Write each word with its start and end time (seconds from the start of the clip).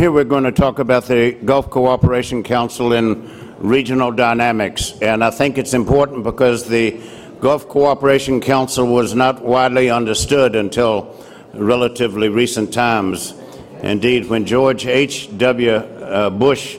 here 0.00 0.10
we're 0.10 0.24
going 0.24 0.44
to 0.44 0.50
talk 0.50 0.78
about 0.78 1.04
the 1.08 1.32
Gulf 1.44 1.68
Cooperation 1.68 2.42
Council 2.42 2.94
and 2.94 3.22
regional 3.58 4.10
dynamics. 4.10 4.94
And 5.02 5.22
I 5.22 5.28
think 5.28 5.58
it's 5.58 5.74
important 5.74 6.24
because 6.24 6.66
the 6.66 6.98
Gulf 7.42 7.68
Cooperation 7.68 8.40
Council 8.40 8.86
was 8.86 9.14
not 9.14 9.42
widely 9.42 9.90
understood 9.90 10.56
until 10.56 11.14
relatively 11.52 12.30
recent 12.30 12.72
times. 12.72 13.34
Indeed, 13.82 14.30
when 14.30 14.46
George 14.46 14.86
H.W. 14.86 15.70
Uh, 15.70 16.30
Bush 16.30 16.78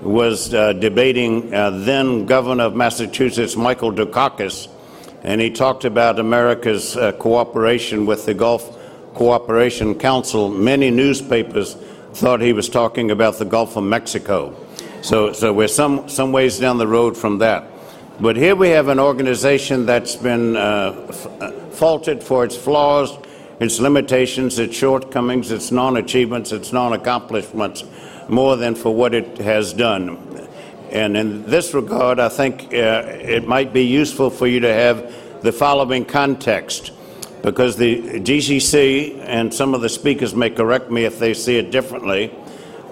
was 0.00 0.54
uh, 0.54 0.72
debating 0.74 1.52
uh, 1.52 1.70
then 1.70 2.24
governor 2.24 2.66
of 2.66 2.76
Massachusetts, 2.76 3.56
Michael 3.56 3.90
Dukakis, 3.90 4.68
and 5.24 5.40
he 5.40 5.50
talked 5.50 5.84
about 5.84 6.20
America's 6.20 6.96
uh, 6.96 7.10
cooperation 7.14 8.06
with 8.06 8.26
the 8.26 8.34
Gulf 8.34 8.78
Cooperation 9.14 9.98
Council. 9.98 10.48
Many 10.48 10.92
newspapers 10.92 11.76
thought 12.20 12.42
he 12.42 12.52
was 12.52 12.68
talking 12.68 13.10
about 13.10 13.38
the 13.38 13.46
Gulf 13.46 13.76
of 13.76 13.84
Mexico. 13.84 14.54
So, 15.00 15.32
so 15.32 15.54
we're 15.54 15.68
some, 15.68 16.06
some 16.10 16.32
ways 16.32 16.58
down 16.58 16.76
the 16.76 16.86
road 16.86 17.16
from 17.16 17.38
that. 17.38 17.64
But 18.20 18.36
here 18.36 18.54
we 18.54 18.68
have 18.68 18.88
an 18.88 19.00
organization 19.00 19.86
that's 19.86 20.16
been 20.16 20.54
uh, 20.54 20.60
uh 20.60 21.50
faulted 21.70 22.22
for 22.22 22.44
its 22.44 22.54
flaws, 22.54 23.16
its 23.58 23.80
limitations, 23.80 24.58
its 24.58 24.76
shortcomings, 24.76 25.50
its 25.50 25.72
non 25.72 25.96
achievements, 25.96 26.52
its 26.52 26.74
non 26.74 26.92
accomplishments, 26.92 27.84
more 28.28 28.54
than 28.58 28.74
for 28.74 28.94
what 28.94 29.14
it 29.14 29.38
has 29.38 29.72
done. 29.72 30.18
And 30.90 31.16
in 31.16 31.46
this 31.46 31.72
regard, 31.72 32.20
I 32.20 32.28
think 32.28 32.64
uh, 32.74 33.04
it 33.06 33.48
might 33.48 33.72
be 33.72 33.84
useful 33.86 34.28
for 34.28 34.46
you 34.46 34.60
to 34.60 34.72
have 34.72 35.42
the 35.42 35.52
following 35.52 36.04
context 36.04 36.92
because 37.42 37.76
the 37.76 38.20
GCC, 38.20 39.18
and 39.26 39.52
some 39.52 39.74
of 39.74 39.80
the 39.80 39.88
speakers 39.88 40.34
may 40.34 40.50
correct 40.50 40.90
me 40.90 41.04
if 41.04 41.18
they 41.18 41.34
see 41.34 41.56
it 41.56 41.70
differently, 41.70 42.32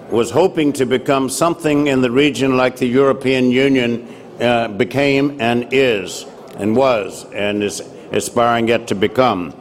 was 0.09 0.31
hoping 0.31 0.73
to 0.73 0.85
become 0.85 1.29
something 1.29 1.87
in 1.87 2.01
the 2.01 2.09
region 2.09 2.57
like 2.57 2.77
the 2.77 2.87
European 2.87 3.51
Union 3.51 4.07
uh, 4.39 4.67
became 4.69 5.39
and 5.39 5.67
is, 5.71 6.25
and 6.57 6.75
was, 6.75 7.25
and 7.33 7.63
is 7.63 7.81
aspiring 8.11 8.67
yet 8.67 8.87
to 8.87 8.95
become. 8.95 9.53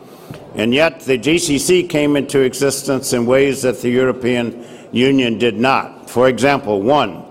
And 0.55 0.72
yet, 0.72 1.00
the 1.00 1.19
GCC 1.19 1.89
came 1.89 2.16
into 2.16 2.41
existence 2.41 3.12
in 3.12 3.27
ways 3.27 3.62
that 3.62 3.81
the 3.81 3.91
European 3.91 4.66
Union 4.91 5.39
did 5.39 5.56
not. 5.56 6.09
For 6.09 6.28
example, 6.28 6.81
one, 6.81 7.25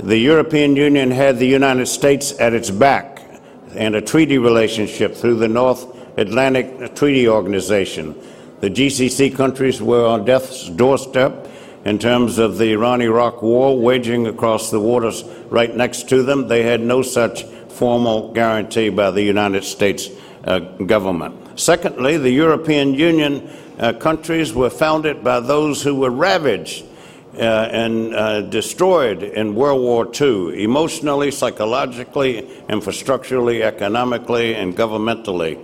the 0.00 0.16
European 0.16 0.74
Union 0.74 1.10
had 1.10 1.38
the 1.38 1.46
United 1.46 1.86
States 1.86 2.34
at 2.40 2.54
its 2.54 2.70
back 2.70 3.20
and 3.74 3.94
a 3.94 4.00
treaty 4.00 4.38
relationship 4.38 5.14
through 5.14 5.36
the 5.36 5.48
North 5.48 5.93
Atlantic 6.16 6.94
Treaty 6.94 7.28
Organization. 7.28 8.14
The 8.60 8.70
GCC 8.70 9.36
countries 9.36 9.82
were 9.82 10.06
on 10.06 10.24
death's 10.24 10.68
doorstep 10.68 11.48
in 11.84 11.98
terms 11.98 12.38
of 12.38 12.56
the 12.56 12.72
Iran 12.72 13.02
Iraq 13.02 13.42
war 13.42 13.78
waging 13.78 14.26
across 14.26 14.70
the 14.70 14.80
waters 14.80 15.24
right 15.50 15.74
next 15.74 16.08
to 16.08 16.22
them. 16.22 16.48
They 16.48 16.62
had 16.62 16.80
no 16.80 17.02
such 17.02 17.44
formal 17.68 18.32
guarantee 18.32 18.88
by 18.88 19.10
the 19.10 19.22
United 19.22 19.64
States 19.64 20.08
uh, 20.44 20.60
government. 20.60 21.58
Secondly, 21.60 22.16
the 22.16 22.30
European 22.30 22.94
Union 22.94 23.50
uh, 23.78 23.92
countries 23.92 24.54
were 24.54 24.70
founded 24.70 25.24
by 25.24 25.40
those 25.40 25.82
who 25.82 25.96
were 25.96 26.10
ravaged 26.10 26.84
uh, 27.36 27.68
and 27.72 28.14
uh, 28.14 28.42
destroyed 28.42 29.22
in 29.22 29.54
World 29.56 29.82
War 29.82 30.08
II, 30.08 30.62
emotionally, 30.62 31.32
psychologically, 31.32 32.42
infrastructurally, 32.68 33.62
economically, 33.62 34.54
and 34.54 34.76
governmentally. 34.76 35.58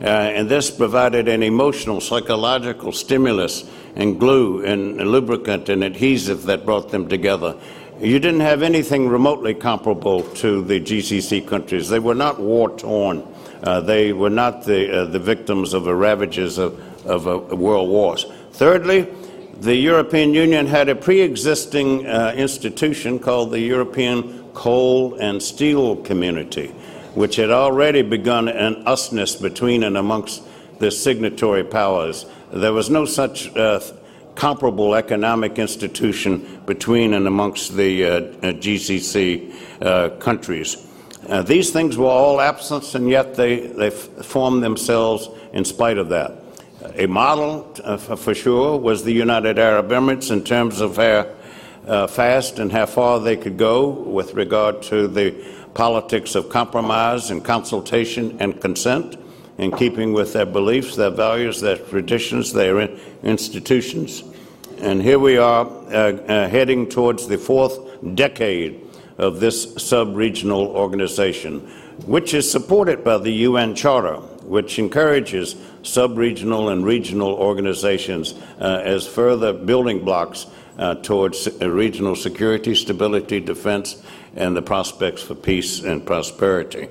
Uh, 0.00 0.04
and 0.04 0.48
this 0.48 0.70
provided 0.70 1.26
an 1.26 1.42
emotional, 1.42 2.00
psychological 2.00 2.92
stimulus 2.92 3.64
and 3.94 4.20
glue 4.20 4.62
and, 4.64 4.96
lubricant 4.98 5.68
and 5.68 5.82
adhesive 5.82 6.44
that 6.44 6.66
brought 6.66 6.90
them 6.90 7.08
together. 7.08 7.56
You 7.98 8.18
didn't 8.18 8.40
have 8.40 8.62
anything 8.62 9.08
remotely 9.08 9.54
comparable 9.54 10.22
to 10.34 10.62
the 10.62 10.80
GCC 10.80 11.48
countries. 11.48 11.88
They 11.88 11.98
were 11.98 12.14
not 12.14 12.38
war 12.38 12.76
torn. 12.76 13.26
Uh, 13.62 13.80
they 13.80 14.12
were 14.12 14.28
not 14.28 14.64
the, 14.64 15.02
uh, 15.02 15.04
the 15.06 15.18
victims 15.18 15.72
of 15.72 15.84
the 15.84 15.94
ravages 15.94 16.58
of, 16.58 16.78
of 17.06 17.26
uh, 17.26 17.56
world 17.56 17.88
wars. 17.88 18.26
Thirdly, 18.52 19.08
the 19.60 19.74
European 19.74 20.34
Union 20.34 20.66
had 20.66 20.90
a 20.90 20.94
pre 20.94 21.22
existing 21.22 22.06
uh, 22.06 22.34
institution 22.36 23.18
called 23.18 23.50
the 23.50 23.60
European 23.60 24.44
Coal 24.52 25.14
and 25.14 25.42
Steel 25.42 25.96
Community 25.96 26.74
which 27.16 27.36
had 27.36 27.50
already 27.50 28.02
begun 28.02 28.46
an 28.46 28.84
usness 28.84 29.40
between 29.40 29.82
and 29.82 29.96
amongst 29.96 30.42
the 30.78 30.90
signatory 30.90 31.64
powers. 31.64 32.26
There 32.52 32.74
was 32.74 32.90
no 32.90 33.06
such 33.06 33.56
uh, 33.56 33.80
comparable 34.34 34.94
economic 34.94 35.58
institution 35.58 36.60
between 36.66 37.14
and 37.14 37.26
amongst 37.26 37.74
the 37.74 38.04
uh, 38.04 38.08
uh 38.08 38.52
GCC 38.52 39.54
uh, 39.80 40.10
countries. 40.18 40.86
Uh, 41.26 41.40
these 41.40 41.70
things 41.70 41.96
were 41.96 42.04
all 42.04 42.38
absent, 42.38 42.94
and 42.94 43.08
yet 43.08 43.34
they, 43.34 43.66
they 43.66 43.88
formed 43.88 44.62
themselves 44.62 45.30
in 45.54 45.64
spite 45.64 45.96
of 45.96 46.10
that. 46.10 46.34
A 46.96 47.06
model, 47.06 47.74
uh, 47.82 47.96
for 47.96 48.34
sure, 48.34 48.76
was 48.78 49.04
the 49.04 49.12
United 49.12 49.58
Arab 49.58 49.88
Emirates 49.88 50.30
in 50.30 50.44
terms 50.44 50.82
of 50.82 50.96
how 50.96 52.06
fast 52.08 52.58
and 52.58 52.70
how 52.70 52.84
far 52.84 53.20
they 53.20 53.36
could 53.36 53.56
go 53.56 53.88
with 53.88 54.34
regard 54.34 54.82
to 54.82 55.08
the 55.08 55.55
politics 55.76 56.34
of 56.34 56.48
compromise 56.48 57.30
and 57.30 57.44
consultation 57.44 58.34
and 58.40 58.60
consent 58.62 59.14
in 59.58 59.70
keeping 59.70 60.14
with 60.14 60.32
their 60.32 60.46
beliefs, 60.46 60.96
their 60.96 61.10
values, 61.10 61.60
their 61.60 61.76
traditions, 61.76 62.54
their 62.54 62.80
institutions. 63.22 64.24
And 64.78 65.02
here 65.02 65.18
we 65.18 65.36
are 65.36 65.66
uh, 65.66 65.68
uh, 65.68 66.48
heading 66.48 66.88
towards 66.88 67.28
the 67.28 67.36
fourth 67.36 67.78
decade 68.14 68.82
of 69.18 69.38
this 69.40 69.74
sub 69.76 70.16
regional 70.16 70.66
organization, 70.68 71.60
which 72.06 72.32
is 72.32 72.50
supported 72.50 73.04
by 73.04 73.18
the 73.18 73.32
UN 73.32 73.74
Charter, 73.74 74.16
which 74.44 74.78
encourages 74.78 75.56
sub 75.82 76.16
regional 76.16 76.70
and 76.70 76.86
regional 76.86 77.34
organizations 77.34 78.34
uh, 78.60 78.80
as 78.82 79.06
further 79.06 79.52
building 79.52 80.04
blocks 80.04 80.46
uh, 80.78 80.94
towards 80.96 81.48
regional 81.60 82.16
security, 82.16 82.74
stability, 82.74 83.40
defense, 83.40 84.02
and 84.34 84.56
the 84.56 84.62
prospects 84.62 85.22
for 85.22 85.34
peace 85.34 85.82
and 85.82 86.04
prosperity. 86.04 86.88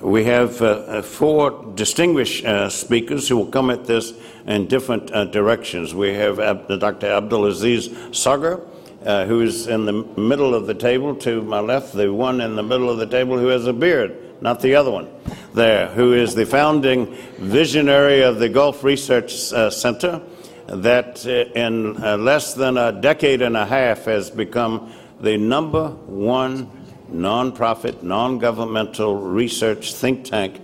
We 0.00 0.24
have 0.24 0.60
uh, 0.60 0.66
uh, 0.66 1.02
four 1.02 1.72
distinguished 1.74 2.44
uh, 2.44 2.68
speakers 2.68 3.28
who 3.28 3.36
will 3.36 3.46
come 3.46 3.70
at 3.70 3.86
this 3.86 4.12
in 4.46 4.66
different 4.66 5.10
uh, 5.12 5.24
directions. 5.26 5.94
We 5.94 6.14
have 6.14 6.38
Ab- 6.38 6.68
Dr. 6.68 7.06
Abdulaziz 7.06 7.88
Sagr, 8.10 8.66
uh, 9.06 9.24
who 9.26 9.40
is 9.40 9.68
in 9.68 9.86
the 9.86 9.92
middle 9.92 10.54
of 10.54 10.66
the 10.66 10.74
table 10.74 11.14
to 11.16 11.42
my 11.42 11.60
left, 11.60 11.94
the 11.94 12.12
one 12.12 12.40
in 12.40 12.56
the 12.56 12.62
middle 12.62 12.90
of 12.90 12.98
the 12.98 13.06
table 13.06 13.38
who 13.38 13.46
has 13.48 13.66
a 13.66 13.72
beard, 13.72 14.42
not 14.42 14.60
the 14.60 14.74
other 14.74 14.90
one 14.90 15.08
there, 15.54 15.88
who 15.88 16.14
is 16.14 16.34
the 16.34 16.46
founding 16.46 17.14
visionary 17.38 18.22
of 18.22 18.38
the 18.38 18.48
Gulf 18.48 18.82
Research 18.82 19.52
uh, 19.52 19.70
Center 19.70 20.22
that 20.66 21.24
in 21.26 21.94
less 21.94 22.54
than 22.54 22.76
a 22.76 22.92
decade 22.92 23.42
and 23.42 23.56
a 23.56 23.66
half 23.66 24.04
has 24.04 24.30
become 24.30 24.92
the 25.20 25.36
number 25.36 25.88
one 26.06 26.70
nonprofit, 27.12 28.02
non 28.02 28.38
governmental 28.38 29.16
research 29.16 29.94
think 29.94 30.24
tank 30.24 30.60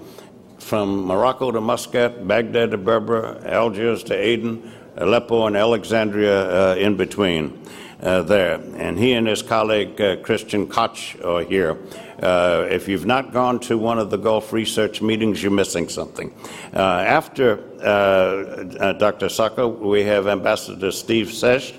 from 0.58 1.06
Morocco 1.06 1.50
to 1.50 1.60
Muscat, 1.60 2.26
Baghdad 2.26 2.72
to 2.72 2.78
Berbera, 2.78 3.44
Algiers 3.46 4.02
to 4.04 4.14
Aden, 4.14 4.70
Aleppo, 4.96 5.46
and 5.46 5.56
Alexandria 5.56 6.72
uh, 6.72 6.74
in 6.74 6.96
between. 6.96 7.62
Uh, 8.00 8.22
there. 8.22 8.60
And 8.76 8.96
he 8.96 9.12
and 9.14 9.26
his 9.26 9.42
colleague 9.42 10.00
uh, 10.00 10.18
Christian 10.18 10.68
Koch 10.68 11.16
are 11.24 11.42
here. 11.42 11.76
Uh, 12.22 12.64
if 12.70 12.86
you've 12.86 13.06
not 13.06 13.32
gone 13.32 13.58
to 13.60 13.76
one 13.76 13.98
of 13.98 14.10
the 14.10 14.16
Gulf 14.16 14.52
research 14.52 15.02
meetings, 15.02 15.42
you're 15.42 15.50
missing 15.50 15.88
something. 15.88 16.32
Uh, 16.72 16.78
after 16.78 17.58
uh, 17.82 18.92
Dr. 18.92 19.26
Sagr, 19.26 19.76
we 19.80 20.04
have 20.04 20.28
Ambassador 20.28 20.92
Steve 20.92 21.32
Seche, 21.32 21.74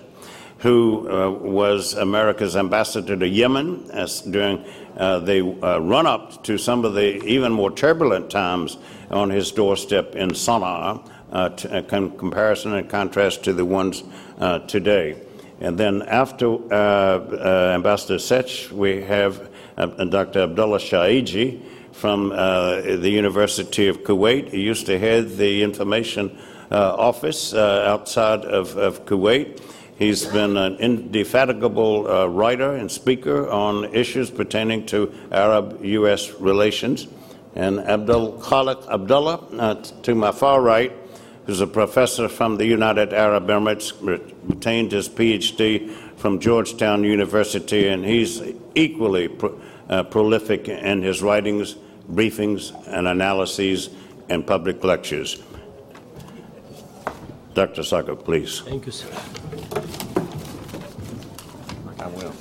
who 0.57 1.07
was 1.41 1.93
America's 1.93 2.57
ambassador 2.57 3.15
to 3.15 3.25
Yemen 3.25 3.89
during 4.29 4.65
the 4.97 5.79
run 5.81 6.05
up 6.05 6.43
to 6.43 6.57
some 6.57 6.83
of 6.83 6.95
the 6.95 7.23
even 7.23 7.53
more 7.53 7.71
turbulent 7.71 8.29
times 8.29 8.77
on 9.09 9.29
his 9.29 9.53
doorstep 9.53 10.17
in 10.17 10.31
Sana'a, 10.31 11.01
uh, 11.31 11.49
t- 11.49 11.69
comparison 11.83 12.73
and 12.73 12.89
contrast 12.89 13.43
to 13.45 13.53
the 13.53 13.63
ones 13.63 14.03
uh, 14.39 14.59
today. 14.59 15.15
And 15.59 15.77
then 15.77 16.01
after 16.03 16.47
uh, 16.47 16.75
uh, 16.75 17.71
Ambassador 17.75 18.17
Seche, 18.17 18.71
we 18.71 19.01
have 19.01 19.49
uh, 19.77 19.87
Dr. 20.05 20.43
Abdullah 20.43 20.79
Shaiji 20.79 21.61
from 21.91 22.29
the 22.29 23.09
University 23.09 23.87
of 23.89 24.03
Kuwait. 24.03 24.51
He 24.51 24.61
used 24.61 24.85
to 24.85 24.97
head 24.97 25.35
the 25.35 25.63
information 25.63 26.37
office 26.71 27.53
outside 27.53 28.45
of, 28.45 28.77
of 28.77 29.05
Kuwait. 29.05 29.59
He's 29.99 30.25
been 30.25 30.55
an 30.55 30.77
indefatigable 30.77 32.09
uh, 32.09 32.25
writer 32.27 32.73
and 32.73 32.89
speaker 32.89 33.49
on 33.49 33.93
issues 33.93 34.31
pertaining 34.31 34.85
to 34.85 35.13
Arab 35.29 35.83
U.S. 35.83 36.31
relations. 36.39 37.05
And 37.53 37.81
Abdul 37.81 38.39
Khalik 38.39 38.87
Abdullah, 38.87 39.45
uh, 39.57 39.75
to 40.03 40.15
my 40.15 40.31
far 40.31 40.61
right, 40.61 40.93
who's 41.49 41.61
a 41.61 41.65
professor 41.65 42.29
from 42.29 42.57
the 42.57 42.65
United 42.67 43.11
Arab 43.11 43.47
Emirates, 43.47 43.89
obtained 44.51 44.91
his 44.91 45.09
PhD 45.09 45.89
from 46.15 46.39
Georgetown 46.39 47.03
University, 47.03 47.87
and 47.87 48.05
he's 48.05 48.39
equally 48.75 49.27
pro- 49.27 49.59
uh, 49.89 50.03
prolific 50.03 50.69
in 50.69 51.01
his 51.01 51.23
writings, 51.23 51.73
briefings, 52.07 52.71
and 52.89 53.07
analyses 53.07 53.89
and 54.29 54.45
public 54.45 54.83
lectures. 54.83 55.41
Dr. 57.55 57.81
Saka, 57.81 58.15
please. 58.15 58.59
Thank 58.59 58.85
you, 58.85 58.91
sir. 58.91 59.11
I 61.97 62.07
will. 62.09 62.33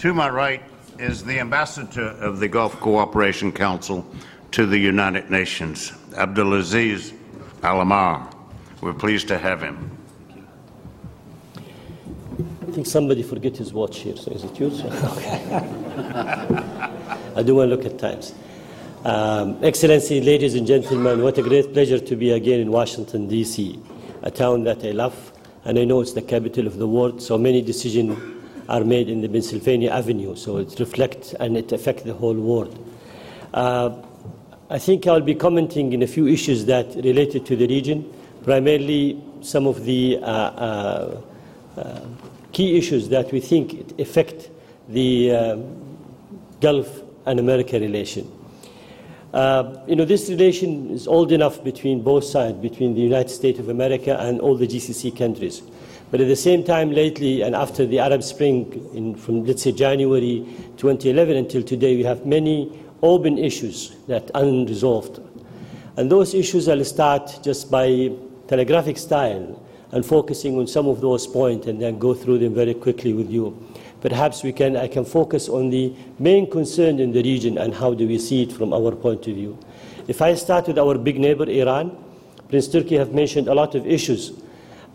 To 0.00 0.12
my 0.12 0.28
right 0.28 0.60
is 0.98 1.22
the 1.22 1.38
ambassador 1.38 2.08
of 2.18 2.40
the 2.40 2.48
Gulf 2.48 2.80
Cooperation 2.80 3.52
Council 3.52 4.04
to 4.52 4.66
the 4.66 4.78
United 4.78 5.30
Nations, 5.30 5.92
Abdulaziz 6.12 7.12
Alamar. 7.62 8.32
We're 8.80 8.94
pleased 8.94 9.28
to 9.28 9.38
have 9.38 9.62
him. 9.62 9.90
I 12.38 12.72
think 12.72 12.86
somebody 12.86 13.22
forget 13.22 13.56
his 13.56 13.72
watch 13.72 13.98
here, 13.98 14.16
so 14.16 14.30
is 14.30 14.44
it 14.44 14.58
yours? 14.58 14.82
okay. 14.84 15.62
I 17.36 17.42
do 17.42 17.56
want 17.56 17.70
to 17.70 17.76
look 17.76 17.84
at 17.84 17.98
times. 17.98 18.32
Um, 19.04 19.58
Excellency, 19.62 20.20
ladies 20.20 20.54
and 20.54 20.66
gentlemen, 20.66 21.22
what 21.22 21.36
a 21.38 21.42
great 21.42 21.72
pleasure 21.72 21.98
to 21.98 22.16
be 22.16 22.30
again 22.30 22.60
in 22.60 22.70
Washington, 22.70 23.28
D.C., 23.28 23.78
a 24.22 24.30
town 24.30 24.64
that 24.64 24.84
I 24.84 24.92
love, 24.92 25.32
and 25.64 25.78
I 25.78 25.84
know 25.84 26.00
it's 26.00 26.12
the 26.12 26.22
capital 26.22 26.66
of 26.66 26.78
the 26.78 26.86
world. 26.86 27.20
So 27.20 27.36
many 27.38 27.60
decisions 27.60 28.18
are 28.68 28.84
made 28.84 29.08
in 29.08 29.20
the 29.20 29.28
Pennsylvania 29.28 29.90
Avenue, 29.90 30.36
so 30.36 30.58
it 30.58 30.78
reflects 30.78 31.34
and 31.34 31.56
it 31.56 31.72
affects 31.72 32.04
the 32.04 32.14
whole 32.14 32.34
world. 32.34 32.78
Uh, 33.52 33.90
I 34.72 34.78
think 34.78 35.04
I'll 35.08 35.20
be 35.20 35.34
commenting 35.34 35.92
in 35.94 36.02
a 36.04 36.06
few 36.06 36.28
issues 36.28 36.64
that 36.66 36.94
related 36.94 37.44
to 37.46 37.56
the 37.56 37.66
region, 37.66 38.08
primarily 38.44 39.20
some 39.40 39.66
of 39.66 39.84
the 39.84 40.18
uh, 40.22 40.26
uh, 40.26 41.20
uh 41.76 42.00
key 42.52 42.78
issues 42.78 43.08
that 43.08 43.32
we 43.32 43.40
think 43.40 43.98
affect 44.00 44.48
the 44.88 45.32
uh, 45.32 45.56
Gulf 46.60 47.02
and 47.26 47.40
America 47.40 47.80
relation. 47.80 48.30
Uh, 49.32 49.74
you 49.88 49.96
know, 49.96 50.04
this 50.04 50.28
relation 50.28 50.90
is 50.90 51.08
old 51.08 51.32
enough 51.32 51.64
between 51.64 52.02
both 52.02 52.22
sides, 52.22 52.56
between 52.58 52.94
the 52.94 53.00
United 53.00 53.30
States 53.30 53.58
of 53.58 53.70
America 53.70 54.18
and 54.20 54.40
all 54.40 54.56
the 54.56 54.68
GCC 54.68 55.16
countries. 55.16 55.62
But 56.12 56.20
at 56.20 56.28
the 56.28 56.36
same 56.36 56.62
time, 56.62 56.92
lately, 56.92 57.42
and 57.42 57.56
after 57.56 57.86
the 57.86 57.98
Arab 58.00 58.22
Spring, 58.22 58.88
in, 58.94 59.14
from 59.16 59.44
let's 59.44 59.62
say 59.62 59.72
January 59.72 60.46
2011 60.76 61.36
until 61.36 61.62
today, 61.62 61.96
we 61.96 62.04
have 62.04 62.24
many 62.24 62.72
open 63.02 63.38
issues 63.38 63.96
that 64.06 64.30
are 64.34 64.42
unresolved. 64.42 65.20
And 65.96 66.10
those 66.10 66.34
issues 66.34 66.68
I'll 66.68 66.84
start 66.84 67.40
just 67.42 67.70
by 67.70 68.12
telegraphic 68.48 68.98
style 68.98 69.62
and 69.92 70.04
focusing 70.04 70.58
on 70.58 70.66
some 70.66 70.86
of 70.88 71.00
those 71.00 71.26
points 71.26 71.66
and 71.66 71.80
then 71.80 71.98
go 71.98 72.14
through 72.14 72.38
them 72.38 72.54
very 72.54 72.74
quickly 72.74 73.12
with 73.12 73.30
you. 73.30 73.56
Perhaps 74.00 74.42
we 74.42 74.52
can, 74.52 74.76
I 74.76 74.88
can 74.88 75.04
focus 75.04 75.48
on 75.48 75.70
the 75.70 75.94
main 76.18 76.50
concern 76.50 77.00
in 77.00 77.12
the 77.12 77.22
region 77.22 77.58
and 77.58 77.74
how 77.74 77.92
do 77.92 78.06
we 78.06 78.18
see 78.18 78.44
it 78.44 78.52
from 78.52 78.72
our 78.72 78.92
point 78.92 79.26
of 79.26 79.34
view. 79.34 79.58
If 80.08 80.22
I 80.22 80.34
start 80.34 80.68
with 80.68 80.78
our 80.78 80.96
big 80.96 81.18
neighbor, 81.20 81.48
Iran, 81.48 81.96
Prince 82.48 82.68
Turki 82.68 82.96
have 82.96 83.12
mentioned 83.12 83.48
a 83.48 83.54
lot 83.54 83.74
of 83.74 83.86
issues, 83.86 84.32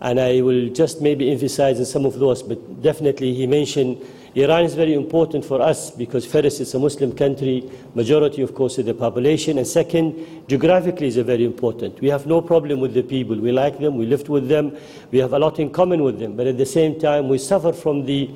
and 0.01 0.19
I 0.19 0.41
will 0.41 0.69
just 0.69 1.01
maybe 1.01 1.31
emphasize 1.31 1.79
on 1.79 1.85
some 1.85 2.05
of 2.05 2.19
those, 2.19 2.43
but 2.43 2.81
definitely 2.81 3.33
he 3.33 3.47
mentioned 3.47 4.01
Iran 4.35 4.65
is 4.65 4.75
very 4.75 4.93
important 4.93 5.45
for 5.45 5.61
us 5.61 5.91
because 5.91 6.25
first 6.25 6.59
it's 6.59 6.73
a 6.73 6.79
Muslim 6.79 7.15
country, 7.15 7.71
majority 7.93 8.41
of 8.41 8.53
course 8.53 8.77
is 8.77 8.85
the 8.85 8.93
population, 8.93 9.57
and 9.57 9.65
second, 9.65 10.43
geographically 10.49 11.07
is 11.07 11.15
very 11.15 11.45
important. 11.45 12.01
We 12.01 12.09
have 12.09 12.25
no 12.27 12.41
problem 12.41 12.81
with 12.81 12.93
the 12.93 13.03
people. 13.03 13.37
We 13.37 13.53
like 13.53 13.79
them, 13.79 13.95
we 13.95 14.05
lived 14.05 14.27
with 14.27 14.49
them, 14.49 14.75
we 15.09 15.19
have 15.19 15.31
a 15.31 15.39
lot 15.39 15.59
in 15.59 15.69
common 15.69 16.03
with 16.03 16.19
them, 16.19 16.35
but 16.35 16.47
at 16.47 16.57
the 16.57 16.65
same 16.65 16.99
time 16.99 17.29
we 17.29 17.37
suffer 17.37 17.71
from 17.71 18.05
the 18.05 18.29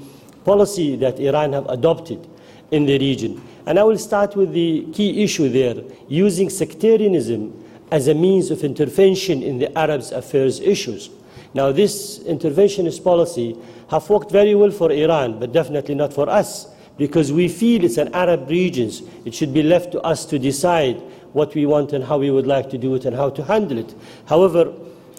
policy 0.45 0.95
that 0.95 1.19
Iran 1.19 1.51
have 1.51 1.67
adopted 1.67 2.25
in 2.71 2.85
the 2.85 2.97
region. 2.97 3.41
And 3.65 3.77
I 3.77 3.83
will 3.83 3.97
start 3.97 4.37
with 4.37 4.53
the 4.53 4.87
key 4.93 5.21
issue 5.21 5.49
there, 5.49 5.83
using 6.07 6.49
sectarianism 6.49 7.65
as 7.91 8.07
a 8.07 8.13
means 8.13 8.51
of 8.51 8.63
intervention 8.63 9.43
in 9.43 9.57
the 9.57 9.77
Arabs' 9.77 10.13
affairs 10.13 10.61
issues. 10.61 11.09
Now, 11.53 11.71
this 11.71 12.19
interventionist 12.19 13.03
policy 13.03 13.57
have 13.89 14.09
worked 14.09 14.31
very 14.31 14.53
well 14.55 14.71
for 14.71 14.91
Iran, 14.91 15.39
but 15.39 15.51
definitely 15.51 15.95
not 15.95 16.13
for 16.13 16.29
us, 16.29 16.67
because 16.97 17.31
we 17.31 17.47
feel 17.47 17.83
it's 17.83 17.97
an 17.97 18.13
Arab 18.13 18.49
region. 18.49 18.91
It 19.25 19.33
should 19.33 19.53
be 19.53 19.63
left 19.63 19.91
to 19.93 20.01
us 20.01 20.25
to 20.25 20.37
decide 20.37 20.97
what 21.33 21.55
we 21.55 21.65
want 21.65 21.93
and 21.93 22.03
how 22.03 22.17
we 22.17 22.29
would 22.29 22.47
like 22.47 22.69
to 22.71 22.77
do 22.77 22.95
it 22.95 23.05
and 23.05 23.15
how 23.15 23.29
to 23.31 23.43
handle 23.43 23.77
it. 23.77 23.95
However, 24.25 24.73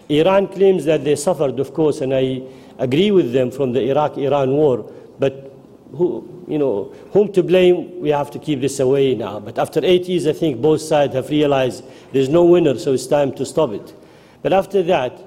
Iran 0.09 0.47
claims 0.47 0.85
that 0.85 1.03
they 1.03 1.15
suffered, 1.15 1.59
of 1.59 1.73
course, 1.73 2.01
and 2.01 2.13
I 2.13 2.41
agree 2.77 3.11
with 3.11 3.33
them 3.33 3.51
from 3.51 3.73
the 3.73 3.81
Iraq-Iran 3.89 4.51
war, 4.51 4.91
but 5.19 5.53
who, 5.93 6.45
you 6.47 6.57
know, 6.57 6.93
whom 7.11 7.31
to 7.33 7.43
blame, 7.43 7.99
we 7.99 8.09
have 8.09 8.31
to 8.31 8.39
keep 8.39 8.61
this 8.61 8.79
away 8.79 9.15
now. 9.15 9.39
But 9.39 9.57
after 9.57 9.79
eight 9.83 10.07
years, 10.07 10.27
I 10.27 10.33
think 10.33 10.61
both 10.61 10.81
sides 10.81 11.13
have 11.13 11.29
realized 11.29 11.83
there's 12.13 12.29
no 12.29 12.45
winner, 12.45 12.77
so 12.77 12.93
it's 12.93 13.07
time 13.07 13.33
to 13.33 13.45
stop 13.45 13.71
it. 13.71 13.93
But 14.41 14.53
after 14.53 14.83
that, 14.83 15.21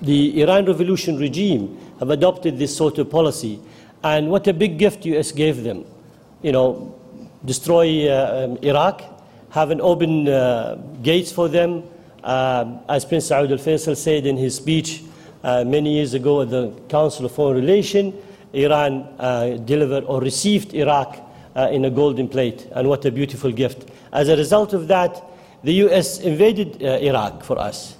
the 0.00 0.40
Iran 0.42 0.66
Revolution 0.66 1.18
regime 1.18 1.78
have 1.98 2.10
adopted 2.10 2.58
this 2.58 2.76
sort 2.76 2.98
of 2.98 3.10
policy. 3.10 3.60
And 4.02 4.30
what 4.30 4.46
a 4.46 4.52
big 4.52 4.78
gift 4.78 5.02
the 5.02 5.16
US 5.18 5.32
gave 5.32 5.62
them. 5.64 5.84
You 6.42 6.52
know, 6.52 6.94
destroy 7.44 8.08
uh, 8.08 8.44
um, 8.44 8.58
Iraq, 8.62 9.02
have 9.50 9.70
an 9.70 9.80
open 9.80 10.28
uh, 10.28 10.74
gates 11.02 11.32
for 11.32 11.48
them. 11.48 11.82
Uh, 12.22 12.78
as 12.88 13.04
Prince 13.04 13.30
Saud 13.30 13.50
al-Faisal 13.50 13.96
said 13.96 14.26
in 14.26 14.36
his 14.36 14.56
speech 14.56 15.02
uh, 15.42 15.64
many 15.64 15.94
years 15.94 16.12
ago 16.14 16.42
at 16.42 16.50
the 16.50 16.72
Council 16.88 17.24
of 17.24 17.32
Foreign 17.32 17.56
Relations, 17.56 18.14
Iran 18.52 19.08
uh, 19.18 19.56
delivered 19.64 20.04
or 20.04 20.20
received 20.20 20.74
Iraq 20.74 21.18
uh, 21.54 21.68
in 21.70 21.84
a 21.84 21.90
golden 21.90 22.28
plate. 22.28 22.68
And 22.72 22.88
what 22.88 23.04
a 23.04 23.10
beautiful 23.10 23.52
gift. 23.52 23.88
As 24.12 24.28
a 24.28 24.36
result 24.36 24.72
of 24.72 24.88
that, 24.88 25.22
the 25.62 25.72
US 25.86 26.20
invaded 26.20 26.82
Iraq 26.82 27.42
for 27.42 27.58
us. 27.58 27.95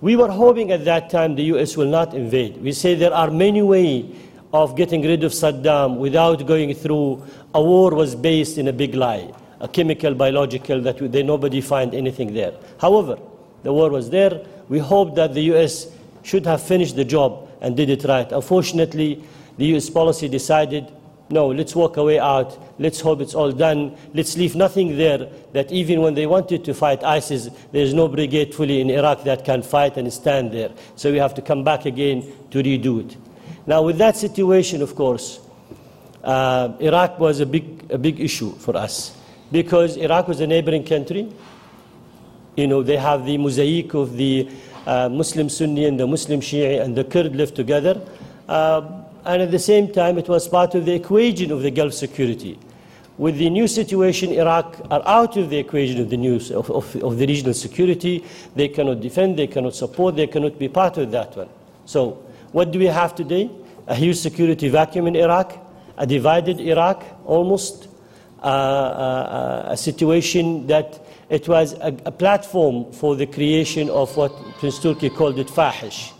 We 0.00 0.14
were 0.14 0.30
hoping 0.30 0.70
at 0.70 0.84
that 0.84 1.10
time 1.10 1.34
the 1.34 1.42
US 1.54 1.76
will 1.76 1.88
not 1.88 2.14
invade. 2.14 2.62
We 2.62 2.72
say 2.72 2.94
there 2.94 3.12
are 3.12 3.30
many 3.30 3.62
ways 3.62 4.04
of 4.52 4.76
getting 4.76 5.02
rid 5.02 5.24
of 5.24 5.32
Saddam 5.32 5.96
without 5.96 6.46
going 6.46 6.72
through 6.74 7.24
a 7.52 7.62
war 7.62 7.94
was 7.94 8.14
based 8.14 8.58
in 8.58 8.68
a 8.68 8.72
big 8.72 8.94
lie, 8.94 9.32
a 9.60 9.66
chemical, 9.66 10.14
biological, 10.14 10.80
that 10.82 10.98
they, 11.12 11.22
nobody 11.22 11.60
find 11.60 11.94
anything 11.94 12.32
there. 12.32 12.54
However, 12.80 13.18
the 13.64 13.72
war 13.72 13.90
was 13.90 14.08
there. 14.08 14.40
We 14.68 14.78
hope 14.78 15.16
that 15.16 15.34
the 15.34 15.42
US 15.54 15.88
should 16.22 16.46
have 16.46 16.62
finished 16.62 16.94
the 16.94 17.04
job 17.04 17.48
and 17.60 17.76
did 17.76 17.90
it 17.90 18.04
right. 18.04 18.30
Unfortunately, 18.30 19.22
the 19.56 19.76
US 19.76 19.90
policy 19.90 20.28
decided 20.28 20.92
no, 21.30 21.48
let's 21.48 21.74
walk 21.76 21.98
away 21.98 22.18
out. 22.18 22.56
Let's 22.78 23.00
hope 23.00 23.20
it's 23.20 23.34
all 23.34 23.52
done. 23.52 23.96
Let's 24.14 24.36
leave 24.36 24.56
nothing 24.56 24.96
there 24.96 25.28
that 25.52 25.70
even 25.70 26.00
when 26.00 26.14
they 26.14 26.26
wanted 26.26 26.64
to 26.64 26.74
fight 26.74 27.04
ISIS, 27.04 27.50
there's 27.70 27.92
no 27.92 28.08
brigade 28.08 28.54
fully 28.54 28.80
in 28.80 28.88
Iraq 28.88 29.24
that 29.24 29.44
can 29.44 29.62
fight 29.62 29.98
and 29.98 30.10
stand 30.12 30.52
there. 30.52 30.70
So 30.96 31.12
we 31.12 31.18
have 31.18 31.34
to 31.34 31.42
come 31.42 31.64
back 31.64 31.84
again 31.84 32.24
to 32.50 32.62
redo 32.62 33.04
it. 33.04 33.16
Now, 33.66 33.82
with 33.82 33.98
that 33.98 34.16
situation, 34.16 34.80
of 34.80 34.94
course, 34.94 35.40
uh, 36.24 36.72
Iraq 36.80 37.20
was 37.20 37.40
a 37.40 37.46
big, 37.46 37.90
a 37.90 37.98
big 37.98 38.20
issue 38.20 38.54
for 38.54 38.74
us 38.76 39.14
because 39.52 39.98
Iraq 39.98 40.28
was 40.28 40.40
a 40.40 40.46
neighboring 40.46 40.84
country. 40.84 41.30
You 42.56 42.66
know, 42.66 42.82
they 42.82 42.96
have 42.96 43.26
the 43.26 43.36
mosaic 43.36 43.92
of 43.92 44.16
the 44.16 44.48
uh, 44.86 45.10
Muslim 45.10 45.50
Sunni 45.50 45.84
and 45.84 46.00
the 46.00 46.06
Muslim 46.06 46.40
Shia 46.40 46.80
and 46.80 46.96
the 46.96 47.04
Kurd 47.04 47.36
live 47.36 47.52
together. 47.52 48.00
Uh, 48.48 48.97
and 49.28 49.42
at 49.42 49.50
the 49.50 49.58
same 49.58 49.92
time 49.92 50.16
it 50.16 50.26
was 50.26 50.48
part 50.48 50.74
of 50.74 50.86
the 50.86 50.94
equation 50.94 51.52
of 51.52 51.60
the 51.60 51.70
Gulf 51.70 51.92
security. 51.92 52.58
With 53.18 53.36
the 53.36 53.50
new 53.50 53.66
situation, 53.66 54.32
Iraq 54.32 54.80
are 54.90 55.02
out 55.06 55.36
of 55.36 55.50
the 55.50 55.58
equation 55.58 56.00
of 56.00 56.08
the, 56.08 56.16
news, 56.16 56.50
of, 56.50 56.70
of, 56.70 56.96
of 57.02 57.18
the 57.18 57.26
regional 57.26 57.52
security. 57.52 58.24
They 58.56 58.68
cannot 58.68 59.00
defend, 59.00 59.38
they 59.38 59.48
cannot 59.48 59.74
support, 59.74 60.16
they 60.16 60.28
cannot 60.28 60.58
be 60.58 60.68
part 60.68 60.96
of 60.96 61.10
that 61.10 61.36
one. 61.36 61.50
So 61.84 62.24
what 62.52 62.70
do 62.70 62.78
we 62.78 62.86
have 62.86 63.14
today? 63.14 63.50
A 63.86 63.94
huge 63.94 64.16
security 64.16 64.68
vacuum 64.70 65.08
in 65.08 65.16
Iraq, 65.16 65.58
a 65.98 66.06
divided 66.06 66.58
Iraq 66.60 67.04
almost, 67.26 67.88
uh, 68.42 68.46
uh, 68.46 69.66
a 69.68 69.76
situation 69.76 70.66
that 70.68 71.04
it 71.28 71.46
was 71.46 71.74
a, 71.74 71.94
a, 72.06 72.12
platform 72.12 72.90
for 72.92 73.14
the 73.14 73.26
creation 73.26 73.90
of 73.90 74.16
what 74.16 74.32
Prince 74.58 74.78
Turki 74.78 75.10
called 75.10 75.38
it 75.38 75.48
fahish, 75.48 76.12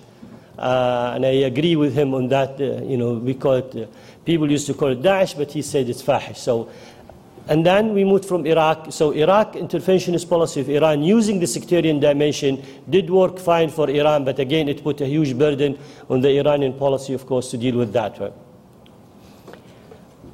uh, 0.59 1.13
and 1.15 1.25
I 1.25 1.47
agree 1.47 1.77
with 1.77 1.95
him 1.95 2.15
on 2.15 2.29
that. 2.29 2.61
Uh, 2.61 2.83
you 2.85 2.97
know, 2.97 3.15
we 3.15 3.35
call 3.35 3.55
it, 3.55 3.75
uh, 3.77 3.87
people 4.25 4.51
used 4.51 4.67
to 4.67 4.75
call 4.75 4.89
it 4.89 5.03
Daesh, 5.03 5.37
but 5.37 5.53
he 5.53 5.63
said 5.63 5.89
it's 5.89 6.03
Fahish. 6.03 6.37
So, 6.37 6.69
and 7.49 7.65
then 7.65 7.95
we 7.95 8.05
moved 8.05 8.27
from 8.27 8.45
Iraq. 8.45 8.93
So 8.93 9.13
Iraq 9.13 9.55
interventionist 9.55 10.29
policy 10.29 10.61
of 10.61 10.69
Iran 10.69 11.03
using 11.03 11.41
the 11.41 11.47
sectarian 11.47 11.99
dimension 12.01 12.63
did 12.91 13.09
work 13.09 13.39
fine 13.39 13.71
for 13.71 13.89
Iran, 13.89 14.25
but 14.25 14.39
again 14.39 14.69
it 14.69 14.83
put 14.83 15.01
a 15.01 15.07
huge 15.07 15.39
burden 15.39 15.79
on 16.11 16.21
the 16.21 16.39
Iranian 16.39 16.75
policy, 16.75 17.15
of 17.15 17.25
course, 17.25 17.51
to 17.53 17.57
deal 17.57 17.77
with 17.77 17.93
that. 17.93 18.19
Right? 18.19 18.33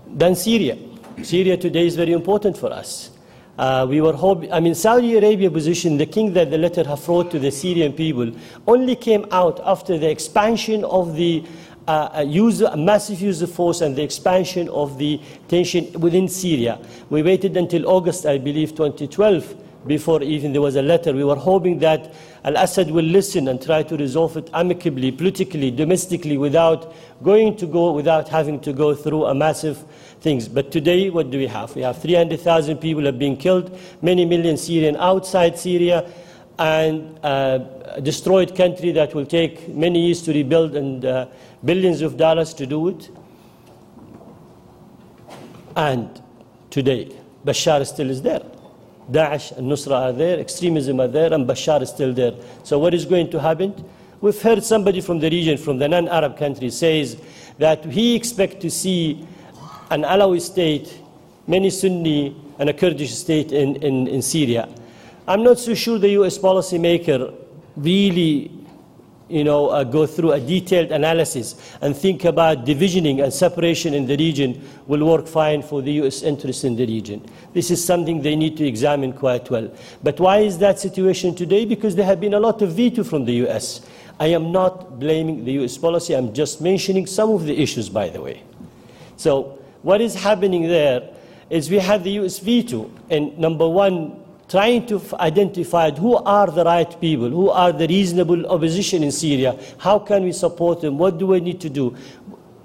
Then 0.08 0.34
Syria. 0.34 0.76
Syria 1.22 1.56
today 1.56 1.86
is 1.86 1.94
very 1.94 2.12
important 2.12 2.58
for 2.58 2.72
us. 2.72 3.10
Uh, 3.58 3.86
we 3.88 4.00
were 4.00 4.12
hoping, 4.12 4.52
I 4.52 4.58
mean, 4.58 4.74
Saudi 4.74 5.16
Arabia 5.16 5.50
position, 5.50 5.96
the 5.96 6.06
king 6.06 6.32
that 6.32 6.50
the 6.50 6.58
letter 6.58 6.82
have 6.84 7.08
wrote 7.08 7.30
to 7.30 7.38
the 7.38 7.52
Syrian 7.52 7.92
people, 7.92 8.32
only 8.66 8.96
came 8.96 9.26
out 9.30 9.60
after 9.64 9.96
the 9.96 10.10
expansion 10.10 10.84
of 10.84 11.14
the 11.14 11.44
uh, 11.86 12.24
use, 12.26 12.62
massive 12.76 13.20
use 13.20 13.42
of 13.42 13.52
force 13.52 13.80
and 13.80 13.94
the 13.94 14.02
expansion 14.02 14.68
of 14.70 14.98
the 14.98 15.20
tension 15.48 15.92
within 16.00 16.28
Syria. 16.28 16.80
We 17.10 17.22
waited 17.22 17.56
until 17.56 17.88
August, 17.88 18.26
I 18.26 18.38
believe, 18.38 18.70
2012, 18.70 19.54
before 19.86 20.22
even 20.22 20.52
there 20.52 20.62
was 20.62 20.76
a 20.76 20.82
letter. 20.82 21.12
We 21.12 21.24
were 21.24 21.36
hoping 21.36 21.78
that 21.80 22.12
Al-Assad 22.44 22.90
will 22.90 23.04
listen 23.04 23.48
and 23.48 23.62
try 23.62 23.82
to 23.82 23.96
resolve 23.96 24.36
it 24.36 24.50
amicably, 24.52 25.12
politically, 25.12 25.70
domestically, 25.70 26.38
without 26.38 26.94
going 27.22 27.56
to 27.58 27.66
go, 27.66 27.92
without 27.92 28.28
having 28.28 28.60
to 28.60 28.72
go 28.72 28.94
through 28.94 29.26
a 29.26 29.34
massive 29.34 29.84
things. 30.24 30.48
But 30.48 30.72
today, 30.72 31.10
what 31.10 31.30
do 31.30 31.38
we 31.38 31.46
have? 31.46 31.76
We 31.76 31.82
have 31.82 32.00
300,000 32.00 32.78
people 32.78 33.04
have 33.04 33.18
been 33.18 33.36
killed, 33.36 33.78
many 34.02 34.24
million 34.24 34.56
Syrian 34.56 34.96
outside 34.96 35.58
Syria, 35.58 36.10
and 36.58 37.18
uh, 37.22 37.58
a 37.90 38.00
destroyed 38.00 38.56
country 38.56 38.90
that 38.92 39.14
will 39.14 39.26
take 39.26 39.68
many 39.68 40.06
years 40.06 40.22
to 40.22 40.32
rebuild 40.32 40.74
and 40.76 41.04
uh, 41.04 41.26
billions 41.64 42.00
of 42.00 42.16
dollars 42.16 42.54
to 42.54 42.66
do 42.66 42.88
it. 42.88 43.10
And 45.76 46.08
today, 46.70 47.14
Bashar 47.44 47.86
still 47.86 48.10
is 48.10 48.22
there. 48.22 48.42
Daesh 49.10 49.52
and 49.58 49.70
Nusra 49.70 49.96
are 50.06 50.12
there, 50.12 50.40
extremism 50.40 51.00
are 51.00 51.08
there, 51.08 51.34
and 51.34 51.46
Bashar 51.46 51.82
is 51.82 51.90
still 51.90 52.14
there. 52.14 52.32
So 52.62 52.78
what 52.78 52.94
is 52.94 53.04
going 53.04 53.30
to 53.32 53.40
happen? 53.40 53.74
We've 54.22 54.40
heard 54.40 54.64
somebody 54.64 55.02
from 55.02 55.18
the 55.18 55.28
region, 55.28 55.58
from 55.58 55.76
the 55.78 55.88
non-Arab 55.88 56.38
countries, 56.38 56.78
says 56.78 57.20
that 57.58 57.84
he 57.84 58.16
expects 58.16 58.62
to 58.62 58.70
see 58.70 59.26
an 59.90 60.02
Alawi 60.02 60.40
state, 60.40 61.00
many 61.46 61.70
Sunni, 61.70 62.36
and 62.58 62.70
a 62.70 62.72
Kurdish 62.72 63.14
state 63.14 63.52
in, 63.52 63.76
in, 63.76 64.06
in 64.06 64.22
Syria. 64.22 64.68
I'm 65.26 65.42
not 65.42 65.58
so 65.58 65.74
sure 65.74 65.98
the 65.98 66.10
U.S. 66.10 66.38
policymaker 66.38 67.34
really 67.76 68.50
you 69.28 69.42
know, 69.42 69.68
uh, 69.68 69.84
go 69.84 70.06
through 70.06 70.32
a 70.32 70.40
detailed 70.40 70.92
analysis 70.92 71.76
and 71.80 71.96
think 71.96 72.24
about 72.24 72.66
divisioning 72.66 73.22
and 73.22 73.32
separation 73.32 73.94
in 73.94 74.06
the 74.06 74.16
region 74.16 74.62
will 74.86 75.04
work 75.06 75.26
fine 75.26 75.62
for 75.62 75.80
the 75.80 75.92
U.S. 75.92 76.22
interests 76.22 76.64
in 76.64 76.76
the 76.76 76.86
region. 76.86 77.24
This 77.54 77.70
is 77.70 77.82
something 77.82 78.20
they 78.20 78.36
need 78.36 78.56
to 78.58 78.66
examine 78.66 79.12
quite 79.12 79.50
well. 79.50 79.72
But 80.02 80.20
why 80.20 80.40
is 80.40 80.58
that 80.58 80.78
situation 80.78 81.34
today? 81.34 81.64
Because 81.64 81.96
there 81.96 82.04
have 82.04 82.20
been 82.20 82.34
a 82.34 82.40
lot 82.40 82.60
of 82.60 82.72
veto 82.72 83.02
from 83.02 83.24
the 83.24 83.32
U.S. 83.46 83.80
I 84.20 84.26
am 84.26 84.52
not 84.52 85.00
blaming 85.00 85.44
the 85.44 85.52
U.S. 85.52 85.78
policy. 85.78 86.14
I'm 86.14 86.34
just 86.34 86.60
mentioning 86.60 87.06
some 87.06 87.30
of 87.30 87.46
the 87.46 87.60
issues, 87.60 87.88
by 87.88 88.10
the 88.10 88.20
way. 88.20 88.42
So 89.16 89.58
what 89.84 90.00
is 90.00 90.14
happening 90.14 90.62
there 90.62 91.10
is 91.50 91.70
we 91.70 91.78
have 91.78 92.02
the 92.02 92.12
U.S. 92.12 92.38
veto, 92.38 92.90
and 93.10 93.38
number 93.38 93.68
one, 93.68 94.16
trying 94.48 94.86
to 94.86 95.00
identify 95.20 95.90
who 95.90 96.16
are 96.16 96.46
the 96.50 96.64
right 96.64 97.00
people, 97.00 97.28
who 97.28 97.50
are 97.50 97.70
the 97.70 97.86
reasonable 97.86 98.46
opposition 98.46 99.02
in 99.02 99.12
Syria, 99.12 99.58
how 99.78 99.98
can 99.98 100.24
we 100.24 100.32
support 100.32 100.80
them, 100.80 100.96
what 100.96 101.18
do 101.18 101.26
we 101.26 101.40
need 101.40 101.60
to 101.60 101.68
do. 101.68 101.94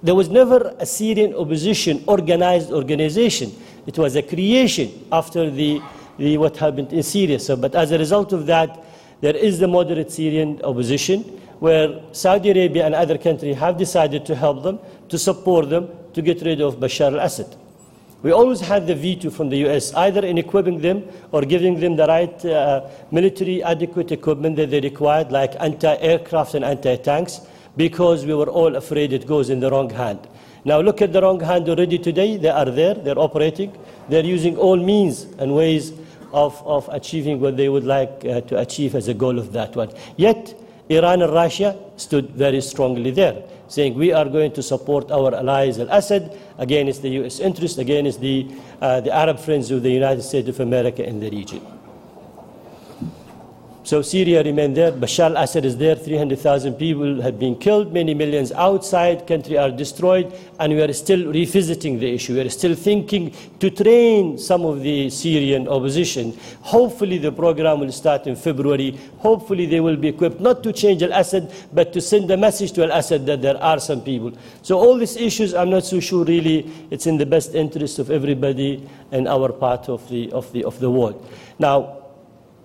There 0.02 0.16
was 0.16 0.30
never 0.30 0.74
a 0.80 0.86
Syrian 0.86 1.36
opposition 1.36 2.06
organized 2.08 2.72
organization. 2.72 3.52
It 3.86 3.98
was 3.98 4.16
a 4.16 4.24
creation 4.24 5.06
after 5.12 5.52
the, 5.52 5.82
the 6.18 6.38
what 6.38 6.56
happened 6.56 6.94
in 6.94 7.04
Syria. 7.04 7.38
So, 7.40 7.58
but 7.58 7.76
as 7.76 7.92
a 7.92 7.98
result 7.98 8.32
of 8.32 8.46
that, 8.46 8.82
there 9.20 9.36
is 9.36 9.60
the 9.60 9.68
moderate 9.68 10.10
Syrian 10.10 10.62
opposition 10.64 11.24
where 11.60 12.02
Saudi 12.14 12.52
Arabia 12.52 12.86
and 12.86 12.96
other 12.96 13.18
countries 13.18 13.58
have 13.58 13.78
decided 13.78 14.26
to 14.26 14.36
help 14.36 14.64
them, 14.64 14.80
to 15.10 15.18
support 15.18 15.70
them, 15.70 15.90
to 16.14 16.22
get 16.22 16.42
rid 16.42 16.62
of 16.62 16.76
Bashar 16.78 17.14
al-Assad. 17.14 17.56
We 18.22 18.32
always 18.32 18.60
had 18.60 18.86
the 18.86 18.96
veto 18.96 19.30
from 19.30 19.48
the 19.50 19.58
US, 19.68 19.94
either 19.94 20.26
in 20.26 20.38
equipping 20.38 20.82
them 20.82 21.08
or 21.32 21.42
giving 21.44 21.80
them 21.80 21.96
the 21.96 22.06
right 22.06 22.46
uh, 22.46 22.90
military 23.12 23.64
adequate 23.64 24.12
equipment 24.12 24.58
that 24.58 24.72
they 24.72 24.82
required, 24.82 25.32
like 25.32 25.56
anti-aircraft 25.60 26.56
and 26.56 26.66
anti-tanks, 26.66 27.40
because 27.78 28.26
we 28.26 28.34
were 28.34 28.50
all 28.50 28.76
afraid 28.76 29.14
it 29.14 29.26
goes 29.26 29.50
in 29.50 29.62
the 29.62 29.72
wrong 29.72 29.90
hand. 29.90 30.20
Now 30.66 30.82
look 30.82 31.02
at 31.02 31.14
the 31.14 31.22
wrong 31.22 31.40
hand 31.40 31.70
already 31.70 31.98
today. 31.98 32.36
They 32.36 32.50
are 32.50 32.66
there, 32.66 32.94
they're 32.94 33.18
operating. 33.18 33.72
They're 34.10 34.26
using 34.26 34.58
all 34.58 34.76
means 34.76 35.24
and 35.38 35.56
ways 35.56 35.94
of, 36.34 36.62
of 36.66 36.90
achieving 36.92 37.40
what 37.40 37.56
they 37.56 37.70
would 37.70 37.86
like 37.86 38.26
uh, 38.26 38.42
to 38.42 38.60
achieve 38.60 38.96
as 38.96 39.08
a 39.08 39.14
goal 39.14 39.40
of 39.40 39.54
that 39.54 39.78
one. 39.78 39.92
Yet, 40.18 40.54
Iran 40.90 41.22
and 41.22 41.32
Russia 41.32 41.80
stood 41.96 42.32
very 42.32 42.60
strongly 42.60 43.12
there 43.12 43.44
saying 43.70 43.94
we 43.94 44.12
are 44.12 44.26
going 44.26 44.52
to 44.52 44.62
support 44.62 45.10
our 45.12 45.34
allies 45.34 45.80
al-Assad 45.80 46.38
against 46.58 47.02
the 47.02 47.10
U.S. 47.22 47.40
interest, 47.40 47.78
against 47.78 48.20
the, 48.20 48.52
uh, 48.82 49.00
the 49.00 49.14
Arab 49.16 49.40
friends 49.40 49.72
of 49.72 49.84
the 49.84 49.92
United 49.92 50.22
States 50.24 50.50
of 50.50 50.60
America 50.60 51.08
in 51.08 51.20
the 51.22 51.30
region. 51.30 51.79
So 53.84 54.02
Syria 54.02 54.44
remained 54.44 54.76
there. 54.76 54.92
Bashar 54.92 55.36
al-Assad 55.36 55.66
is 55.66 55.78
there. 55.78 55.96
300,000 55.96 56.74
people 56.74 57.22
have 57.22 57.40
been 57.40 57.56
killed. 57.56 57.94
Many 57.94 58.14
millions 58.14 58.52
outside 58.52 59.26
country 59.26 59.58
are 59.58 59.72
destroyed. 59.72 60.34
And 60.60 60.74
we 60.74 60.82
are 60.82 60.92
still 60.94 61.32
revisiting 61.32 61.98
the 62.00 62.14
issue. 62.14 62.34
We 62.34 62.42
are 62.42 62.50
still 62.50 62.76
thinking 62.76 63.34
to 63.60 63.70
train 63.70 64.38
some 64.38 64.66
of 64.66 64.82
the 64.82 65.10
Syrian 65.10 65.68
opposition. 65.68 66.38
Hopefully 66.62 67.18
the 67.18 67.32
program 67.32 67.80
will 67.80 67.92
start 67.92 68.28
in 68.28 68.36
February. 68.36 69.00
Hopefully 69.20 69.66
they 69.66 69.80
will 69.80 69.96
be 69.96 70.10
equipped 70.10 70.42
not 70.42 70.62
to 70.64 70.74
change 70.74 71.02
al-Assad, 71.02 71.52
but 71.74 71.94
to 71.94 72.02
send 72.02 72.30
a 72.32 72.38
message 72.38 72.74
to 72.74 72.84
al-Assad 72.84 73.26
that 73.26 73.42
there 73.42 73.58
are 73.58 73.80
some 73.80 74.02
people. 74.02 74.34
So 74.62 74.78
all 74.78 74.98
these 74.98 75.16
issues, 75.16 75.54
I'm 75.54 75.70
not 75.70 75.86
so 75.86 76.00
sure 76.00 76.26
really 76.26 76.70
it's 76.92 77.08
in 77.08 77.18
the 77.18 77.26
best 77.26 77.56
interest 77.56 77.98
of 77.98 78.12
everybody 78.12 78.88
in 79.12 79.26
our 79.28 79.52
part 79.52 79.88
of 79.90 80.08
the, 80.10 80.32
of 80.34 80.52
the, 80.52 80.66
of 80.66 80.80
the 80.80 80.92
world. 80.92 81.26
Now, 81.58 81.99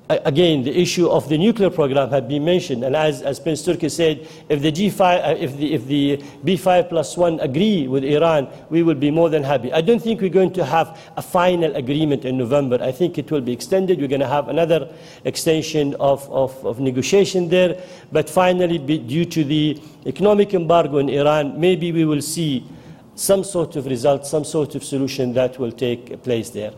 again, 0.08 0.62
the 0.62 0.78
issue 0.78 1.08
of 1.08 1.28
the 1.28 1.38
nuclear 1.38 1.70
program 1.70 2.11
had 2.11 2.28
been 2.28 2.44
mentioned, 2.44 2.84
and 2.84 2.94
as, 2.94 3.23
as 3.23 3.40
Prince 3.40 3.64
Turki 3.64 3.88
said, 3.88 4.28
if 4.50 4.61
the 4.61 4.70
G5, 4.70 5.00
uh, 5.00 5.34
if 5.38 5.56
the, 5.56 5.73
if 5.73 5.87
the 5.87 6.16
P5 6.44 6.90
plus 6.90 7.16
one 7.16 7.40
agree 7.40 7.88
with 7.88 8.04
Iran, 8.04 8.49
we 8.68 8.82
will 8.82 8.94
be 8.94 9.11
more 9.11 9.30
than 9.30 9.42
happy. 9.42 9.73
I 9.73 9.80
don't 9.80 10.00
think 10.00 10.20
we're 10.20 10.28
going 10.28 10.52
to 10.54 10.64
have 10.64 11.00
a 11.16 11.23
final 11.23 11.75
agreement 11.75 12.26
in 12.26 12.37
November. 12.37 12.78
I 12.82 12.92
think 12.92 13.16
it 13.16 13.30
will 13.30 13.40
be 13.40 13.52
extended. 13.52 13.99
We're 13.99 14.08
going 14.08 14.20
to 14.20 14.26
have 14.26 14.49
another 14.49 14.92
extension 15.25 15.94
of, 15.94 16.30
of, 16.30 16.64
of 16.66 16.80
negotiation 16.80 17.49
there, 17.49 17.82
but 18.12 18.28
finally, 18.28 18.78
due 18.78 19.25
to 19.25 19.42
the 19.42 19.80
economic 20.04 20.52
embargo 20.52 20.99
in 20.99 21.08
Iran, 21.08 21.58
maybe 21.58 21.92
we 21.92 22.04
will 22.04 22.23
see 22.23 22.66
some 23.14 23.42
sort 23.44 23.76
of 23.76 23.87
result, 23.87 24.26
some 24.26 24.44
sort 24.44 24.75
of 24.75 24.84
solution 24.84 25.32
that 25.32 25.58
will 25.58 25.73
take 25.73 26.23
place 26.23 26.50
there. 26.50 26.73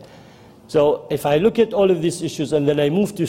So 0.68 1.06
if 1.10 1.26
I 1.26 1.36
look 1.36 1.58
at 1.58 1.72
all 1.72 1.90
of 1.90 2.02
these 2.02 2.22
issues 2.22 2.52
and 2.52 2.66
then 2.68 2.80
I 2.80 2.90
move 2.90 3.14
to 3.16 3.24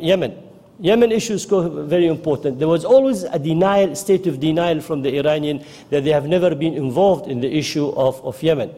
Yemen, 0.00 0.36
Yemen 0.80 1.12
issues 1.12 1.44
very 1.44 2.06
important. 2.06 2.58
There 2.58 2.68
was 2.68 2.86
always 2.86 3.24
a 3.24 3.38
denial, 3.38 3.94
state 3.94 4.26
of 4.26 4.40
denial 4.40 4.80
from 4.80 5.02
the 5.02 5.18
Iranian 5.18 5.62
that 5.90 6.04
they 6.04 6.10
have 6.10 6.26
never 6.26 6.54
been 6.54 6.72
involved 6.72 7.30
in 7.30 7.40
the 7.40 7.54
issue 7.54 7.88
of, 7.90 8.24
of 8.24 8.42
Yemen. 8.42 8.72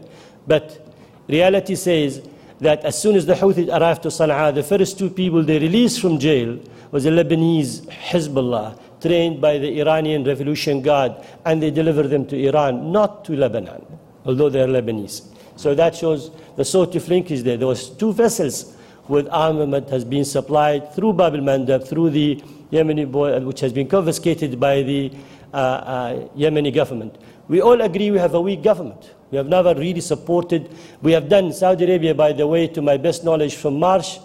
But 0.47 0.95
reality 1.29 1.77
says 1.77 2.27
that 2.61 2.85
as 2.85 3.01
soon 3.01 3.15
as 3.15 3.27
the 3.27 3.35
Houthis 3.35 3.69
arrived 3.69 4.03
to 4.03 4.09
Sana'a, 4.09 4.53
the 4.53 4.65
first 4.65 4.99
two 4.99 5.11
people 5.11 5.45
they 5.45 5.61
released 5.61 6.01
from 6.01 6.19
jail 6.19 6.59
was 6.91 7.07
a 7.07 7.11
Lebanese 7.11 7.87
Hezbollah, 7.87 8.79
trained 9.01 9.41
by 9.41 9.59
the 9.59 9.81
Iranian 9.81 10.25
Revolution 10.25 10.83
Guard, 10.83 11.13
and 11.45 11.63
they 11.63 11.71
delivered 11.71 12.09
them 12.09 12.27
to 12.27 12.37
Iran, 12.49 12.91
not 12.91 13.25
to 13.27 13.37
Lebanon, 13.37 13.85
although 14.25 14.49
they're 14.49 14.67
Lebanese. 14.67 15.27
So 15.57 15.75
that 15.75 15.95
shows 15.95 16.31
the 16.57 16.65
sort 16.65 16.95
of 16.95 17.09
linkage 17.09 17.43
there. 17.43 17.57
There 17.57 17.67
was 17.69 17.91
two 17.91 18.13
vessels 18.13 18.77
with 19.09 19.29
armament 19.31 19.91
has 19.91 20.05
been 20.05 20.25
supplied 20.25 20.95
through 20.95 21.15
Bab 21.15 21.35
al-Mandab, 21.35 21.89
through 21.89 22.11
the 22.11 22.43
Yemeni 22.71 23.11
boy, 23.11 23.39
which 23.41 23.61
has 23.61 23.73
been 23.73 23.89
confiscated 23.89 24.59
by 24.59 24.83
the 24.83 25.13
uh, 25.53 25.57
uh, 25.57 26.29
Yemeni 26.37 26.73
government. 26.73 27.17
We 27.49 27.61
all 27.61 27.81
agree 27.81 28.11
we 28.11 28.19
have 28.19 28.35
a 28.35 28.41
weak 28.41 28.63
government. 28.63 29.13
We 29.31 29.39
have 29.39 29.49
never 29.49 29.75
really 29.75 30.01
supported. 30.01 30.71
We 31.03 31.13
have 31.13 31.29
done 31.29 31.53
Saudi 31.53 31.85
Arabia, 31.85 32.15
by 32.15 32.33
the 32.33 32.47
way, 32.47 32.69
to 32.69 32.83
my 32.83 32.97
best 32.97 33.25
knowledge, 33.25 33.57
from 33.57 33.79
March 33.79 34.21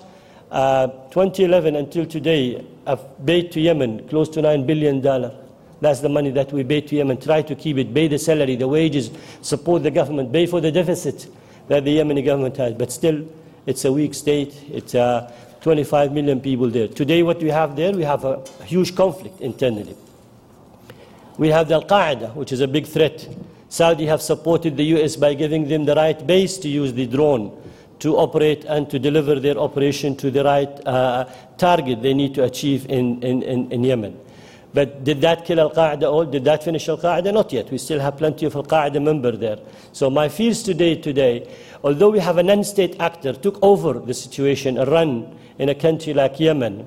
uh, 0.52 0.88
2011 1.10 1.76
until 1.76 2.06
today, 2.06 2.66
have 2.86 3.04
paid 3.26 3.52
to 3.54 3.60
Yemen 3.60 4.08
close 4.08 4.30
to 4.30 4.42
$9 4.42 4.66
billion. 4.66 5.02
That's 5.82 6.00
the 6.00 6.10
money 6.10 6.32
that 6.32 6.52
we 6.54 6.64
pay 6.64 6.82
to 6.82 6.96
Yemen, 6.96 7.20
try 7.20 7.42
to 7.42 7.56
keep 7.56 7.78
it, 7.78 7.94
pay 7.94 8.08
the 8.08 8.20
salary, 8.20 8.56
the 8.56 8.68
wages, 8.68 9.12
support 9.42 9.84
the 9.84 9.92
government, 9.92 10.32
pay 10.32 10.46
for 10.46 10.62
the 10.62 10.72
deficit 10.72 11.28
that 11.68 11.86
the 11.86 11.98
Yemeni 11.98 12.24
government 12.24 12.58
has. 12.58 12.74
But 12.74 12.92
still, 12.92 13.26
it's 13.66 13.86
a 13.86 13.92
weak 13.92 14.14
state. 14.14 14.54
It's 14.72 14.96
uh, 14.96 15.32
25 15.62 16.14
million 16.14 16.40
people 16.40 16.70
there. 16.70 16.88
Today, 16.88 17.24
what 17.24 17.40
we 17.42 17.50
have 17.50 17.76
there, 17.76 17.92
we 17.94 18.04
have 18.04 18.24
a 18.24 18.42
huge 18.64 18.96
conflict 18.96 19.42
internally. 19.42 19.96
We 21.38 21.50
have 21.50 21.68
the 21.68 21.76
Al-Qaeda, 21.76 22.36
which 22.36 22.52
is 22.52 22.62
a 22.62 22.68
big 22.68 22.88
threat. 22.88 23.28
Saudi 23.70 24.06
have 24.06 24.22
supported 24.22 24.78
the 24.78 24.86
U.S. 24.96 25.16
by 25.16 25.34
giving 25.34 25.68
them 25.68 25.86
the 25.86 25.96
right 25.96 26.26
base 26.26 26.58
to 26.60 26.70
use 26.70 26.94
the 26.94 27.06
drone 27.06 27.52
to 28.00 28.16
operate 28.16 28.64
and 28.66 28.90
to 28.90 29.00
deliver 29.00 29.40
their 29.40 29.58
operation 29.58 30.16
to 30.16 30.32
the 30.32 30.44
right 30.44 30.88
uh, 30.88 31.26
target 31.58 32.02
they 32.02 32.14
need 32.14 32.34
to 32.36 32.44
achieve 32.44 32.86
in, 32.90 33.22
in, 33.24 33.44
in, 33.44 33.72
in 33.72 33.84
Yemen. 33.84 34.20
But 34.78 35.04
did 35.04 35.22
that 35.22 35.44
kill 35.44 35.60
Al 35.60 35.72
Qaeda 35.72 36.14
or 36.14 36.24
did 36.24 36.44
that 36.46 36.64
finish 36.64 36.88
Al 36.88 37.00
Qaeda? 37.00 37.34
Not 37.34 37.52
yet. 37.52 37.72
We 37.72 37.80
still 37.80 38.00
have 38.00 38.16
plenty 38.16 38.46
of 38.46 38.56
Al 38.56 38.64
Qaeda 38.64 39.02
members 39.02 39.40
there. 39.40 39.58
So 39.92 40.08
my 40.12 40.30
fears 40.30 40.62
today, 40.62 40.94
today, 40.94 41.52
although 41.84 42.12
we 42.12 42.20
have 42.20 42.38
a 42.38 42.44
non-state 42.44 42.96
actor 43.00 43.34
took 43.34 43.58
over 43.64 43.94
the 43.94 44.14
situation 44.14 44.76
run 44.76 45.36
in 45.58 45.70
a 45.70 45.74
country 45.74 46.14
like 46.14 46.40
Yemen 46.40 46.86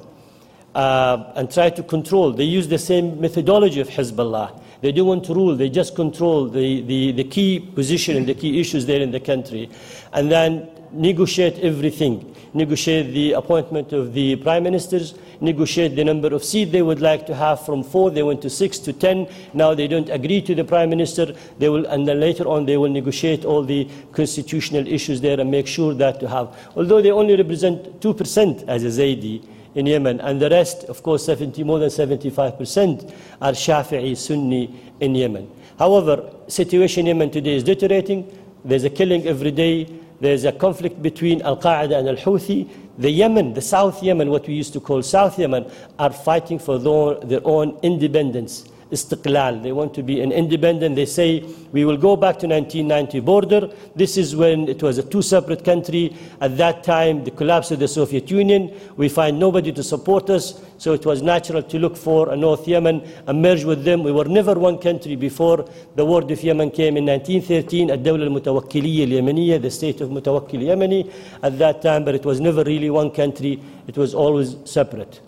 uh, 0.77 1.33
and 1.35 1.51
try 1.51 1.69
to 1.71 1.83
control, 1.83 2.31
they 2.31 2.45
use 2.45 2.69
the 2.69 2.79
same 2.79 3.21
methodology 3.21 3.81
of 3.81 3.89
Hezbollah. 3.89 4.63
They 4.83 4.93
don't 4.93 5.09
want 5.09 5.25
to 5.25 5.35
rule, 5.35 5.57
they 5.57 5.69
just 5.69 5.97
control 5.97 6.49
the, 6.49 6.83
the, 6.83 7.11
the 7.11 7.25
key 7.25 7.59
position 7.59 8.17
and 8.17 8.25
the 8.25 8.35
key 8.35 8.61
issues 8.61 8.87
there 8.87 9.01
in 9.01 9.11
the 9.11 9.19
country. 9.19 9.69
And 10.13 10.31
then 10.31 10.71
negotiate 10.93 11.59
everything. 11.59 12.35
Negotiate 12.53 13.13
the 13.13 13.33
appointment 13.33 13.93
of 13.93 14.13
the 14.13 14.37
prime 14.37 14.65
ministers, 14.65 15.15
negotiate 15.41 15.95
the 15.95 16.05
number 16.05 16.35
of 16.35 16.43
seats 16.43 16.73
they 16.73 16.83
would 16.83 17.01
like 17.01 17.27
to 17.27 17.35
have 17.35 17.65
from 17.65 17.83
four, 17.83 18.11
they 18.11 18.23
went 18.23 18.43
to 18.43 18.51
six 18.51 18.79
to 18.81 18.93
ten. 18.93 19.29
Now 19.55 19.75
they 19.75 19.87
don't 19.87 20.09
agree 20.09 20.43
to 20.43 20.55
the 20.55 20.65
prime 20.65 20.91
minister, 20.91 21.35
they 21.59 21.69
will, 21.69 21.87
and 21.87 22.07
then 22.09 22.19
later 22.21 22.49
on 22.49 22.67
they 22.67 22.77
will 22.77 22.91
negotiate 22.91 23.45
all 23.45 23.63
the 23.63 23.89
constitutional 24.13 24.87
issues 24.87 25.21
there 25.21 25.39
and 25.39 25.51
make 25.51 25.67
sure 25.67 25.95
that 25.95 26.19
to 26.21 26.29
have. 26.29 26.57
Although 26.77 27.01
they 27.01 27.13
only 27.13 27.37
represent 27.37 28.01
2% 28.01 28.69
as 28.69 28.83
a 28.85 28.89
Zaidi, 28.89 29.47
in 29.75 29.87
Yemen, 29.87 30.21
and 30.21 30.41
the 30.41 30.51
rest, 30.51 30.85
of 30.85 31.03
course, 31.03 31.25
70, 31.25 31.63
more 31.65 31.79
than 31.79 31.91
75% 31.91 33.15
are 33.41 33.53
Shafi'i 33.53 34.17
Sunni 34.17 34.93
in 34.99 35.15
Yemen. 35.15 35.51
However, 35.79 36.31
situation 36.49 37.07
in 37.07 37.17
Yemen 37.17 37.31
today 37.31 37.55
is 37.55 37.63
deteriorating. 37.63 38.37
There's 38.65 38.85
a 38.85 38.91
killing 38.91 39.27
every 39.27 39.53
day. 39.53 39.87
There's 40.21 40.45
a 40.45 40.53
conflict 40.53 41.03
between 41.03 41.43
Al 41.43 41.57
Qaeda 41.57 41.99
and 41.99 42.09
Al 42.09 42.17
Houthi. 42.17 42.69
The 42.99 43.11
Yemen, 43.11 43.55
the 43.55 43.63
South 43.63 44.03
Yemen, 44.03 44.29
what 44.31 44.47
we 44.47 44.55
used 44.55 44.73
to 44.75 44.81
call 44.81 45.03
South 45.03 45.39
Yemen, 45.39 45.71
are 45.99 46.13
fighting 46.13 46.59
for 46.59 46.79
their 46.79 47.41
own 47.45 47.79
independence 47.83 48.70
istiqlal. 48.92 49.64
They 49.64 49.72
want 49.72 49.94
to 49.96 50.04
be 50.04 50.22
an 50.22 50.32
independent. 50.32 50.96
They 50.96 51.06
say, 51.06 51.44
we 51.72 51.86
will 51.86 51.98
go 51.98 52.16
back 52.16 52.38
to 52.40 52.48
1990 52.48 53.20
border. 53.22 53.70
This 53.96 54.18
is 54.18 54.36
when 54.36 54.70
it 54.70 54.84
was 54.84 54.98
a 54.98 55.04
two 55.04 55.22
separate 55.22 55.64
country. 55.64 56.16
At 56.40 56.58
that 56.58 56.84
time, 56.84 57.24
the 57.24 57.32
collapse 57.32 57.72
of 57.72 57.80
the 57.80 57.88
Soviet 57.88 58.30
Union, 58.30 58.72
we 58.96 59.10
find 59.10 59.40
nobody 59.40 59.72
to 59.72 59.84
support 59.84 60.30
us. 60.30 60.62
So 60.78 60.94
it 60.94 61.06
was 61.06 61.22
natural 61.22 61.64
to 61.64 61.80
look 61.80 61.98
for 61.98 62.32
a 62.32 62.36
North 62.36 62.68
Yemen 62.68 63.02
and 63.28 63.42
merge 63.42 63.64
with 63.64 63.84
them. 63.84 64.04
We 64.04 64.12
were 64.12 64.26
never 64.26 64.54
one 64.54 64.78
country 64.78 65.16
before 65.16 65.66
the 65.96 66.06
war 66.06 66.22
of 66.22 66.44
Yemen 66.44 66.70
came 66.72 66.98
in 66.98 67.06
1913, 67.06 67.90
الدولة 67.92 68.24
المتوكلية 68.24 69.06
اليمنية, 69.06 69.62
the 69.62 69.72
state 69.72 70.02
of 70.02 70.10
Mutawakkil 70.10 70.62
Yemeni 70.62 71.12
at 71.42 71.58
that 71.58 71.82
time, 71.82 72.04
but 72.04 72.14
it 72.14 72.26
was 72.26 72.40
never 72.40 72.64
really 72.64 72.90
one 72.90 73.10
country. 73.10 73.60
It 73.88 73.98
was 73.98 74.14
always 74.14 74.58
separate. 74.66 75.22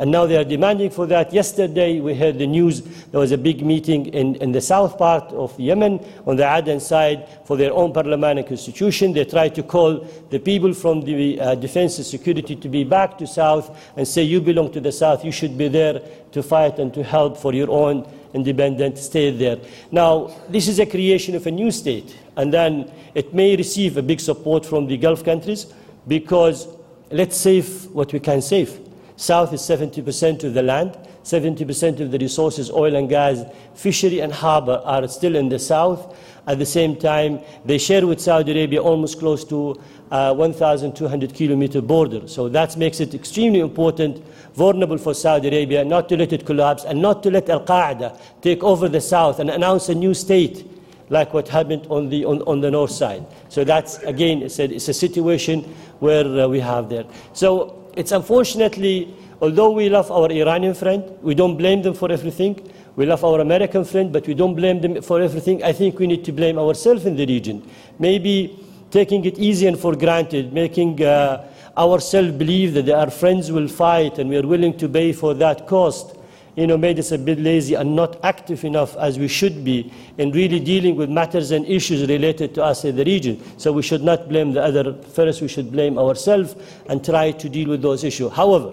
And 0.00 0.10
now 0.10 0.24
they 0.24 0.38
are 0.38 0.44
demanding 0.44 0.88
for 0.88 1.06
that. 1.08 1.30
Yesterday, 1.30 2.00
we 2.00 2.14
heard 2.14 2.38
the 2.38 2.46
news 2.46 2.80
there 3.10 3.20
was 3.20 3.32
a 3.32 3.36
big 3.36 3.62
meeting 3.62 4.06
in, 4.06 4.36
in 4.36 4.50
the 4.50 4.60
south 4.62 4.96
part 4.96 5.30
of 5.32 5.60
Yemen, 5.60 6.02
on 6.26 6.36
the 6.36 6.50
Aden 6.50 6.80
side, 6.80 7.28
for 7.44 7.58
their 7.58 7.74
own 7.74 7.92
parliamentary 7.92 8.44
constitution. 8.44 9.12
They 9.12 9.26
tried 9.26 9.54
to 9.56 9.62
call 9.62 10.08
the 10.30 10.38
people 10.38 10.72
from 10.72 11.02
the 11.02 11.38
uh, 11.38 11.54
defense 11.54 11.98
and 11.98 12.06
security 12.06 12.56
to 12.56 12.68
be 12.70 12.82
back 12.82 13.18
to 13.18 13.26
south 13.26 13.78
and 13.94 14.08
say, 14.08 14.22
you 14.22 14.40
belong 14.40 14.72
to 14.72 14.80
the 14.80 14.90
south, 14.90 15.22
you 15.22 15.32
should 15.32 15.58
be 15.58 15.68
there 15.68 16.00
to 16.32 16.42
fight 16.42 16.78
and 16.78 16.94
to 16.94 17.02
help 17.02 17.36
for 17.36 17.52
your 17.52 17.70
own 17.70 18.10
independent 18.32 18.96
state 18.96 19.32
there. 19.32 19.58
Now, 19.92 20.34
this 20.48 20.66
is 20.66 20.78
a 20.78 20.86
creation 20.86 21.34
of 21.34 21.46
a 21.46 21.50
new 21.50 21.70
state, 21.70 22.16
and 22.38 22.50
then 22.50 22.90
it 23.14 23.34
may 23.34 23.54
receive 23.54 23.98
a 23.98 24.02
big 24.02 24.20
support 24.20 24.64
from 24.64 24.86
the 24.86 24.96
Gulf 24.96 25.22
countries 25.22 25.66
because 26.08 26.68
let's 27.10 27.36
save 27.36 27.90
what 27.90 28.14
we 28.14 28.20
can 28.20 28.40
save. 28.40 28.89
South 29.20 29.52
is 29.52 29.60
70% 29.60 30.44
of 30.44 30.54
the 30.54 30.62
land, 30.62 30.96
70% 31.24 32.00
of 32.00 32.10
the 32.10 32.16
resources, 32.16 32.70
oil 32.70 32.96
and 32.96 33.06
gas, 33.06 33.42
fishery 33.74 34.20
and 34.20 34.32
harbor 34.32 34.80
are 34.82 35.06
still 35.08 35.36
in 35.36 35.50
the 35.50 35.58
south. 35.58 36.16
At 36.46 36.58
the 36.58 36.64
same 36.64 36.96
time, 36.96 37.40
they 37.66 37.76
share 37.76 38.06
with 38.06 38.18
Saudi 38.18 38.52
Arabia 38.52 38.80
almost 38.80 39.18
close 39.18 39.44
to 39.44 39.78
uh, 40.10 40.32
1,200 40.32 41.34
kilometer 41.34 41.82
border. 41.82 42.26
So 42.28 42.48
that 42.48 42.78
makes 42.78 42.98
it 42.98 43.12
extremely 43.12 43.60
important, 43.60 44.24
vulnerable 44.54 44.96
for 44.96 45.12
Saudi 45.12 45.48
Arabia, 45.48 45.84
not 45.84 46.08
to 46.08 46.16
let 46.16 46.32
it 46.32 46.46
collapse 46.46 46.84
and 46.84 47.02
not 47.02 47.22
to 47.24 47.30
let 47.30 47.50
Al 47.50 47.60
Qaeda 47.62 48.18
take 48.40 48.64
over 48.64 48.88
the 48.88 49.02
south 49.02 49.38
and 49.38 49.50
announce 49.50 49.90
a 49.90 49.94
new 49.94 50.14
state 50.14 50.66
like 51.10 51.34
what 51.34 51.46
happened 51.46 51.86
on 51.90 52.08
the, 52.08 52.24
on, 52.24 52.40
on 52.42 52.62
the 52.62 52.70
north 52.70 52.92
side. 52.92 53.26
So 53.50 53.64
that's, 53.64 53.98
again, 53.98 54.40
it's 54.40 54.58
a, 54.58 54.64
it's 54.64 54.88
a 54.88 54.94
situation 54.94 55.64
where 55.98 56.24
uh, 56.24 56.48
we 56.48 56.60
have 56.60 56.88
there. 56.88 57.04
So 57.34 57.79
it's 57.96 58.12
unfortunately, 58.12 59.14
although 59.40 59.70
we 59.70 59.88
love 59.88 60.10
our 60.10 60.30
Iranian 60.30 60.74
friend, 60.74 61.04
we 61.22 61.34
don't 61.34 61.56
blame 61.56 61.82
them 61.82 61.94
for 61.94 62.10
everything. 62.10 62.70
We 62.96 63.06
love 63.06 63.24
our 63.24 63.40
American 63.40 63.84
friend, 63.84 64.12
but 64.12 64.26
we 64.26 64.34
don't 64.34 64.54
blame 64.54 64.80
them 64.80 65.00
for 65.02 65.20
everything. 65.20 65.62
I 65.62 65.72
think 65.72 65.98
we 65.98 66.06
need 66.06 66.24
to 66.24 66.32
blame 66.32 66.58
ourselves 66.58 67.06
in 67.06 67.16
the 67.16 67.26
region. 67.26 67.68
Maybe 67.98 68.58
taking 68.90 69.24
it 69.24 69.38
easy 69.38 69.66
and 69.66 69.78
for 69.78 69.94
granted, 69.94 70.52
making 70.52 71.02
uh, 71.02 71.46
ourselves 71.76 72.32
believe 72.32 72.74
that 72.74 72.88
our 72.88 73.10
friends 73.10 73.50
will 73.52 73.68
fight 73.68 74.18
and 74.18 74.28
we 74.28 74.36
are 74.36 74.46
willing 74.46 74.76
to 74.78 74.88
pay 74.88 75.12
for 75.12 75.34
that 75.34 75.66
cost 75.66 76.16
you 76.56 76.66
know, 76.66 76.76
made 76.76 76.98
us 76.98 77.12
a 77.12 77.18
bit 77.18 77.38
lazy 77.38 77.74
and 77.74 77.94
not 77.94 78.22
active 78.24 78.64
enough 78.64 78.96
as 78.96 79.18
we 79.18 79.28
should 79.28 79.64
be 79.64 79.92
in 80.18 80.32
really 80.32 80.60
dealing 80.60 80.96
with 80.96 81.08
matters 81.08 81.50
and 81.50 81.66
issues 81.66 82.08
related 82.08 82.54
to 82.54 82.64
us 82.64 82.84
in 82.84 82.96
the 82.96 83.04
region. 83.04 83.40
So 83.56 83.72
we 83.72 83.82
should 83.82 84.02
not 84.02 84.28
blame 84.28 84.52
the 84.52 84.62
other. 84.62 84.94
First, 84.94 85.42
we 85.42 85.48
should 85.48 85.70
blame 85.70 85.98
ourselves 85.98 86.56
and 86.88 87.04
try 87.04 87.32
to 87.32 87.48
deal 87.48 87.68
with 87.68 87.82
those 87.82 88.04
issues. 88.04 88.32
However, 88.32 88.72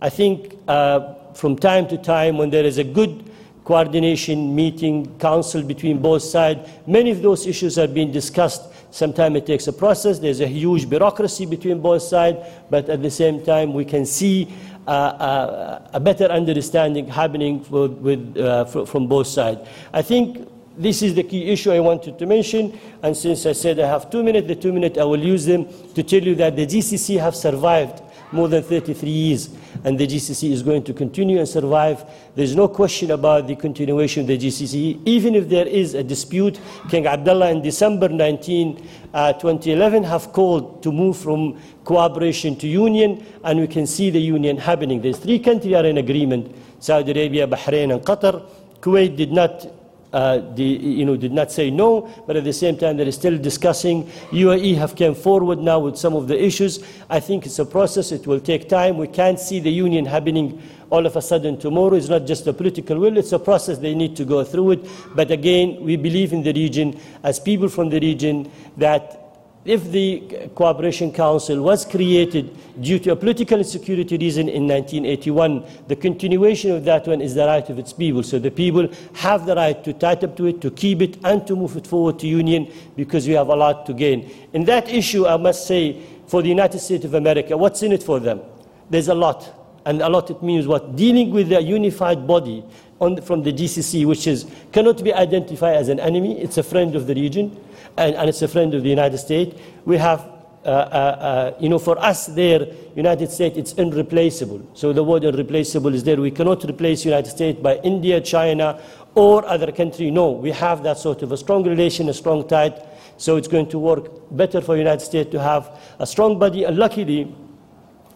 I 0.00 0.08
think 0.10 0.54
uh, 0.68 1.14
from 1.34 1.56
time 1.56 1.86
to 1.88 1.98
time 1.98 2.38
when 2.38 2.50
there 2.50 2.64
is 2.64 2.78
a 2.78 2.84
good 2.84 3.30
coordination 3.64 4.54
meeting, 4.54 5.18
council 5.18 5.62
between 5.62 6.00
both 6.00 6.22
sides, 6.22 6.66
many 6.86 7.10
of 7.10 7.20
those 7.20 7.46
issues 7.46 7.78
are 7.78 7.86
being 7.86 8.10
discussed. 8.10 8.62
Sometimes 8.90 9.36
it 9.36 9.46
takes 9.46 9.66
a 9.66 9.72
process. 9.72 10.18
There's 10.18 10.40
a 10.40 10.46
huge 10.46 10.88
bureaucracy 10.88 11.44
between 11.44 11.80
both 11.80 12.02
sides, 12.02 12.38
but 12.70 12.88
at 12.88 13.02
the 13.02 13.10
same 13.10 13.44
time, 13.44 13.74
we 13.74 13.84
can 13.84 14.06
see 14.06 14.48
a 14.88 16.00
better 16.00 16.24
understanding 16.26 17.06
happening 17.08 17.64
with, 17.70 17.92
with, 17.92 18.36
uh, 18.36 18.64
from 18.64 19.06
both 19.06 19.26
sides. 19.26 19.60
I 19.92 20.02
think 20.02 20.48
this 20.76 21.02
is 21.02 21.14
the 21.14 21.24
key 21.24 21.50
issue 21.50 21.72
I 21.72 21.80
wanted 21.80 22.18
to 22.18 22.26
mention. 22.26 22.78
And 23.02 23.16
since 23.16 23.44
I 23.46 23.52
said 23.52 23.80
I 23.80 23.86
have 23.86 24.10
two 24.10 24.22
minutes, 24.22 24.46
the 24.46 24.54
two 24.54 24.72
minutes 24.72 24.96
I 24.98 25.04
will 25.04 25.22
use 25.22 25.44
them 25.44 25.66
to 25.94 26.02
tell 26.02 26.22
you 26.22 26.34
that 26.36 26.56
the 26.56 26.66
GCC 26.66 27.18
have 27.20 27.34
survived 27.34 28.02
more 28.32 28.48
than 28.48 28.62
33 28.62 29.08
years, 29.08 29.50
and 29.84 29.98
the 29.98 30.06
GCC 30.06 30.50
is 30.50 30.62
going 30.62 30.82
to 30.84 30.92
continue 30.92 31.38
and 31.38 31.48
survive. 31.48 32.04
There's 32.34 32.54
no 32.54 32.68
question 32.68 33.10
about 33.10 33.46
the 33.46 33.56
continuation 33.56 34.22
of 34.22 34.26
the 34.28 34.38
GCC. 34.38 35.00
Even 35.04 35.34
if 35.34 35.48
there 35.48 35.66
is 35.66 35.94
a 35.94 36.02
dispute, 36.02 36.60
King 36.88 37.06
Abdullah 37.06 37.50
in 37.50 37.62
December 37.62 38.08
19, 38.08 38.86
uh, 39.14 39.32
2011 39.34 40.04
have 40.04 40.32
called 40.32 40.82
to 40.82 40.92
move 40.92 41.16
from 41.16 41.58
cooperation 41.84 42.56
to 42.56 42.68
union, 42.68 43.24
and 43.44 43.60
we 43.60 43.66
can 43.66 43.86
see 43.86 44.10
the 44.10 44.20
union 44.20 44.56
happening. 44.56 45.00
There's 45.00 45.18
three 45.18 45.38
countries 45.38 45.74
are 45.74 45.86
in 45.86 45.98
agreement, 45.98 46.54
Saudi 46.80 47.12
Arabia, 47.12 47.46
Bahrain, 47.46 47.92
and 47.92 48.02
Qatar. 48.02 48.42
Kuwait 48.80 49.16
did 49.16 49.32
not 49.32 49.66
uh, 50.12 50.38
the, 50.54 50.64
you 50.64 51.04
know, 51.04 51.16
did 51.16 51.32
not 51.32 51.52
say 51.52 51.70
no, 51.70 52.08
but 52.26 52.36
at 52.36 52.44
the 52.44 52.52
same 52.52 52.76
time 52.76 52.96
they're 52.96 53.12
still 53.12 53.36
discussing. 53.38 54.04
UAE 54.30 54.76
have 54.76 54.96
come 54.96 55.14
forward 55.14 55.58
now 55.58 55.78
with 55.78 55.96
some 55.96 56.14
of 56.14 56.28
the 56.28 56.42
issues. 56.42 56.82
I 57.10 57.20
think 57.20 57.46
it's 57.46 57.58
a 57.58 57.66
process. 57.66 58.12
It 58.12 58.26
will 58.26 58.40
take 58.40 58.68
time. 58.68 58.96
We 58.96 59.08
can't 59.08 59.38
see 59.38 59.60
the 59.60 59.70
union 59.70 60.06
happening 60.06 60.62
all 60.90 61.04
of 61.04 61.16
a 61.16 61.22
sudden 61.22 61.58
tomorrow. 61.58 61.94
It's 61.94 62.08
not 62.08 62.26
just 62.26 62.46
a 62.46 62.52
political 62.52 62.98
will. 62.98 63.18
It's 63.18 63.32
a 63.32 63.38
process. 63.38 63.78
They 63.78 63.94
need 63.94 64.16
to 64.16 64.24
go 64.24 64.44
through 64.44 64.70
it. 64.72 64.88
But 65.14 65.30
again, 65.30 65.78
we 65.82 65.96
believe 65.96 66.32
in 66.32 66.42
the 66.42 66.52
region, 66.52 66.98
as 67.22 67.38
people 67.38 67.68
from 67.68 67.90
the 67.90 68.00
region, 68.00 68.50
that 68.78 69.27
if 69.64 69.90
the 69.90 70.48
Cooperation 70.54 71.12
Council 71.12 71.60
was 71.60 71.84
created 71.84 72.56
due 72.80 72.98
to 73.00 73.12
a 73.12 73.16
political 73.16 73.58
and 73.58 73.66
security 73.66 74.16
reason 74.16 74.48
in 74.48 74.66
1981, 74.66 75.64
the 75.88 75.96
continuation 75.96 76.70
of 76.70 76.84
that 76.84 77.06
one 77.06 77.20
is 77.20 77.34
the 77.34 77.44
right 77.44 77.68
of 77.68 77.78
its 77.78 77.92
people. 77.92 78.22
So 78.22 78.38
the 78.38 78.50
people 78.50 78.88
have 79.14 79.46
the 79.46 79.54
right 79.54 79.82
to 79.84 79.92
tie 79.92 80.12
up 80.12 80.36
to 80.36 80.46
it, 80.46 80.60
to 80.62 80.70
keep 80.70 81.02
it, 81.02 81.18
and 81.24 81.46
to 81.46 81.56
move 81.56 81.76
it 81.76 81.86
forward 81.86 82.18
to 82.20 82.26
union 82.26 82.72
because 82.96 83.26
we 83.26 83.34
have 83.34 83.48
a 83.48 83.56
lot 83.56 83.84
to 83.86 83.94
gain. 83.94 84.30
In 84.52 84.64
that 84.64 84.88
issue, 84.88 85.26
I 85.26 85.36
must 85.36 85.66
say, 85.66 86.02
for 86.26 86.40
the 86.40 86.48
United 86.48 86.78
States 86.78 87.04
of 87.04 87.14
America, 87.14 87.56
what's 87.56 87.82
in 87.82 87.92
it 87.92 88.02
for 88.02 88.20
them? 88.20 88.40
There's 88.88 89.08
a 89.08 89.14
lot. 89.14 89.54
And 89.84 90.02
a 90.02 90.08
lot 90.08 90.30
it 90.30 90.42
means 90.42 90.66
what? 90.66 90.96
Dealing 90.96 91.30
with 91.30 91.50
a 91.52 91.62
unified 91.62 92.26
body 92.26 92.64
on, 93.00 93.20
from 93.22 93.42
the 93.42 93.52
GCC, 93.52 94.04
which 94.06 94.26
is, 94.26 94.46
cannot 94.72 95.02
be 95.02 95.12
identified 95.12 95.76
as 95.76 95.88
an 95.88 96.00
enemy. 96.00 96.40
It's 96.40 96.58
a 96.58 96.62
friend 96.62 96.94
of 96.94 97.06
the 97.06 97.14
region 97.14 97.56
and, 97.96 98.14
and 98.14 98.28
it's 98.28 98.42
a 98.42 98.48
friend 98.48 98.74
of 98.74 98.82
the 98.82 98.88
United 98.88 99.18
States. 99.18 99.58
We 99.84 99.96
have, 99.98 100.20
uh, 100.64 100.68
uh, 100.68 100.70
uh, 100.70 101.56
you 101.60 101.68
know, 101.68 101.78
for 101.78 101.98
us 101.98 102.26
there, 102.26 102.66
United 102.96 103.30
States, 103.30 103.56
it's 103.56 103.72
irreplaceable. 103.74 104.68
So 104.74 104.92
the 104.92 105.04
word 105.04 105.24
irreplaceable 105.24 105.94
is 105.94 106.04
there. 106.04 106.16
We 106.16 106.30
cannot 106.30 106.64
replace 106.64 107.04
United 107.04 107.30
States 107.30 107.60
by 107.60 107.76
India, 107.78 108.20
China, 108.20 108.80
or 109.14 109.44
other 109.46 109.72
country. 109.72 110.10
No, 110.10 110.30
we 110.30 110.50
have 110.50 110.82
that 110.82 110.98
sort 110.98 111.22
of 111.22 111.32
a 111.32 111.36
strong 111.36 111.64
relation, 111.66 112.08
a 112.08 112.14
strong 112.14 112.46
tie. 112.46 112.74
So 113.16 113.36
it's 113.36 113.48
going 113.48 113.68
to 113.70 113.78
work 113.78 114.10
better 114.30 114.60
for 114.60 114.76
United 114.76 115.04
States 115.04 115.30
to 115.32 115.40
have 115.40 115.70
a 115.98 116.06
strong 116.06 116.38
body. 116.38 116.64
And 116.64 116.76
luckily, 116.76 117.34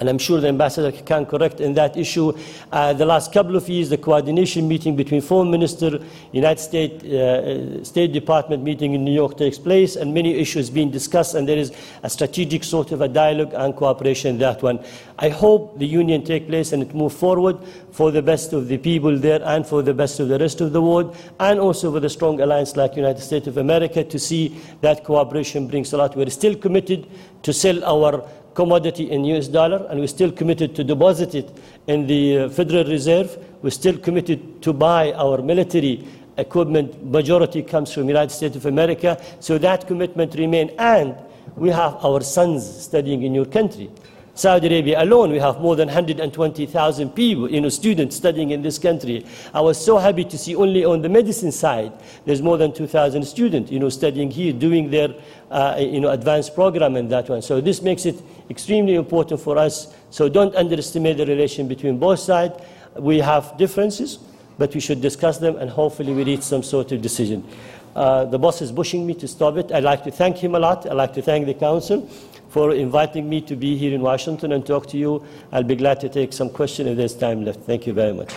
and 0.02 0.08
I'm 0.08 0.18
sure 0.18 0.40
the 0.40 0.48
ambassador 0.48 0.90
can 0.90 1.24
correct 1.26 1.60
in 1.60 1.74
that 1.74 1.96
issue. 1.96 2.36
Uh, 2.72 2.92
the 2.92 3.06
last 3.06 3.32
couple 3.32 3.54
of 3.54 3.68
years, 3.68 3.88
the 3.88 3.96
coordination 3.96 4.66
meeting 4.66 4.96
between 4.96 5.20
foreign 5.20 5.48
minister, 5.48 6.00
United 6.32 6.60
States 6.60 7.04
uh, 7.04 7.84
State 7.84 8.12
Department 8.12 8.64
meeting 8.64 8.94
in 8.94 9.04
New 9.04 9.12
York 9.12 9.38
takes 9.38 9.60
place, 9.60 9.94
and 9.94 10.12
many 10.12 10.34
issues 10.34 10.70
being 10.70 10.90
discussed, 10.90 11.36
and 11.36 11.48
there 11.48 11.56
is 11.56 11.72
a 12.02 12.10
strategic 12.10 12.64
sort 12.64 12.90
of 12.90 13.00
a 13.00 13.06
dialogue 13.06 13.52
and 13.54 13.76
cooperation 13.76 14.30
in 14.30 14.38
that 14.38 14.60
one. 14.60 14.84
I 15.20 15.28
hope 15.28 15.78
the 15.78 15.86
union 15.86 16.24
take 16.24 16.48
place 16.48 16.72
and 16.72 16.82
it 16.82 16.92
move 16.96 17.12
forward 17.12 17.58
for 17.92 18.10
the 18.10 18.22
best 18.22 18.52
of 18.52 18.66
the 18.66 18.78
people 18.78 19.16
there 19.16 19.40
and 19.44 19.64
for 19.64 19.82
the 19.82 19.94
best 19.94 20.18
of 20.18 20.26
the 20.26 20.38
rest 20.40 20.60
of 20.60 20.72
the 20.72 20.82
world, 20.82 21.16
and 21.38 21.60
also 21.60 21.92
with 21.92 22.04
a 22.04 22.10
strong 22.10 22.40
alliance 22.40 22.74
like 22.74 22.96
United 22.96 23.22
States 23.22 23.46
of 23.46 23.56
America 23.56 24.02
to 24.02 24.18
see 24.18 24.60
that 24.80 25.04
cooperation 25.04 25.68
brings 25.68 25.92
a 25.92 25.96
lot. 25.96 26.16
We're 26.16 26.28
still 26.30 26.56
committed 26.56 27.06
to 27.44 27.52
sell 27.52 27.84
our 27.84 28.28
commodity 28.54 29.10
in 29.10 29.24
US 29.24 29.48
dollar, 29.48 29.86
and 29.88 30.00
we're 30.00 30.06
still 30.06 30.32
committed 30.32 30.74
to 30.76 30.84
deposit 30.84 31.34
it 31.34 31.56
in 31.86 32.06
the 32.06 32.38
uh, 32.38 32.48
Federal 32.48 32.84
Reserve. 32.84 33.36
We're 33.62 33.70
still 33.70 33.98
committed 33.98 34.62
to 34.62 34.72
buy 34.72 35.12
our 35.12 35.42
military 35.42 36.06
equipment. 36.36 37.04
Majority 37.04 37.62
comes 37.62 37.92
from 37.92 38.02
the 38.02 38.08
United 38.08 38.30
States 38.30 38.56
of 38.56 38.66
America. 38.66 39.22
So 39.40 39.58
that 39.58 39.86
commitment 39.86 40.34
remains. 40.34 40.72
And 40.78 41.16
we 41.56 41.70
have 41.70 42.04
our 42.04 42.20
sons 42.22 42.84
studying 42.84 43.22
in 43.22 43.34
your 43.34 43.46
country. 43.46 43.90
Saudi 44.34 44.66
Arabia 44.66 45.02
alone, 45.02 45.30
we 45.30 45.38
have 45.38 45.60
more 45.60 45.76
than 45.76 45.88
120,000 45.88 47.10
people, 47.10 47.50
you 47.50 47.60
know, 47.60 47.68
students 47.68 48.16
studying 48.16 48.50
in 48.50 48.62
this 48.62 48.78
country. 48.78 49.26
I 49.52 49.60
was 49.60 49.82
so 49.82 49.98
happy 49.98 50.24
to 50.24 50.38
see 50.38 50.56
only 50.56 50.86
on 50.86 51.02
the 51.02 51.10
medicine 51.10 51.52
side, 51.52 51.92
there's 52.24 52.40
more 52.40 52.56
than 52.56 52.72
2,000 52.72 53.22
students, 53.24 53.70
you 53.70 53.78
know, 53.78 53.90
studying 53.90 54.30
here, 54.30 54.54
doing 54.54 54.90
their, 54.90 55.14
uh, 55.50 55.76
you 55.78 56.00
know, 56.00 56.08
advanced 56.08 56.54
program 56.54 56.96
in 56.96 57.08
that 57.08 57.28
one. 57.28 57.42
So 57.42 57.60
this 57.60 57.82
makes 57.82 58.06
it 58.06 58.22
extremely 58.48 58.94
important 58.94 59.38
for 59.38 59.58
us. 59.58 59.94
So 60.08 60.30
don't 60.30 60.54
underestimate 60.56 61.18
the 61.18 61.26
relation 61.26 61.68
between 61.68 61.98
both 61.98 62.20
sides. 62.20 62.54
We 62.96 63.18
have 63.18 63.58
differences, 63.58 64.18
but 64.56 64.72
we 64.72 64.80
should 64.80 65.02
discuss 65.02 65.36
them 65.36 65.56
and 65.56 65.68
hopefully 65.68 66.14
we 66.14 66.24
reach 66.24 66.42
some 66.42 66.62
sort 66.62 66.90
of 66.92 67.02
decision. 67.02 67.46
Uh, 67.94 68.24
the 68.24 68.38
boss 68.38 68.62
is 68.62 68.72
pushing 68.72 69.06
me 69.06 69.12
to 69.12 69.28
stop 69.28 69.58
it. 69.58 69.70
I'd 69.70 69.84
like 69.84 70.04
to 70.04 70.10
thank 70.10 70.38
him 70.38 70.54
a 70.54 70.58
lot. 70.58 70.86
I'd 70.86 70.94
like 70.94 71.12
to 71.12 71.20
thank 71.20 71.44
the 71.44 71.52
council 71.52 72.08
for 72.52 72.74
inviting 72.74 73.30
me 73.30 73.40
to 73.40 73.56
be 73.56 73.78
here 73.78 73.94
in 73.94 74.02
Washington 74.02 74.52
and 74.52 74.66
talk 74.66 74.86
to 74.86 74.98
you. 74.98 75.24
I'll 75.52 75.62
be 75.62 75.74
glad 75.74 76.00
to 76.00 76.10
take 76.10 76.34
some 76.34 76.50
questions 76.50 76.90
if 76.90 76.98
there's 76.98 77.14
time 77.14 77.46
left. 77.46 77.60
Thank 77.60 77.86
you 77.86 77.94
very 77.94 78.12
much. 78.12 78.34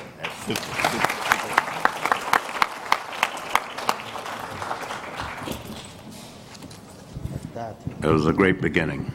It 8.02 8.08
was 8.08 8.26
a 8.26 8.32
great 8.32 8.62
beginning. 8.62 9.12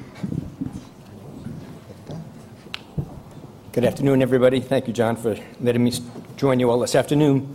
Good 3.72 3.86
afternoon, 3.86 4.20
everybody. 4.20 4.60
Thank 4.60 4.86
you, 4.86 4.92
John, 4.92 5.16
for 5.16 5.34
letting 5.62 5.82
me 5.82 5.94
join 6.36 6.60
you 6.60 6.68
all 6.68 6.78
this 6.78 6.94
afternoon. 6.94 7.54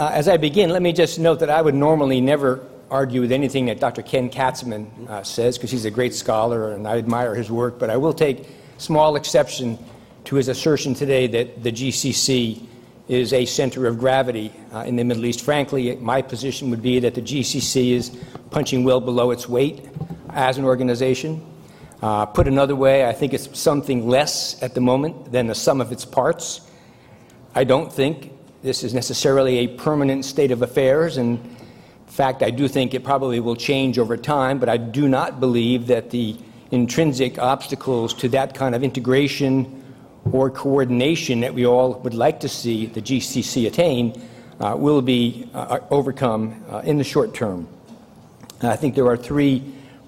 Uh, 0.00 0.10
as 0.12 0.26
I 0.26 0.36
begin, 0.36 0.70
let 0.70 0.82
me 0.82 0.92
just 0.92 1.20
note 1.20 1.38
that 1.38 1.50
I 1.50 1.62
would 1.62 1.76
normally 1.76 2.20
never 2.20 2.66
argue 2.90 3.20
with 3.20 3.32
anything 3.32 3.66
that 3.66 3.80
Dr. 3.80 4.02
Ken 4.02 4.30
Katzman 4.30 5.08
uh, 5.08 5.22
says 5.22 5.58
because 5.58 5.70
he's 5.70 5.84
a 5.84 5.90
great 5.90 6.14
scholar 6.14 6.72
and 6.72 6.86
I 6.86 6.98
admire 6.98 7.34
his 7.34 7.50
work, 7.50 7.78
but 7.78 7.90
I 7.90 7.96
will 7.96 8.14
take 8.14 8.48
small 8.78 9.16
exception 9.16 9.78
to 10.24 10.36
his 10.36 10.48
assertion 10.48 10.94
today 10.94 11.26
that 11.26 11.62
the 11.62 11.72
GCC 11.72 12.62
is 13.08 13.32
a 13.32 13.44
center 13.44 13.86
of 13.86 13.98
gravity 13.98 14.52
uh, 14.72 14.80
in 14.80 14.96
the 14.96 15.04
Middle 15.04 15.24
East. 15.24 15.42
Frankly, 15.42 15.94
my 15.96 16.20
position 16.22 16.70
would 16.70 16.82
be 16.82 16.98
that 17.00 17.14
the 17.14 17.22
GCC 17.22 17.92
is 17.92 18.16
punching 18.50 18.84
well 18.84 19.00
below 19.00 19.30
its 19.30 19.48
weight 19.48 19.88
as 20.30 20.58
an 20.58 20.64
organization. 20.64 21.44
Uh, 22.02 22.26
put 22.26 22.46
another 22.46 22.76
way, 22.76 23.08
I 23.08 23.12
think 23.12 23.32
it's 23.32 23.58
something 23.58 24.06
less 24.06 24.60
at 24.62 24.74
the 24.74 24.80
moment 24.80 25.32
than 25.32 25.46
the 25.46 25.54
sum 25.54 25.80
of 25.80 25.92
its 25.92 26.04
parts. 26.04 26.60
I 27.54 27.64
don't 27.64 27.92
think 27.92 28.32
this 28.62 28.82
is 28.84 28.92
necessarily 28.92 29.58
a 29.58 29.68
permanent 29.68 30.24
state 30.24 30.50
of 30.50 30.62
affairs, 30.62 31.16
and 31.16 31.55
fact, 32.16 32.42
I 32.42 32.50
do 32.50 32.66
think 32.66 32.94
it 32.94 33.04
probably 33.04 33.40
will 33.40 33.56
change 33.56 33.98
over 33.98 34.16
time, 34.16 34.58
but 34.58 34.70
I 34.70 34.78
do 34.78 35.06
not 35.06 35.38
believe 35.38 35.86
that 35.88 36.10
the 36.10 36.36
intrinsic 36.70 37.38
obstacles 37.38 38.14
to 38.14 38.28
that 38.30 38.54
kind 38.54 38.74
of 38.74 38.82
integration 38.82 39.84
or 40.32 40.50
coordination 40.50 41.40
that 41.40 41.52
we 41.54 41.66
all 41.66 41.94
would 42.00 42.14
like 42.14 42.40
to 42.40 42.48
see 42.48 42.86
the 42.86 43.02
GCC 43.02 43.66
attain 43.66 44.20
uh, 44.60 44.74
will 44.76 45.02
be 45.02 45.48
uh, 45.52 45.78
overcome 45.90 46.64
uh, 46.70 46.78
in 46.78 46.96
the 46.96 47.04
short 47.04 47.34
term. 47.34 47.68
And 48.60 48.70
I 48.70 48.76
think 48.76 48.94
there 48.94 49.06
are 49.06 49.16
three 49.16 49.62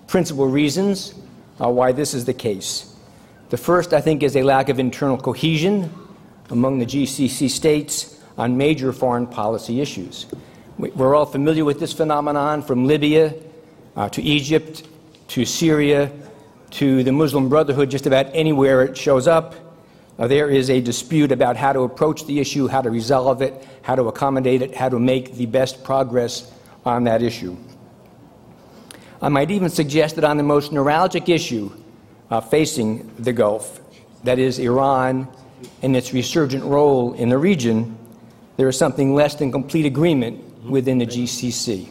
principal 0.06 0.48
reasons 0.48 1.14
uh, 1.60 1.68
why 1.68 1.92
this 1.92 2.14
is 2.14 2.24
the 2.24 2.34
case. 2.34 2.96
The 3.50 3.58
first, 3.58 3.92
I 3.92 4.00
think, 4.00 4.22
is 4.22 4.34
a 4.34 4.42
lack 4.42 4.70
of 4.70 4.78
internal 4.78 5.18
cohesion 5.18 5.92
among 6.48 6.78
the 6.78 6.86
GCC 6.86 7.50
states 7.50 8.18
on 8.38 8.56
major 8.56 8.92
foreign 8.94 9.26
policy 9.26 9.80
issues. 9.80 10.26
We're 10.78 11.16
all 11.16 11.26
familiar 11.26 11.64
with 11.64 11.80
this 11.80 11.92
phenomenon 11.92 12.62
from 12.62 12.86
Libya 12.86 13.34
uh, 13.96 14.08
to 14.10 14.22
Egypt 14.22 14.86
to 15.26 15.44
Syria 15.44 16.12
to 16.70 17.02
the 17.02 17.10
Muslim 17.10 17.48
Brotherhood, 17.48 17.90
just 17.90 18.06
about 18.06 18.26
anywhere 18.32 18.82
it 18.82 18.96
shows 18.96 19.26
up. 19.26 19.56
Uh, 20.20 20.28
there 20.28 20.48
is 20.48 20.70
a 20.70 20.80
dispute 20.80 21.32
about 21.32 21.56
how 21.56 21.72
to 21.72 21.80
approach 21.80 22.26
the 22.26 22.38
issue, 22.38 22.68
how 22.68 22.80
to 22.80 22.90
resolve 22.90 23.42
it, 23.42 23.66
how 23.82 23.96
to 23.96 24.04
accommodate 24.04 24.62
it, 24.62 24.72
how 24.72 24.88
to 24.88 25.00
make 25.00 25.34
the 25.34 25.46
best 25.46 25.82
progress 25.82 26.52
on 26.86 27.02
that 27.02 27.22
issue. 27.22 27.56
I 29.20 29.30
might 29.30 29.50
even 29.50 29.70
suggest 29.70 30.14
that 30.14 30.22
on 30.22 30.36
the 30.36 30.44
most 30.44 30.70
neuralgic 30.70 31.28
issue 31.28 31.72
uh, 32.30 32.40
facing 32.40 33.12
the 33.18 33.32
Gulf, 33.32 33.80
that 34.22 34.38
is, 34.38 34.60
Iran 34.60 35.26
and 35.82 35.96
its 35.96 36.12
resurgent 36.12 36.62
role 36.62 37.14
in 37.14 37.30
the 37.30 37.38
region, 37.38 37.98
there 38.56 38.68
is 38.68 38.78
something 38.78 39.12
less 39.12 39.34
than 39.34 39.50
complete 39.50 39.84
agreement 39.84 40.44
within 40.64 40.98
the 40.98 41.06
GCC. 41.06 41.88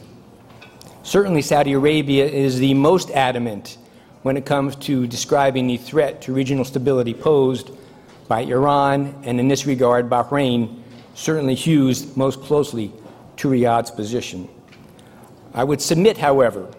Certainly, 1.04 1.42
Saudi 1.44 1.74
Arabia 1.74 2.26
is 2.26 2.60
the 2.60 2.74
most 2.74 3.12
adamant 3.12 3.78
when 4.24 4.36
it 4.36 4.46
comes 4.46 4.76
to 4.76 5.08
describing 5.08 5.68
the 5.68 5.78
threat 5.78 6.22
to 6.24 6.34
regional 6.34 6.66
stability 6.66 7.14
posed 7.14 7.72
by 8.28 8.42
Iran, 8.42 9.16
and 9.24 9.40
in 9.40 9.48
this 9.48 9.66
regard, 9.66 10.10
Bahrain 10.10 10.82
certainly 11.16 11.56
hews 11.56 12.16
most 12.18 12.42
closely 12.42 12.92
to 13.38 13.48
Riyadh's 13.48 13.92
position. 13.92 14.50
I 15.54 15.64
would 15.64 15.82
submit, 15.82 16.18
however, 16.18 16.70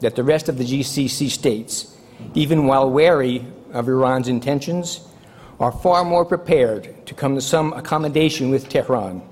that 0.00 0.16
the 0.16 0.24
rest 0.24 0.48
of 0.48 0.56
the 0.56 0.64
GCC 0.64 1.28
states, 1.28 1.94
even 2.34 2.66
while 2.66 2.90
wary 2.90 3.44
of 3.72 3.88
Iran's 3.88 4.28
intentions, 4.28 5.06
are 5.60 5.72
far 5.72 6.04
more 6.04 6.24
prepared 6.24 7.06
to 7.06 7.14
come 7.14 7.34
to 7.34 7.40
some 7.40 7.72
accommodation 7.74 8.50
with 8.50 8.68
Tehran 8.68 9.22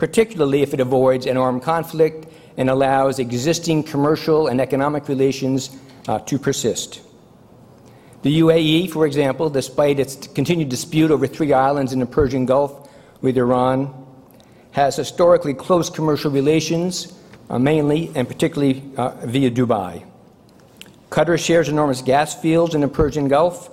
particularly 0.00 0.62
if 0.62 0.72
it 0.72 0.80
avoids 0.80 1.26
an 1.26 1.36
armed 1.36 1.62
conflict 1.62 2.26
and 2.56 2.70
allows 2.70 3.18
existing 3.18 3.82
commercial 3.82 4.48
and 4.48 4.58
economic 4.58 5.06
relations 5.08 5.76
uh, 6.08 6.18
to 6.20 6.38
persist. 6.38 7.02
The 8.22 8.40
UAE, 8.40 8.90
for 8.90 9.04
example, 9.06 9.50
despite 9.50 10.00
its 10.00 10.26
continued 10.28 10.70
dispute 10.70 11.10
over 11.10 11.26
three 11.26 11.52
islands 11.52 11.92
in 11.92 12.00
the 12.00 12.06
Persian 12.06 12.46
Gulf 12.46 12.88
with 13.20 13.36
Iran, 13.36 13.94
has 14.72 14.96
historically 14.96 15.52
close 15.52 15.90
commercial 15.90 16.30
relations, 16.30 17.12
uh, 17.50 17.58
mainly 17.58 18.10
and 18.14 18.26
particularly 18.26 18.82
uh, 18.96 19.10
via 19.26 19.50
Dubai. 19.50 20.02
Qatar 21.10 21.38
shares 21.38 21.68
enormous 21.68 22.00
gas 22.00 22.34
fields 22.40 22.74
in 22.74 22.80
the 22.80 22.88
Persian 22.88 23.28
Gulf. 23.28 23.68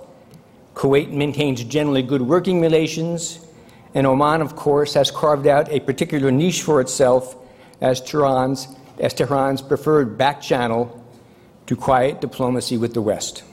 Kuwait 0.74 1.10
maintains 1.10 1.64
generally 1.64 2.02
good 2.02 2.20
working 2.20 2.60
relations 2.60 3.47
and 3.94 4.06
Oman, 4.06 4.42
of 4.42 4.56
course, 4.56 4.94
has 4.94 5.10
carved 5.10 5.46
out 5.46 5.70
a 5.70 5.80
particular 5.80 6.30
niche 6.30 6.62
for 6.62 6.80
itself 6.80 7.36
as 7.80 8.00
Tehran's, 8.00 8.68
as 8.98 9.14
Tehran's 9.14 9.62
preferred 9.62 10.18
back 10.18 10.40
channel 10.40 11.04
to 11.66 11.76
quiet 11.76 12.20
diplomacy 12.20 12.76
with 12.76 12.94
the 12.94 13.02
West. 13.02 13.44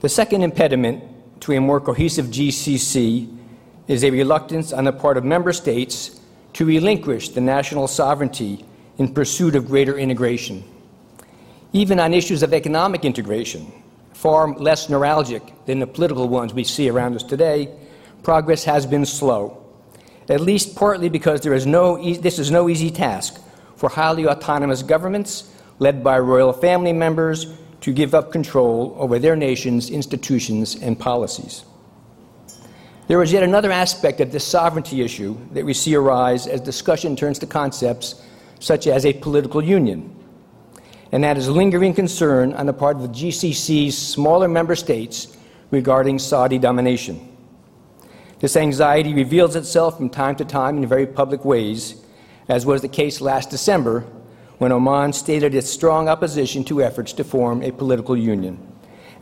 The 0.00 0.08
second 0.08 0.42
impediment 0.42 1.02
to 1.40 1.52
a 1.52 1.60
more 1.60 1.80
cohesive 1.80 2.26
GCC 2.26 3.36
is 3.88 4.04
a 4.04 4.10
reluctance 4.10 4.72
on 4.72 4.84
the 4.84 4.92
part 4.92 5.16
of 5.16 5.24
member 5.24 5.52
states 5.52 6.20
to 6.54 6.64
relinquish 6.64 7.30
the 7.30 7.40
national 7.40 7.88
sovereignty 7.88 8.64
in 8.98 9.12
pursuit 9.12 9.56
of 9.56 9.66
greater 9.66 9.98
integration. 9.98 10.64
Even 11.72 11.98
on 11.98 12.14
issues 12.14 12.42
of 12.42 12.54
economic 12.54 13.04
integration, 13.04 13.72
far 14.12 14.54
less 14.54 14.86
neuralgic 14.86 15.52
than 15.66 15.80
the 15.80 15.86
political 15.86 16.28
ones 16.28 16.54
we 16.54 16.64
see 16.64 16.88
around 16.88 17.16
us 17.16 17.22
today, 17.22 17.68
progress 18.24 18.64
has 18.64 18.86
been 18.86 19.06
slow, 19.06 19.62
at 20.28 20.40
least 20.40 20.74
partly 20.74 21.08
because 21.08 21.42
there 21.42 21.54
is 21.54 21.66
no 21.66 21.98
e- 21.98 22.16
this 22.16 22.38
is 22.38 22.50
no 22.50 22.68
easy 22.68 22.90
task 22.90 23.40
for 23.76 23.88
highly 23.88 24.26
autonomous 24.26 24.82
governments 24.82 25.50
led 25.78 26.02
by 26.02 26.18
royal 26.18 26.52
family 26.52 26.92
members 26.92 27.46
to 27.80 27.92
give 27.92 28.14
up 28.14 28.32
control 28.32 28.96
over 28.98 29.18
their 29.18 29.36
nation's 29.36 29.90
institutions 29.90 30.74
and 30.76 30.98
policies. 30.98 31.64
There 33.06 33.22
is 33.22 33.32
yet 33.32 33.42
another 33.42 33.70
aspect 33.70 34.20
of 34.20 34.32
this 34.32 34.46
sovereignty 34.46 35.02
issue 35.02 35.36
that 35.52 35.64
we 35.64 35.74
see 35.74 35.94
arise 35.94 36.46
as 36.46 36.62
discussion 36.62 37.14
turns 37.16 37.38
to 37.40 37.46
concepts 37.46 38.22
such 38.60 38.86
as 38.86 39.04
a 39.04 39.12
political 39.12 39.62
union. 39.62 40.10
and 41.12 41.22
that 41.22 41.38
is 41.38 41.48
lingering 41.48 41.94
concern 41.94 42.52
on 42.54 42.66
the 42.66 42.72
part 42.72 42.96
of 42.96 43.02
the 43.02 43.08
GCC's 43.08 43.96
smaller 43.96 44.48
member 44.48 44.74
states 44.74 45.36
regarding 45.70 46.18
Saudi 46.18 46.58
domination. 46.58 47.33
This 48.44 48.58
anxiety 48.58 49.14
reveals 49.14 49.56
itself 49.56 49.96
from 49.96 50.10
time 50.10 50.36
to 50.36 50.44
time 50.44 50.76
in 50.76 50.86
very 50.86 51.06
public 51.06 51.46
ways, 51.46 52.04
as 52.46 52.66
was 52.66 52.82
the 52.82 52.88
case 52.88 53.22
last 53.22 53.48
December 53.48 54.04
when 54.58 54.70
Oman 54.70 55.14
stated 55.14 55.54
its 55.54 55.70
strong 55.70 56.10
opposition 56.10 56.62
to 56.64 56.82
efforts 56.82 57.14
to 57.14 57.24
form 57.24 57.62
a 57.62 57.72
political 57.72 58.14
union. 58.14 58.58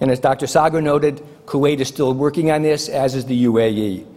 And 0.01 0.11
as 0.11 0.19
Dr. 0.19 0.49
Sager 0.49 0.83
noted, 0.83 1.25
Kuwait 1.47 1.79
is 1.79 1.87
still 1.87 2.13
working 2.13 2.51
on 2.51 2.63
this, 2.63 2.89
as 2.89 3.15
is 3.15 3.25
the 3.27 3.45
UAE. 3.45 4.09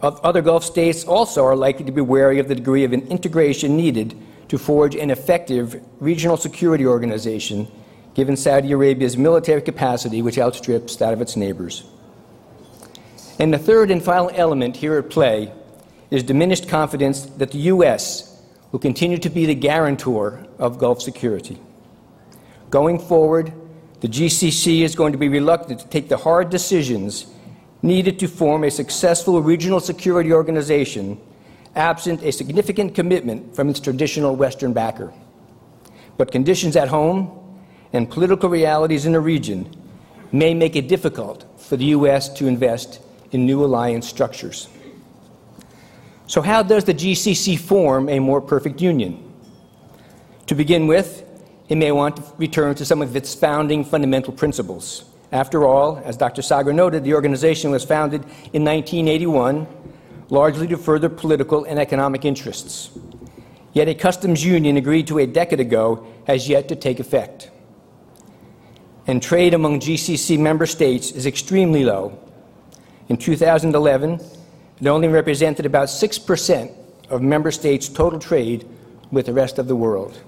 Other 0.00 0.40
Gulf 0.40 0.64
states 0.64 1.04
also 1.04 1.44
are 1.44 1.54
likely 1.54 1.84
to 1.84 1.92
be 1.92 2.00
wary 2.00 2.38
of 2.38 2.48
the 2.48 2.54
degree 2.54 2.84
of 2.84 2.94
integration 2.94 3.76
needed 3.76 4.16
to 4.48 4.56
forge 4.56 4.94
an 4.96 5.10
effective 5.10 5.84
regional 6.00 6.38
security 6.38 6.86
organization, 6.86 7.68
given 8.14 8.38
Saudi 8.38 8.72
Arabia's 8.72 9.18
military 9.18 9.60
capacity, 9.60 10.22
which 10.22 10.38
outstrips 10.38 10.96
that 10.96 11.12
of 11.12 11.20
its 11.20 11.36
neighbors. 11.36 11.84
And 13.38 13.54
the 13.54 13.58
third 13.58 13.90
and 13.90 14.02
final 14.02 14.30
element 14.34 14.76
here 14.76 14.98
at 14.98 15.10
play 15.10 15.52
is 16.10 16.22
diminished 16.22 16.68
confidence 16.68 17.22
that 17.22 17.52
the 17.52 17.58
U.S. 17.72 18.42
will 18.72 18.80
continue 18.80 19.18
to 19.18 19.30
be 19.30 19.46
the 19.46 19.54
guarantor 19.54 20.44
of 20.58 20.78
Gulf 20.78 21.02
security. 21.02 21.58
Going 22.70 22.98
forward, 22.98 23.52
the 24.00 24.08
GCC 24.08 24.82
is 24.82 24.94
going 24.94 25.12
to 25.12 25.18
be 25.18 25.28
reluctant 25.28 25.80
to 25.80 25.88
take 25.88 26.08
the 26.08 26.16
hard 26.16 26.50
decisions 26.50 27.26
needed 27.82 28.18
to 28.18 28.26
form 28.26 28.64
a 28.64 28.70
successful 28.70 29.40
regional 29.40 29.80
security 29.80 30.32
organization 30.32 31.20
absent 31.76 32.22
a 32.22 32.32
significant 32.32 32.94
commitment 32.94 33.54
from 33.54 33.68
its 33.68 33.78
traditional 33.78 34.34
Western 34.34 34.72
backer. 34.72 35.12
But 36.16 36.32
conditions 36.32 36.74
at 36.74 36.88
home 36.88 37.58
and 37.92 38.10
political 38.10 38.48
realities 38.48 39.06
in 39.06 39.12
the 39.12 39.20
region 39.20 39.70
may 40.32 40.54
make 40.54 40.74
it 40.74 40.88
difficult 40.88 41.44
for 41.60 41.76
the 41.76 41.86
U.S. 41.86 42.28
to 42.34 42.48
invest 42.48 43.00
in 43.32 43.46
new 43.46 43.64
alliance 43.64 44.08
structures. 44.08 44.68
So, 46.26 46.42
how 46.42 46.62
does 46.62 46.84
the 46.84 46.94
GCC 46.94 47.58
form 47.58 48.08
a 48.08 48.18
more 48.18 48.40
perfect 48.40 48.80
union? 48.80 49.24
To 50.46 50.54
begin 50.54 50.86
with, 50.86 51.24
it 51.68 51.76
may 51.76 51.92
want 51.92 52.16
to 52.16 52.22
return 52.36 52.74
to 52.76 52.84
some 52.84 53.02
of 53.02 53.14
its 53.16 53.34
founding 53.34 53.84
fundamental 53.84 54.32
principles. 54.32 55.04
After 55.30 55.64
all, 55.64 56.00
as 56.04 56.16
Dr. 56.16 56.40
Sager 56.40 56.72
noted, 56.72 57.04
the 57.04 57.14
organization 57.14 57.70
was 57.70 57.84
founded 57.84 58.22
in 58.52 58.64
1981 58.64 59.66
largely 60.30 60.66
to 60.68 60.76
further 60.76 61.08
political 61.08 61.64
and 61.64 61.78
economic 61.78 62.24
interests. 62.24 62.90
Yet 63.72 63.88
a 63.88 63.94
customs 63.94 64.44
union 64.44 64.76
agreed 64.76 65.06
to 65.08 65.18
a 65.18 65.26
decade 65.26 65.60
ago 65.60 66.06
has 66.26 66.48
yet 66.48 66.68
to 66.68 66.76
take 66.76 67.00
effect. 67.00 67.50
And 69.06 69.22
trade 69.22 69.54
among 69.54 69.80
GCC 69.80 70.38
member 70.38 70.66
states 70.66 71.10
is 71.12 71.26
extremely 71.26 71.84
low. 71.84 72.18
In 73.08 73.16
2011, 73.16 74.20
it 74.80 74.86
only 74.86 75.08
represented 75.08 75.64
about 75.64 75.88
6% 75.88 76.72
of 77.08 77.22
member 77.22 77.50
states' 77.50 77.88
total 77.88 78.18
trade 78.18 78.68
with 79.10 79.26
the 79.26 79.32
rest 79.32 79.58
of 79.58 79.66
the 79.66 79.76
world. 79.76 80.20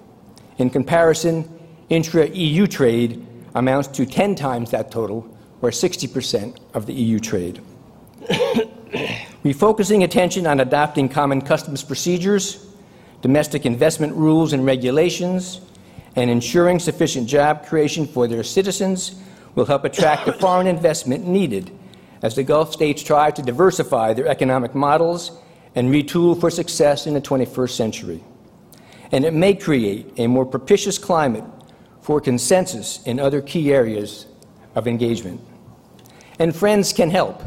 In 0.56 0.70
comparison, 0.70 1.48
intra 1.90 2.26
EU 2.28 2.66
trade 2.66 3.26
amounts 3.54 3.88
to 3.88 4.06
10 4.06 4.34
times 4.34 4.70
that 4.70 4.90
total, 4.90 5.28
or 5.60 5.70
60% 5.70 6.58
of 6.72 6.86
the 6.86 6.94
EU 6.94 7.18
trade. 7.18 7.60
Refocusing 9.44 10.04
attention 10.04 10.46
on 10.46 10.60
adopting 10.60 11.08
common 11.08 11.42
customs 11.42 11.84
procedures, 11.84 12.66
domestic 13.20 13.66
investment 13.66 14.14
rules 14.14 14.54
and 14.54 14.64
regulations, 14.64 15.60
and 16.16 16.30
ensuring 16.30 16.78
sufficient 16.78 17.28
job 17.28 17.66
creation 17.66 18.06
for 18.06 18.26
their 18.26 18.42
citizens 18.42 19.16
will 19.54 19.66
help 19.66 19.84
attract 19.84 20.24
the 20.24 20.32
foreign 20.40 20.66
investment 20.66 21.26
needed 21.26 21.70
as 22.22 22.34
the 22.34 22.42
Gulf 22.42 22.72
states 22.72 23.02
try 23.02 23.30
to 23.30 23.42
diversify 23.42 24.12
their 24.12 24.28
economic 24.28 24.74
models 24.74 25.32
and 25.74 25.90
retool 25.90 26.38
for 26.38 26.50
success 26.50 27.06
in 27.06 27.14
the 27.14 27.20
21st 27.20 27.70
century. 27.70 28.24
And 29.12 29.24
it 29.24 29.34
may 29.34 29.54
create 29.54 30.12
a 30.18 30.26
more 30.26 30.46
propitious 30.46 30.98
climate 30.98 31.44
for 32.00 32.20
consensus 32.20 33.02
in 33.04 33.18
other 33.18 33.40
key 33.40 33.72
areas 33.72 34.26
of 34.74 34.86
engagement. 34.86 35.40
And 36.38 36.54
friends 36.54 36.92
can 36.92 37.10
help. 37.10 37.42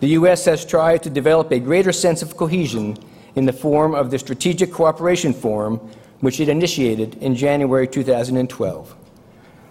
The 0.00 0.08
U.S. 0.08 0.44
has 0.44 0.64
tried 0.64 1.02
to 1.02 1.10
develop 1.10 1.50
a 1.50 1.58
greater 1.58 1.92
sense 1.92 2.22
of 2.22 2.36
cohesion 2.36 2.96
in 3.34 3.46
the 3.46 3.52
form 3.52 3.94
of 3.94 4.10
the 4.10 4.18
Strategic 4.18 4.72
Cooperation 4.72 5.32
Forum, 5.32 5.76
which 6.20 6.40
it 6.40 6.48
initiated 6.48 7.16
in 7.16 7.34
January 7.34 7.88
2012. 7.88 8.96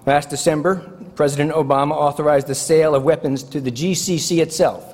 Last 0.06 0.30
December, 0.30 0.97
President 1.18 1.52
Obama 1.52 1.94
authorized 1.94 2.46
the 2.46 2.54
sale 2.54 2.94
of 2.94 3.02
weapons 3.02 3.42
to 3.42 3.60
the 3.60 3.72
GCC 3.72 4.38
itself, 4.38 4.94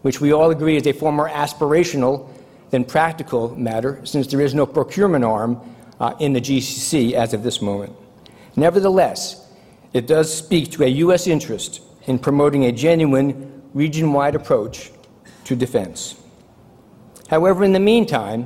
which 0.00 0.18
we 0.18 0.32
all 0.32 0.50
agree 0.50 0.76
is 0.76 0.86
a 0.86 0.92
far 0.92 1.12
more 1.12 1.28
aspirational 1.28 2.30
than 2.70 2.82
practical 2.82 3.54
matter, 3.56 4.00
since 4.04 4.26
there 4.26 4.40
is 4.40 4.54
no 4.54 4.64
procurement 4.64 5.22
arm 5.22 5.60
uh, 6.00 6.14
in 6.18 6.32
the 6.32 6.40
GCC 6.40 7.12
as 7.12 7.34
of 7.34 7.42
this 7.42 7.60
moment. 7.60 7.94
Nevertheless, 8.56 9.46
it 9.92 10.06
does 10.06 10.34
speak 10.34 10.70
to 10.72 10.84
a 10.84 10.88
U.S. 11.04 11.26
interest 11.26 11.82
in 12.06 12.18
promoting 12.18 12.64
a 12.64 12.72
genuine 12.72 13.62
region 13.74 14.14
wide 14.14 14.34
approach 14.34 14.90
to 15.44 15.54
defense. 15.54 16.14
However, 17.28 17.64
in 17.64 17.74
the 17.74 17.80
meantime, 17.80 18.44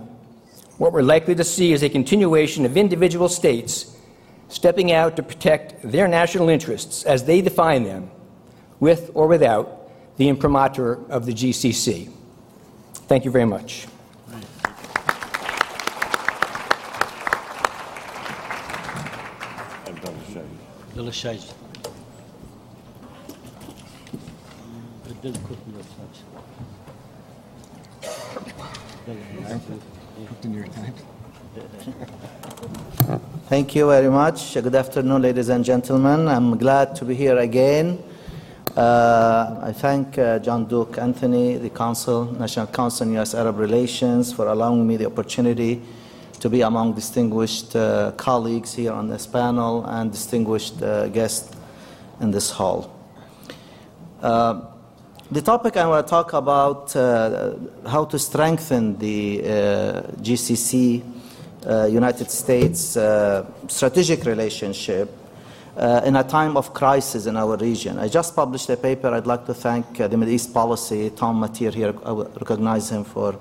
what 0.78 0.92
we're 0.92 1.02
likely 1.02 1.36
to 1.36 1.44
see 1.44 1.72
is 1.72 1.84
a 1.84 1.88
continuation 1.88 2.64
of 2.66 2.76
individual 2.76 3.28
states 3.28 3.93
stepping 4.54 4.92
out 4.92 5.16
to 5.16 5.22
protect 5.22 5.82
their 5.82 6.06
national 6.06 6.48
interests 6.48 7.02
as 7.02 7.24
they 7.24 7.40
define 7.40 7.82
them, 7.82 8.08
with 8.78 9.10
or 9.12 9.26
without 9.26 9.90
the 10.16 10.28
imprimatur 10.28 11.04
of 11.10 11.26
the 11.26 11.32
GCC. 11.32 12.08
Thank 13.08 13.24
you 13.24 13.32
very 13.32 13.46
much. 13.46 13.88
Your 30.44 30.66
time. 30.66 30.94
Thank 33.46 33.74
you 33.74 33.88
very 33.88 34.08
much. 34.08 34.54
Good 34.54 34.74
afternoon, 34.74 35.20
ladies 35.20 35.50
and 35.50 35.62
gentlemen. 35.62 36.28
I'm 36.28 36.56
glad 36.56 36.96
to 36.96 37.04
be 37.04 37.14
here 37.14 37.36
again. 37.36 38.02
Uh, 38.74 39.60
I 39.62 39.70
thank 39.70 40.16
uh, 40.16 40.38
John 40.38 40.64
Duke 40.64 40.96
Anthony, 40.96 41.58
the 41.58 41.68
Council, 41.68 42.24
National 42.24 42.66
Council 42.68 43.06
on 43.06 43.12
U.S. 43.12 43.34
Arab 43.34 43.58
Relations, 43.58 44.32
for 44.32 44.48
allowing 44.48 44.86
me 44.86 44.96
the 44.96 45.04
opportunity 45.04 45.82
to 46.40 46.48
be 46.48 46.62
among 46.62 46.94
distinguished 46.94 47.76
uh, 47.76 48.12
colleagues 48.12 48.72
here 48.72 48.92
on 48.92 49.10
this 49.10 49.26
panel 49.26 49.84
and 49.84 50.10
distinguished 50.10 50.80
uh, 50.82 51.08
guests 51.08 51.54
in 52.22 52.30
this 52.30 52.50
hall. 52.50 52.98
Uh, 54.22 54.62
the 55.30 55.42
topic 55.42 55.76
I 55.76 55.86
want 55.86 56.06
to 56.06 56.10
talk 56.10 56.32
about 56.32 56.96
uh, 56.96 57.56
how 57.86 58.06
to 58.06 58.18
strengthen 58.18 58.96
the 58.96 59.42
uh, 59.42 59.46
GCC 60.22 61.02
uh, 61.02 61.13
United 61.66 62.30
States 62.30 62.96
strategic 63.68 64.24
relationship 64.24 65.10
in 66.04 66.16
a 66.16 66.24
time 66.24 66.56
of 66.56 66.72
crisis 66.72 67.26
in 67.26 67.36
our 67.36 67.56
region. 67.56 67.98
I 67.98 68.08
just 68.08 68.36
published 68.36 68.68
a 68.70 68.76
paper. 68.76 69.08
I'd 69.08 69.26
like 69.26 69.46
to 69.46 69.54
thank 69.54 69.96
the 69.96 70.16
Middle 70.16 70.34
East 70.34 70.52
Policy, 70.52 71.10
Tom 71.10 71.40
Mattair 71.40 71.72
here. 71.72 71.94
I 72.04 72.12
recognize 72.12 72.90
him 72.90 73.04
for 73.04 73.38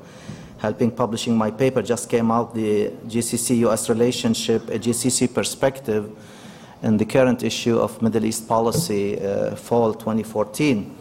helping 0.64 0.90
publishing 0.90 1.38
my 1.38 1.52
paper 1.52 1.82
just 1.82 2.10
came 2.10 2.32
out, 2.32 2.56
the 2.56 2.90
GCC-US 3.08 3.90
relationship, 3.90 4.62
a 4.70 4.80
GCC 4.80 5.34
perspective 5.34 6.10
in 6.82 6.96
the 6.96 7.06
current 7.06 7.44
issue 7.44 7.78
of 7.78 8.02
Middle 8.02 8.24
East 8.24 8.48
Policy, 8.48 9.20
uh, 9.20 9.56
fall 9.56 9.94
2014. 9.94 10.98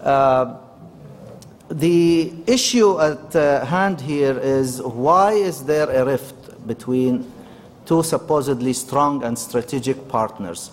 Uh, 0.00 0.54
the 1.68 2.32
issue 2.46 3.00
at 3.00 3.34
uh, 3.34 3.64
hand 3.64 4.00
here 4.00 4.38
is 4.38 4.80
why 4.80 5.32
is 5.32 5.64
there 5.64 5.90
a 5.90 6.04
rift 6.04 6.35
between 6.66 7.30
two 7.84 8.02
supposedly 8.02 8.72
strong 8.72 9.22
and 9.22 9.38
strategic 9.38 10.08
partners? 10.08 10.70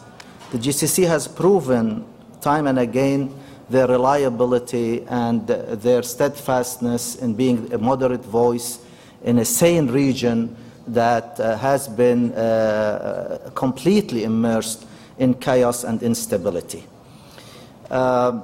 The 0.52 0.58
GCC 0.58 1.08
has 1.08 1.28
proven 1.28 2.06
time 2.42 2.68
and 2.68 2.80
again 2.80 3.34
their 3.70 3.88
reliability 3.88 5.04
and 5.08 5.48
their 5.48 6.04
steadfastness 6.04 7.16
in 7.16 7.34
being 7.34 7.74
a 7.74 7.78
moderate 7.78 8.24
voice 8.24 8.80
in 9.24 9.40
a 9.40 9.46
sane 9.46 9.88
region 9.88 10.56
that 10.88 11.40
uh, 11.40 11.58
has 11.58 11.88
been 11.88 12.34
uh, 12.34 13.50
completely 13.56 14.26
immersed 14.26 14.86
in 15.18 15.34
chaos 15.34 15.84
and 15.84 16.04
instability. 16.04 16.84
Uh, 17.90 18.42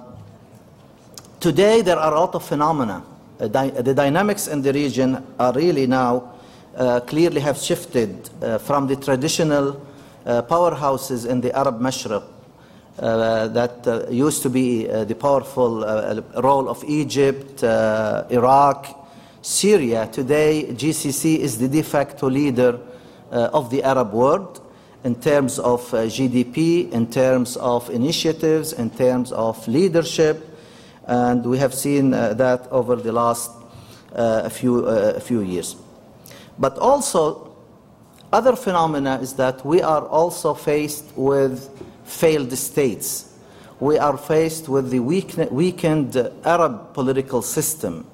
today, 1.39 1.81
there 1.81 1.97
are 1.97 2.13
a 2.13 2.19
lot 2.19 2.33
of 2.35 2.43
phenomena. 2.45 3.03
the 3.37 3.93
dynamics 3.95 4.47
in 4.47 4.61
the 4.61 4.73
region 4.73 5.23
are 5.37 5.53
really 5.53 5.87
now 5.87 6.17
uh, 6.17 6.38
clearly 7.07 7.41
have 7.41 7.57
shifted 7.57 8.29
uh, 8.41 8.57
from 8.57 8.87
the 8.87 8.95
traditional 8.95 9.85
uh, 10.25 10.41
powerhouses 10.43 11.27
in 11.27 11.41
the 11.41 11.55
Arab 11.57 11.79
Mashraq 11.79 12.23
uh, 12.99 13.47
that 13.49 13.87
uh, 13.87 14.09
used 14.09 14.41
to 14.41 14.49
be 14.49 14.89
uh, 14.89 15.03
the 15.05 15.15
powerful 15.15 15.83
uh, 15.83 16.21
role 16.41 16.69
of 16.69 16.83
Egypt, 16.87 17.63
uh, 17.63 18.25
Iraq, 18.29 18.87
Syria. 19.41 20.09
Today, 20.11 20.67
GCC 20.71 21.37
is 21.37 21.57
the 21.57 21.67
de 21.67 21.81
facto 21.81 22.29
leader 22.29 22.79
uh, 23.31 23.49
of 23.53 23.69
the 23.69 23.83
Arab 23.83 24.13
world 24.13 24.61
in 25.03 25.15
terms 25.15 25.59
of 25.59 25.93
uh, 25.93 26.03
GDP, 26.03 26.91
in 26.91 27.09
terms 27.09 27.55
of 27.57 27.89
initiatives, 27.89 28.73
in 28.73 28.89
terms 28.89 29.31
of 29.31 29.65
leadership, 29.67 30.45
and 31.07 31.45
we 31.45 31.57
have 31.57 31.73
seen 31.73 32.13
uh, 32.13 32.33
that 32.33 32.67
over 32.71 32.95
the 32.95 33.11
last 33.11 33.51
uh, 34.13 34.49
few, 34.49 34.85
uh, 34.85 35.19
few 35.19 35.41
years. 35.41 35.75
But 36.59 36.77
also, 36.77 37.55
other 38.33 38.55
phenomena 38.55 39.19
is 39.21 39.33
that 39.33 39.65
we 39.65 39.81
are 39.81 40.05
also 40.05 40.53
faced 40.53 41.05
with 41.15 41.69
failed 42.03 42.51
states. 42.57 43.33
We 43.79 43.97
are 43.97 44.17
faced 44.17 44.67
with 44.67 44.89
the 44.91 44.99
weakened 44.99 46.17
Arab 46.43 46.93
political 46.93 47.41
system. 47.41 48.05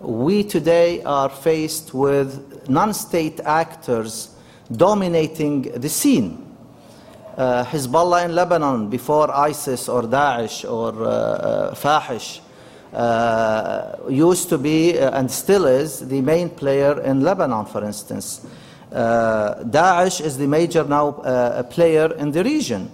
We 0.00 0.42
today 0.42 1.02
are 1.04 1.28
faced 1.28 1.94
with 1.94 2.68
non 2.68 2.92
state 2.92 3.40
actors 3.40 4.30
dominating 4.72 5.62
the 5.62 5.88
scene. 5.88 6.44
Uh, 7.36 7.64
Hezbollah 7.64 8.24
in 8.24 8.34
Lebanon 8.34 8.90
before 8.90 9.32
ISIS 9.32 9.88
or 9.88 10.02
Daesh 10.02 10.68
or 10.68 10.92
uh, 11.04 11.06
uh, 11.06 11.74
Fahish 11.74 12.40
uh, 12.92 13.96
used 14.08 14.48
to 14.48 14.58
be 14.58 14.98
uh, 14.98 15.18
and 15.18 15.30
still 15.30 15.66
is 15.66 16.08
the 16.08 16.20
main 16.20 16.48
player 16.48 17.00
in 17.02 17.22
Lebanon, 17.22 17.66
for 17.66 17.84
instance. 17.84 18.46
Uh, 18.90 19.62
Daesh 19.64 20.24
is 20.24 20.38
the 20.38 20.46
major 20.46 20.84
now 20.84 21.08
uh, 21.08 21.62
player 21.64 22.12
in 22.14 22.30
the 22.32 22.42
region. 22.42 22.90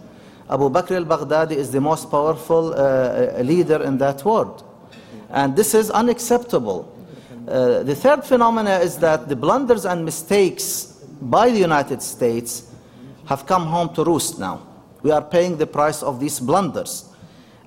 Abu 0.51 0.69
Bakr 0.69 0.97
al 0.97 1.05
Baghdadi 1.05 1.53
is 1.53 1.71
the 1.71 1.81
most 1.81 2.11
powerful 2.11 2.75
uh, 2.75 3.41
leader 3.43 3.83
in 3.83 3.99
that 3.99 4.25
world. 4.25 4.65
And 5.31 5.57
this 5.57 5.75
is 5.75 5.91
unacceptable. 5.91 6.91
Uh, 7.47 7.83
the 7.83 7.95
third 7.95 8.25
phenomenon 8.25 8.83
is 8.83 8.99
that 8.99 9.29
the 9.29 9.37
blunders 9.37 9.85
and 9.85 10.05
mistakes 10.05 10.87
by 11.21 11.51
the 11.51 11.59
United 11.59 12.03
States 12.03 12.71
have 13.27 13.47
come 13.47 13.67
home 13.67 13.95
to 13.95 14.05
roost 14.05 14.39
now. 14.39 14.67
We 15.03 15.11
are 15.11 15.23
paying 15.23 15.57
the 15.57 15.67
price 15.67 16.03
of 16.03 16.21
these 16.21 16.41
blunders. 16.41 17.09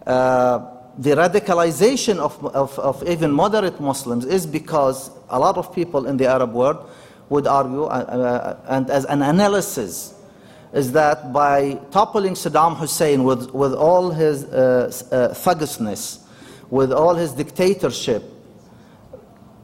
Uh, 0.05 0.76
the 0.97 1.11
radicalization 1.11 2.17
of, 2.17 2.43
of, 2.55 2.77
of 2.79 3.07
even 3.07 3.31
moderate 3.31 3.79
Muslims 3.79 4.25
is 4.25 4.47
because 4.47 5.11
a 5.29 5.37
lot 5.37 5.57
of 5.57 5.73
people 5.73 6.07
in 6.07 6.17
the 6.17 6.25
Arab 6.25 6.53
world 6.53 6.89
would 7.29 7.45
argue, 7.45 7.83
uh, 7.83 7.87
uh, 7.87 8.59
and 8.69 8.89
as 8.89 9.05
an 9.05 9.21
analysis, 9.21 10.13
is 10.73 10.91
that 10.93 11.31
by 11.31 11.73
toppling 11.91 12.33
Saddam 12.33 12.77
Hussein 12.77 13.23
with, 13.23 13.53
with 13.53 13.73
all 13.73 14.09
his 14.09 14.45
uh, 14.45 14.91
uh, 15.11 15.33
thuggishness, 15.33 16.19
with 16.69 16.91
all 16.91 17.15
his 17.15 17.31
dictatorship, 17.31 18.23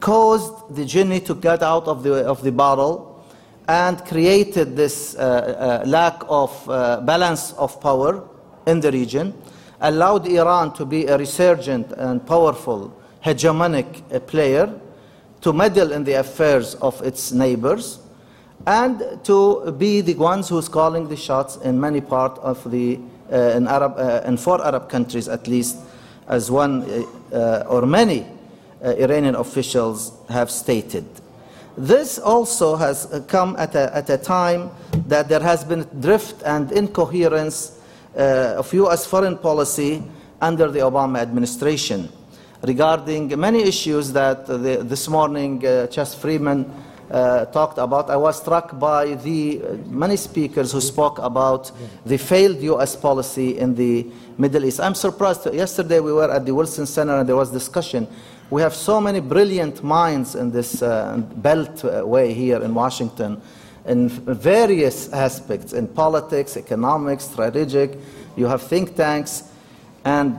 caused 0.00 0.74
the 0.74 0.84
genie 0.84 1.20
to 1.20 1.34
get 1.34 1.62
out 1.62 1.86
of 1.86 2.02
the, 2.02 2.26
of 2.26 2.42
the 2.42 2.52
bottle 2.52 3.24
and 3.66 4.04
created 4.04 4.76
this 4.76 5.16
uh, 5.16 5.82
uh, 5.84 5.88
lack 5.88 6.22
of 6.28 6.66
balance 7.06 7.52
of 7.54 7.80
power 7.80 8.28
in 8.66 8.80
the 8.80 8.92
region, 8.92 9.34
allowed 9.84 10.26
Iran 10.26 10.72
to 10.74 10.84
be 10.84 11.06
a 11.06 11.16
resurgent 11.18 11.92
and 11.92 12.26
powerful 12.26 12.92
hegemonic 13.22 13.86
uh, 14.12 14.18
player, 14.20 14.72
to 15.40 15.52
meddle 15.52 15.92
in 15.92 16.04
the 16.04 16.14
affairs 16.14 16.74
of 16.76 17.00
its 17.02 17.32
neighbors, 17.32 17.98
and 18.66 19.02
to 19.24 19.70
be 19.72 20.00
the 20.00 20.14
ones 20.14 20.48
who's 20.48 20.68
calling 20.68 21.08
the 21.08 21.16
shots 21.16 21.56
in 21.56 21.78
many 21.78 22.00
parts 22.00 22.38
of 22.40 22.70
the 22.70 22.98
uh, 23.30 23.36
in 23.56 23.66
Arab 23.68 23.94
uh, 23.98 24.22
in 24.26 24.36
four 24.36 24.64
Arab 24.64 24.88
countries 24.88 25.28
at 25.28 25.46
least, 25.46 25.78
as 26.28 26.50
one 26.50 26.82
uh, 26.82 27.36
uh, 27.36 27.64
or 27.68 27.86
many 27.86 28.26
uh, 28.82 28.90
Iranian 28.96 29.34
officials 29.34 30.12
have 30.28 30.50
stated. 30.50 31.04
This 31.76 32.18
also 32.18 32.76
has 32.76 33.22
come 33.26 33.56
at 33.58 33.74
a, 33.74 33.94
at 33.96 34.08
a 34.08 34.16
time 34.16 34.70
that 35.08 35.28
there 35.28 35.40
has 35.40 35.64
been 35.64 35.86
drift 36.00 36.42
and 36.44 36.70
incoherence 36.70 37.80
of 38.16 38.72
U.S. 38.74 39.06
foreign 39.06 39.38
policy 39.38 40.02
under 40.40 40.70
the 40.70 40.80
Obama 40.80 41.18
administration 41.18 42.08
regarding 42.62 43.38
many 43.38 43.62
issues 43.62 44.12
that 44.12 44.48
uh, 44.48 44.56
the, 44.56 44.76
this 44.82 45.08
morning 45.08 45.64
uh, 45.66 45.86
Freeman 46.20 46.70
uh, 47.10 47.44
talked 47.46 47.78
about. 47.78 48.08
I 48.10 48.16
was 48.16 48.40
struck 48.40 48.78
by 48.78 49.14
the 49.14 49.62
uh, 49.62 49.76
many 49.88 50.16
speakers 50.16 50.72
who 50.72 50.80
spoke 50.80 51.18
about 51.18 51.70
the 52.06 52.16
failed 52.16 52.60
U.S. 52.62 52.96
policy 52.96 53.58
in 53.58 53.74
the 53.74 54.06
Middle 54.38 54.64
East. 54.64 54.80
I'm 54.80 54.94
surprised. 54.94 55.52
Yesterday 55.52 56.00
we 56.00 56.12
were 56.12 56.30
at 56.30 56.46
the 56.46 56.54
Wilson 56.54 56.86
Center 56.86 57.18
and 57.18 57.28
there 57.28 57.36
was 57.36 57.50
discussion. 57.50 58.06
We 58.50 58.62
have 58.62 58.74
so 58.74 59.00
many 59.00 59.20
brilliant 59.20 59.82
minds 59.82 60.34
in 60.34 60.50
this 60.50 60.82
uh, 60.82 61.18
belt 61.36 61.84
uh, 61.84 62.06
way 62.06 62.32
here 62.32 62.62
in 62.62 62.74
Washington 62.74 63.40
in 63.86 64.08
various 64.08 65.12
aspects, 65.12 65.72
in 65.72 65.86
politics, 65.88 66.56
economics, 66.56 67.24
strategic. 67.24 67.98
You 68.36 68.46
have 68.46 68.62
think 68.62 68.96
tanks. 68.96 69.44
And 70.04 70.38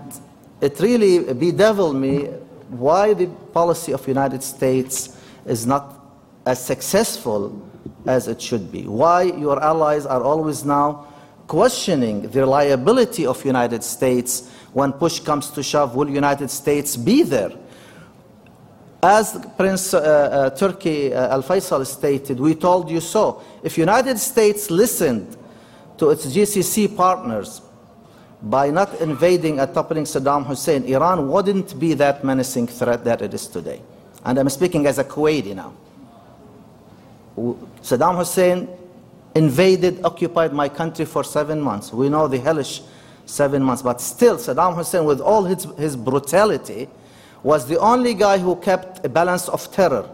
it 0.61 0.79
really 0.79 1.33
bedeviled 1.33 1.95
me 1.95 2.25
why 2.69 3.13
the 3.13 3.27
policy 3.53 3.93
of 3.93 4.07
United 4.07 4.43
States 4.43 5.17
is 5.45 5.65
not 5.65 5.99
as 6.45 6.63
successful 6.63 7.61
as 8.05 8.27
it 8.27 8.41
should 8.41 8.71
be. 8.71 8.83
Why 8.83 9.23
your 9.23 9.61
allies 9.61 10.05
are 10.05 10.23
always 10.23 10.65
now 10.65 11.07
questioning 11.47 12.21
the 12.29 12.41
reliability 12.41 13.25
of 13.25 13.43
United 13.45 13.83
States 13.83 14.49
when 14.73 14.91
push 14.93 15.19
comes 15.19 15.49
to 15.51 15.63
shove. 15.63 15.95
Will 15.95 16.09
United 16.09 16.49
States 16.49 16.97
be 16.97 17.23
there? 17.23 17.51
As 19.07 19.37
Prince 19.55 19.93
uh, 19.93 19.99
uh, 19.99 20.49
Turki 20.49 21.13
uh, 21.13 21.35
Al 21.35 21.43
Faisal 21.43 21.85
stated, 21.85 22.39
we 22.39 22.55
told 22.55 22.89
you 22.89 22.99
so. 22.99 23.43
If 23.61 23.77
United 23.77 24.17
States 24.17 24.71
listened 24.71 25.37
to 25.99 26.09
its 26.09 26.25
GCC 26.25 26.97
partners 26.97 27.61
by 28.41 28.71
not 28.71 28.99
invading 29.01 29.59
and 29.59 29.71
toppling 29.71 30.05
Saddam 30.05 30.47
Hussein, 30.47 30.85
Iran 30.85 31.29
wouldn't 31.29 31.79
be 31.79 31.93
that 31.93 32.23
menacing 32.23 32.65
threat 32.65 33.03
that 33.03 33.21
it 33.21 33.31
is 33.31 33.45
today. 33.45 33.79
And 34.23 34.39
I'm 34.39 34.49
speaking 34.49 34.87
as 34.87 34.97
a 34.97 35.03
Kuwaiti 35.03 35.53
now. 35.53 35.73
Saddam 37.83 38.17
Hussein 38.17 38.67
invaded, 39.35 40.03
occupied 40.03 40.51
my 40.51 40.67
country 40.67 41.05
for 41.05 41.23
seven 41.23 41.61
months. 41.61 41.93
We 41.93 42.09
know 42.09 42.27
the 42.27 42.39
hellish 42.39 42.81
seven 43.27 43.61
months. 43.61 43.83
But 43.83 44.01
still, 44.01 44.37
Saddam 44.37 44.75
Hussein, 44.75 45.05
with 45.05 45.21
all 45.21 45.43
his, 45.43 45.65
his 45.77 45.95
brutality, 45.95 46.89
was 47.45 47.67
the 47.67 47.77
only 47.77 48.15
guy 48.15 48.39
who 48.39 48.55
kept 48.55 49.05
a 49.05 49.09
balance 49.09 49.47
of 49.49 49.71
terror 49.71 50.09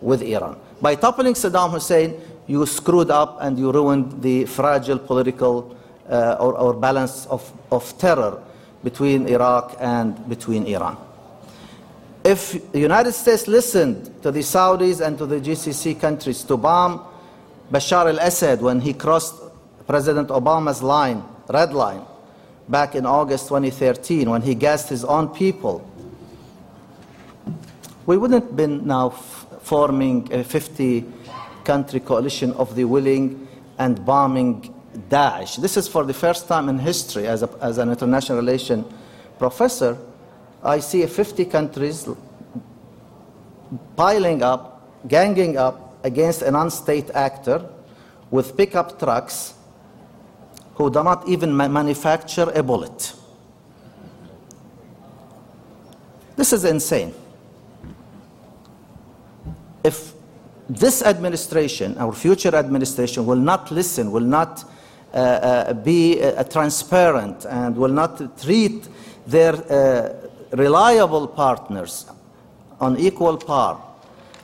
with 0.00 0.22
Iran. 0.22 0.56
By 0.80 0.94
toppling 0.94 1.34
Saddam 1.34 1.70
Hussein, 1.70 2.18
you 2.46 2.64
screwed 2.64 3.10
up 3.10 3.36
and 3.42 3.58
you 3.58 3.70
ruined 3.70 4.22
the 4.22 4.46
fragile 4.46 4.98
political 4.98 5.76
uh, 6.08 6.38
or, 6.40 6.56
or 6.56 6.72
balance 6.72 7.26
of, 7.26 7.52
of 7.70 7.84
terror 7.98 8.42
between 8.82 9.28
Iraq 9.28 9.76
and 9.78 10.26
between 10.26 10.64
Iran. 10.66 10.96
If 12.24 12.72
the 12.72 12.80
United 12.80 13.12
States 13.12 13.46
listened 13.46 14.22
to 14.22 14.30
the 14.30 14.40
Saudis 14.40 15.04
and 15.04 15.18
to 15.18 15.26
the 15.26 15.40
GCC 15.40 16.00
countries 16.00 16.44
to 16.44 16.56
bomb 16.56 17.04
Bashar 17.70 18.08
al-Assad 18.08 18.62
when 18.62 18.80
he 18.80 18.94
crossed 18.94 19.34
President 19.86 20.28
Obama's 20.30 20.82
line, 20.82 21.22
red 21.46 21.74
line, 21.74 22.00
back 22.70 22.94
in 22.94 23.04
August 23.04 23.48
2013 23.48 24.30
when 24.30 24.40
he 24.40 24.54
gassed 24.54 24.88
his 24.88 25.04
own 25.04 25.28
people, 25.28 25.86
we 28.06 28.16
wouldn't 28.16 28.54
been 28.54 28.86
now 28.86 29.10
forming 29.10 30.30
a 30.32 30.44
50 30.44 31.04
country 31.64 32.00
coalition 32.00 32.52
of 32.52 32.74
the 32.76 32.84
willing 32.84 33.48
and 33.78 34.04
bombing 34.04 34.74
Daesh. 35.08 35.56
This 35.56 35.76
is 35.76 35.88
for 35.88 36.04
the 36.04 36.12
first 36.12 36.46
time 36.46 36.68
in 36.68 36.78
history 36.78 37.26
as, 37.26 37.42
a, 37.42 37.50
as 37.60 37.78
an 37.78 37.90
international 37.90 38.38
relation 38.38 38.84
professor. 39.38 39.96
I 40.62 40.80
see 40.80 41.04
50 41.06 41.46
countries 41.46 42.08
piling 43.96 44.42
up, 44.42 45.08
ganging 45.08 45.56
up 45.56 46.04
against 46.04 46.42
a 46.42 46.50
non-state 46.50 47.10
actor 47.10 47.66
with 48.30 48.56
pickup 48.56 48.98
trucks 48.98 49.54
who 50.74 50.90
do 50.90 51.02
not 51.02 51.26
even 51.28 51.54
ma- 51.54 51.68
manufacture 51.68 52.50
a 52.54 52.62
bullet. 52.62 53.14
This 56.36 56.52
is 56.52 56.64
insane. 56.64 57.14
If 59.84 60.14
this 60.68 61.02
administration, 61.02 61.96
our 61.98 62.12
future 62.12 62.56
administration, 62.56 63.26
will 63.26 63.36
not 63.36 63.70
listen, 63.70 64.10
will 64.10 64.20
not 64.20 64.64
uh, 65.12 65.16
uh, 65.16 65.72
be 65.74 66.22
uh, 66.22 66.42
transparent, 66.44 67.44
and 67.44 67.76
will 67.76 67.92
not 67.92 68.40
treat 68.40 68.88
their 69.26 69.54
uh, 69.54 70.56
reliable 70.56 71.28
partners 71.28 72.06
on 72.80 72.98
equal 72.98 73.36
par 73.36 73.80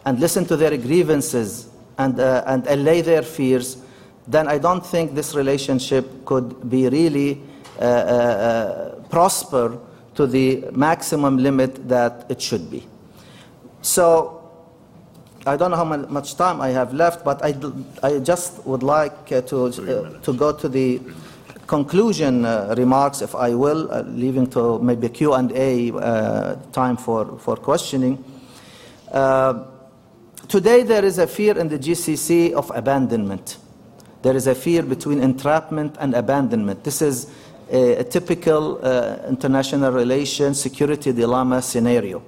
and 0.05 0.20
listen 0.20 0.45
to 0.45 0.57
their 0.57 0.76
grievances 0.76 1.68
and, 1.99 2.20
uh, 2.20 2.43
and 2.47 2.66
allay 2.66 3.01
their 3.01 3.22
fears, 3.22 3.78
then 4.26 4.49
I 4.49 4.59
don't 4.59 4.84
think 4.84 5.14
this 5.14 5.34
relationship 5.34 6.24
could 6.24 6.68
be 6.70 6.88
really 6.88 7.41
uh, 7.78 8.91
prosper 9.11 9.78
to 10.14 10.26
the 10.26 10.64
maximum 10.72 11.38
limit 11.38 11.88
that 11.88 12.26
it 12.28 12.41
should 12.41 12.70
be. 12.70 12.86
So 13.82 14.39
I 15.47 15.57
don't 15.57 15.70
know 15.70 15.76
how 15.78 15.84
much 15.84 16.34
time 16.36 16.61
I 16.61 16.68
have 16.68 16.93
left, 16.93 17.24
but 17.24 17.43
I, 17.43 17.55
I 18.03 18.18
just 18.18 18.64
would 18.66 18.82
like 18.82 19.32
uh, 19.32 19.41
to, 19.43 19.66
uh, 19.66 20.20
to 20.20 20.32
go 20.34 20.53
to 20.53 20.68
the 20.68 21.01
conclusion 21.66 22.45
uh, 22.45 22.74
remarks, 22.76 23.22
if 23.22 23.34
I 23.34 23.55
will, 23.55 23.91
uh, 23.91 24.03
leaving 24.03 24.49
to 24.49 24.78
maybe 24.80 25.09
Q&A 25.09 25.93
uh, 25.93 26.57
time 26.72 26.99
for, 26.99 27.38
for 27.38 27.57
questioning. 27.57 28.22
Uh, 29.11 29.64
today 30.47 30.82
there 30.82 31.07
is 31.07 31.16
a 31.16 31.26
fear 31.26 31.57
in 31.57 31.68
the 31.68 31.78
GCC 31.78 32.53
of 32.53 32.70
abandonment. 32.74 33.57
There 34.20 34.36
is 34.36 34.47
a 34.47 34.55
fear 34.55 34.82
between 34.82 35.22
entrapment 35.22 35.97
and 36.01 36.12
abandonment. 36.14 36.84
This 36.84 37.01
is 37.01 37.32
a, 37.72 37.95
a 37.95 38.05
typical 38.05 38.78
international 39.26 39.93
relations 39.93 40.61
security 40.61 41.12
dilemma 41.12 41.62
scenario. 41.62 42.22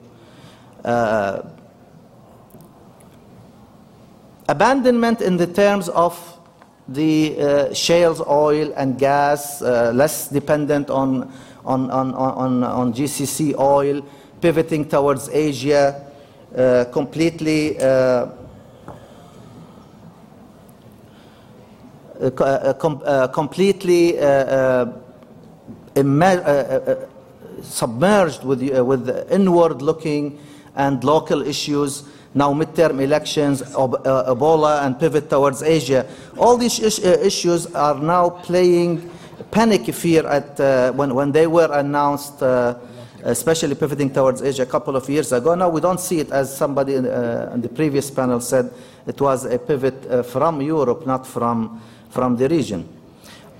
Abandonment 4.52 5.22
in 5.22 5.38
the 5.38 5.46
terms 5.46 5.88
of 5.88 6.12
the 6.86 7.40
uh, 7.40 7.72
shales 7.72 8.20
oil 8.20 8.70
and 8.76 8.98
gas, 8.98 9.62
uh, 9.62 9.92
less 9.94 10.28
dependent 10.28 10.90
on, 10.90 11.32
on, 11.64 11.90
on, 11.90 12.12
on, 12.12 12.62
on 12.62 12.92
GCC 12.92 13.58
oil, 13.58 14.04
pivoting 14.42 14.86
towards 14.86 15.30
Asia, 15.30 16.04
uh, 16.54 16.84
completely 16.92 17.80
uh, 17.80 18.26
uh, 22.20 22.26
uh, 22.38 22.74
com 22.74 23.00
completely 23.32 24.18
submerged 27.62 28.44
with, 28.44 28.60
with 28.80 29.32
inward-looking 29.32 30.38
and 30.76 31.02
local 31.04 31.40
issues 31.40 32.04
now 32.34 32.52
midterm 32.52 33.00
elections, 33.00 33.62
uh, 33.62 34.34
Ebola, 34.34 34.84
and 34.86 34.98
pivot 34.98 35.28
towards 35.28 35.62
Asia. 35.62 36.06
All 36.38 36.56
these 36.56 36.80
uh, 36.80 37.18
issues 37.22 37.66
are 37.74 37.98
now 37.98 38.30
playing 38.30 39.10
panic 39.50 39.92
fear 39.94 40.26
at, 40.26 40.58
uh, 40.58 40.92
when, 40.92 41.14
when 41.14 41.32
they 41.32 41.46
were 41.46 41.70
announced, 41.72 42.42
uh, 42.42 42.74
especially 43.24 43.74
pivoting 43.74 44.10
towards 44.10 44.40
Asia 44.40 44.62
a 44.62 44.66
couple 44.66 44.96
of 44.96 45.08
years 45.10 45.30
ago. 45.32 45.54
Now 45.54 45.68
we 45.68 45.80
don't 45.80 46.00
see 46.00 46.20
it 46.20 46.30
as 46.30 46.56
somebody 46.56 46.94
in, 46.94 47.06
uh, 47.06 47.50
in 47.54 47.60
the 47.60 47.68
previous 47.68 48.10
panel 48.10 48.40
said, 48.40 48.72
it 49.06 49.20
was 49.20 49.44
a 49.44 49.58
pivot 49.58 50.06
uh, 50.06 50.22
from 50.22 50.62
Europe, 50.62 51.06
not 51.06 51.26
from, 51.26 51.82
from 52.10 52.36
the 52.36 52.48
region. 52.48 52.88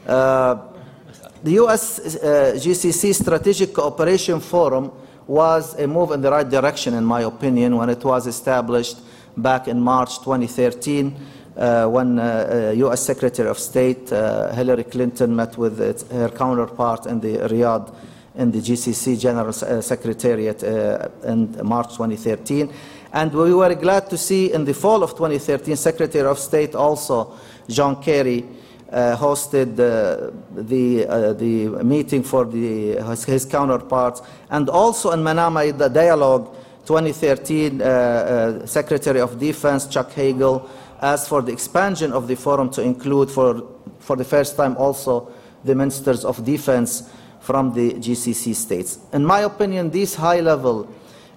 the 0.07 1.59
US 1.59 2.01
GCC 2.01 3.15
Strategic 3.15 3.75
Cooperation 3.75 4.41
Forum 4.41 4.93
was 5.27 5.79
a 5.79 5.87
move 5.87 6.11
in 6.13 6.21
the 6.21 6.31
right 6.31 6.49
direction, 6.49 6.95
in 6.95 7.05
my 7.05 7.23
opinion, 7.23 7.77
when 7.77 7.89
it 7.89 8.05
was 8.05 8.27
established 8.27 8.99
back 9.37 9.69
in 9.69 9.81
March 9.81 10.19
2013. 10.19 11.15
Uh, 11.55 11.87
when 11.87 12.19
uh, 12.19 12.71
uh, 12.71 12.73
U.S. 12.77 13.03
Secretary 13.03 13.47
of 13.47 13.59
State 13.59 14.11
uh, 14.11 14.51
Hillary 14.53 14.85
Clinton 14.85 15.37
met 15.37 15.59
with 15.59 15.79
its, 15.83 16.03
her 16.11 16.31
counterpart 16.31 17.05
in 17.05 17.21
the 17.21 17.37
Riyadh 17.37 17.95
in 18.37 18.51
the 18.51 18.59
GCC 18.59 19.21
General 19.21 19.49
uh, 19.51 19.83
Secretariat 19.83 20.65
uh, 20.65 21.09
in 21.25 21.61
March 21.63 21.89
2013. 21.89 22.73
And 23.13 23.33
we 23.35 23.53
were 23.53 23.75
glad 23.75 24.09
to 24.09 24.17
see 24.17 24.53
in 24.53 24.65
the 24.65 24.73
fall 24.73 25.03
of 25.03 25.11
2013, 25.11 25.77
Secretary 25.77 26.27
of 26.27 26.39
State 26.39 26.75
also, 26.75 27.35
John 27.69 28.03
Kerry, 28.03 28.47
uh, 28.93 29.17
hosted 29.17 29.73
uh, 29.79 30.31
the, 30.55 31.07
uh, 31.07 31.33
the 31.33 31.69
meeting 31.83 32.23
for 32.23 32.45
the, 32.45 32.97
his, 32.97 33.25
his, 33.25 33.45
counterparts. 33.47 34.21
And 34.51 34.69
also 34.69 35.11
in 35.13 35.21
Manama, 35.21 35.77
the 35.77 35.89
dialogue 35.89 36.55
2013, 36.87 37.81
uh, 37.81 37.85
uh, 37.85 38.67
Secretary 38.67 39.21
of 39.21 39.39
Defense 39.39 39.87
Chuck 39.87 40.13
Hagel 40.13 40.69
asked 41.01 41.29
for 41.29 41.43
the 41.43 41.53
expansion 41.53 42.13
of 42.13 42.29
the 42.29 42.37
forum 42.37 42.71
to 42.71 42.83
include 42.83 43.31
for, 43.31 43.67
for 43.99 44.17
the 44.17 44.25
first 44.25 44.57
time 44.57 44.77
also 44.77 45.33
the 45.65 45.75
ministers 45.75 46.25
of 46.25 46.45
defense 46.45 47.09
from 47.41 47.73
the 47.73 47.95
GCC 47.95 48.55
states. 48.55 48.99
In 49.13 49.25
my 49.25 49.41
opinion, 49.41 49.91
these 49.91 50.15
high-level 50.15 50.89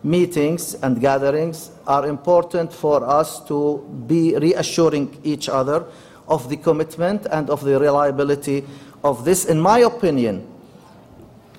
meetings 0.03 0.75
and 0.75 1.01
gatherings 1.01 1.71
are 1.87 2.07
important 2.07 2.71
for 2.71 3.03
us 3.03 3.43
to 3.47 3.79
be 4.05 4.35
reassuring 4.35 5.19
each 5.23 5.49
other 5.49 5.85
of 6.27 6.49
the 6.49 6.57
commitment 6.57 7.25
and 7.31 7.49
of 7.49 7.63
the 7.63 7.79
reliability 7.79 8.65
of 9.03 9.25
this, 9.25 9.45
in 9.45 9.59
my 9.59 9.79
opinion, 9.79 10.47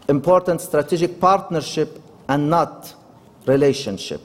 important 0.08 0.60
strategic 0.60 1.20
partnership 1.20 2.02
and 2.28 2.50
not 2.50 2.94
relationship. 3.46 4.20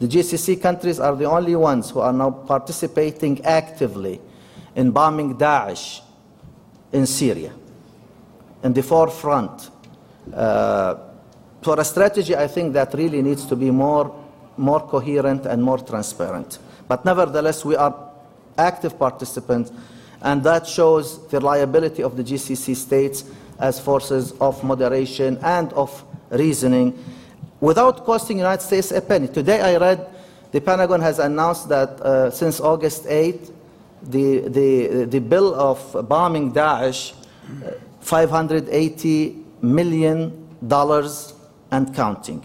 The 0.00 0.06
GCC 0.06 0.62
countries 0.62 0.98
are 0.98 1.14
the 1.14 1.26
only 1.26 1.56
ones 1.56 1.90
who 1.90 2.00
are 2.00 2.12
now 2.12 2.30
participating 2.30 3.44
actively 3.44 4.20
in 4.74 4.92
bombing 4.92 5.36
Daesh 5.36 6.00
in 6.92 7.06
Syria, 7.06 7.52
in 8.62 8.72
the 8.72 8.82
forefront. 8.82 9.70
Uh, 10.32 10.94
for 11.62 11.78
a 11.78 11.84
strategy, 11.84 12.34
I 12.34 12.46
think 12.46 12.72
that 12.72 12.94
really 12.94 13.20
needs 13.20 13.44
to 13.46 13.56
be 13.56 13.70
more, 13.70 14.14
more 14.56 14.80
coherent 14.80 15.44
and 15.44 15.62
more 15.62 15.78
transparent. 15.78 16.58
But 16.88 17.04
nevertheless, 17.04 17.64
we 17.64 17.76
are 17.76 18.09
active 18.60 18.98
participants, 18.98 19.72
and 20.22 20.42
that 20.44 20.66
shows 20.66 21.26
the 21.28 21.38
reliability 21.38 22.02
of 22.02 22.16
the 22.16 22.24
GCC 22.24 22.76
states 22.76 23.24
as 23.58 23.80
forces 23.80 24.32
of 24.40 24.62
moderation 24.64 25.38
and 25.42 25.72
of 25.74 26.04
reasoning 26.30 26.96
without 27.60 28.04
costing 28.04 28.38
the 28.38 28.42
United 28.42 28.62
States 28.62 28.90
a 28.90 29.00
penny. 29.00 29.28
Today 29.28 29.60
I 29.60 29.76
read 29.76 30.06
the 30.52 30.60
Pentagon 30.60 31.00
has 31.00 31.18
announced 31.18 31.68
that 31.68 32.00
uh, 32.00 32.30
since 32.30 32.60
August 32.60 33.06
8, 33.06 33.50
the, 34.02 34.48
the, 34.48 35.04
the 35.04 35.20
bill 35.20 35.54
of 35.54 36.08
bombing 36.08 36.52
Daesh, 36.52 37.12
uh, 37.64 37.72
$580 38.02 39.44
million 39.62 40.48
and 41.70 41.94
counting. 41.94 42.44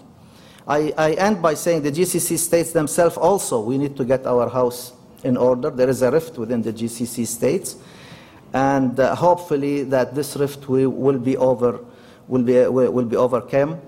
I, 0.68 0.94
I 0.98 1.12
end 1.14 1.42
by 1.42 1.54
saying 1.54 1.84
the 1.84 1.92
GCC 1.92 2.38
states 2.38 2.72
themselves 2.74 3.18
also, 3.18 3.62
we 3.62 3.78
need 3.78 3.96
to 3.98 4.06
get 4.06 4.26
our 4.26 4.50
house 4.50 4.94
in 5.26 5.36
order. 5.36 5.70
There 5.70 5.90
is 5.90 6.02
a 6.02 6.12
rift 6.12 6.38
within 6.38 6.62
the 6.62 6.72
GCC 6.72 7.28
states, 7.28 7.76
and 8.54 8.98
uh, 9.00 9.16
hopefully 9.16 9.84
that 9.84 10.16
this 10.16 10.38
rift 10.38 10.70
will, 10.70 10.90
will 10.90 11.20
be 11.20 11.36
over, 11.36 11.80
will 12.28 12.44
be 12.44 12.66
will 12.68 13.06
be 13.06 13.18
overcome. 13.18 13.82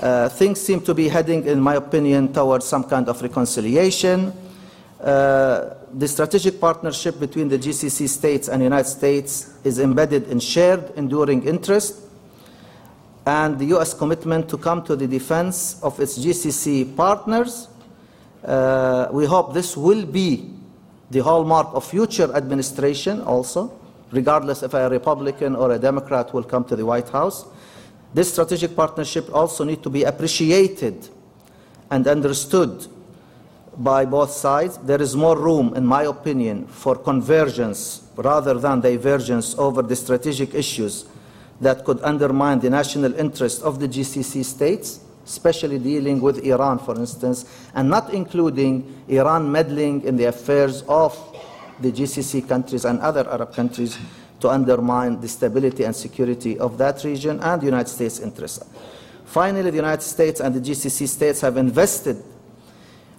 Uh, 0.00 0.28
things 0.30 0.60
seem 0.60 0.80
to 0.80 0.94
be 0.94 1.08
heading, 1.08 1.46
in 1.46 1.60
my 1.60 1.74
opinion, 1.76 2.32
towards 2.32 2.64
some 2.64 2.84
kind 2.84 3.08
of 3.08 3.20
reconciliation. 3.20 4.32
Uh, 5.00 5.74
the 5.94 6.08
strategic 6.08 6.60
partnership 6.60 7.18
between 7.20 7.48
the 7.48 7.58
GCC 7.58 8.08
states 8.08 8.48
and 8.48 8.60
the 8.60 8.64
United 8.64 8.88
States 8.88 9.52
is 9.64 9.78
embedded 9.78 10.28
in 10.28 10.40
shared, 10.40 10.92
enduring 10.96 11.46
interest, 11.46 11.96
and 13.26 13.58
the 13.58 13.66
U.S. 13.76 13.92
commitment 13.92 14.48
to 14.48 14.56
come 14.56 14.82
to 14.84 14.96
the 14.96 15.06
defense 15.06 15.82
of 15.82 16.00
its 16.00 16.18
GCC 16.18 16.96
partners. 16.96 17.68
Uh, 18.44 19.08
we 19.12 19.26
hope 19.26 19.52
this 19.52 19.76
will 19.76 20.06
be 20.06 20.48
the 21.10 21.20
hallmark 21.20 21.68
of 21.74 21.84
future 21.84 22.32
administration 22.34 23.20
also, 23.22 23.72
regardless 24.12 24.62
if 24.62 24.74
a 24.74 24.88
Republican 24.88 25.56
or 25.56 25.72
a 25.72 25.78
Democrat 25.78 26.32
will 26.32 26.44
come 26.44 26.64
to 26.64 26.76
the 26.76 26.86
White 26.86 27.08
House. 27.08 27.46
This 28.14 28.32
strategic 28.32 28.74
partnership 28.74 29.32
also 29.32 29.64
needs 29.64 29.82
to 29.82 29.90
be 29.90 30.04
appreciated 30.04 31.08
and 31.90 32.06
understood 32.06 32.86
by 33.76 34.04
both 34.04 34.30
sides. 34.30 34.78
There 34.78 35.00
is 35.00 35.16
more 35.16 35.38
room, 35.38 35.74
in 35.74 35.86
my 35.86 36.04
opinion, 36.04 36.66
for 36.66 36.96
convergence 36.96 38.02
rather 38.16 38.54
than 38.54 38.80
divergence 38.80 39.56
over 39.58 39.82
the 39.82 39.96
strategic 39.96 40.54
issues 40.54 41.06
that 41.60 41.84
could 41.84 42.00
undermine 42.02 42.60
the 42.60 42.70
national 42.70 43.14
interest 43.14 43.62
of 43.62 43.80
the 43.80 43.88
GCC 43.88 44.44
states 44.44 45.00
especially 45.24 45.78
dealing 45.78 46.20
with 46.20 46.44
Iran, 46.44 46.78
for 46.78 46.96
instance, 46.96 47.44
and 47.74 47.88
not 47.88 48.12
including 48.12 49.04
Iran 49.08 49.50
meddling 49.50 50.02
in 50.04 50.16
the 50.16 50.24
affairs 50.24 50.82
of 50.88 51.16
the 51.80 51.90
GCC 51.92 52.46
countries 52.48 52.84
and 52.84 53.00
other 53.00 53.28
Arab 53.30 53.54
countries 53.54 53.98
to 54.40 54.48
undermine 54.48 55.20
the 55.20 55.28
stability 55.28 55.84
and 55.84 55.94
security 55.94 56.58
of 56.58 56.78
that 56.78 57.04
region 57.04 57.40
and 57.40 57.60
the 57.60 57.66
United 57.66 57.88
States 57.88 58.18
interests. 58.20 58.64
Finally, 59.24 59.70
the 59.70 59.76
United 59.76 60.02
States 60.02 60.40
and 60.40 60.54
the 60.54 60.60
GCC 60.60 61.06
states 61.06 61.40
have 61.40 61.56
invested 61.56 62.16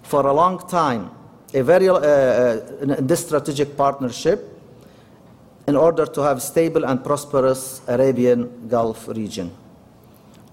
for 0.03 0.27
a 0.27 0.33
long 0.33 0.67
time 0.67 1.11
a 1.53 1.63
very, 1.63 1.89
uh, 1.89 1.95
uh, 1.95 2.59
in 2.81 3.07
this 3.07 3.25
strategic 3.25 3.75
partnership 3.77 4.47
in 5.67 5.75
order 5.75 6.05
to 6.05 6.21
have 6.21 6.41
stable 6.41 6.85
and 6.85 7.03
prosperous 7.03 7.81
Arabian 7.87 8.67
Gulf 8.67 9.07
region. 9.07 9.51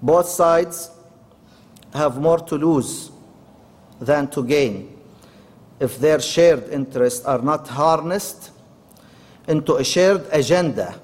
Both 0.01 0.27
sides 0.29 0.91
have 1.93 2.17
more 2.17 2.39
to 2.39 2.55
lose 2.55 3.11
than 3.99 4.27
to 4.29 4.43
gain 4.43 4.95
if 5.79 5.99
their 5.99 6.19
shared 6.19 6.69
interests 6.69 7.25
are 7.25 7.39
not 7.39 7.67
harnessed 7.67 8.51
into 9.47 9.75
a 9.75 9.83
shared 9.83 10.25
agenda 10.31 10.99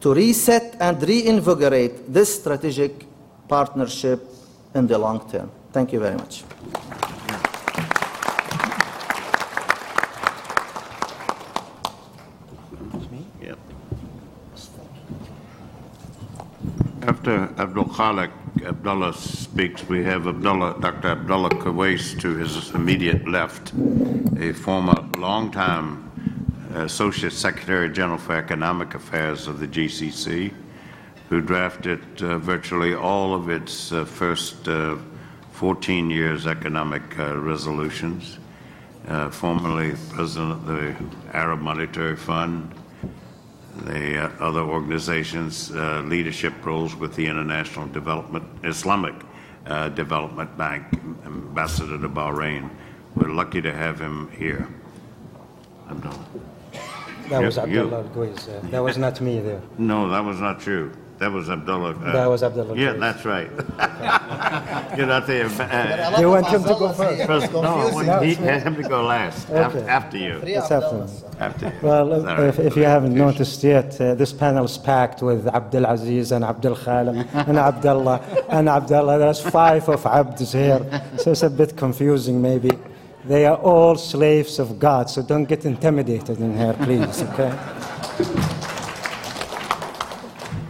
to 0.00 0.14
reset 0.14 0.76
and 0.80 1.02
reinvigorate 1.02 2.12
this 2.12 2.40
strategic 2.40 3.06
partnership 3.48 4.22
in 4.74 4.86
the 4.86 4.98
long 4.98 5.28
term. 5.30 5.50
Thank 5.72 5.92
you 5.92 6.00
very 6.00 6.16
much. 6.16 6.44
After 17.02 17.48
Abdul 17.58 17.84
Khalik 17.84 18.30
Abdullah 18.66 19.14
speaks, 19.14 19.88
we 19.88 20.02
have 20.02 20.26
Abdullah, 20.26 20.80
Dr. 20.80 21.08
Abdullah 21.08 21.50
Kawais 21.50 22.18
to 22.20 22.34
his 22.34 22.70
immediate 22.74 23.28
left, 23.28 23.72
a 24.40 24.52
former 24.52 25.08
longtime 25.16 26.02
Associate 26.74 27.32
Secretary 27.32 27.88
General 27.88 28.18
for 28.18 28.34
Economic 28.34 28.94
Affairs 28.94 29.46
of 29.46 29.60
the 29.60 29.68
GCC, 29.68 30.52
who 31.28 31.40
drafted 31.40 32.00
uh, 32.20 32.38
virtually 32.38 32.92
all 32.92 33.34
of 33.34 33.50
its 33.50 33.92
uh, 33.92 34.04
first 34.04 34.68
uh, 34.68 34.96
14 35.52 36.10
years 36.10 36.48
economic 36.48 37.16
uh, 37.20 37.38
resolutions, 37.38 38.38
uh, 39.06 39.30
formerly 39.30 39.94
president 40.10 40.52
of 40.52 40.66
the 40.66 40.96
Arab 41.32 41.60
Monetary 41.60 42.16
Fund, 42.16 42.74
the 43.84 44.24
uh, 44.24 44.30
other 44.40 44.60
organizations' 44.60 45.70
leadership 45.70 46.52
roles 46.64 46.94
with 46.94 47.14
the 47.14 47.26
International 47.26 47.86
Development 47.88 48.44
Islamic 48.64 49.14
Development 49.94 50.56
Bank, 50.56 50.84
ambassador 51.24 51.98
to 51.98 52.08
Bahrain. 52.08 52.70
We're 53.16 53.32
lucky 53.32 53.60
to 53.62 53.72
have 53.72 54.00
him 54.00 54.30
here. 54.30 54.68
Abdullah. 55.90 56.26
That 57.28 57.42
was 57.42 57.58
Abdullah 57.58 58.04
Guiz. 58.14 58.48
Uh, 58.48 58.60
that 58.70 58.80
was 58.80 58.98
not 58.98 59.20
me 59.20 59.40
there. 59.40 59.60
No, 59.78 60.08
that 60.10 60.24
was 60.24 60.40
not 60.40 60.64
you. 60.66 60.92
That 61.18 61.32
was 61.32 61.48
Abdullah. 61.48 61.92
Uh, 61.92 62.12
that 62.12 62.26
was 62.26 62.42
Abdullah. 62.42 62.76
Yeah, 62.76 62.92
that's 62.92 63.24
right. 63.24 63.50
You're 64.98 65.06
not 65.06 65.26
there. 65.26 65.46
Uh, 65.46 66.20
you 66.20 66.28
want 66.28 66.46
him 66.46 66.62
to 66.62 66.68
go 66.68 66.92
first? 66.92 67.26
first 67.26 67.52
no, 67.52 67.62
I 67.62 67.90
want 67.92 68.24
he, 68.24 68.34
him 68.34 68.76
to 68.76 68.82
go 68.82 69.02
last. 69.02 69.48
Okay. 69.48 69.88
After 69.88 70.18
you. 70.18 70.40
It's 70.44 70.70
after 70.70 71.08
After 71.40 71.66
you. 71.66 71.72
Well, 71.80 72.28
if, 72.40 72.58
if, 72.58 72.76
you 72.76 72.82
haven't 72.82 73.14
noticed 73.14 73.64
yet, 73.64 73.98
uh, 73.98 74.14
this 74.14 74.34
panel 74.34 74.66
is 74.66 74.76
packed 74.76 75.22
with 75.22 75.46
Abdul 75.46 75.86
Aziz 75.86 76.32
and 76.32 76.44
Abdul 76.44 76.76
Khalid 76.76 77.26
and 77.32 77.56
Abdullah 77.58 78.20
and 78.50 78.68
Abdullah. 78.68 79.18
There's 79.18 79.40
five 79.40 79.88
of 79.88 80.04
Abds 80.04 80.52
here, 80.52 80.80
so 81.16 81.30
it's 81.30 81.42
a 81.42 81.50
bit 81.50 81.76
confusing 81.78 82.42
maybe. 82.42 82.72
They 83.24 83.46
are 83.46 83.56
all 83.56 83.96
slaves 83.96 84.58
of 84.58 84.78
God, 84.78 85.08
so 85.08 85.22
don't 85.22 85.46
get 85.46 85.64
intimidated 85.64 86.38
in 86.38 86.56
here, 86.56 86.74
please, 86.74 87.22
okay? 87.22 87.52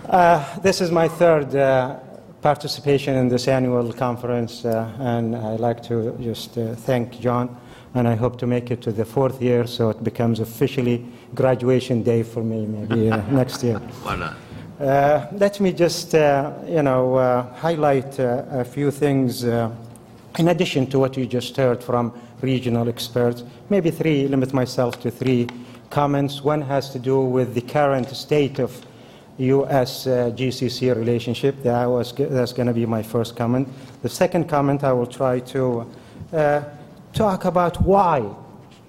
Uh, 0.09 0.61
this 0.61 0.81
is 0.81 0.93
my 0.93 1.09
third 1.09 1.53
uh, 1.57 1.99
participation 2.41 3.17
in 3.17 3.27
this 3.27 3.49
annual 3.49 3.93
conference, 3.93 4.65
uh, 4.65 4.89
and 5.01 5.35
I'd 5.35 5.59
like 5.59 5.83
to 5.85 6.17
just 6.21 6.57
uh, 6.57 6.77
thank 6.77 7.19
John, 7.19 7.57
and 7.93 8.07
I 8.07 8.15
hope 8.15 8.39
to 8.39 8.47
make 8.47 8.71
it 8.71 8.81
to 8.83 8.93
the 8.93 9.05
fourth 9.05 9.43
year 9.43 9.67
so 9.67 9.91
it 9.91 10.05
becomes 10.05 10.39
officially 10.39 11.05
graduation 11.35 12.05
day 12.05 12.23
for 12.23 12.45
me, 12.45 12.67
maybe 12.67 13.11
uh, 13.11 13.17
next 13.33 13.65
year. 13.65 13.79
Why 14.05 14.15
not? 14.15 14.37
Uh, 14.79 15.27
let 15.33 15.59
me 15.59 15.73
just, 15.73 16.13
you 16.13 16.83
know, 16.83 17.51
highlight 17.57 18.17
a 18.21 18.65
few 18.65 18.93
things 18.93 19.43
in 19.43 20.49
addition 20.49 20.87
to 20.89 21.01
what 21.01 21.17
you 21.17 21.27
just 21.27 21.57
heard 21.57 21.83
from 21.83 22.13
regional 22.43 22.89
experts. 22.89 23.43
Maybe 23.71 23.91
three, 23.91 24.29
limit 24.29 24.53
myself 24.53 25.01
to 25.01 25.11
three 25.11 25.49
comments. 25.91 26.45
One 26.45 26.63
has 26.63 26.91
to 26.91 27.01
do 27.01 27.23
with 27.23 27.55
the 27.55 27.63
current 27.63 28.09
state 28.11 28.61
of 28.61 28.87
U.S. 29.39 30.07
Uh, 30.07 30.31
GCC 30.35 30.95
relationship. 30.97 31.63
That 31.63 31.87
was, 31.87 32.13
that's 32.13 32.53
going 32.53 32.69
to 32.69 32.73
be 32.73 32.87
my 32.87 33.03
first 33.03 33.37
comment. 33.37 33.69
The 34.03 34.09
second 34.09 34.49
comment, 34.49 34.85
I 34.85 34.93
will 34.93 35.07
try 35.07 35.41
to 35.41 35.87
uh, 36.33 36.63
talk 37.13 37.45
about 37.45 37.81
why 37.83 38.25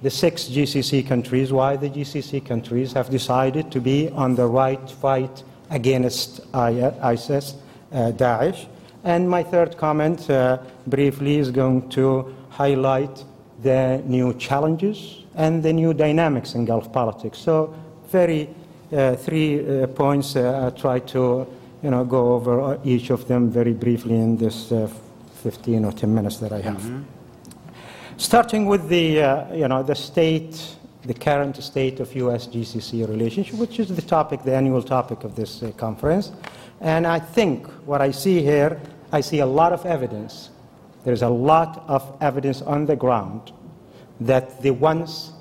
the 0.02 0.10
six 0.10 0.46
GCC 0.46 1.08
countries, 1.08 1.52
why 1.52 1.76
the 1.76 1.90
GCC 1.90 2.46
countries 2.46 2.94
have 2.94 3.10
decided 3.10 3.72
to 3.72 3.82
be 3.82 4.10
on 4.10 4.36
the 4.36 4.46
right 4.46 4.90
fight 4.90 5.44
against 5.70 6.42
ISIS, 6.54 7.56
uh, 7.92 8.12
Daesh. 8.12 8.68
And 9.04 9.30
my 9.30 9.44
third 9.44 9.78
comment, 9.78 10.30
uh, 10.30 10.60
briefly, 10.86 11.38
is 11.38 11.52
going 11.52 11.90
to 11.90 12.34
highlight 12.50 13.24
the 13.64 14.02
new 14.06 14.34
challenges 14.36 15.24
and 15.36 15.64
the 15.64 15.74
new 15.74 15.94
dynamics 15.94 16.56
in 16.56 16.66
Gulf 16.66 16.92
politics. 16.92 17.38
So, 17.40 17.74
very 18.10 18.50
three 18.90 19.82
uh, 19.84 19.88
points. 19.88 20.36
Uh, 20.36 20.68
I 20.68 20.80
try 20.80 21.00
to, 21.00 21.48
you 21.84 21.92
know, 21.92 22.06
go 22.06 22.34
over 22.34 22.80
each 22.84 23.10
of 23.10 23.28
them 23.28 23.50
very 23.50 23.74
briefly 23.74 24.16
in 24.16 24.38
this 24.38 24.72
uh, 24.72 24.90
15 25.44 25.86
or 25.86 25.92
10 25.92 26.14
minutes 26.14 26.38
that 26.38 26.52
I 26.52 26.62
have. 26.62 26.78
Mm-hmm. 26.78 27.04
Starting 28.18 28.66
with 28.66 28.88
the, 28.90 29.22
uh, 29.22 29.54
you 29.54 29.68
know, 29.68 29.84
the 29.84 29.96
state, 29.96 30.76
the 31.04 31.14
current 31.14 31.56
state 31.62 32.00
of 32.00 32.16
U.S.-GCC 32.16 33.08
relationship, 33.08 33.56
which 33.56 33.80
is 33.80 33.90
the 33.90 34.02
topic, 34.02 34.44
the 34.44 34.56
annual 34.56 34.82
topic 34.82 35.24
of 35.24 35.36
this 35.36 35.62
uh, 35.62 35.72
conference. 35.78 36.32
And 36.82 37.06
I 37.06 37.20
think 37.20 37.68
what 37.86 38.02
I 38.02 38.12
see 38.12 38.42
here, 38.42 38.82
I 39.12 39.22
see 39.22 39.40
a 39.40 39.46
lot 39.46 39.74
of 39.74 39.86
evidence 39.86 40.50
there's 41.08 41.22
a 41.22 41.30
lot 41.30 41.86
of 41.88 42.18
evidence 42.20 42.62
on 42.62 42.86
the 42.86 42.98
ground 42.98 43.54
that 44.20 44.62
the 44.62 44.72
once 44.72 45.32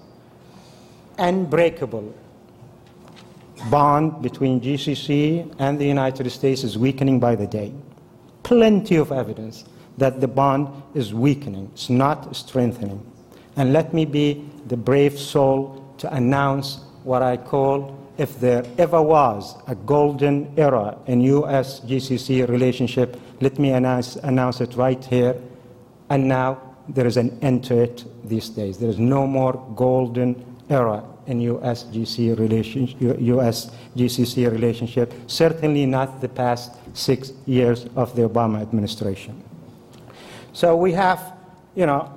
unbreakable 1.18 2.14
bond 3.70 4.22
between 4.22 4.60
GCC 4.60 5.54
and 5.58 5.78
the 5.78 5.86
United 5.86 6.28
States 6.30 6.64
is 6.64 6.78
weakening 6.78 7.20
by 7.20 7.34
the 7.34 7.46
day. 7.46 7.72
Plenty 8.42 8.96
of 8.96 9.12
evidence 9.12 9.64
that 9.98 10.20
the 10.20 10.28
bond 10.28 10.68
is 10.94 11.14
weakening, 11.14 11.70
it's 11.72 11.90
not 11.90 12.34
strengthening. 12.36 13.00
And 13.56 13.72
let 13.72 13.94
me 13.94 14.04
be 14.04 14.48
the 14.66 14.76
brave 14.76 15.18
soul 15.18 15.94
to 15.98 16.12
announce 16.14 16.80
what 17.04 17.22
I 17.22 17.36
call, 17.36 17.96
if 18.18 18.38
there 18.40 18.64
ever 18.78 19.00
was 19.00 19.54
a 19.66 19.74
golden 19.74 20.52
era 20.56 20.98
in 21.06 21.20
US 21.20 21.80
GCC 21.80 22.48
relationship, 22.48 23.20
let 23.40 23.58
me 23.58 23.70
announce, 23.70 24.16
announce 24.16 24.60
it 24.60 24.74
right 24.76 25.02
here 25.04 25.36
and 26.10 26.28
now 26.28 26.60
there 26.88 27.06
is 27.06 27.16
an 27.16 27.36
end 27.42 27.64
to 27.64 27.78
it 27.82 28.04
these 28.28 28.48
days. 28.48 28.78
There 28.78 28.88
is 28.88 28.98
no 28.98 29.26
more 29.26 29.54
golden 29.74 30.44
era 30.68 31.02
in 31.26 31.40
US 31.40 31.84
GCC 31.84 32.38
relationship, 32.38 33.16
relationship, 34.52 35.12
certainly 35.26 35.86
not 35.86 36.20
the 36.20 36.28
past 36.28 36.72
six 36.94 37.32
years 37.46 37.86
of 37.96 38.14
the 38.16 38.22
Obama 38.22 38.60
administration. 38.60 39.42
So 40.52 40.76
we 40.76 40.92
have, 40.92 41.34
you 41.74 41.86
know, 41.86 42.08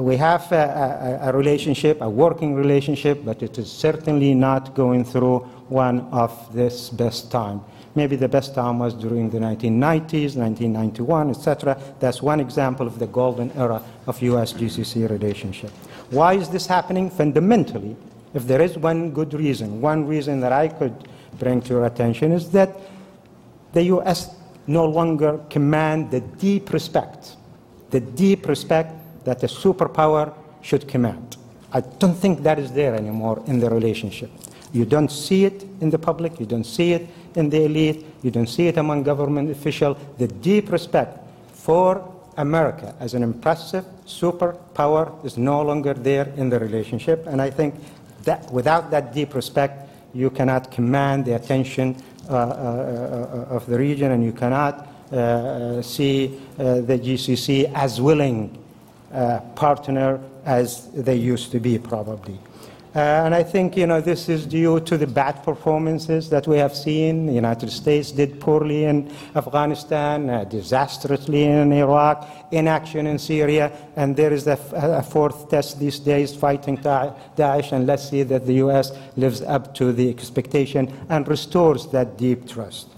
we 0.00 0.16
have 0.16 0.50
a, 0.52 1.20
a, 1.22 1.28
a 1.28 1.32
relationship, 1.32 2.00
a 2.00 2.10
working 2.10 2.54
relationship, 2.54 3.24
but 3.24 3.42
it 3.42 3.58
is 3.58 3.70
certainly 3.70 4.34
not 4.34 4.74
going 4.74 5.04
through 5.04 5.38
one 5.68 6.00
of 6.10 6.32
this 6.52 6.90
best 6.90 7.30
time. 7.30 7.60
Maybe 7.94 8.16
the 8.16 8.28
best 8.28 8.54
time 8.54 8.78
was 8.78 8.94
during 8.94 9.28
the 9.28 9.38
1990s, 9.38 10.34
1991, 10.36 11.30
etc. 11.30 11.78
That's 12.00 12.22
one 12.22 12.40
example 12.40 12.86
of 12.86 12.98
the 12.98 13.06
golden 13.06 13.50
era 13.52 13.82
of 14.06 14.20
US 14.22 14.54
GCC 14.54 15.10
relationship. 15.10 15.70
Why 16.12 16.34
is 16.34 16.50
this 16.50 16.66
happening? 16.66 17.08
Fundamentally, 17.08 17.96
if 18.34 18.46
there 18.46 18.60
is 18.60 18.76
one 18.76 19.12
good 19.12 19.32
reason, 19.32 19.80
one 19.80 20.06
reason 20.06 20.40
that 20.40 20.52
I 20.52 20.68
could 20.68 21.08
bring 21.38 21.62
to 21.62 21.68
your 21.70 21.86
attention 21.86 22.32
is 22.32 22.50
that 22.50 22.76
the 23.72 23.84
US 23.84 24.36
no 24.66 24.84
longer 24.84 25.40
command 25.48 26.10
the 26.10 26.20
deep 26.20 26.70
respect, 26.74 27.36
the 27.90 28.00
deep 28.00 28.46
respect 28.46 28.92
that 29.24 29.42
a 29.42 29.46
superpower 29.46 30.34
should 30.60 30.86
command. 30.86 31.38
I 31.72 31.80
don't 31.80 32.14
think 32.14 32.42
that 32.42 32.58
is 32.58 32.72
there 32.72 32.94
anymore 32.94 33.42
in 33.46 33.58
the 33.58 33.70
relationship. 33.70 34.30
You 34.74 34.84
don't 34.84 35.10
see 35.10 35.46
it 35.46 35.64
in 35.80 35.88
the 35.88 35.98
public, 35.98 36.38
you 36.38 36.44
don't 36.44 36.64
see 36.64 36.92
it 36.92 37.08
in 37.36 37.48
the 37.48 37.64
elite, 37.64 38.04
you 38.22 38.30
don't 38.30 38.48
see 38.48 38.68
it 38.68 38.76
among 38.76 39.02
government 39.02 39.50
officials. 39.50 39.96
The 40.18 40.28
deep 40.28 40.70
respect 40.70 41.18
for 41.54 42.11
America 42.36 42.94
as 43.00 43.14
an 43.14 43.22
impressive 43.22 43.84
superpower 44.06 45.24
is 45.24 45.36
no 45.36 45.62
longer 45.62 45.94
there 45.94 46.28
in 46.36 46.48
the 46.48 46.58
relationship. 46.58 47.26
And 47.26 47.40
I 47.40 47.50
think 47.50 47.74
that 48.24 48.50
without 48.52 48.90
that 48.90 49.12
deep 49.12 49.34
respect, 49.34 49.88
you 50.14 50.30
cannot 50.30 50.70
command 50.70 51.24
the 51.24 51.34
attention 51.34 51.96
uh, 52.28 52.34
uh, 52.34 52.38
uh, 52.38 53.54
of 53.56 53.66
the 53.66 53.76
region 53.76 54.12
and 54.12 54.24
you 54.24 54.32
cannot 54.32 54.86
uh, 55.12 55.82
see 55.82 56.40
uh, 56.58 56.80
the 56.80 56.98
GCC 56.98 57.72
as 57.74 58.00
willing 58.00 58.58
partner 59.54 60.20
as 60.46 60.88
they 60.92 61.16
used 61.16 61.52
to 61.52 61.60
be, 61.60 61.78
probably. 61.78 62.38
Uh, 62.94 62.98
and 63.24 63.34
I 63.34 63.42
think 63.42 63.74
you 63.74 63.86
know 63.86 64.02
this 64.02 64.28
is 64.28 64.44
due 64.44 64.78
to 64.80 64.98
the 64.98 65.06
bad 65.06 65.42
performances 65.42 66.28
that 66.28 66.46
we 66.46 66.58
have 66.58 66.76
seen. 66.76 67.24
The 67.24 67.32
United 67.32 67.70
States 67.70 68.12
did 68.12 68.38
poorly 68.38 68.84
in 68.84 69.10
Afghanistan, 69.34 70.28
uh, 70.28 70.44
disastrously 70.44 71.44
in 71.44 71.72
Iraq, 71.72 72.28
inaction 72.50 73.06
in 73.06 73.18
Syria, 73.18 73.72
and 73.96 74.14
there 74.14 74.30
is 74.30 74.46
a, 74.46 75.02
fourth 75.02 75.48
test 75.48 75.80
these 75.80 75.98
days 76.00 76.36
fighting 76.36 76.76
Daesh. 76.76 77.72
And 77.72 77.86
let's 77.86 78.10
see 78.10 78.24
that 78.24 78.44
the 78.44 78.54
U.S. 78.64 78.92
lives 79.16 79.40
up 79.40 79.74
to 79.76 79.92
the 79.94 80.10
expectation 80.10 80.92
and 81.08 81.26
restores 81.26 81.86
that 81.92 82.18
deep 82.18 82.46
trust. 82.46 82.88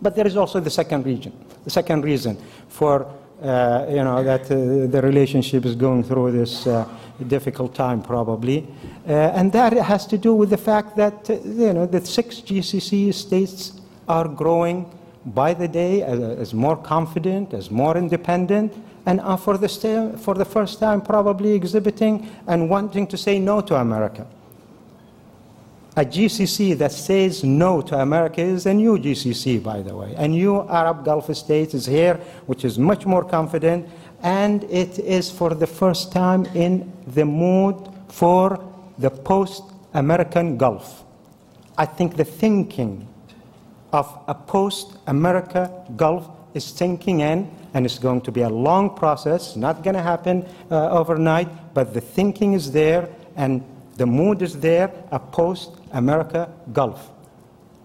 But 0.00 0.16
there 0.16 0.26
is 0.26 0.38
also 0.38 0.60
the 0.60 0.70
second 0.70 1.04
region, 1.04 1.32
the 1.64 1.70
second 1.70 2.04
reason 2.04 2.38
for 2.68 3.06
uh, 3.42 3.86
you 3.88 4.04
know 4.04 4.22
that 4.22 4.42
uh, 4.50 4.86
the 4.86 5.00
relationship 5.02 5.64
is 5.64 5.74
going 5.74 6.04
through 6.04 6.32
this 6.32 6.66
uh, 6.66 6.86
difficult 7.26 7.74
time 7.74 8.02
probably. 8.02 8.66
Uh, 9.08 9.12
and 9.12 9.52
that 9.52 9.72
has 9.72 10.06
to 10.06 10.18
do 10.18 10.34
with 10.34 10.50
the 10.50 10.56
fact 10.56 10.96
that, 10.96 11.28
uh, 11.30 11.34
you 11.44 11.72
know, 11.72 11.86
the 11.86 12.04
six 12.04 12.40
GCC 12.40 13.12
states 13.14 13.80
are 14.08 14.28
growing 14.28 14.90
by 15.26 15.54
the 15.54 15.68
day 15.68 16.02
as, 16.02 16.20
as 16.20 16.54
more 16.54 16.76
confident, 16.76 17.52
as 17.52 17.70
more 17.70 17.96
independent, 17.96 18.72
and 19.06 19.20
are 19.20 19.38
for 19.38 19.56
the, 19.56 20.18
for 20.22 20.34
the 20.34 20.44
first 20.44 20.78
time 20.78 21.00
probably 21.00 21.52
exhibiting 21.52 22.30
and 22.46 22.68
wanting 22.68 23.06
to 23.06 23.16
say 23.16 23.38
no 23.38 23.60
to 23.60 23.74
America. 23.76 24.26
A 25.96 26.04
GCC 26.04 26.78
that 26.78 26.92
says 26.92 27.42
no 27.42 27.80
to 27.82 27.98
America 27.98 28.40
is 28.40 28.64
a 28.66 28.72
new 28.72 28.96
GCC, 28.96 29.60
by 29.60 29.82
the 29.82 29.96
way. 29.96 30.14
A 30.16 30.28
new 30.28 30.68
Arab 30.68 31.04
Gulf 31.04 31.34
state 31.34 31.74
is 31.74 31.84
here, 31.84 32.14
which 32.46 32.64
is 32.64 32.78
much 32.78 33.06
more 33.06 33.24
confident, 33.24 33.88
and 34.22 34.62
it 34.64 35.00
is 35.00 35.32
for 35.32 35.52
the 35.52 35.66
first 35.66 36.12
time 36.12 36.46
in 36.54 36.92
the 37.08 37.24
mood 37.24 37.76
for 38.08 38.64
the 38.98 39.10
post 39.10 39.64
American 39.92 40.56
Gulf. 40.56 41.02
I 41.76 41.86
think 41.86 42.16
the 42.16 42.24
thinking 42.24 43.08
of 43.92 44.06
a 44.28 44.34
post 44.34 44.96
America 45.08 45.72
Gulf 45.96 46.28
is 46.54 46.64
sinking 46.64 47.20
in, 47.20 47.50
and 47.74 47.84
it's 47.84 47.98
going 47.98 48.20
to 48.22 48.30
be 48.30 48.42
a 48.42 48.48
long 48.48 48.94
process, 48.94 49.56
not 49.56 49.82
going 49.82 49.96
to 49.96 50.02
happen 50.02 50.46
uh, 50.70 50.90
overnight, 50.90 51.74
but 51.74 51.94
the 51.94 52.00
thinking 52.00 52.52
is 52.52 52.70
there, 52.70 53.08
and 53.34 53.64
the 53.96 54.06
mood 54.06 54.42
is 54.42 54.58
there, 54.60 54.92
a 55.10 55.18
post 55.18 55.79
America 55.92 56.50
Gulf. 56.72 57.10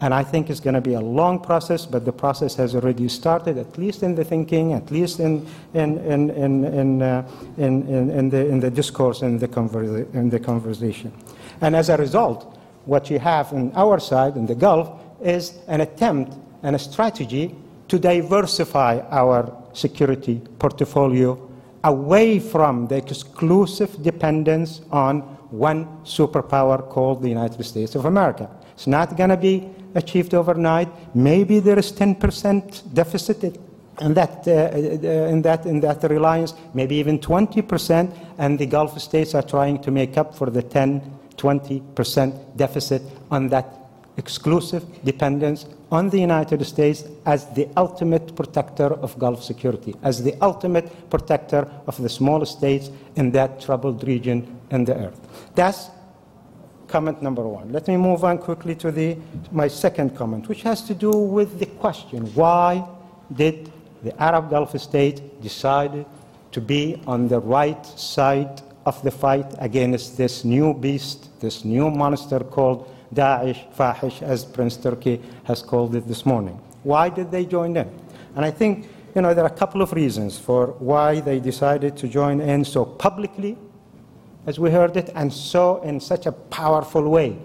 And 0.02 0.14
I 0.14 0.24
think 0.24 0.50
it's 0.50 0.60
going 0.60 0.74
to 0.74 0.82
be 0.82 0.94
a 0.94 1.00
long 1.00 1.40
process, 1.40 1.86
but 1.86 2.04
the 2.04 2.12
process 2.12 2.56
has 2.56 2.76
already 2.76 3.08
started, 3.08 3.58
at 3.58 3.78
least 3.78 4.04
in 4.04 4.16
the 4.16 4.26
thinking, 4.26 4.74
at 4.74 4.92
least 4.92 5.20
in, 5.20 5.48
in, 5.74 5.98
in, 6.00 6.30
in, 6.32 6.66
in, 6.66 7.02
uh, 7.02 7.28
in, 7.58 7.88
in, 7.88 8.10
in, 8.12 8.30
the, 8.30 8.46
in 8.46 8.60
the 8.60 8.70
discourse 8.70 9.22
and 9.22 9.40
the, 9.40 9.48
conversa- 9.48 10.14
in 10.14 10.30
the 10.30 10.40
conversation. 10.40 11.14
And 11.62 11.76
as 11.76 11.90
a 11.90 11.96
result, 11.96 12.58
what 12.86 13.10
you 13.10 13.20
have 13.20 13.54
on 13.54 13.72
our 13.74 14.00
side, 14.00 14.36
in 14.36 14.46
the 14.46 14.56
Gulf, 14.56 14.90
is 15.24 15.58
an 15.68 15.82
attempt 15.82 16.34
and 16.62 16.76
a 16.76 16.80
strategy 16.80 17.56
to 17.88 17.98
diversify 17.98 19.00
our 19.12 19.52
security 19.74 20.42
portfolio 20.60 21.40
away 21.84 22.40
from 22.40 22.88
the 22.88 22.98
exclusive 22.98 24.02
dependence 24.04 24.82
on 24.92 25.35
one 25.52 25.86
superpower 26.04 26.88
called 26.90 27.22
the 27.22 27.30
United 27.30 27.64
States 27.64 27.96
of 27.96 28.06
America. 28.06 28.50
It's 28.74 28.88
not 28.88 29.16
going 29.16 29.30
to 29.30 29.38
be 29.38 29.70
achieved 29.96 30.34
overnight. 30.34 30.90
Maybe 31.16 31.60
there 31.60 31.80
is 31.80 31.92
10% 31.92 32.94
deficit 32.94 33.58
in 34.02 34.14
that, 34.14 34.46
uh, 34.48 34.52
uh, 34.52 35.32
in, 35.32 35.42
that, 35.44 35.66
in 35.66 35.80
that 35.80 36.04
reliance, 36.04 36.54
maybe 36.74 36.96
even 36.96 37.20
20%, 37.20 38.14
and 38.38 38.60
the 38.60 38.66
Gulf 38.66 39.00
states 39.00 39.34
are 39.34 39.42
trying 39.42 39.82
to 39.84 39.92
make 39.92 40.18
up 40.18 40.36
for 40.36 40.50
the 40.50 40.62
10, 40.62 41.02
20% 41.38 42.58
deficit 42.58 43.02
on 43.32 43.48
that 43.50 43.85
exclusive 44.18 44.84
dependence 45.04 45.66
on 45.92 46.10
the 46.10 46.20
United 46.20 46.66
States 46.66 47.04
as 47.26 47.46
the 47.54 47.68
ultimate 47.78 48.36
protector 48.36 48.94
of 48.94 49.18
Gulf 49.20 49.44
security, 49.44 49.96
as 50.04 50.24
the 50.24 50.36
ultimate 50.42 51.10
protector 51.10 51.70
of 51.88 52.02
the 52.02 52.10
small 52.10 52.46
states 52.46 52.90
in 53.16 53.32
that 53.32 53.62
troubled 53.62 54.06
region 54.08 54.60
in 54.72 54.86
the 54.86 54.96
earth. 54.96 55.20
That's 55.54 55.90
comment 56.88 57.22
number 57.22 57.44
one. 57.44 57.72
Let 57.72 57.88
me 57.88 57.98
move 57.98 58.24
on 58.24 58.38
quickly 58.38 58.76
to 58.76 58.92
the, 58.92 59.18
my 59.52 59.68
second 59.68 60.16
comment, 60.16 60.48
which 60.48 60.62
has 60.64 60.82
to 60.84 60.94
do 60.94 61.12
with 61.12 61.60
the 61.60 61.66
question 61.66 62.28
why 62.36 62.88
did 63.34 63.72
the 64.04 64.22
Arab 64.22 64.50
Gulf 64.50 64.80
state 64.80 65.42
decide 65.42 66.06
to 66.52 66.62
be 66.62 67.02
on 67.08 67.28
the 67.28 67.40
right 67.40 67.86
side 67.86 68.62
of 68.86 69.02
the 69.02 69.12
fight 69.12 69.48
against 69.58 70.16
this 70.16 70.46
new 70.46 70.74
beast, 70.74 71.40
this 71.42 71.66
new 71.66 71.90
monster 71.90 72.40
called 72.40 72.90
Daesh, 73.16 73.74
Fahish, 73.76 74.22
as 74.22 74.46
Prince 74.46 74.78
Turki 74.78 75.22
has 75.46 75.62
called 75.62 75.96
it 75.96 76.08
this 76.08 76.26
morning? 76.26 76.60
Why 76.84 77.10
did 77.10 77.32
they 77.32 77.46
join 77.46 77.76
in? 77.78 77.90
And 78.36 78.46
I 78.46 78.52
think 78.52 78.88
you 79.16 79.22
know, 79.22 79.34
there 79.34 79.46
are 79.46 79.54
a 79.54 79.58
couple 79.58 79.82
of 79.82 79.94
reasons 79.94 80.38
for 80.38 80.68
why 80.80 81.22
they 81.22 81.40
decided 81.40 81.96
to 81.98 82.08
join 82.10 82.42
in 82.42 82.66
so 82.66 82.84
publicly 82.84 83.58
as 84.46 84.60
we 84.60 84.70
heard 84.70 84.96
it, 84.98 85.10
and 85.16 85.34
so 85.34 85.82
in 85.82 86.00
such 86.00 86.26
a 86.26 86.32
powerful 86.32 87.10
way. 87.10 87.38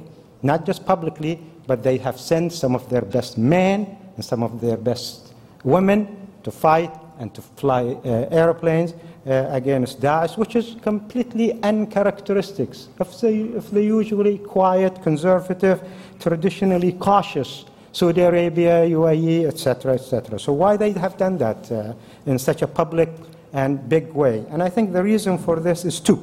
Not 0.43 0.67
just 0.67 0.85
publicly, 0.85 1.41
but 1.67 1.83
they 1.83 1.97
have 1.99 2.19
sent 2.19 2.53
some 2.53 2.75
of 2.75 2.91
their 2.91 3.03
best 3.03 3.39
men 3.39 3.97
and 4.17 4.25
some 4.25 4.43
of 4.43 4.61
their 4.61 4.77
best 4.77 5.33
women 5.65 6.29
to 6.43 6.51
fight 6.51 6.93
and 7.19 7.33
to 7.35 7.41
fly 7.41 7.85
uh, 8.05 8.27
airplanes 8.31 8.95
against 9.27 10.01
Daesh, 10.01 10.39
which 10.39 10.57
is 10.57 10.77
completely 10.83 11.63
uncharacteristic 11.63 12.71
of 12.99 13.21
the, 13.21 13.57
of 13.57 13.71
the 13.71 13.83
usually 13.83 14.39
quiet, 14.39 15.03
conservative, 15.03 15.83
traditionally 16.19 16.93
cautious 16.93 17.65
Saudi 17.93 18.21
Arabia, 18.21 18.87
UAE, 18.87 19.47
etc., 19.47 19.95
etc. 19.95 20.39
So 20.39 20.53
why 20.53 20.77
they 20.77 20.93
have 20.93 21.17
done 21.17 21.39
that 21.39 21.71
uh, 21.73 21.95
in 22.27 22.39
such 22.39 22.63
a 22.63 22.67
public 22.67 23.11
and 23.53 23.89
big 23.89 24.13
way? 24.13 24.45
And 24.51 24.63
I 24.63 24.69
think 24.69 24.93
the 24.93 25.03
reason 25.03 25.39
for 25.39 25.59
this 25.59 25.85
is 25.85 25.99
two. 25.99 26.17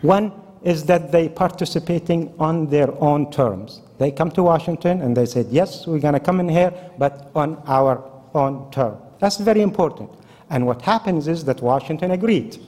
One 0.00 0.32
is 0.62 0.84
that 0.86 1.12
they 1.12 1.28
participating 1.28 2.32
on 2.38 2.66
their 2.68 2.90
own 3.02 3.30
terms. 3.30 3.82
They 3.98 4.10
come 4.10 4.30
to 4.32 4.42
Washington 4.42 5.02
and 5.02 5.16
they 5.16 5.26
said, 5.26 5.46
yes, 5.50 5.86
we're 5.86 6.00
going 6.00 6.14
to 6.14 6.20
come 6.20 6.40
in 6.40 6.48
here, 6.48 6.72
but 6.98 7.30
on 7.34 7.62
our 7.66 8.02
own 8.34 8.70
term. 8.70 8.96
That's 9.18 9.36
very 9.36 9.60
important. 9.60 10.10
And 10.50 10.66
what 10.66 10.82
happens 10.82 11.28
is 11.28 11.44
that 11.44 11.62
Washington 11.62 12.10
agreed. 12.10 12.58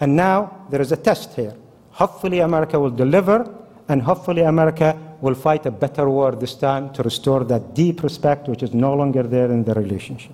And 0.00 0.16
now 0.16 0.66
there 0.70 0.80
is 0.80 0.90
a 0.90 0.96
test 0.96 1.34
here. 1.34 1.54
Hopefully 1.90 2.40
America 2.40 2.80
will 2.80 2.90
deliver, 2.90 3.54
and 3.88 4.02
hopefully 4.02 4.42
America 4.42 4.98
will 5.20 5.34
fight 5.34 5.66
a 5.66 5.70
better 5.70 6.08
war 6.08 6.32
this 6.32 6.54
time 6.54 6.92
to 6.94 7.02
restore 7.02 7.44
that 7.44 7.74
deep 7.74 8.02
respect 8.02 8.48
which 8.48 8.62
is 8.62 8.72
no 8.72 8.94
longer 8.94 9.22
there 9.22 9.50
in 9.50 9.64
the 9.64 9.74
relationship. 9.74 10.32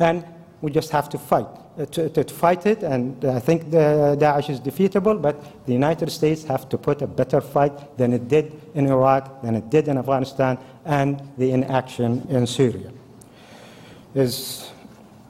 And 0.00 0.24
we 0.60 0.70
just 0.70 0.90
have 0.90 1.08
to 1.10 1.18
fight. 1.18 1.46
Uh, 1.76 1.84
to, 1.86 2.08
to, 2.08 2.22
fight 2.32 2.66
it, 2.66 2.84
and 2.84 3.24
I 3.24 3.40
think 3.40 3.64
Daesh 3.64 4.48
is 4.48 4.60
defeatable, 4.60 5.20
but 5.20 5.66
the 5.66 5.72
United 5.72 6.08
States 6.10 6.44
have 6.44 6.68
to 6.68 6.78
put 6.78 7.02
a 7.02 7.06
better 7.08 7.40
fight 7.40 7.98
than 7.98 8.12
it 8.12 8.28
did 8.28 8.60
in 8.74 8.86
Iraq, 8.86 9.42
than 9.42 9.56
it 9.56 9.70
did 9.70 9.88
in 9.88 9.98
Afghanistan, 9.98 10.56
and 10.84 11.20
the 11.36 11.50
inaction 11.50 12.24
in 12.30 12.46
Syria. 12.46 12.92
Is, 14.14 14.70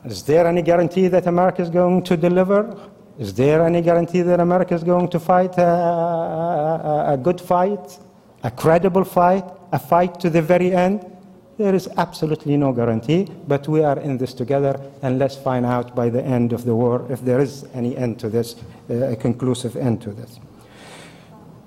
is 0.05 0.23
there 0.23 0.47
any 0.47 0.63
guarantee 0.63 1.09
that 1.09 1.27
America 1.27 1.63
is 1.63 1.71
going 1.71 2.03
to 2.03 2.17
deliver? 2.17 2.79
Is 3.19 3.33
there 3.33 3.65
any 3.65 3.81
guarantee 3.81 4.23
that 4.23 4.41
America 4.41 4.75
is 4.75 4.85
going 4.85 5.09
to 5.09 5.21
fight 5.21 5.57
a, 5.57 5.63
a, 5.63 7.05
a 7.15 7.17
good 7.17 7.41
fight, 7.41 7.99
a 8.43 8.51
credible 8.51 9.05
fight, 9.05 9.45
a 9.73 9.79
fight 9.79 10.21
to 10.21 10.31
the 10.31 10.43
very 10.43 10.73
end? 10.73 11.11
There 11.57 11.75
is 11.75 11.89
absolutely 11.97 12.57
no 12.57 12.73
guarantee, 12.73 13.29
but 13.47 13.69
we 13.69 13.85
are 13.85 13.99
in 14.01 14.19
this 14.19 14.35
together, 14.35 14.81
and 15.03 15.21
let's 15.21 15.37
find 15.37 15.65
out 15.65 15.95
by 15.95 16.11
the 16.11 16.23
end 16.23 16.53
of 16.53 16.65
the 16.65 16.75
war 16.75 17.07
if 17.09 17.25
there 17.25 17.41
is 17.41 17.65
any 17.73 17.97
end 17.97 18.19
to 18.21 18.29
this, 18.29 18.57
uh, 18.91 18.95
a 19.13 19.17
conclusive 19.17 19.77
end 19.77 20.03
to 20.03 20.11
this. 20.11 20.41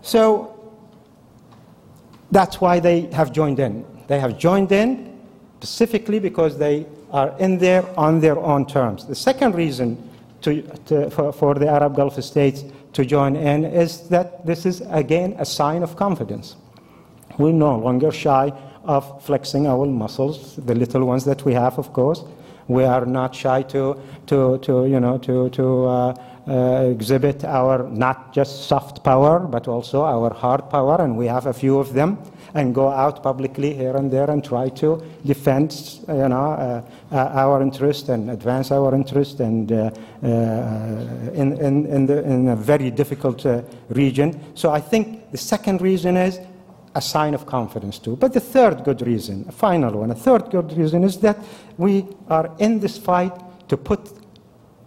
So 0.01 0.53
that's 2.31 2.59
why 2.59 2.81
they 2.81 3.01
have 3.13 3.31
joined 3.31 3.59
in. 3.59 3.85
They 4.07 4.19
have 4.19 4.38
joined 4.38 4.73
in 4.73 5.17
specifically 5.61 6.19
because 6.19 6.57
they 6.57 6.85
are 7.12 7.38
in 7.39 7.58
there 7.58 7.86
on 7.97 8.20
their 8.20 8.38
own 8.38 8.66
terms. 8.66 9.05
The 9.05 9.16
second 9.16 9.55
reason 9.55 9.97
to, 10.41 10.62
to, 10.86 11.10
for, 11.10 11.32
for 11.32 11.55
the 11.55 11.68
Arab 11.68 11.95
Gulf 11.95 12.22
states 12.24 12.64
to 12.93 13.05
join 13.05 13.36
in 13.36 13.66
is 13.66 14.10
that 14.10 14.45
this 14.45 14.66
is, 14.66 14.82
again, 14.89 15.36
a 15.38 15.45
sign 15.45 15.84
of 15.84 15.95
confidence. 15.95 16.55
We're 17.38 17.53
no 17.53 17.78
longer 17.78 18.12
shy 18.12 18.51
of 18.84 19.24
flexing 19.24 19.68
our 19.68 19.86
muscles, 19.86 20.55
the 20.55 20.74
little 20.74 21.05
ones 21.05 21.26
that 21.26 21.43
we 21.45 21.53
have, 21.53 21.78
of 21.78 21.93
course. 21.93 22.24
We 22.68 22.84
are 22.84 23.05
not 23.05 23.36
shy 23.36 23.62
to, 23.64 23.99
to, 24.28 24.58
to 24.60 24.86
you 24.88 24.99
know, 24.99 25.18
to, 25.20 25.49
to 25.49 25.86
uh, 25.86 26.16
uh, 26.47 26.89
exhibit 26.89 27.43
our 27.43 27.88
not 27.89 28.34
just 28.34 28.68
soft 28.68 29.03
power, 29.03 29.39
but 29.39 29.68
also 29.68 30.03
our 30.03 30.34
hard 30.34 30.70
power, 30.70 31.01
and 31.01 31.18
we 31.18 31.28
have 31.28 31.45
a 31.45 31.53
few 31.53 31.78
of 31.78 31.93
them, 31.93 32.18
and 32.58 32.74
go 32.74 32.89
out 32.89 33.22
publicly 33.22 33.74
here 33.76 33.95
and 33.95 34.10
there 34.12 34.30
and 34.32 34.43
try 34.43 34.68
to 34.68 34.99
defend, 35.24 35.99
you 36.08 36.28
know, 36.28 36.51
uh, 36.53 36.82
uh, 37.12 37.16
our 37.16 37.62
interest 37.62 38.10
and 38.10 38.32
advance 38.32 38.72
our 38.72 38.95
interest, 38.95 39.39
and 39.39 39.72
uh, 39.72 39.91
uh, 40.24 40.28
in, 41.34 41.53
in, 41.62 41.86
in, 41.86 42.05
the, 42.08 42.24
in 42.24 42.47
a 42.47 42.55
very 42.55 42.89
difficult 42.89 43.45
uh, 43.45 43.62
region. 43.89 44.41
So 44.55 44.72
I 44.72 44.82
think 44.82 45.32
the 45.32 45.38
second 45.38 45.82
reason 45.84 46.18
is 46.18 46.39
a 46.95 47.01
sign 47.01 47.36
of 47.36 47.45
confidence 47.45 47.99
too. 47.99 48.16
But 48.16 48.34
the 48.34 48.39
third 48.39 48.84
good 48.84 49.05
reason, 49.05 49.45
a 49.47 49.51
final 49.51 49.99
one, 49.99 50.10
a 50.10 50.16
third 50.16 50.49
good 50.49 50.76
reason 50.76 51.03
is 51.03 51.20
that 51.20 51.38
we 51.78 52.08
are 52.28 52.49
in 52.58 52.80
this 52.80 52.97
fight 52.97 53.34
to 53.70 53.78
put 53.78 54.12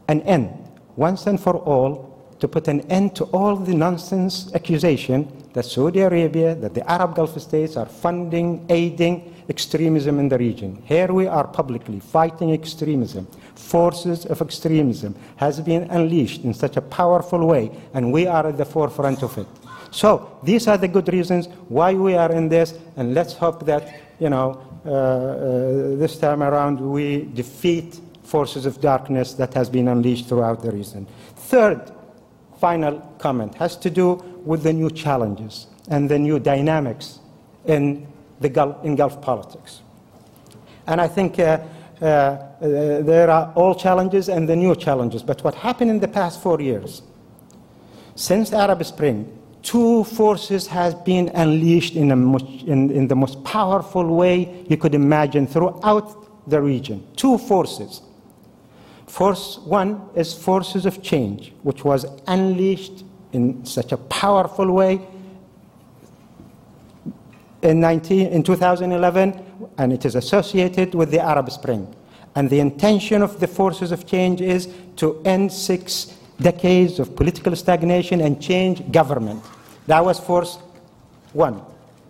an 0.08 0.22
end, 0.22 0.50
once 0.96 1.28
and 1.28 1.40
for 1.40 1.56
all, 1.56 2.09
to 2.40 2.48
put 2.48 2.68
an 2.68 2.80
end 2.90 3.14
to 3.16 3.24
all 3.26 3.54
the 3.54 3.74
nonsense 3.74 4.52
accusation 4.54 5.30
that 5.52 5.64
Saudi 5.64 6.00
Arabia, 6.00 6.54
that 6.54 6.74
the 6.74 6.90
Arab 6.90 7.14
Gulf 7.14 7.40
states 7.40 7.76
are 7.76 7.86
funding, 7.86 8.64
aiding 8.68 9.34
extremism 9.48 10.18
in 10.18 10.28
the 10.28 10.38
region. 10.38 10.82
Here 10.86 11.12
we 11.12 11.26
are 11.26 11.46
publicly 11.46 12.00
fighting 12.00 12.52
extremism. 12.52 13.26
Forces 13.54 14.24
of 14.26 14.40
extremism 14.40 15.14
has 15.36 15.60
been 15.60 15.82
unleashed 15.90 16.44
in 16.44 16.54
such 16.54 16.76
a 16.76 16.80
powerful 16.80 17.46
way, 17.46 17.70
and 17.94 18.12
we 18.12 18.26
are 18.26 18.46
at 18.46 18.56
the 18.56 18.64
forefront 18.64 19.22
of 19.22 19.36
it. 19.36 19.46
So 19.90 20.38
these 20.42 20.68
are 20.68 20.78
the 20.78 20.88
good 20.88 21.08
reasons 21.12 21.46
why 21.68 21.94
we 21.94 22.14
are 22.14 22.32
in 22.32 22.48
this, 22.48 22.74
and 22.96 23.12
let's 23.12 23.34
hope 23.34 23.66
that, 23.66 23.92
you 24.18 24.30
know, 24.30 24.62
uh, 24.86 24.90
uh, 24.90 25.96
this 25.96 26.16
time 26.16 26.42
around 26.42 26.80
we 26.80 27.24
defeat 27.34 28.00
forces 28.22 28.64
of 28.64 28.80
darkness 28.80 29.34
that 29.34 29.52
has 29.52 29.68
been 29.68 29.88
unleashed 29.88 30.28
throughout 30.28 30.62
the 30.62 30.70
region. 30.70 31.06
Third, 31.34 31.90
final 32.60 33.00
comment 33.18 33.54
has 33.54 33.76
to 33.76 33.90
do 33.90 34.14
with 34.44 34.62
the 34.62 34.72
new 34.72 34.90
challenges 34.90 35.66
and 35.88 36.08
the 36.08 36.18
new 36.18 36.38
dynamics 36.38 37.18
in, 37.64 38.06
the 38.40 38.48
Gulf, 38.48 38.84
in 38.84 38.96
Gulf 38.96 39.20
politics. 39.20 39.80
And 40.86 41.00
I 41.00 41.08
think 41.08 41.38
uh, 41.38 41.58
uh, 42.00 42.04
uh, 42.04 42.40
there 42.60 43.30
are 43.30 43.52
all 43.54 43.74
challenges 43.74 44.28
and 44.28 44.48
the 44.48 44.56
new 44.56 44.74
challenges. 44.74 45.22
But 45.22 45.42
what 45.44 45.54
happened 45.54 45.90
in 45.90 46.00
the 46.00 46.08
past 46.08 46.42
four 46.42 46.60
years, 46.60 47.02
since 48.14 48.52
Arab 48.52 48.84
Spring, 48.84 49.36
two 49.62 50.04
forces 50.04 50.66
has 50.66 50.94
been 50.94 51.28
unleashed 51.34 51.96
in, 51.96 52.10
in, 52.10 52.90
in 52.90 53.08
the 53.08 53.16
most 53.16 53.42
powerful 53.44 54.04
way 54.16 54.64
you 54.68 54.76
could 54.76 54.94
imagine 54.94 55.46
throughout 55.46 56.48
the 56.48 56.60
region. 56.60 57.06
Two 57.16 57.38
forces. 57.38 58.02
Force 59.10 59.58
one 59.58 60.08
is 60.14 60.32
forces 60.32 60.86
of 60.86 61.02
change, 61.02 61.52
which 61.64 61.84
was 61.84 62.06
unleashed 62.28 63.02
in 63.32 63.64
such 63.64 63.90
a 63.90 63.96
powerful 63.96 64.70
way 64.70 65.00
in, 67.60 67.80
19, 67.80 68.28
in 68.28 68.44
2011, 68.44 69.44
and 69.78 69.92
it 69.92 70.04
is 70.04 70.14
associated 70.14 70.94
with 70.94 71.10
the 71.10 71.18
Arab 71.18 71.50
Spring. 71.50 71.92
And 72.36 72.48
the 72.48 72.60
intention 72.60 73.20
of 73.20 73.40
the 73.40 73.48
forces 73.48 73.90
of 73.90 74.06
change 74.06 74.40
is 74.40 74.72
to 74.96 75.20
end 75.24 75.52
six 75.52 76.16
decades 76.40 77.00
of 77.00 77.16
political 77.16 77.56
stagnation 77.56 78.20
and 78.20 78.40
change 78.40 78.92
government. 78.92 79.42
That 79.88 80.04
was 80.04 80.20
force 80.20 80.58
one. 81.32 81.62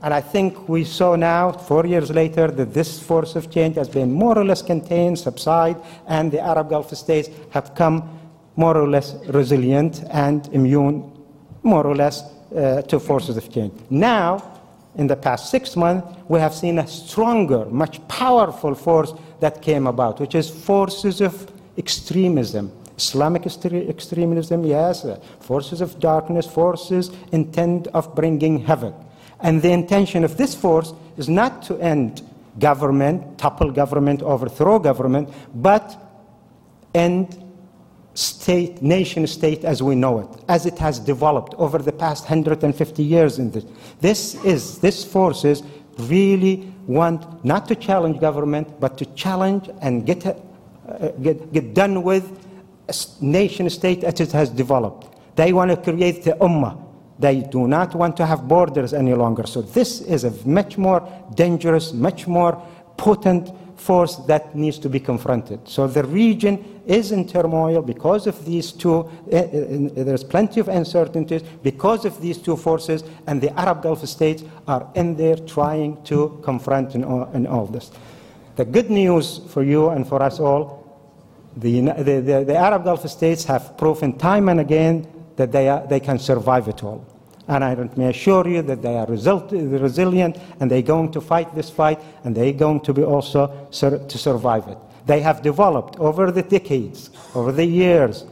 And 0.02 0.14
I 0.14 0.20
think 0.20 0.68
we 0.68 0.84
saw 0.84 1.14
now, 1.14 1.52
four 1.52 1.84
years 1.84 2.10
later, 2.10 2.50
that 2.50 2.72
this 2.72 2.98
force 2.98 3.36
of 3.36 3.50
change 3.50 3.76
has 3.76 3.88
been 3.88 4.10
more 4.10 4.38
or 4.38 4.44
less 4.44 4.62
contained, 4.62 5.18
subside, 5.18 5.76
and 6.06 6.32
the 6.32 6.40
Arab 6.40 6.70
Gulf 6.70 6.94
states 6.96 7.28
have 7.50 7.74
come 7.74 8.18
more 8.56 8.76
or 8.76 8.88
less 8.88 9.14
resilient 9.26 10.02
and 10.10 10.48
immune, 10.52 11.12
more 11.62 11.86
or 11.86 11.94
less, 11.94 12.22
uh, 12.56 12.82
to 12.82 12.98
forces 12.98 13.36
of 13.36 13.52
change. 13.52 13.72
Now, 13.90 14.58
in 14.96 15.06
the 15.06 15.16
past 15.16 15.50
six 15.50 15.76
months, 15.76 16.06
we 16.28 16.40
have 16.40 16.54
seen 16.54 16.78
a 16.78 16.86
stronger, 16.86 17.66
much 17.66 18.06
powerful 18.08 18.74
force 18.74 19.12
that 19.40 19.62
came 19.62 19.86
about, 19.86 20.18
which 20.18 20.34
is 20.34 20.48
forces 20.48 21.20
of 21.20 21.50
extremism, 21.76 22.72
Islamic 22.96 23.46
extremism, 23.46 24.64
yes, 24.64 25.04
uh, 25.04 25.18
forces 25.40 25.80
of 25.80 26.00
darkness, 26.00 26.46
forces 26.46 27.10
intent 27.32 27.86
of 27.88 28.14
bringing 28.14 28.58
havoc. 28.58 28.94
And 29.42 29.62
the 29.62 29.70
intention 29.70 30.24
of 30.24 30.36
this 30.36 30.54
force 30.54 30.92
is 31.16 31.28
not 31.28 31.62
to 31.64 31.78
end 31.78 32.22
government, 32.58 33.38
topple 33.38 33.70
government, 33.70 34.22
overthrow 34.22 34.78
government, 34.78 35.28
but 35.54 35.96
end 36.94 37.42
state, 38.14 38.82
nation 38.82 39.26
state 39.26 39.64
as 39.64 39.82
we 39.82 39.94
know 39.94 40.20
it, 40.20 40.28
as 40.48 40.66
it 40.66 40.78
has 40.78 40.98
developed 40.98 41.54
over 41.54 41.78
the 41.78 41.92
past 41.92 42.24
150 42.24 43.02
years 43.02 43.38
in 43.38 43.50
this. 43.50 43.64
This 44.00 44.34
is, 44.44 44.78
this 44.78 45.04
forces 45.04 45.62
really 45.98 46.72
want 46.86 47.44
not 47.44 47.68
to 47.68 47.74
challenge 47.74 48.20
government, 48.20 48.80
but 48.80 48.98
to 48.98 49.06
challenge 49.14 49.70
and 49.80 50.04
get, 50.04 50.26
uh, 50.26 51.08
get, 51.22 51.52
get 51.52 51.74
done 51.74 52.02
with 52.02 52.46
nation 53.20 53.70
state 53.70 54.02
as 54.04 54.20
it 54.20 54.32
has 54.32 54.50
developed. 54.50 55.06
They 55.36 55.52
want 55.52 55.70
to 55.70 55.76
create 55.76 56.24
the 56.24 56.32
ummah, 56.32 56.82
they 57.20 57.42
do 57.42 57.68
not 57.68 57.94
want 57.94 58.16
to 58.16 58.26
have 58.26 58.48
borders 58.48 58.92
any 58.92 59.14
longer. 59.14 59.46
So 59.46 59.62
this 59.62 60.00
is 60.00 60.24
a 60.24 60.32
much 60.46 60.78
more 60.78 61.06
dangerous, 61.34 61.92
much 61.92 62.26
more 62.26 62.60
potent 62.96 63.50
force 63.76 64.16
that 64.26 64.54
needs 64.54 64.78
to 64.78 64.88
be 64.88 65.00
confronted. 65.00 65.66
So 65.66 65.86
the 65.86 66.04
region 66.04 66.82
is 66.86 67.12
in 67.12 67.26
turmoil 67.26 67.82
because 67.82 68.26
of 68.26 68.44
these 68.44 68.72
two. 68.72 69.10
Uh, 69.32 69.36
uh, 69.36 70.04
there's 70.04 70.24
plenty 70.24 70.60
of 70.60 70.68
uncertainties 70.68 71.42
because 71.62 72.04
of 72.04 72.20
these 72.20 72.38
two 72.38 72.56
forces, 72.56 73.04
and 73.26 73.40
the 73.40 73.58
Arab 73.58 73.82
Gulf 73.82 74.06
states 74.06 74.44
are 74.66 74.90
in 74.94 75.16
there 75.16 75.36
trying 75.36 76.02
to 76.04 76.40
confront 76.42 76.94
in 76.94 77.04
all, 77.04 77.30
in 77.32 77.46
all 77.46 77.66
this. 77.66 77.90
The 78.56 78.64
good 78.64 78.90
news 78.90 79.40
for 79.48 79.62
you 79.62 79.88
and 79.88 80.06
for 80.06 80.22
us 80.22 80.40
all, 80.40 80.80
the, 81.56 81.80
the, 81.80 82.20
the, 82.20 82.44
the 82.46 82.56
Arab 82.56 82.84
Gulf 82.84 83.08
states 83.08 83.44
have 83.44 83.76
proven 83.78 84.18
time 84.18 84.48
and 84.48 84.60
again 84.60 85.06
that 85.36 85.52
they, 85.52 85.68
are, 85.68 85.86
they 85.86 86.00
can 86.00 86.18
survive 86.18 86.68
it 86.68 86.84
all. 86.84 87.06
And 87.50 87.64
I 87.64 87.74
may 87.96 88.10
assure 88.10 88.46
you 88.46 88.62
that 88.62 88.80
they 88.80 88.96
are 88.96 89.06
resilient 89.06 90.38
and 90.60 90.70
they're 90.70 90.82
going 90.82 91.10
to 91.10 91.20
fight 91.20 91.52
this 91.52 91.68
fight 91.68 91.98
and 92.22 92.34
they're 92.34 92.52
going 92.52 92.80
to 92.82 92.92
be 92.94 93.02
also 93.02 93.66
to 93.72 94.18
survive 94.18 94.68
it. 94.68 94.78
They 95.06 95.20
have 95.20 95.42
developed 95.42 95.98
over 95.98 96.30
the 96.30 96.42
decades, 96.42 97.10
over 97.34 97.50
the 97.50 97.64
years 97.64 98.24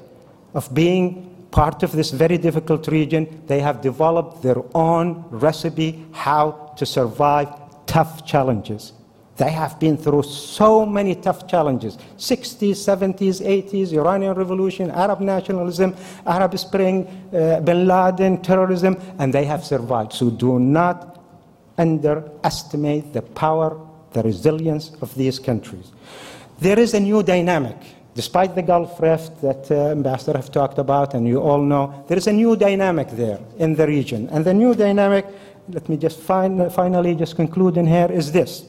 of 0.55 0.73
being 0.73 1.35
part 1.51 1.83
of 1.83 1.91
this 1.91 2.13
very 2.13 2.39
difficult 2.39 2.87
region, 2.87 3.43
they 3.49 3.59
have 3.59 3.81
developed 3.81 4.43
their 4.43 4.63
own 4.73 5.25
recipe 5.31 6.07
how 6.13 6.73
to 6.77 6.87
survive 6.87 7.49
tough 7.87 8.25
challenges. 8.25 8.93
They 9.39 9.53
have 9.53 9.79
been 9.79 9.97
through 9.97 10.25
so 10.25 10.85
many 10.85 11.15
tough 11.15 11.47
challenges 11.47 11.97
60s, 12.19 12.73
70s, 12.73 13.41
80s, 13.41 13.93
Iranian 13.93 14.35
Revolution, 14.35 14.91
Arab 14.91 15.21
nationalism, 15.21 15.95
Arab 16.27 16.59
Spring, 16.59 17.07
uh, 17.33 17.61
bin 17.61 17.87
Laden, 17.87 18.43
terrorism, 18.43 18.97
and 19.21 19.33
they 19.33 19.45
have 19.45 19.65
survived. 19.65 20.13
So 20.13 20.29
do 20.29 20.59
not 20.59 21.23
underestimate 21.79 23.13
the 23.13 23.23
power, 23.23 23.81
the 24.11 24.25
resilience 24.25 24.91
of 25.01 25.15
these 25.15 25.39
countries. 25.39 25.93
There 26.59 26.79
is 26.79 26.95
a 26.95 27.01
new 27.01 27.23
dynamic. 27.23 27.77
Despite 28.17 28.57
the 28.57 28.63
Gulf 28.63 29.01
Rift 29.01 29.41
that 29.43 29.71
uh, 29.71 29.93
Ambassador 29.93 30.37
have 30.37 30.51
talked 30.51 30.79
about, 30.79 31.15
and 31.15 31.29
you 31.29 31.41
all 31.41 31.63
know, 31.63 32.05
there 32.09 32.19
is 32.19 32.27
a 32.27 32.33
new 32.33 32.57
dynamic 32.57 33.11
there 33.11 33.39
in 33.59 33.77
the 33.77 33.87
region. 33.87 34.29
And 34.33 34.45
the 34.45 34.53
new 34.53 34.75
dynamic, 34.75 35.27
let 35.69 35.89
me 35.89 35.97
just 35.97 36.19
fin 36.19 36.69
finally 36.71 37.15
just 37.15 37.37
conclude 37.37 37.77
in 37.77 37.87
here, 37.87 38.11
is 38.11 38.33
this 38.33 38.65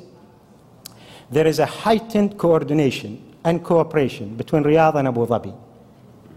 there 1.31 1.47
is 1.47 1.59
a 1.59 1.65
heightened 1.65 2.37
coordination 2.37 3.21
and 3.43 3.63
cooperation 3.63 4.35
between 4.35 4.63
Riyadh 4.63 4.95
and 4.95 5.07
Abu 5.07 5.25
Dhabi. 5.25 5.55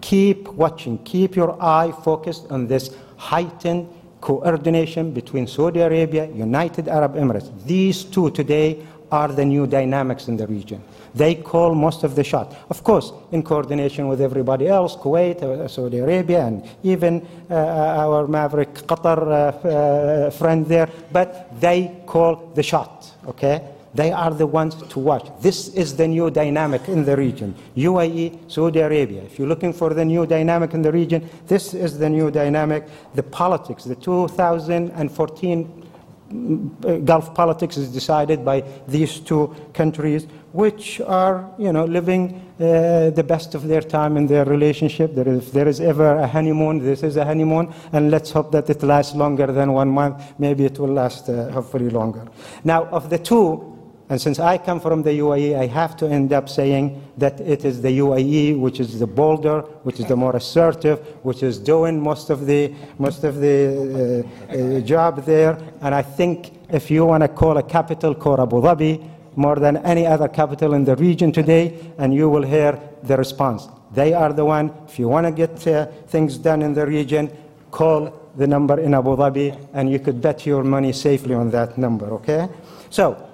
Keep 0.00 0.48
watching, 0.48 0.98
keep 0.98 1.36
your 1.36 1.60
eye 1.62 1.92
focused 2.04 2.50
on 2.50 2.66
this 2.66 2.94
heightened 3.16 3.88
coordination 4.20 5.12
between 5.12 5.46
Saudi 5.46 5.80
Arabia, 5.80 6.26
United 6.26 6.88
Arab 6.88 7.14
Emirates. 7.14 7.50
These 7.64 8.04
two 8.04 8.30
today 8.30 8.84
are 9.10 9.28
the 9.28 9.44
new 9.44 9.66
dynamics 9.66 10.28
in 10.28 10.36
the 10.36 10.46
region. 10.46 10.82
They 11.14 11.34
call 11.34 11.74
most 11.74 12.02
of 12.04 12.14
the 12.14 12.24
shots. 12.24 12.56
Of 12.70 12.82
course, 12.82 13.12
in 13.32 13.42
coordination 13.42 14.08
with 14.08 14.22
everybody 14.22 14.68
else, 14.68 14.96
Kuwait, 14.96 15.42
uh, 15.42 15.68
Saudi 15.68 15.98
Arabia, 15.98 16.46
and 16.46 16.64
even 16.82 17.26
uh, 17.50 17.54
our 17.54 18.26
maverick 18.26 18.72
Qatar 18.72 19.18
uh, 19.20 19.68
uh, 19.68 20.30
friend 20.30 20.66
there, 20.66 20.88
but 21.12 21.60
they 21.60 22.02
call 22.06 22.50
the 22.54 22.62
shot, 22.62 23.12
okay? 23.28 23.60
They 23.94 24.10
are 24.10 24.30
the 24.30 24.46
ones 24.46 24.74
to 24.74 24.98
watch. 24.98 25.28
This 25.40 25.68
is 25.68 25.96
the 25.96 26.08
new 26.08 26.30
dynamic 26.30 26.88
in 26.88 27.04
the 27.04 27.16
region. 27.16 27.54
UAE, 27.76 28.50
Saudi 28.50 28.80
Arabia. 28.80 29.22
If 29.22 29.38
you're 29.38 29.48
looking 29.48 29.72
for 29.72 29.92
the 29.92 30.04
new 30.04 30.26
dynamic 30.26 30.72
in 30.72 30.82
the 30.82 30.92
region, 30.92 31.28
this 31.46 31.74
is 31.74 31.98
the 31.98 32.08
new 32.08 32.30
dynamic. 32.30 32.88
The 33.14 33.22
politics, 33.22 33.84
the 33.84 33.96
2014 33.96 35.82
Gulf 37.04 37.34
politics 37.34 37.76
is 37.76 37.90
decided 37.90 38.44
by 38.44 38.64
these 38.88 39.20
two 39.20 39.54
countries, 39.74 40.26
which 40.52 41.00
are, 41.02 41.50
you 41.58 41.72
know, 41.72 41.84
living 41.84 42.50
uh, 42.58 43.10
the 43.10 43.24
best 43.26 43.54
of 43.54 43.68
their 43.68 43.82
time 43.82 44.16
in 44.16 44.26
their 44.26 44.44
relationship. 44.44 45.14
There 45.14 45.28
is, 45.28 45.48
if 45.48 45.52
there 45.52 45.68
is 45.68 45.80
ever 45.80 46.16
a 46.16 46.26
honeymoon, 46.26 46.78
this 46.78 47.02
is 47.02 47.16
a 47.16 47.24
honeymoon, 47.24 47.72
and 47.92 48.10
let's 48.10 48.30
hope 48.30 48.50
that 48.52 48.70
it 48.70 48.82
lasts 48.82 49.14
longer 49.14 49.46
than 49.46 49.72
one 49.72 49.90
month. 49.90 50.22
Maybe 50.38 50.64
it 50.64 50.78
will 50.78 50.92
last 50.94 51.28
uh, 51.28 51.50
hopefully 51.50 51.90
longer. 51.90 52.26
Now, 52.64 52.86
of 52.86 53.10
the 53.10 53.18
two, 53.18 53.71
and 54.12 54.20
since 54.20 54.38
I 54.38 54.58
come 54.58 54.78
from 54.78 55.02
the 55.02 55.20
UAE, 55.20 55.58
I 55.58 55.66
have 55.68 55.96
to 55.96 56.06
end 56.06 56.34
up 56.34 56.46
saying 56.46 57.02
that 57.16 57.40
it 57.40 57.64
is 57.64 57.80
the 57.80 57.98
UAE 57.98 58.60
which 58.60 58.78
is 58.78 58.98
the 58.98 59.06
bolder, 59.06 59.62
which 59.84 60.00
is 60.00 60.04
the 60.04 60.16
more 60.16 60.36
assertive, 60.36 60.98
which 61.22 61.42
is 61.42 61.56
doing 61.58 61.98
most 61.98 62.28
of 62.28 62.44
the, 62.44 62.74
most 62.98 63.24
of 63.24 63.36
the 63.40 64.26
uh, 64.52 64.54
uh, 64.54 64.80
job 64.80 65.24
there. 65.24 65.56
And 65.80 65.94
I 65.94 66.02
think 66.02 66.52
if 66.68 66.90
you 66.90 67.06
want 67.06 67.22
to 67.22 67.28
call 67.28 67.56
a 67.56 67.62
capital, 67.62 68.14
call 68.14 68.38
Abu 68.38 68.60
Dhabi 68.60 69.02
more 69.34 69.56
than 69.56 69.78
any 69.78 70.06
other 70.06 70.28
capital 70.28 70.74
in 70.74 70.84
the 70.84 70.96
region 70.96 71.32
today, 71.32 71.94
and 71.96 72.12
you 72.12 72.28
will 72.28 72.42
hear 72.42 72.78
the 73.04 73.16
response. 73.16 73.66
They 73.94 74.12
are 74.12 74.34
the 74.34 74.44
one, 74.44 74.74
if 74.88 74.98
you 74.98 75.08
want 75.08 75.26
to 75.26 75.32
get 75.32 75.66
uh, 75.66 75.86
things 76.08 76.36
done 76.36 76.60
in 76.60 76.74
the 76.74 76.84
region, 76.84 77.34
call 77.70 78.12
the 78.36 78.46
number 78.46 78.78
in 78.78 78.92
Abu 78.92 79.16
Dhabi, 79.16 79.68
and 79.72 79.90
you 79.90 80.00
could 80.00 80.20
bet 80.20 80.44
your 80.44 80.64
money 80.64 80.92
safely 80.92 81.34
on 81.34 81.50
that 81.52 81.78
number, 81.78 82.12
okay? 82.12 82.50
So, 82.90 83.31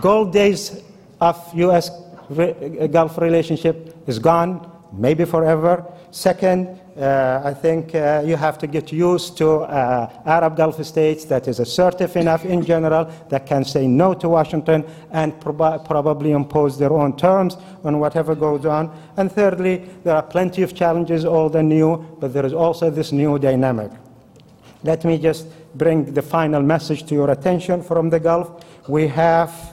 gold 0.00 0.32
days 0.32 0.82
of 1.20 1.36
U.S. 1.54 1.90
Re- 2.30 2.88
Gulf 2.88 3.18
relationship 3.18 3.96
is 4.06 4.18
gone, 4.18 4.70
maybe 4.92 5.24
forever. 5.24 5.84
Second, 6.10 6.80
uh, 6.96 7.40
I 7.42 7.54
think 7.54 7.94
uh, 7.94 8.22
you 8.24 8.36
have 8.36 8.58
to 8.58 8.66
get 8.66 8.92
used 8.92 9.38
to 9.38 9.60
uh, 9.60 10.10
Arab 10.26 10.56
Gulf 10.56 10.84
states 10.84 11.24
that 11.26 11.48
is 11.48 11.58
assertive 11.58 12.14
enough 12.16 12.44
in 12.44 12.62
general 12.64 13.10
that 13.30 13.46
can 13.46 13.64
say 13.64 13.86
no 13.86 14.12
to 14.14 14.28
Washington 14.28 14.84
and 15.10 15.38
prob- 15.40 15.86
probably 15.86 16.32
impose 16.32 16.78
their 16.78 16.92
own 16.92 17.16
terms 17.16 17.56
on 17.82 17.98
whatever 17.98 18.34
goes 18.34 18.66
on. 18.66 18.94
And 19.16 19.32
thirdly, 19.32 19.88
there 20.04 20.16
are 20.16 20.22
plenty 20.22 20.62
of 20.62 20.74
challenges, 20.74 21.24
old 21.24 21.56
and 21.56 21.68
new, 21.68 21.96
but 22.20 22.34
there 22.34 22.44
is 22.44 22.52
also 22.52 22.90
this 22.90 23.10
new 23.10 23.38
dynamic. 23.38 23.90
Let 24.84 25.04
me 25.04 25.16
just 25.16 25.46
bring 25.74 26.12
the 26.12 26.22
final 26.22 26.60
message 26.60 27.04
to 27.04 27.14
your 27.14 27.30
attention 27.30 27.82
from 27.82 28.10
the 28.10 28.20
Gulf. 28.20 28.64
We 28.88 29.06
have, 29.08 29.71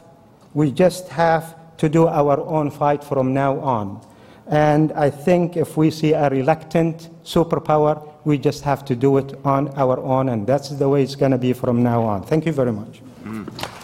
we 0.53 0.71
just 0.71 1.07
have 1.09 1.55
to 1.77 1.89
do 1.89 2.07
our 2.07 2.39
own 2.41 2.71
fight 2.71 3.03
from 3.03 3.33
now 3.33 3.59
on. 3.59 4.05
And 4.47 4.91
I 4.93 5.09
think 5.09 5.55
if 5.55 5.77
we 5.77 5.91
see 5.91 6.13
a 6.13 6.29
reluctant 6.29 7.09
superpower, 7.23 8.07
we 8.25 8.37
just 8.37 8.63
have 8.63 8.83
to 8.85 8.95
do 8.95 9.17
it 9.17 9.39
on 9.45 9.69
our 9.77 9.99
own, 9.99 10.29
and 10.29 10.45
that's 10.45 10.69
the 10.69 10.89
way 10.89 11.03
it's 11.03 11.15
going 11.15 11.31
to 11.31 11.37
be 11.37 11.53
from 11.53 11.83
now 11.83 12.01
on. 12.01 12.23
Thank 12.23 12.45
you 12.45 12.51
very 12.51 12.71
much. 12.71 13.01
Mm. 13.23 13.78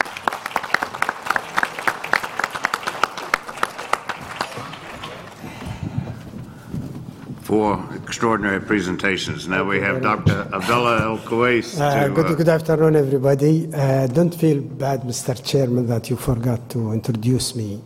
Four 7.46 7.88
extraordinary 7.94 8.60
presentations. 8.60 9.48
Now 9.48 9.64
we 9.66 9.80
have 9.80 10.02
Dr. 10.02 10.50
Abdullah 10.52 11.02
Al 11.02 11.20
Kuwais. 11.20 11.80
Uh, 11.80 12.08
good, 12.08 12.26
uh, 12.26 12.34
good 12.34 12.50
afternoon, 12.50 12.96
everybody. 12.96 13.72
Uh, 13.72 14.08
don't 14.08 14.34
feel 14.34 14.60
bad, 14.62 15.02
Mr. 15.02 15.36
Chairman, 15.46 15.86
that 15.86 16.10
you 16.10 16.16
forgot 16.16 16.68
to 16.72 16.92
introduce 16.92 17.56
me 17.56 17.84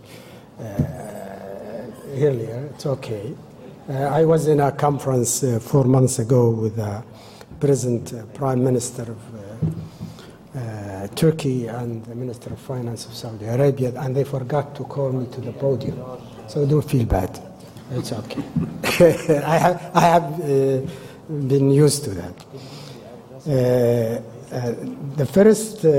uh, 0.61 0.63
earlier. 2.13 2.69
It's 2.73 2.85
okay. 2.85 3.35
Uh, 3.89 3.95
I 3.95 4.23
was 4.23 4.47
in 4.47 4.61
a 4.61 4.71
conference 4.71 5.43
uh, 5.43 5.59
four 5.59 5.83
months 5.83 6.19
ago 6.19 6.51
with 6.51 6.77
the 6.77 7.03
present 7.59 8.13
uh, 8.13 8.23
Prime 8.27 8.63
Minister 8.63 9.01
of 9.11 9.21
uh, 9.35 10.59
uh, 10.59 11.07
Turkey 11.15 11.67
and 11.67 12.05
the 12.05 12.15
Minister 12.15 12.53
of 12.53 12.59
Finance 12.59 13.07
of 13.07 13.13
Saudi 13.13 13.43
Arabia, 13.43 13.91
and 13.99 14.15
they 14.15 14.23
forgot 14.23 14.73
to 14.75 14.85
call 14.85 15.11
me 15.11 15.27
to 15.33 15.41
the 15.41 15.51
podium. 15.51 16.01
So 16.47 16.65
don't 16.65 16.89
feel 16.89 17.05
bad. 17.05 17.48
It's 17.91 18.11
okay. 18.11 18.43
I 19.45 19.57
have, 19.57 19.91
I 19.95 20.01
have 20.01 20.39
uh, 20.41 20.81
been 21.27 21.71
used 21.71 22.03
to 22.03 22.11
that. 22.11 22.45
Uh, 23.47 24.21
uh, 24.53 24.75
the 25.15 25.25
first, 25.25 25.85
uh, 25.85 25.89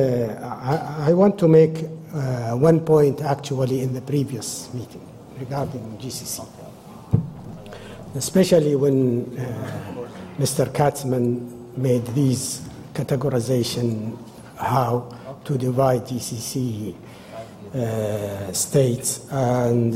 I, 0.62 1.10
I 1.10 1.12
want 1.14 1.38
to 1.40 1.48
make 1.48 1.84
uh, 2.14 2.52
one 2.52 2.80
point 2.80 3.22
actually 3.22 3.80
in 3.80 3.92
the 3.92 4.00
previous 4.02 4.72
meeting 4.72 5.04
regarding 5.38 5.98
GCC, 5.98 6.46
especially 8.14 8.76
when 8.76 9.36
uh, 9.36 10.06
Mr. 10.38 10.66
Katzman 10.66 11.76
made 11.76 12.06
these 12.08 12.60
categorization 12.94 14.16
how 14.56 15.08
to 15.44 15.58
divide 15.58 16.02
GCC 16.02 16.94
states 18.52 19.26
and 19.30 19.94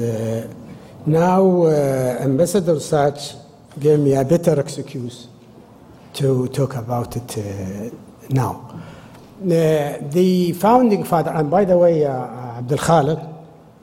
now 1.07 1.65
uh, 1.65 2.19
Ambassador 2.21 2.79
Seche 2.81 3.37
gave 3.79 3.99
me 3.99 4.15
a 4.15 4.25
better 4.25 4.61
excuse 4.61 5.29
to 6.15 6.49
talk 6.49 6.77
about 6.77 7.17
it 7.17 7.39
uh, 7.39 7.91
now. 8.31 8.83
Uh, 9.43 9.99
the 10.11 10.53
founding 10.53 11.05
father, 11.05 11.33
and 11.33 11.51
by 11.51 11.65
the 11.65 11.77
way, 11.77 12.05
uh, 12.05 12.59
Abdul 12.59 12.79
Khalid, 12.79 13.19
uh, 13.19 13.29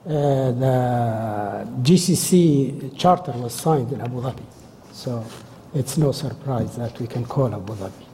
the 0.04 1.68
GCC 1.82 2.96
charter 2.98 3.32
was 3.32 3.54
signed 3.54 3.92
in 3.92 4.00
Abu 4.00 4.20
Dhabi, 4.20 4.42
so 4.92 5.24
it's 5.74 5.96
no 5.98 6.10
surprise 6.12 6.76
that 6.76 6.98
we 6.98 7.06
can 7.06 7.24
call 7.24 7.54
Abu 7.54 7.74
Dhabi. 7.74 8.04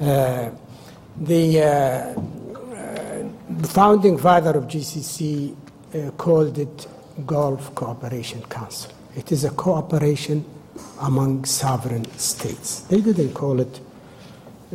Uh, 0.00 0.50
the, 1.18 1.62
uh, 1.62 2.20
founding 3.64 4.18
father 4.18 4.50
of 4.58 4.64
GCC 4.64 5.54
uh, 5.94 6.10
called 6.12 6.58
it 6.58 6.86
Gulf 7.24 7.74
Cooperation 7.74 8.42
Council. 8.44 8.92
It 9.14 9.32
is 9.32 9.44
a 9.44 9.50
cooperation 9.50 10.44
among 11.00 11.44
sovereign 11.44 12.04
states. 12.18 12.80
They 12.80 13.00
didn't 13.00 13.32
call 13.32 13.60
it 13.60 13.80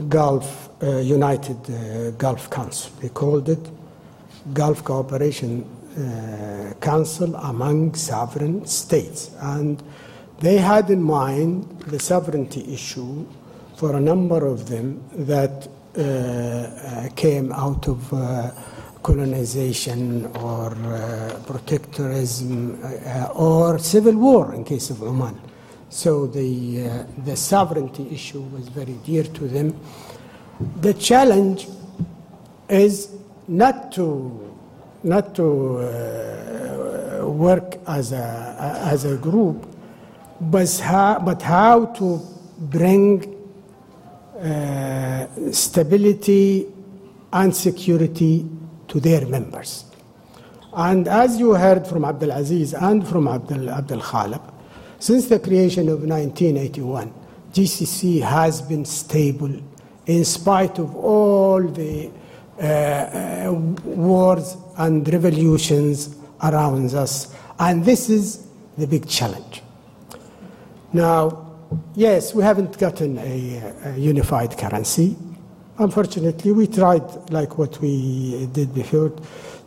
Gulf 0.10 0.70
uh, 0.82 0.98
United 0.98 1.58
uh, 1.70 2.12
Gulf 2.12 2.50
Council. 2.50 2.92
They 3.00 3.10
called 3.10 3.50
it 3.50 3.70
Gulf 4.54 4.84
Cooperation 4.84 5.64
uh, 5.64 6.74
Council 6.80 7.36
among 7.36 7.94
sovereign 7.96 8.66
states, 8.66 9.32
and 9.40 9.84
they 10.40 10.58
had 10.58 10.90
in 10.90 11.04
mind 11.04 11.82
the 11.82 12.00
sovereignty 12.00 12.74
issue 12.74 13.26
for 13.76 13.96
a 13.96 14.00
number 14.00 14.48
of 14.48 14.70
them 14.70 15.04
that 15.14 15.68
uh, 15.98 16.02
uh, 16.02 17.10
came 17.16 17.52
out 17.52 17.88
of 17.88 18.14
uh, 18.14 18.50
colonization 19.04 20.26
or 20.38 20.72
uh, 20.72 21.40
protectorism 21.46 22.78
uh, 22.84 23.32
or 23.34 23.80
civil 23.80 24.16
war 24.16 24.54
in 24.54 24.64
case 24.64 24.90
of 24.90 25.02
Oman. 25.02 25.40
So 25.90 26.28
the, 26.28 26.88
uh, 26.88 27.04
the 27.26 27.36
sovereignty 27.36 28.08
issue 28.12 28.42
was 28.42 28.68
very 28.70 28.94
dear 29.06 29.24
to 29.24 29.48
them. 29.48 29.80
The 30.80 30.94
challenge 30.94 31.68
is 32.70 33.10
not 33.48 33.92
to, 33.94 34.56
not 35.04 35.36
to 35.36 35.78
uh, 35.80 37.28
work 37.28 37.78
as 37.88 38.12
a, 38.14 38.56
as 38.86 39.06
a 39.06 39.18
group, 39.18 39.68
but 40.40 40.80
how, 40.80 41.20
but 41.20 41.42
how 41.42 41.86
to 41.86 42.22
bring 42.58 43.38
uh, 44.40 45.28
stability 45.52 46.68
and 47.34 47.56
security 47.56 48.48
to 48.92 49.00
their 49.00 49.26
members. 49.26 49.86
And 50.74 51.08
as 51.08 51.40
you 51.40 51.54
heard 51.54 51.88
from 51.88 52.06
Abdul 52.06 52.32
Aziz 52.32 52.74
and 52.74 53.08
from 53.08 53.28
Abdul, 53.28 53.70
Abdul 53.70 54.02
Khalid, 54.02 54.42
since 55.00 55.28
the 55.28 55.40
creation 55.40 55.90
of 55.90 56.04
1981, 56.04 57.14
GCC 57.54 58.22
has 58.22 58.62
been 58.62 58.86
stable 58.86 59.52
in 60.06 60.24
spite 60.26 60.80
of 60.80 60.96
all 60.96 61.62
the 61.62 62.12
uh, 62.60 62.64
uh, 62.64 63.52
wars 63.84 64.56
and 64.78 65.08
revolutions 65.12 66.16
around 66.44 66.94
us. 66.94 67.34
And 67.60 67.84
this 67.84 68.10
is 68.10 68.48
the 68.78 68.88
big 68.88 69.08
challenge. 69.08 69.62
Now, 70.94 71.58
yes, 71.96 72.34
we 72.34 72.44
haven't 72.44 72.78
gotten 72.78 73.18
a, 73.18 73.74
a 73.86 73.98
unified 73.98 74.58
currency. 74.58 75.16
Unfortunately, 75.82 76.52
we 76.52 76.68
tried, 76.68 77.32
like 77.32 77.58
what 77.58 77.82
we 77.82 78.48
did 78.54 78.72
before, 78.72 79.12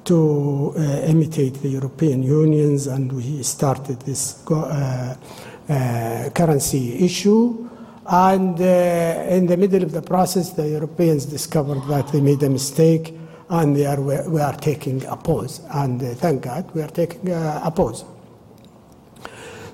to 0.04 0.72
uh, 0.76 0.80
imitate 1.08 1.54
the 1.54 1.68
European 1.68 2.22
Unions, 2.22 2.86
and 2.86 3.10
we 3.12 3.42
started 3.42 3.98
this 4.02 4.48
uh, 4.48 5.16
uh, 5.68 6.30
currency 6.32 7.04
issue. 7.04 7.68
And 8.06 8.60
uh, 8.60 9.26
in 9.28 9.46
the 9.46 9.56
middle 9.56 9.82
of 9.82 9.90
the 9.90 10.02
process, 10.02 10.50
the 10.52 10.68
Europeans 10.68 11.26
discovered 11.26 11.82
that 11.88 12.12
they 12.12 12.20
made 12.20 12.40
a 12.44 12.50
mistake, 12.50 13.12
and 13.48 13.74
they 13.74 13.86
are, 13.86 14.00
we 14.00 14.40
are 14.40 14.56
taking 14.56 15.04
a 15.06 15.16
pause. 15.16 15.62
And 15.72 16.00
uh, 16.00 16.14
thank 16.14 16.42
God, 16.42 16.72
we 16.76 16.82
are 16.82 16.88
taking 16.88 17.32
a 17.32 17.72
pause. 17.74 18.04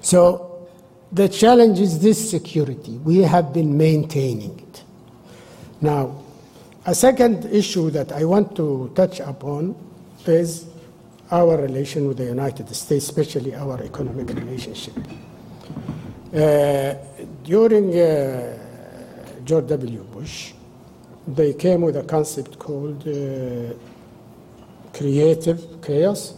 So 0.01 0.69
the 1.13 1.29
challenge 1.29 1.81
is 1.81 2.01
this 2.01 2.31
security. 2.31 2.93
We 2.93 3.19
have 3.19 3.53
been 3.53 3.77
maintaining 3.77 4.59
it. 4.59 4.85
Now, 5.83 6.20
A 6.87 6.95
second 6.95 7.45
issue 7.47 7.91
that 7.91 8.13
I 8.13 8.25
want 8.25 8.57
to 8.57 8.91
touch 8.95 9.21
upon 9.21 9.75
is 10.27 10.67
our 11.31 11.57
relation 11.59 12.09
with 12.09 12.17
the 12.17 12.25
United 12.25 12.69
States, 12.75 13.05
especially 13.05 13.55
our 13.55 13.83
economic 13.83 14.29
relationship. 14.29 14.95
Uh, 16.35 16.95
during 17.45 17.95
uh, 17.99 18.57
George 19.45 19.67
W. 19.69 20.03
Bush, 20.05 20.53
they 21.29 21.53
came 21.53 21.83
with 21.83 21.97
a 21.97 22.03
concept 22.03 22.59
called 22.59 23.07
uh, 23.07 23.75
creative 24.95 25.83
chaos. 25.83 26.35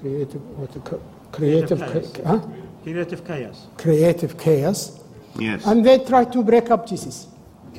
Creative, 0.00 0.58
what? 0.58 0.74
you 0.74 0.80
call- 0.82 1.02
Creative, 1.32 1.78
Creative 1.78 2.12
cha- 2.12 2.28
huh? 2.28 2.40
Creative 2.84 3.24
chaos. 3.24 3.66
creative 3.78 4.36
chaos. 4.38 5.00
Yes. 5.38 5.64
And 5.66 5.84
they 5.86 5.98
tried 6.04 6.30
to 6.32 6.42
break 6.42 6.70
up 6.70 6.86
GCC 6.86 7.26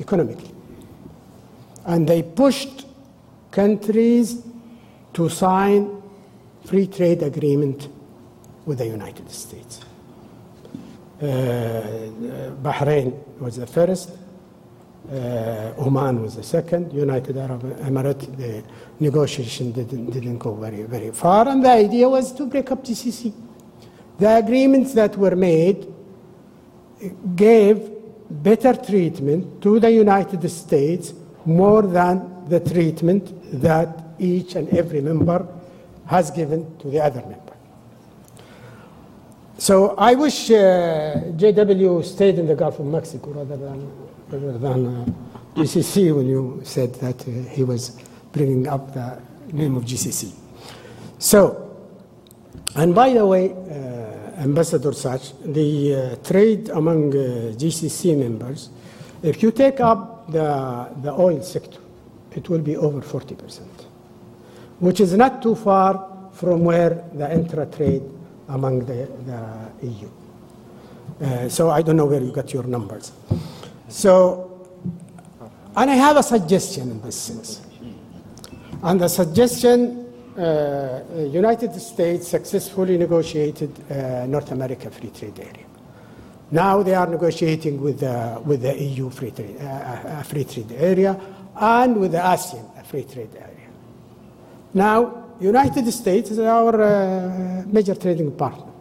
economically. 0.00 0.50
And 1.84 2.08
they 2.08 2.22
pushed 2.22 2.86
countries 3.50 4.42
to 5.12 5.28
sign 5.28 6.02
free 6.64 6.86
trade 6.86 7.22
agreement 7.22 7.88
with 8.66 8.78
the 8.78 8.86
United 8.86 9.30
States. 9.30 9.80
Uh, 11.20 11.26
Bahrain 12.62 13.12
was 13.38 13.56
the 13.56 13.66
first, 13.66 14.10
uh, 15.12 15.72
Oman 15.78 16.22
was 16.22 16.36
the 16.36 16.42
second, 16.42 16.92
United 16.92 17.36
Arab 17.36 17.62
Emirates, 17.80 18.36
the 18.36 18.64
negotiation 18.98 19.70
didn't, 19.72 20.10
didn't 20.10 20.38
go 20.38 20.54
very, 20.54 20.82
very 20.82 21.12
far, 21.12 21.48
and 21.48 21.64
the 21.64 21.70
idea 21.70 22.08
was 22.08 22.32
to 22.32 22.46
break 22.46 22.70
up 22.72 22.82
GCC. 22.82 23.32
The 24.18 24.36
agreements 24.36 24.94
that 24.94 25.16
were 25.16 25.36
made 25.36 25.86
gave 27.36 27.90
better 28.30 28.74
treatment 28.74 29.62
to 29.62 29.78
the 29.78 29.90
United 29.90 30.48
States 30.50 31.12
more 31.46 31.82
than 31.82 32.48
the 32.48 32.60
treatment 32.60 33.60
that 33.60 34.04
each 34.18 34.54
and 34.54 34.68
every 34.70 35.00
member 35.00 35.46
has 36.06 36.30
given 36.30 36.76
to 36.78 36.88
the 36.88 37.00
other 37.00 37.20
member. 37.20 37.40
So 39.58 39.94
I 39.96 40.14
wish 40.14 40.50
uh, 40.50 41.32
JW 41.36 42.04
stayed 42.04 42.38
in 42.38 42.46
the 42.46 42.54
Gulf 42.54 42.80
of 42.80 42.86
Mexico 42.86 43.30
rather 43.30 43.56
than, 43.56 43.90
rather 44.28 44.58
than 44.58 44.86
uh, 44.86 45.06
GCC 45.54 46.14
when 46.14 46.26
you 46.26 46.60
said 46.64 46.94
that 46.96 47.20
uh, 47.22 47.30
he 47.50 47.62
was 47.62 47.98
bringing 48.32 48.66
up 48.68 48.92
the 48.92 49.20
name 49.52 49.76
of 49.76 49.84
GCC. 49.84 50.32
So, 51.18 51.70
and 52.74 52.94
by 52.94 53.12
the 53.14 53.24
way, 53.24 53.52
uh, 53.52 54.42
Ambassador 54.42 54.92
Seche, 54.92 55.32
the 55.44 55.94
uh, 55.94 56.16
trade 56.28 56.68
among 56.70 57.14
uh, 57.16 57.54
GCC 57.56 58.18
members, 58.18 58.68
if 59.22 59.42
you 59.42 59.52
take 59.52 59.80
up 59.80 60.13
the, 60.28 60.90
the 61.02 61.12
oil 61.12 61.42
sector, 61.42 61.80
it 62.32 62.48
will 62.48 62.60
be 62.60 62.76
over 62.76 63.00
40%, 63.00 63.60
which 64.80 65.00
is 65.00 65.14
not 65.14 65.42
too 65.42 65.54
far 65.54 66.28
from 66.32 66.64
where 66.64 67.04
the 67.14 67.32
intra-trade 67.32 68.02
among 68.48 68.80
the, 68.80 69.08
the 69.26 69.86
EU. 69.86 70.08
Uh, 71.20 71.48
so 71.48 71.70
I 71.70 71.82
don't 71.82 71.96
know 71.96 72.06
where 72.06 72.20
you 72.20 72.32
got 72.32 72.52
your 72.52 72.64
numbers. 72.64 73.12
So, 73.88 74.66
and 75.76 75.90
I 75.90 75.94
have 75.94 76.16
a 76.16 76.22
suggestion 76.22 76.90
in 76.90 77.00
this 77.02 77.16
sense. 77.16 77.62
And 78.82 79.00
the 79.00 79.08
suggestion, 79.08 80.12
uh, 80.36 81.02
United 81.30 81.72
States 81.80 82.28
successfully 82.28 82.98
negotiated 82.98 83.70
uh, 83.90 84.26
North 84.26 84.50
America 84.50 84.90
Free 84.90 85.10
Trade 85.10 85.38
Area. 85.38 85.63
Now 86.50 86.82
they 86.82 86.94
are 86.94 87.06
negotiating 87.06 87.80
with 87.80 88.00
the, 88.00 88.40
with 88.44 88.62
the 88.62 88.80
EU 88.80 89.10
free 89.10 89.30
trade, 89.30 89.56
uh, 89.60 89.64
uh, 89.64 90.22
free 90.22 90.44
trade 90.44 90.72
area 90.72 91.20
and 91.56 91.96
with 91.96 92.12
the 92.12 92.18
ASEAN 92.18 92.74
free 92.84 93.04
trade 93.04 93.34
area. 93.34 93.68
Now, 94.72 95.24
United 95.40 95.90
States 95.92 96.30
is 96.30 96.38
our 96.38 96.80
uh, 96.80 97.64
major 97.66 97.94
trading 97.94 98.30
partner. 98.36 98.72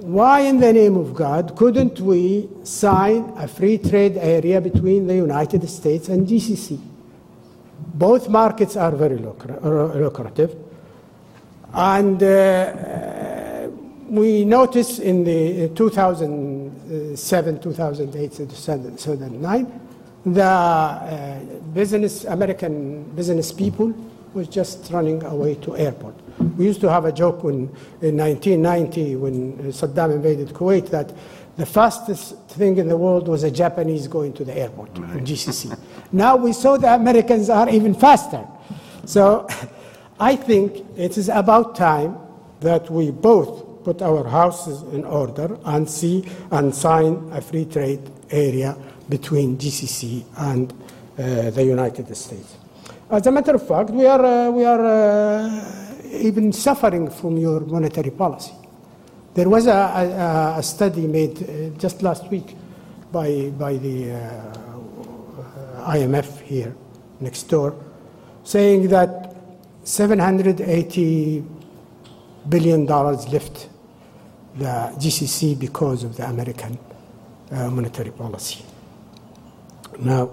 Why, 0.00 0.40
in 0.40 0.60
the 0.60 0.72
name 0.72 0.96
of 0.96 1.14
God, 1.14 1.56
couldn't 1.56 2.00
we 2.00 2.48
sign 2.62 3.32
a 3.36 3.48
free 3.48 3.78
trade 3.78 4.16
area 4.16 4.60
between 4.60 5.06
the 5.06 5.16
United 5.16 5.68
States 5.68 6.08
and 6.08 6.26
GCC? 6.26 6.78
Both 7.94 8.28
markets 8.28 8.76
are 8.76 8.92
very 8.92 9.18
lucra- 9.18 9.64
uh, 9.64 9.98
lucrative. 9.98 10.54
And 11.72 12.22
uh, 12.22 12.26
we 14.08 14.44
noticed 14.44 15.00
in 15.00 15.24
the 15.24 15.68
2007, 15.74 17.60
2008, 17.60 18.32
2009, 18.32 19.80
the 20.26 20.42
uh, 20.42 21.38
business, 21.74 22.24
American 22.24 23.02
business 23.14 23.52
people 23.52 23.94
was 24.34 24.48
just 24.48 24.90
running 24.90 25.22
away 25.24 25.54
to 25.56 25.76
airport. 25.76 26.14
We 26.56 26.64
used 26.66 26.80
to 26.82 26.90
have 26.90 27.04
a 27.04 27.12
joke 27.12 27.44
when, 27.44 27.68
in 28.00 28.16
1990 28.16 29.16
when 29.16 29.58
Saddam 29.72 30.14
invaded 30.14 30.48
Kuwait 30.48 30.90
that 30.90 31.12
the 31.56 31.66
fastest 31.66 32.36
thing 32.48 32.78
in 32.78 32.88
the 32.88 32.96
world 32.96 33.26
was 33.28 33.42
a 33.42 33.50
Japanese 33.50 34.06
going 34.06 34.32
to 34.34 34.44
the 34.44 34.56
airport 34.56 34.96
in 34.96 35.24
GCC. 35.24 35.76
now 36.12 36.36
we 36.36 36.52
saw 36.52 36.76
the 36.76 36.94
Americans 36.94 37.50
are 37.50 37.68
even 37.68 37.94
faster. 37.94 38.46
So 39.04 39.48
I 40.20 40.36
think 40.36 40.84
it 40.96 41.18
is 41.18 41.28
about 41.28 41.74
time 41.74 42.16
that 42.60 42.90
we 42.90 43.10
both 43.10 43.67
put 43.84 44.02
our 44.02 44.24
houses 44.28 44.82
in 44.92 45.04
order 45.04 45.58
and 45.64 45.88
see 45.88 46.24
and 46.50 46.74
sign 46.74 47.28
a 47.32 47.40
free 47.40 47.64
trade 47.64 48.10
area 48.30 48.76
between 49.08 49.56
GCC 49.56 50.24
and 50.36 50.72
uh, 51.18 51.50
the 51.50 51.64
United 51.64 52.14
States. 52.16 52.56
As 53.10 53.26
a 53.26 53.32
matter 53.32 53.54
of 53.54 53.66
fact, 53.66 53.90
we 53.90 54.06
are, 54.06 54.24
uh, 54.24 54.50
we 54.50 54.64
are 54.64 54.84
uh, 54.84 55.64
even 56.12 56.52
suffering 56.52 57.10
from 57.10 57.38
your 57.38 57.60
monetary 57.60 58.10
policy. 58.10 58.52
There 59.34 59.48
was 59.48 59.66
a, 59.66 59.72
a, 59.72 60.54
a 60.58 60.62
study 60.62 61.06
made 61.06 61.42
uh, 61.42 61.78
just 61.78 62.02
last 62.02 62.28
week 62.30 62.56
by, 63.10 63.50
by 63.56 63.76
the 63.76 64.12
uh, 64.12 64.58
IMF 65.92 66.40
here 66.42 66.74
next 67.20 67.44
door 67.44 67.74
saying 68.44 68.88
that 68.88 69.34
780 69.84 71.44
billion 72.48 72.86
dollars 72.86 73.28
left 73.28 73.68
the 74.56 74.92
GCC 74.98 75.58
because 75.58 76.04
of 76.04 76.16
the 76.16 76.26
American 76.28 76.78
uh, 77.50 77.70
monetary 77.70 78.10
policy. 78.10 78.64
Now, 79.98 80.30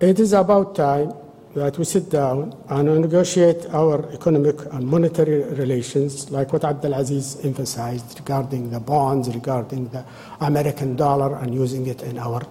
it 0.00 0.20
is 0.20 0.32
about 0.32 0.74
time 0.74 1.12
that 1.54 1.78
we 1.78 1.84
sit 1.84 2.10
down 2.10 2.54
and 2.68 3.00
negotiate 3.00 3.64
our 3.70 4.12
economic 4.12 4.60
and 4.72 4.86
monetary 4.86 5.42
relations, 5.54 6.30
like 6.30 6.52
what 6.52 6.62
Abdulaziz 6.62 7.44
emphasized 7.44 8.18
regarding 8.18 8.70
the 8.70 8.78
bonds, 8.78 9.28
regarding 9.34 9.88
the 9.88 10.04
American 10.40 10.96
dollar, 10.96 11.36
and 11.36 11.54
using 11.54 11.86
it 11.86 12.02
in 12.02 12.18
our 12.18 12.42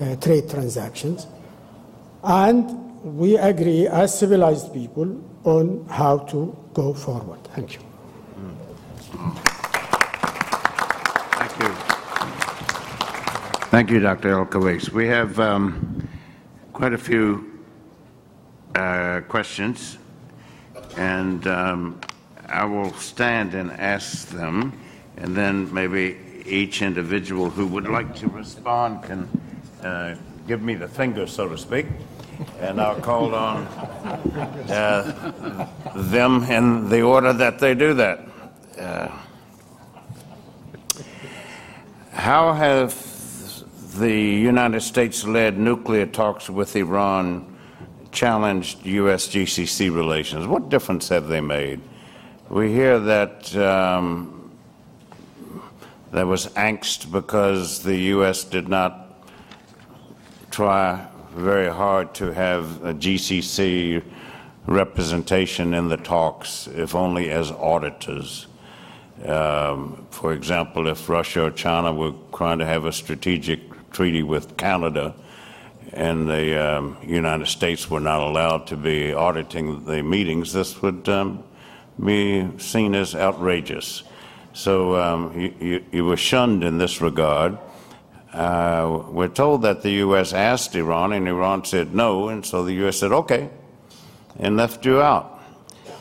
uh, 0.00 0.16
trade 0.16 0.50
transactions. 0.50 1.26
And 2.22 2.92
we 3.02 3.36
agree 3.38 3.86
as 3.88 4.18
civilized 4.18 4.72
people 4.74 5.18
on 5.44 5.86
how 5.88 6.18
to 6.18 6.54
go 6.74 6.92
forward. 6.92 7.42
Thank 7.54 7.74
you. 7.74 7.91
Thank 11.38 11.58
you. 11.62 11.68
Thank 13.70 13.90
you, 13.90 14.00
Dr. 14.00 14.38
El 14.38 14.46
Kuwaiz. 14.46 14.90
We 14.90 15.06
have 15.06 15.38
um, 15.40 16.08
quite 16.72 16.92
a 16.92 16.98
few 16.98 17.60
uh, 18.74 19.20
questions, 19.28 19.98
and 20.96 21.46
um, 21.46 22.00
I 22.48 22.64
will 22.64 22.92
stand 22.94 23.54
and 23.54 23.70
ask 23.72 24.28
them, 24.28 24.78
and 25.16 25.36
then 25.36 25.72
maybe 25.72 26.18
each 26.44 26.82
individual 26.82 27.50
who 27.50 27.66
would 27.66 27.88
like 27.88 28.14
to 28.16 28.28
respond 28.28 29.02
can 29.04 29.28
uh, 29.82 30.16
give 30.46 30.62
me 30.62 30.74
the 30.74 30.88
finger, 30.88 31.26
so 31.26 31.48
to 31.48 31.56
speak, 31.56 31.86
and 32.60 32.80
I'll 32.80 33.00
call 33.00 33.34
on 33.34 33.66
uh, 34.68 35.72
them 35.94 36.44
in 36.44 36.88
the 36.88 37.02
order 37.02 37.32
that 37.32 37.58
they 37.58 37.74
do 37.74 37.94
that. 37.94 38.20
Uh, 38.78 39.08
how 42.12 42.52
have 42.52 42.94
the 43.98 44.14
United 44.14 44.80
States 44.80 45.24
led 45.24 45.58
nuclear 45.58 46.06
talks 46.06 46.48
with 46.48 46.74
Iran 46.76 47.56
challenged 48.12 48.84
U.S. 48.86 49.28
GCC 49.28 49.94
relations? 49.94 50.46
What 50.46 50.68
difference 50.68 51.08
have 51.08 51.28
they 51.28 51.40
made? 51.40 51.80
We 52.48 52.72
hear 52.72 52.98
that 52.98 53.54
um, 53.56 54.50
there 56.10 56.26
was 56.26 56.46
angst 56.48 57.10
because 57.10 57.82
the 57.82 57.96
U.S. 57.96 58.44
did 58.44 58.68
not 58.68 59.26
try 60.50 61.06
very 61.34 61.70
hard 61.70 62.14
to 62.14 62.32
have 62.32 62.84
a 62.84 62.94
GCC 62.94 64.02
representation 64.66 65.74
in 65.74 65.88
the 65.88 65.96
talks, 65.96 66.68
if 66.68 66.94
only 66.94 67.30
as 67.30 67.50
auditors. 67.50 68.46
Um, 69.24 70.06
for 70.10 70.32
example, 70.32 70.88
if 70.88 71.08
Russia 71.08 71.44
or 71.44 71.50
China 71.50 71.92
were 71.92 72.14
trying 72.34 72.58
to 72.58 72.66
have 72.66 72.84
a 72.84 72.92
strategic 72.92 73.90
treaty 73.92 74.22
with 74.22 74.56
Canada 74.56 75.14
and 75.92 76.28
the 76.28 76.76
um, 76.76 76.96
United 77.04 77.46
States 77.46 77.90
were 77.90 78.00
not 78.00 78.20
allowed 78.20 78.66
to 78.68 78.76
be 78.76 79.12
auditing 79.12 79.84
the 79.84 80.02
meetings, 80.02 80.52
this 80.52 80.80
would 80.82 81.08
um, 81.08 81.44
be 82.02 82.48
seen 82.58 82.94
as 82.94 83.14
outrageous. 83.14 84.02
So 84.54 84.96
um, 84.96 85.38
you, 85.38 85.54
you, 85.60 85.84
you 85.92 86.04
were 86.04 86.16
shunned 86.16 86.64
in 86.64 86.78
this 86.78 87.00
regard. 87.00 87.58
Uh, 88.32 89.04
we're 89.08 89.28
told 89.28 89.62
that 89.62 89.82
the 89.82 89.90
U.S. 90.06 90.32
asked 90.32 90.74
Iran, 90.74 91.12
and 91.12 91.28
Iran 91.28 91.64
said 91.64 91.94
no, 91.94 92.28
and 92.28 92.44
so 92.44 92.64
the 92.64 92.72
U.S. 92.74 92.98
said 92.98 93.12
okay, 93.12 93.50
and 94.38 94.56
left 94.56 94.84
you 94.86 95.02
out. 95.02 95.42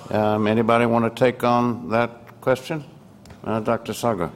Um, 0.09 0.47
anybody 0.47 0.85
want 0.85 1.13
to 1.13 1.19
take 1.19 1.43
on 1.43 1.89
that 1.89 2.41
question? 2.41 2.85
Uh, 3.43 3.59
Dr. 3.59 3.93
Sager. 3.93 4.31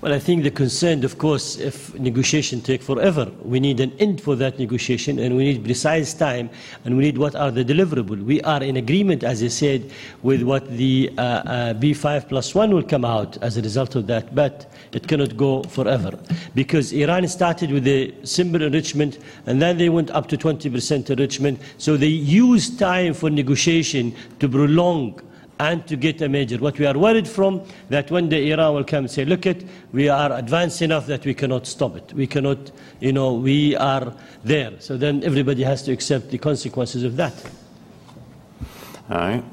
Well, 0.00 0.12
I 0.12 0.20
think 0.20 0.44
the 0.44 0.50
concern, 0.52 1.02
of 1.04 1.18
course, 1.18 1.56
if 1.56 1.92
negotiation 1.98 2.60
take 2.60 2.82
forever, 2.82 3.32
we 3.42 3.58
need 3.58 3.80
an 3.80 3.92
end 3.98 4.20
for 4.20 4.36
that 4.36 4.56
negotiation, 4.56 5.18
and 5.18 5.36
we 5.36 5.42
need 5.42 5.64
precise 5.64 6.14
time, 6.14 6.50
and 6.84 6.96
we 6.96 7.02
need 7.02 7.18
what 7.18 7.34
are 7.34 7.50
the 7.50 7.64
deliverables. 7.64 8.22
We 8.24 8.40
are 8.42 8.62
in 8.62 8.76
agreement, 8.76 9.24
as 9.24 9.42
I 9.42 9.48
said, 9.48 9.90
with 10.22 10.42
what 10.42 10.68
the 10.70 11.12
uh, 11.18 11.22
uh, 11.22 11.74
P5 11.74 12.28
plus 12.28 12.54
one 12.54 12.72
will 12.72 12.84
come 12.84 13.04
out 13.04 13.42
as 13.42 13.56
a 13.56 13.62
result 13.62 13.96
of 13.96 14.06
that, 14.06 14.36
but 14.36 14.72
it 14.92 15.08
cannot 15.08 15.36
go 15.36 15.64
forever 15.64 16.16
because 16.54 16.92
Iran 16.92 17.26
started 17.26 17.72
with 17.72 17.88
a 17.88 18.14
simple 18.24 18.62
enrichment, 18.62 19.18
and 19.46 19.60
then 19.60 19.78
they 19.78 19.88
went 19.88 20.12
up 20.12 20.28
to 20.28 20.36
20% 20.36 21.10
enrichment. 21.10 21.60
So 21.78 21.96
they 21.96 22.06
used 22.06 22.78
time 22.78 23.14
for 23.14 23.30
negotiation 23.30 24.14
to 24.38 24.48
prolong 24.48 25.20
and 25.60 25.86
to 25.88 25.96
get 25.96 26.20
a 26.22 26.28
major. 26.28 26.58
What 26.58 26.78
we 26.78 26.86
are 26.86 26.96
worried 26.96 27.28
from, 27.28 27.62
that 27.88 28.10
one 28.10 28.28
day 28.28 28.50
Iran 28.50 28.74
will 28.74 28.84
come 28.84 29.04
and 29.04 29.10
say, 29.10 29.24
look 29.24 29.46
it, 29.46 29.64
we 29.92 30.08
are 30.08 30.32
advanced 30.32 30.82
enough 30.82 31.06
that 31.06 31.24
we 31.24 31.34
cannot 31.34 31.66
stop 31.66 31.96
it. 31.96 32.12
We 32.12 32.26
cannot, 32.26 32.70
you 33.00 33.12
know, 33.12 33.34
we 33.34 33.76
are 33.76 34.12
there. 34.44 34.72
So 34.78 34.96
then 34.96 35.24
everybody 35.24 35.62
has 35.64 35.82
to 35.84 35.92
accept 35.92 36.30
the 36.30 36.38
consequences 36.38 37.02
of 37.02 37.16
that. 37.16 37.34
All 39.10 39.18
right. 39.18 39.44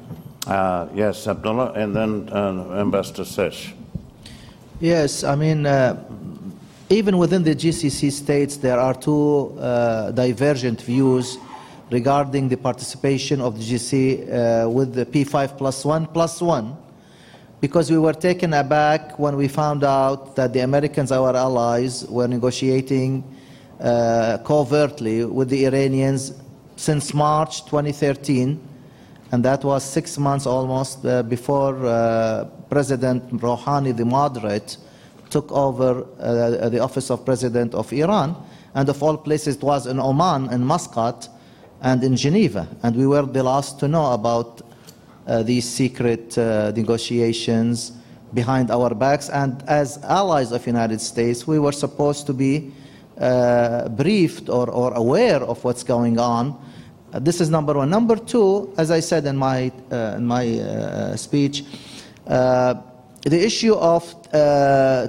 Uh, 0.46 0.88
yes, 0.94 1.26
Abdullah, 1.26 1.72
and 1.72 1.96
then 1.96 2.28
uh, 2.30 2.78
Ambassador 2.78 3.24
Seche. 3.24 3.74
Yes, 4.80 5.24
I 5.24 5.34
mean, 5.34 5.66
uh, 5.66 6.04
even 6.88 7.18
within 7.18 7.42
the 7.42 7.54
GCC 7.54 8.12
states, 8.12 8.58
there 8.58 8.78
are 8.78 8.94
two 8.94 9.58
uh, 9.58 10.12
divergent 10.12 10.82
views 10.82 11.38
regarding 11.90 12.48
the 12.48 12.56
participation 12.56 13.40
of 13.40 13.58
the 13.58 13.64
GC 13.64 14.64
uh, 14.64 14.68
with 14.68 14.94
the 14.94 15.06
P5 15.06 15.56
plus 15.56 15.84
one 15.84 16.06
plus 16.06 16.42
one, 16.42 16.76
because 17.60 17.90
we 17.90 17.98
were 17.98 18.12
taken 18.12 18.54
aback 18.54 19.18
when 19.18 19.36
we 19.36 19.48
found 19.48 19.84
out 19.84 20.36
that 20.36 20.52
the 20.52 20.60
Americans, 20.60 21.12
our 21.12 21.34
allies, 21.34 22.04
were 22.06 22.28
negotiating 22.28 23.24
uh, 23.80 24.38
covertly 24.44 25.24
with 25.24 25.48
the 25.48 25.66
Iranians 25.66 26.32
since 26.76 27.14
March 27.14 27.64
2013, 27.64 28.60
and 29.32 29.44
that 29.44 29.64
was 29.64 29.84
six 29.84 30.18
months 30.18 30.46
almost 30.46 31.04
uh, 31.04 31.22
before 31.22 31.86
uh, 31.86 32.44
President 32.68 33.28
Rouhani, 33.30 33.96
the 33.96 34.04
moderate, 34.04 34.76
took 35.30 35.50
over 35.50 36.06
uh, 36.20 36.68
the 36.68 36.78
office 36.78 37.10
of 37.10 37.24
President 37.24 37.74
of 37.74 37.92
Iran. 37.92 38.36
And 38.74 38.88
of 38.88 39.02
all 39.02 39.16
places, 39.16 39.56
it 39.56 39.62
was 39.62 39.86
in 39.86 39.98
Oman, 39.98 40.52
in 40.52 40.64
Muscat, 40.64 41.28
and 41.82 42.02
in 42.02 42.16
Geneva. 42.16 42.68
And 42.82 42.96
we 42.96 43.06
were 43.06 43.22
the 43.22 43.42
last 43.42 43.78
to 43.80 43.88
know 43.88 44.12
about 44.12 44.62
uh, 45.26 45.42
these 45.42 45.68
secret 45.68 46.38
uh, 46.38 46.72
negotiations 46.74 47.92
behind 48.32 48.70
our 48.70 48.94
backs. 48.94 49.28
And 49.28 49.62
as 49.66 49.98
allies 50.04 50.52
of 50.52 50.66
United 50.66 51.00
States, 51.00 51.46
we 51.46 51.58
were 51.58 51.72
supposed 51.72 52.26
to 52.26 52.32
be 52.32 52.72
uh, 53.18 53.88
briefed 53.88 54.48
or, 54.48 54.70
or 54.70 54.92
aware 54.94 55.42
of 55.42 55.62
what's 55.64 55.82
going 55.82 56.18
on. 56.18 56.56
Uh, 57.12 57.18
this 57.18 57.40
is 57.40 57.50
number 57.50 57.74
one. 57.74 57.90
Number 57.90 58.16
two, 58.16 58.72
as 58.76 58.90
I 58.90 59.00
said 59.00 59.26
in 59.26 59.36
my, 59.36 59.72
uh, 59.90 60.14
in 60.16 60.26
my 60.26 60.58
uh, 60.58 61.16
speech, 61.16 61.64
the 62.26 63.44
issue 63.44 63.74
of 63.74 64.04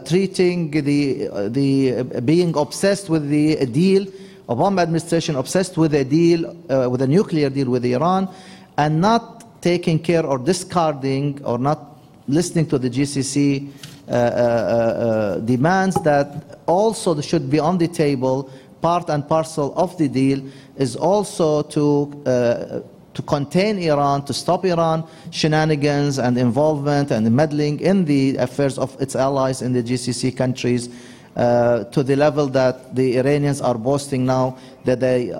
treating 0.08 0.72
the, 0.72 1.50
the 1.50 2.22
being 2.22 2.56
obsessed 2.56 3.10
with 3.10 3.30
the 3.30 3.66
deal 3.68 4.08
Obama 4.48 4.82
administration 4.82 5.36
obsessed 5.36 5.78
with 5.78 5.94
a 5.94 6.06
deal, 6.06 6.56
uh, 6.70 6.90
with 6.90 7.02
a 7.02 7.08
nuclear 7.08 7.50
deal 7.50 7.70
with 7.70 7.84
Iran, 7.84 8.30
and 8.78 9.02
not 9.02 9.62
taking 9.62 10.00
care 10.00 10.26
or 10.26 10.38
discarding 10.38 11.44
or 11.44 11.58
not 11.58 11.98
listening 12.28 12.68
to 12.68 12.78
the 12.78 12.90
GCC 12.90 13.70
uh, 14.08 14.12
uh, 14.12 14.16
uh, 14.16 15.40
demands 15.40 15.96
that 16.04 16.60
also 16.66 17.20
should 17.22 17.50
be 17.50 17.60
on 17.60 17.78
the 17.78 17.88
table, 17.88 18.50
part 18.82 19.10
and 19.10 19.28
parcel 19.28 19.74
of 19.76 19.98
the 19.98 20.08
deal, 20.08 20.42
is 20.78 20.96
also 20.96 21.64
to 21.64 22.24
uh, 22.26 22.80
to 23.18 23.24
contain 23.24 23.80
Iran, 23.80 24.24
to 24.26 24.34
stop 24.34 24.64
Iran 24.64 25.04
shenanigans 25.32 26.20
and 26.20 26.38
involvement 26.38 27.10
and 27.10 27.30
meddling 27.32 27.80
in 27.80 28.06
the 28.06 28.38
affairs 28.38 28.78
of 28.78 28.96
its 29.02 29.16
allies 29.16 29.64
in 29.64 29.74
the 29.74 29.82
GCC 29.82 30.38
countries 30.38 30.88
uh, 31.38 31.84
to 31.86 32.04
the 32.04 32.16
level 32.16 32.48
that 32.48 32.96
the 32.96 33.18
Iranians 33.18 33.62
are 33.62 33.78
boasting 33.78 34.26
now 34.26 34.58
that 34.86 35.00
they 35.00 35.32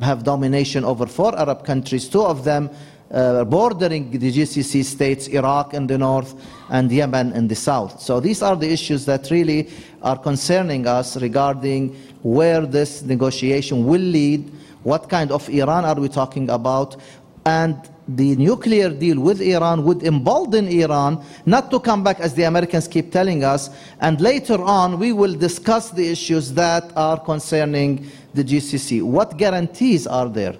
have 0.00 0.24
domination 0.24 0.84
over 0.84 1.06
four 1.06 1.38
Arab 1.38 1.64
countries, 1.64 2.08
two 2.08 2.22
of 2.22 2.42
them 2.42 2.70
uh, 3.12 3.44
bordering 3.44 4.10
the 4.10 4.32
GCC 4.32 4.82
states, 4.84 5.28
Iraq 5.28 5.74
in 5.74 5.86
the 5.86 5.98
north 5.98 6.34
and 6.70 6.90
Yemen 6.90 7.32
in 7.34 7.46
the 7.46 7.54
south. 7.54 8.00
So 8.00 8.18
these 8.20 8.42
are 8.42 8.56
the 8.56 8.70
issues 8.70 9.04
that 9.04 9.30
really 9.30 9.68
are 10.02 10.16
concerning 10.18 10.86
us 10.86 11.16
regarding 11.18 11.94
where 12.22 12.64
this 12.64 13.02
negotiation 13.02 13.84
will 13.86 14.00
lead, 14.00 14.50
what 14.82 15.08
kind 15.10 15.30
of 15.30 15.48
Iran 15.50 15.84
are 15.84 15.96
we 15.96 16.08
talking 16.08 16.48
about, 16.48 16.96
and 17.44 17.76
the 18.16 18.36
nuclear 18.36 18.90
deal 18.90 19.20
with 19.20 19.40
Iran 19.40 19.84
would 19.84 20.02
embolden 20.02 20.68
Iran 20.68 21.24
not 21.46 21.70
to 21.70 21.80
come 21.80 22.02
back 22.02 22.20
as 22.20 22.34
the 22.34 22.44
Americans 22.44 22.88
keep 22.88 23.12
telling 23.12 23.44
us. 23.44 23.70
And 24.00 24.20
later 24.20 24.60
on, 24.62 24.98
we 24.98 25.12
will 25.12 25.34
discuss 25.34 25.90
the 25.90 26.08
issues 26.08 26.52
that 26.54 26.92
are 26.96 27.18
concerning 27.18 28.10
the 28.34 28.44
GCC. 28.44 29.02
What 29.02 29.36
guarantees 29.36 30.06
are 30.06 30.28
there? 30.28 30.56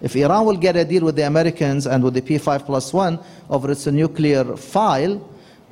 If 0.00 0.16
Iran 0.16 0.44
will 0.44 0.56
get 0.56 0.76
a 0.76 0.84
deal 0.84 1.04
with 1.04 1.16
the 1.16 1.26
Americans 1.26 1.86
and 1.86 2.04
with 2.04 2.14
the 2.14 2.20
P5 2.20 2.66
plus 2.66 2.92
one 2.92 3.18
over 3.48 3.70
its 3.70 3.86
nuclear 3.86 4.56
file, 4.56 5.20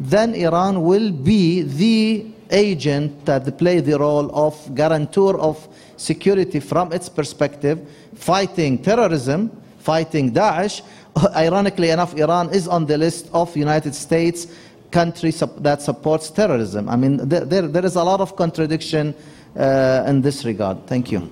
then 0.01 0.35
Iran 0.35 0.83
will 0.83 1.11
be 1.13 1.63
the 1.63 2.27
agent 2.51 3.25
that 3.25 3.59
play 3.59 3.81
the 3.81 3.99
role 3.99 4.31
of 4.35 4.75
guarantor 4.75 5.39
of 5.39 5.69
security 5.97 6.61
from 6.61 6.93
its 6.93 7.09
perspective, 7.09 7.81
fighting 8.15 8.83
terrorism, 8.83 9.51
fighting 9.79 10.33
Daesh, 10.33 10.83
ironically 11.37 11.91
enough, 11.91 12.15
Iran 12.17 12.51
is 12.51 12.69
on 12.69 12.87
the 12.87 12.99
list 12.99 13.29
of 13.33 13.57
United 13.57 13.95
States 13.95 14.47
countries 14.91 15.43
that 15.59 15.83
supports 15.83 16.31
terrorism. 16.31 16.89
I 16.89 16.97
mean, 16.97 17.17
there, 17.29 17.45
there, 17.45 17.63
there 17.63 17.85
is 17.85 17.97
a 17.97 18.05
lot 18.05 18.21
of 18.21 18.37
contradiction 18.37 19.15
uh, 19.57 20.05
in 20.07 20.23
this 20.23 20.45
regard. 20.45 20.87
Thank 20.87 21.11
you. 21.11 21.31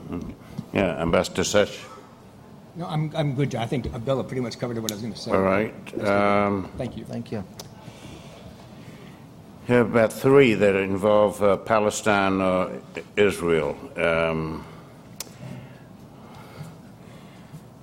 Yeah, 0.72 1.00
Ambassador 1.00 1.44
Seche. 1.44 1.78
No, 2.76 2.86
I'm, 2.86 3.10
I'm 3.14 3.34
good, 3.34 3.50
John. 3.50 3.62
I 3.62 3.66
think 3.66 3.92
Abdullah 3.92 4.24
pretty 4.24 4.40
much 4.40 4.58
covered 4.58 4.78
what 4.78 4.90
I 4.90 4.94
was 4.94 5.02
going 5.02 5.12
to 5.12 5.18
say. 5.18 5.30
All 5.32 5.42
right. 5.42 6.04
Um, 6.04 6.70
Thank 6.78 6.96
you. 6.96 7.04
Thank 7.04 7.32
you. 7.32 7.44
Here 9.66 9.80
about 9.82 10.12
three 10.12 10.54
that 10.54 10.74
involve 10.76 11.42
uh, 11.42 11.56
Palestine 11.58 12.40
or 12.40 12.80
Israel. 13.16 13.76
Um, 13.96 14.64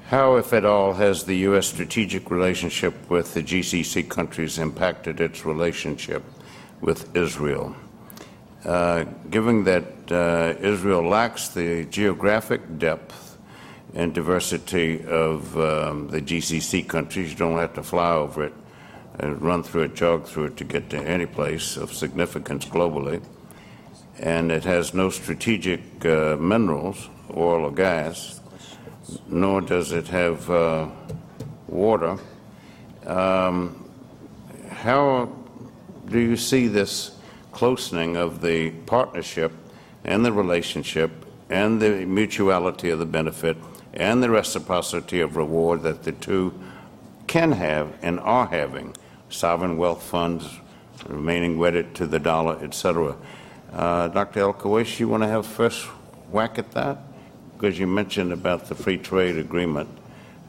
How, 0.08 0.38
if 0.38 0.54
at 0.54 0.64
all, 0.64 0.94
has 0.94 1.26
the 1.26 1.36
U.S. 1.50 1.68
strategic 1.68 2.32
relationship 2.32 3.10
with 3.10 3.34
the 3.34 3.44
GCC 3.44 4.08
countries 4.08 4.58
impacted 4.58 5.20
its 5.20 5.46
relationship 5.46 6.24
with 6.80 7.14
Israel? 7.14 7.76
Uh, 8.64 9.04
given 9.30 9.66
that 9.66 10.10
uh, 10.10 10.54
Israel 10.62 11.06
lacks 11.06 11.50
the 11.50 11.84
geographic 11.84 12.80
depth 12.80 13.38
and 13.96 14.14
diversity 14.14 15.04
of 15.04 15.58
um, 15.58 16.08
the 16.08 16.22
GCC 16.22 16.88
countries, 16.88 17.32
you 17.32 17.38
don't 17.38 17.58
have 17.58 17.74
to 17.74 17.84
fly 17.84 18.14
over 18.14 18.46
it 18.46 18.54
and 19.20 19.42
run 19.42 19.62
through 19.62 19.82
it, 19.82 19.96
jog 19.96 20.26
through 20.26 20.46
it 20.46 20.56
to 20.56 20.64
get 20.64 20.90
to 20.92 20.98
any 21.00 21.26
place 21.26 21.76
of 21.76 21.92
significance 21.92 22.64
globally. 22.64 23.22
And 24.20 24.54
it 24.54 24.64
has 24.64 24.94
no 24.94 25.10
strategic 25.10 26.06
uh, 26.06 26.38
minerals, 26.38 27.10
oil 27.36 27.66
or 27.66 27.74
gas 27.74 28.37
nor 29.28 29.62
does 29.62 29.92
it 29.92 30.08
have 30.08 30.50
uh, 30.50 30.88
water. 31.68 32.18
Um, 33.06 33.90
how 34.70 35.32
do 36.10 36.20
you 36.20 36.38
see 36.38 36.68
this 36.68 37.18
closening 37.52 38.16
of 38.16 38.42
the 38.42 38.72
partnership 38.86 39.52
and 40.04 40.26
the 40.26 40.32
relationship 40.32 41.12
and 41.50 41.82
the 41.82 42.06
mutuality 42.06 42.90
of 42.90 43.00
the 43.00 43.06
benefit 43.06 43.58
and 43.94 44.22
the 44.22 44.30
reciprocity 44.30 45.22
of 45.22 45.36
reward 45.38 45.84
that 45.84 46.04
the 46.04 46.12
two 46.12 46.54
can 47.28 47.52
have 47.52 47.94
and 48.02 48.20
are 48.20 48.48
having? 48.48 48.96
Sovereign 49.30 49.78
wealth 49.78 50.04
funds 50.04 50.60
remaining 51.08 51.58
wedded 51.58 51.94
to 51.96 52.08
the 52.08 52.20
dollar, 52.20 52.58
etc. 52.64 53.16
Uh, 53.72 54.08
Dr. 54.08 54.40
El 54.42 54.54
Kuwaiz, 54.54 55.00
you 55.00 55.08
want 55.08 55.24
to 55.24 55.28
have 55.28 55.46
first 55.46 55.86
whack 56.32 56.58
at 56.58 56.72
that? 56.72 56.98
Because 57.58 57.80
you 57.80 57.88
mentioned 57.88 58.32
about 58.32 58.68
the 58.68 58.76
free 58.76 58.98
trade 58.98 59.38
agreement. 59.38 59.90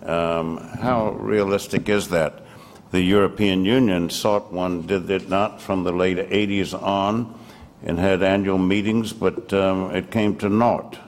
Um, 0.05 0.59
how 0.59 1.13
realistic 1.13 1.89
is 1.89 2.09
that? 2.09 2.43
The 2.91 3.01
European 3.01 3.65
Union 3.65 4.11
sought 4.11 4.53
one, 4.53 4.87
did 4.87 5.11
it 5.11 5.29
not, 5.29 5.61
from 5.61 5.85
the 5.85 5.93
late 5.93 6.19
80s 6.19 6.75
on, 6.81 7.35
and 7.83 7.99
had 7.99 8.23
annual 8.23 8.59
meetings, 8.59 9.13
but 9.13 9.53
um, 9.55 9.91
it 9.95 10.11
came 10.11 10.37
to 10.37 10.49
naught. 10.49 10.99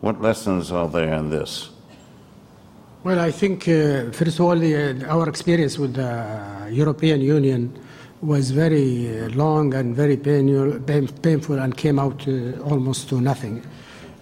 What 0.00 0.20
lessons 0.20 0.70
are 0.72 0.88
there 0.88 1.14
in 1.14 1.30
this? 1.30 1.70
Well, 3.02 3.18
I 3.18 3.30
think, 3.30 3.66
uh, 3.68 4.10
first 4.10 4.38
of 4.38 4.40
all, 4.40 4.62
uh, 4.62 5.04
our 5.06 5.28
experience 5.28 5.78
with 5.78 5.94
the 5.94 6.68
European 6.70 7.20
Union 7.20 7.78
was 8.20 8.50
very 8.50 9.20
uh, 9.20 9.28
long 9.30 9.72
and 9.74 9.94
very 9.94 10.16
painful, 10.16 10.80
painful 11.22 11.58
and 11.58 11.76
came 11.76 11.98
out 11.98 12.26
uh, 12.28 12.60
almost 12.62 13.08
to 13.10 13.20
nothing. 13.20 13.62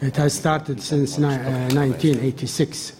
It 0.00 0.16
has 0.16 0.34
started 0.34 0.82
since 0.82 1.18
ni- 1.18 1.26
uh, 1.26 1.72
1986, 1.72 2.92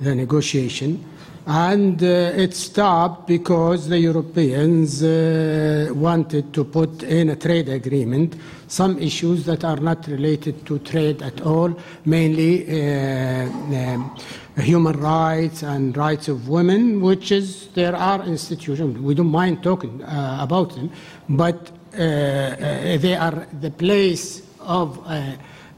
the 0.00 0.14
negotiation, 0.14 1.04
and 1.46 2.02
uh, 2.02 2.06
it 2.06 2.54
stopped 2.54 3.26
because 3.26 3.88
the 3.88 3.98
Europeans 3.98 5.02
uh, 5.02 5.90
wanted 5.94 6.52
to 6.52 6.64
put 6.64 7.02
in 7.04 7.30
a 7.30 7.36
trade 7.36 7.68
agreement 7.68 8.34
some 8.68 8.98
issues 8.98 9.44
that 9.44 9.64
are 9.64 9.76
not 9.76 10.06
related 10.08 10.66
to 10.66 10.78
trade 10.80 11.22
at 11.22 11.40
all, 11.42 11.74
mainly 12.04 12.64
uh, 12.66 13.46
um, 13.46 14.16
human 14.56 14.98
rights 15.00 15.62
and 15.62 15.96
rights 15.96 16.28
of 16.28 16.48
women, 16.48 17.00
which 17.00 17.30
is 17.30 17.68
there 17.74 17.94
are 17.94 18.22
institutions. 18.24 18.98
We 18.98 19.14
don't 19.14 19.30
mind 19.30 19.62
talking 19.62 20.02
uh, 20.02 20.38
about 20.40 20.74
them, 20.74 20.90
but 21.28 21.70
uh, 21.94 22.02
uh, 22.02 22.98
they 22.98 23.14
are 23.14 23.46
the 23.60 23.70
place 23.70 24.42
of. 24.60 25.00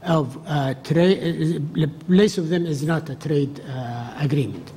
Uh, 0.09 0.19
of 0.19 0.37
uh, 0.47 0.73
trade, 0.83 1.73
the 1.73 1.87
place 2.07 2.37
of 2.39 2.49
them 2.49 2.65
is 2.65 2.83
not 2.83 3.09
a 3.09 3.15
trade 3.15 3.61
uh, 3.61 4.13
agreement. 4.17 4.71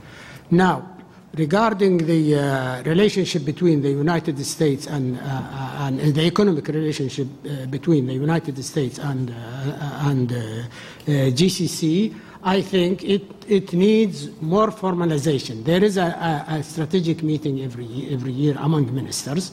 Now, 0.51 0.87
regarding 1.35 2.07
the 2.07 2.37
uh, 2.37 2.83
relationship 2.83 3.45
between 3.45 3.81
the 3.81 3.89
United 3.91 4.39
States 4.45 4.87
and, 4.87 5.19
uh, 5.19 5.87
and 5.87 6.15
the 6.15 6.27
economic 6.27 6.69
relationship 6.69 7.29
uh, 7.47 7.67
between 7.67 8.07
the 8.07 8.13
United 8.13 8.63
States 8.63 8.99
and, 8.99 9.31
uh, 9.31 10.09
and 10.11 10.33
uh, 10.33 10.37
uh, 10.37 11.11
GCC, 11.33 12.15
I 12.45 12.61
think 12.61 13.05
it, 13.05 13.23
it 13.49 13.73
needs 13.73 14.29
more 14.41 14.69
formalization. 14.69 15.65
There 15.65 15.83
is 15.83 15.97
a, 15.97 16.45
a, 16.49 16.57
a 16.57 16.63
strategic 16.63 17.23
meeting 17.23 17.63
every, 17.63 18.09
every 18.11 18.33
year 18.33 18.57
among 18.59 18.93
ministers, 18.93 19.53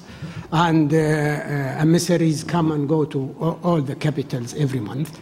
and 0.52 0.92
uh, 0.92 0.98
uh, 0.98 1.00
emissaries 1.80 2.44
come 2.44 2.72
and 2.72 2.90
go 2.90 3.06
to 3.06 3.36
all, 3.40 3.60
all 3.64 3.82
the 3.82 3.96
capitals 3.96 4.56
every 4.56 4.80
month. 4.80 5.20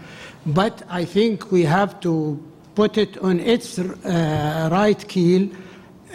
But 0.48 0.84
I 0.90 1.04
think 1.04 1.52
we 1.52 1.64
have 1.64 2.00
to 2.02 2.42
put 2.74 2.98
it 2.98 3.18
on 3.18 3.40
its 3.40 3.78
uh, 3.80 4.70
right 4.72 5.08
keel 5.08 5.50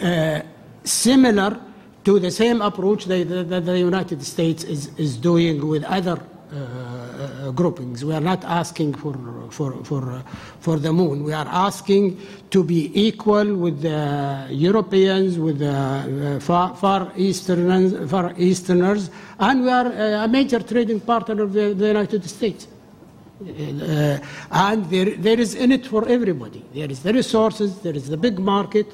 uh, 0.01 0.41
similar 0.83 1.59
to 2.03 2.19
the 2.19 2.31
same 2.31 2.61
approach 2.61 3.05
that, 3.05 3.29
that 3.49 3.65
the 3.65 3.77
United 3.77 4.23
States 4.23 4.63
is, 4.63 4.89
is 4.97 5.17
doing 5.17 5.67
with 5.67 5.83
other 5.83 6.19
uh, 6.51 6.55
uh, 6.55 7.51
groupings. 7.51 8.03
We 8.03 8.13
are 8.13 8.21
not 8.21 8.43
asking 8.43 8.95
for, 8.95 9.13
for, 9.49 9.83
for, 9.83 10.11
uh, 10.11 10.21
for 10.59 10.79
the 10.79 10.91
moon. 10.91 11.23
We 11.23 11.33
are 11.33 11.47
asking 11.47 12.19
to 12.49 12.63
be 12.63 12.91
equal 12.99 13.55
with 13.55 13.81
the 13.81 14.47
Europeans, 14.49 15.37
with 15.37 15.59
the 15.59 16.37
uh, 16.37 16.39
far, 16.39 16.75
far, 16.75 17.11
Easterners, 17.15 18.09
far 18.09 18.33
Easterners, 18.37 19.09
and 19.39 19.63
we 19.63 19.69
are 19.69 19.87
a 20.23 20.27
major 20.27 20.59
trading 20.59 20.99
partner 21.01 21.43
of 21.43 21.53
the, 21.53 21.73
the 21.73 21.87
United 21.87 22.23
States. 22.29 22.67
Uh, 23.47 24.19
and 24.51 24.89
there, 24.89 25.11
there 25.11 25.39
is 25.39 25.55
in 25.55 25.71
it 25.71 25.85
for 25.85 26.07
everybody. 26.07 26.63
There 26.73 26.89
is 26.89 27.01
the 27.01 27.13
resources, 27.13 27.79
there 27.79 27.95
is 27.95 28.07
the 28.07 28.17
big 28.17 28.39
market. 28.39 28.87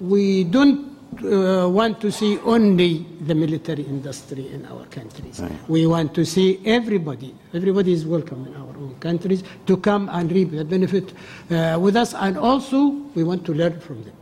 We 0.00 0.44
don't 0.44 0.92
uh, 1.24 1.68
want 1.68 2.00
to 2.00 2.10
see 2.10 2.38
only 2.40 3.06
the 3.20 3.34
military 3.34 3.82
industry 3.82 4.48
in 4.48 4.66
our 4.66 4.84
countries. 4.86 5.42
We 5.68 5.86
want 5.86 6.14
to 6.14 6.24
see 6.24 6.60
everybody, 6.64 7.34
everybody 7.52 7.92
is 7.92 8.06
welcome 8.06 8.46
in 8.46 8.54
our 8.56 8.74
own 8.76 8.96
countries 9.00 9.44
to 9.66 9.76
come 9.76 10.08
and 10.08 10.32
reap 10.32 10.50
the 10.50 10.64
benefit 10.64 11.12
uh, 11.50 11.78
with 11.78 11.96
us, 11.96 12.14
and 12.14 12.38
also 12.38 12.88
we 13.14 13.24
want 13.24 13.44
to 13.46 13.54
learn 13.54 13.78
from 13.80 14.02
them. 14.04 14.14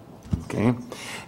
Okay. 0.44 0.74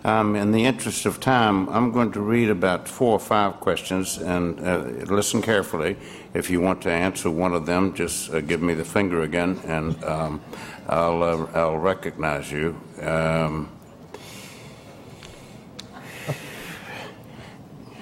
Um, 0.04 0.34
in 0.34 0.50
the 0.50 0.64
interest 0.64 1.06
of 1.06 1.20
time, 1.20 1.68
I'm 1.68 1.92
going 1.92 2.12
to 2.12 2.20
read 2.20 2.50
about 2.50 2.88
four 2.88 3.12
or 3.12 3.20
five 3.20 3.60
questions 3.60 4.18
and 4.18 4.58
uh, 4.60 4.78
listen 5.12 5.42
carefully. 5.42 5.96
If 6.34 6.50
you 6.50 6.60
want 6.60 6.82
to 6.82 6.90
answer 6.90 7.30
one 7.30 7.54
of 7.54 7.66
them, 7.66 7.94
just 7.94 8.32
uh, 8.32 8.40
give 8.40 8.62
me 8.62 8.74
the 8.74 8.84
finger 8.84 9.22
again 9.22 9.60
and 9.64 10.02
um, 10.04 10.40
I'll, 10.88 11.22
uh, 11.22 11.46
I'll 11.54 11.78
recognize 11.78 12.50
you. 12.50 12.80
Um, 13.00 13.68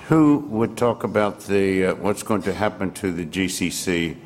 who 0.09 0.39
would 0.49 0.77
talk 0.77 1.05
about 1.05 1.41
the, 1.41 1.87
uh, 1.87 1.95
what's 1.95 2.23
going 2.23 2.43
to 2.43 2.53
happen 2.53 2.93
to 2.95 3.13
the 3.13 3.25
GCC 3.25 4.17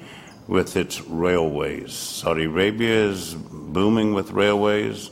with 0.47 0.77
its 0.77 1.03
railways? 1.03 1.93
Saudi 1.93 2.45
Arabia 2.45 3.05
is 3.11 3.35
booming 3.35 4.15
with 4.15 4.31
railways. 4.31 5.11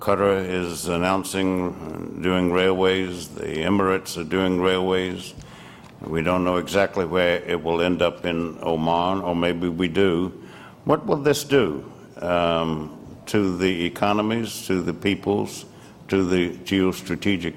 Qatar 0.00 0.46
is 0.48 0.86
announcing 0.86 1.74
uh, 1.74 2.22
doing 2.22 2.52
railways. 2.52 3.28
The 3.28 3.64
Emirates 3.64 4.16
are 4.16 4.24
doing 4.24 4.60
railways. 4.60 5.34
We 6.00 6.22
don't 6.22 6.44
know 6.44 6.58
exactly 6.58 7.04
where 7.04 7.42
it 7.42 7.60
will 7.62 7.80
end 7.82 8.00
up 8.00 8.24
in 8.24 8.58
Oman, 8.62 9.20
or 9.22 9.34
maybe 9.34 9.68
we 9.68 9.88
do. 9.88 10.32
What 10.84 11.04
will 11.06 11.16
this 11.16 11.42
do 11.42 11.84
um, 12.18 12.96
to 13.26 13.56
the 13.56 13.84
economies, 13.84 14.66
to 14.68 14.80
the 14.80 14.94
peoples, 14.94 15.64
to 16.06 16.24
the 16.24 16.50
geostrategic, 16.58 17.54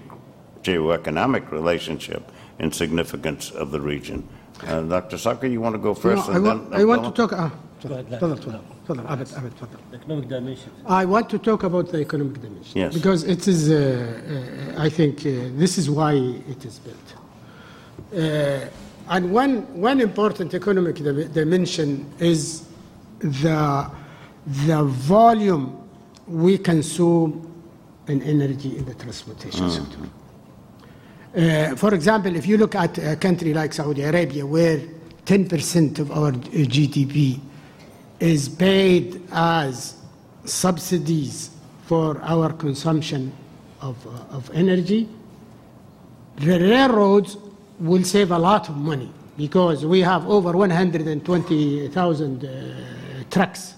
geoeconomic 0.63 1.51
relationship 1.51 2.31
and 2.57 2.73
significance 2.73 3.51
of 3.51 3.69
the 3.69 3.79
region? 3.79 4.27
Uh, 4.65 4.81
Dr. 4.81 5.17
Sager, 5.17 5.47
you 5.47 5.61
want 5.61 5.75
to 5.75 5.79
go 5.79 5.93
first? 5.93 6.27
No, 6.27 6.33
I, 6.33 6.35
and 6.37 6.45
want, 6.45 6.73
I 6.73 6.83
want 6.85 7.03
to 7.03 7.11
talk. 7.11 7.33
Ah, 7.33 7.51
Go 7.83 7.93
ahead, 7.93 8.63
تفضل 8.90 8.96
لا. 9.04 9.14
تفضل 9.14 9.24
تفضل 9.24 9.36
أبد 9.36 9.44
أبد 9.44 9.50
تفضل. 9.60 10.00
Economic 10.02 10.28
dimension. 10.28 10.70
I 10.86 11.04
want 11.04 11.28
to 11.30 11.38
talk 11.38 11.62
about 11.64 11.90
the 11.92 12.00
economic 12.00 12.40
dimension. 12.40 12.74
Yes. 12.82 12.94
Because 12.94 13.24
it 13.24 13.46
is, 13.48 13.70
uh, 13.70 13.74
uh, 14.78 14.82
I 14.86 14.88
think, 14.88 15.20
uh, 15.26 15.30
this 15.62 15.78
is 15.78 15.88
why 15.90 16.12
it 16.52 16.64
is 16.64 16.78
built. 16.78 17.08
Uh, 18.14 18.68
and 19.08 19.32
one, 19.32 19.54
one 19.90 20.00
important 20.00 20.54
economic 20.54 20.96
dim- 20.96 21.30
dimension 21.32 22.06
is 22.18 22.64
the, 23.20 23.90
the 24.66 24.82
volume 24.84 25.66
we 26.26 26.58
consume 26.58 27.30
in 28.08 28.22
energy 28.22 28.76
in 28.78 28.84
the 28.84 28.94
transportation 28.94 29.68
sector. 29.70 29.98
Uh, 31.36 31.76
for 31.76 31.92
example, 31.94 32.34
if 32.34 32.46
you 32.46 32.56
look 32.56 32.74
at 32.74 32.96
a 32.98 33.16
country 33.16 33.52
like 33.52 33.72
Saudi 33.72 34.02
Arabia, 34.02 34.44
where 34.46 34.80
10% 35.26 35.98
of 35.98 36.10
our 36.12 36.32
GDP 36.32 37.40
is 38.21 38.47
paid 38.47 39.21
as 39.31 39.95
subsidies 40.45 41.49
for 41.85 42.21
our 42.21 42.53
consumption 42.53 43.33
of, 43.81 44.05
uh, 44.07 44.35
of 44.35 44.49
energy, 44.53 45.09
the 46.37 46.59
railroads 46.59 47.35
will 47.79 48.03
save 48.03 48.31
a 48.31 48.37
lot 48.37 48.69
of 48.69 48.77
money 48.77 49.11
because 49.37 49.85
we 49.85 50.01
have 50.01 50.29
over 50.29 50.51
120,000 50.55 52.45
uh, 52.45 53.23
trucks 53.31 53.73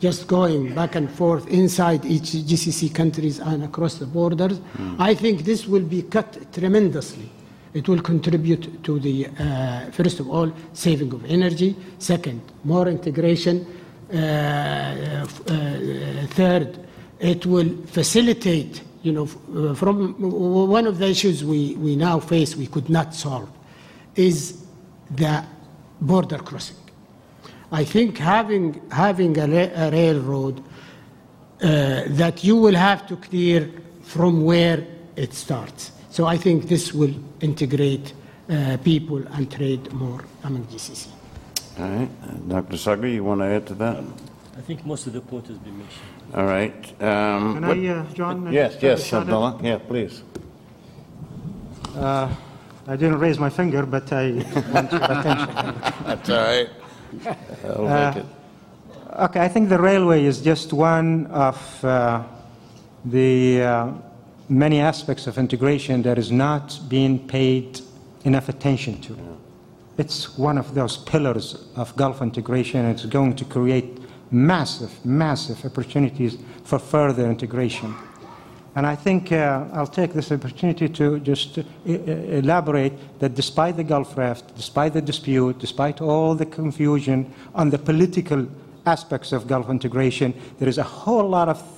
just 0.00 0.26
going 0.26 0.74
back 0.74 0.94
and 0.94 1.10
forth 1.10 1.46
inside 1.48 2.04
each 2.04 2.30
GCC 2.30 2.94
countries 2.94 3.38
and 3.40 3.64
across 3.64 3.94
the 3.94 4.06
borders. 4.06 4.60
I 4.98 5.14
think 5.14 5.44
this 5.44 5.66
will 5.66 5.82
be 5.82 6.02
cut 6.02 6.52
tremendously. 6.52 7.30
It 7.74 7.88
will 7.88 8.00
contribute 8.00 8.82
to 8.84 8.98
the, 8.98 9.26
uh, 9.26 9.90
first 9.90 10.20
of 10.20 10.30
all, 10.30 10.52
saving 10.72 11.12
of 11.12 11.24
energy. 11.26 11.76
Second, 11.98 12.40
more 12.64 12.88
integration. 12.88 13.66
Uh, 14.12 14.16
uh, 14.16 15.26
third, 16.28 16.78
it 17.20 17.44
will 17.44 17.68
facilitate, 17.86 18.82
you 19.02 19.12
know, 19.12 19.24
uh, 19.24 19.74
from 19.74 20.14
one 20.18 20.86
of 20.86 20.98
the 20.98 21.06
issues 21.06 21.44
we, 21.44 21.74
we 21.76 21.94
now 21.94 22.18
face, 22.18 22.56
we 22.56 22.66
could 22.66 22.88
not 22.88 23.14
solve, 23.14 23.50
is 24.16 24.64
the 25.10 25.44
border 26.00 26.38
crossing. 26.38 26.76
I 27.70 27.84
think 27.84 28.16
having, 28.16 28.80
having 28.90 29.38
a, 29.38 29.46
ra- 29.46 29.86
a 29.86 29.90
railroad 29.90 30.64
uh, 31.60 32.04
that 32.06 32.42
you 32.42 32.56
will 32.56 32.76
have 32.76 33.06
to 33.08 33.16
clear 33.16 33.70
from 34.02 34.44
where 34.44 34.86
it 35.16 35.34
starts. 35.34 35.92
So 36.18 36.26
I 36.26 36.36
think 36.36 36.66
this 36.66 36.92
will 36.92 37.14
integrate 37.40 38.12
uh, 38.50 38.76
people 38.82 39.22
and 39.34 39.48
trade 39.48 39.92
more 39.92 40.24
among 40.42 40.64
GCC. 40.66 41.06
All 41.78 41.86
right. 41.88 42.08
Uh, 42.24 42.32
Dr. 42.60 42.76
Sager, 42.76 43.06
you 43.06 43.22
want 43.22 43.40
to 43.40 43.44
add 43.46 43.68
to 43.68 43.74
that? 43.74 44.02
I 44.56 44.60
think 44.62 44.84
most 44.84 45.06
of 45.06 45.12
the 45.12 45.20
point 45.20 45.46
has 45.46 45.58
been 45.58 45.78
mentioned. 45.78 46.34
All 46.34 46.44
right. 46.44 46.74
Um, 47.00 47.54
Can 47.54 47.66
what- 47.68 47.78
I, 47.78 47.86
uh, 47.86 48.04
John? 48.14 48.48
uh, 48.48 48.50
Yes, 48.50 48.74
yes, 48.82 49.04
shot 49.04 49.18
at 49.18 49.28
it? 49.28 49.30
Abdullah. 49.30 49.60
Yeah, 49.62 49.78
please. 49.78 50.22
Uh, 51.94 52.34
I 52.88 52.96
didn't 52.96 53.20
raise 53.20 53.38
my 53.38 53.50
finger, 53.50 53.86
but 53.86 54.12
I 54.12 54.32
want 54.74 54.90
your 54.90 55.04
attention. 55.04 55.74
That's 56.04 56.30
all 56.30 56.44
right. 56.50 56.68
I'll 57.64 57.86
Uh, 57.86 58.10
make 58.10 58.24
it. 58.24 58.26
Okay, 59.20 59.40
I 59.44 59.46
think 59.46 59.68
the 59.68 59.78
railway 59.78 60.24
is 60.24 60.40
just 60.42 60.72
one 60.72 61.26
of 61.26 61.84
uh, 61.84 62.24
the 63.04 63.62
uh, 63.62 63.92
many 64.48 64.80
aspects 64.80 65.26
of 65.26 65.38
integration 65.38 66.02
that 66.02 66.18
is 66.18 66.30
not 66.30 66.78
being 66.88 67.26
paid 67.26 67.80
enough 68.24 68.48
attention 68.48 69.00
to. 69.02 69.16
It's 69.96 70.38
one 70.38 70.58
of 70.58 70.74
those 70.74 70.96
pillars 70.96 71.66
of 71.76 71.94
Gulf 71.96 72.22
integration, 72.22 72.84
and 72.84 72.94
it's 72.94 73.04
going 73.06 73.34
to 73.36 73.44
create 73.44 73.98
massive, 74.30 75.04
massive 75.04 75.64
opportunities 75.64 76.38
for 76.64 76.78
further 76.78 77.28
integration. 77.30 77.94
And 78.74 78.86
I 78.86 78.94
think 78.94 79.32
uh, 79.32 79.64
I'll 79.72 79.88
take 79.88 80.12
this 80.12 80.30
opportunity 80.30 80.88
to 80.88 81.18
just 81.20 81.58
uh, 81.58 81.62
elaborate 81.84 82.92
that 83.18 83.34
despite 83.34 83.76
the 83.76 83.82
Gulf 83.82 84.16
Raft, 84.16 84.54
despite 84.54 84.92
the 84.92 85.02
dispute, 85.02 85.58
despite 85.58 86.00
all 86.00 86.34
the 86.36 86.46
confusion 86.46 87.32
on 87.54 87.70
the 87.70 87.78
political 87.78 88.46
aspects 88.86 89.32
of 89.32 89.48
Gulf 89.48 89.68
integration, 89.68 90.32
there 90.58 90.68
is 90.68 90.78
a 90.78 90.84
whole 90.84 91.28
lot 91.28 91.48
of 91.48 91.77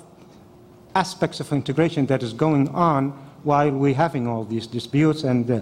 aspects 0.94 1.40
of 1.40 1.52
integration 1.52 2.06
that 2.06 2.22
is 2.22 2.32
going 2.32 2.68
on 2.68 3.10
while 3.42 3.70
we're 3.70 3.94
having 3.94 4.26
all 4.26 4.44
these 4.44 4.66
disputes, 4.66 5.24
and 5.24 5.50
uh, 5.50 5.60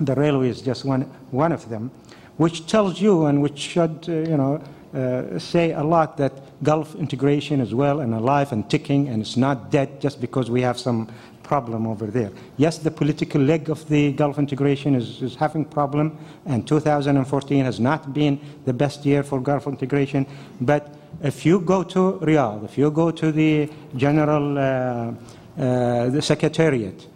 the 0.00 0.14
railway 0.14 0.48
is 0.48 0.62
just 0.62 0.84
one, 0.84 1.02
one 1.30 1.52
of 1.52 1.68
them, 1.68 1.90
which 2.36 2.66
tells 2.66 3.00
you 3.00 3.26
and 3.26 3.42
which 3.42 3.58
should, 3.58 4.06
uh, 4.08 4.12
you 4.12 4.36
know, 4.36 4.62
uh, 4.94 5.38
say 5.38 5.72
a 5.72 5.82
lot 5.82 6.16
that 6.16 6.32
Gulf 6.62 6.94
integration 6.94 7.60
is 7.60 7.74
well 7.74 8.00
and 8.00 8.14
alive 8.14 8.52
and 8.52 8.68
ticking 8.70 9.08
and 9.08 9.20
it's 9.20 9.36
not 9.36 9.70
dead 9.70 10.00
just 10.00 10.20
because 10.20 10.50
we 10.50 10.62
have 10.62 10.78
some 10.78 11.08
problem 11.42 11.86
over 11.86 12.06
there. 12.06 12.30
Yes, 12.56 12.78
the 12.78 12.90
political 12.90 13.40
leg 13.40 13.70
of 13.70 13.86
the 13.88 14.12
Gulf 14.12 14.38
integration 14.38 14.94
is, 14.94 15.22
is 15.22 15.34
having 15.34 15.64
problem 15.64 16.16
and 16.46 16.66
2014 16.66 17.64
has 17.64 17.78
not 17.78 18.14
been 18.14 18.40
the 18.64 18.72
best 18.72 19.04
year 19.04 19.22
for 19.22 19.40
Gulf 19.40 19.66
integration, 19.66 20.26
but 20.60 20.94
if 21.22 21.44
you 21.44 21.60
go 21.60 21.82
to 21.82 22.18
Riyadh, 22.22 22.64
if 22.64 22.78
you 22.78 22.90
go 22.90 23.10
to 23.10 23.32
the 23.32 23.70
general 23.96 24.58
uh, 24.58 25.12
uh, 25.58 26.08
the 26.10 26.22
secretariat, 26.22 27.06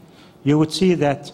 you 0.42 0.58
would 0.58 0.72
see 0.72 0.94
that 0.94 1.30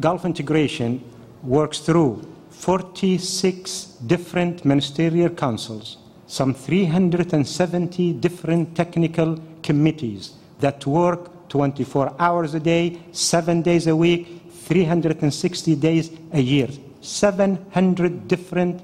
Gulf 0.00 0.24
integration 0.24 1.04
works 1.42 1.80
through 1.80 2.22
46 2.50 3.84
different 4.06 4.64
ministerial 4.64 5.28
councils, 5.28 5.98
some 6.26 6.54
370 6.54 8.14
different 8.14 8.74
technical 8.74 9.38
committees 9.62 10.32
that 10.60 10.86
work 10.86 11.48
24 11.48 12.14
hours 12.18 12.54
a 12.54 12.60
day, 12.60 12.98
seven 13.12 13.60
days 13.60 13.86
a 13.86 13.94
week, 13.94 14.40
360 14.50 15.76
days 15.76 16.10
a 16.32 16.40
year. 16.40 16.68
700 17.02 18.26
different 18.26 18.80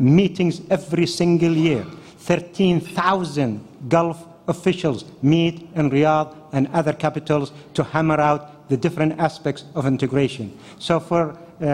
meetings 0.00 0.62
every 0.70 1.06
single 1.06 1.52
year. 1.52 1.84
13,000 2.18 3.60
Gulf 3.88 4.24
officials 4.48 5.04
meet 5.22 5.68
in 5.74 5.90
Riyadh 5.90 6.34
and 6.52 6.68
other 6.68 6.92
capitals 6.92 7.52
to 7.74 7.82
hammer 7.82 8.20
out 8.20 8.68
the 8.68 8.76
different 8.76 9.18
aspects 9.18 9.64
of 9.74 9.86
integration. 9.86 10.56
So 10.78 11.00
for 11.00 11.36
uh, 11.60 11.64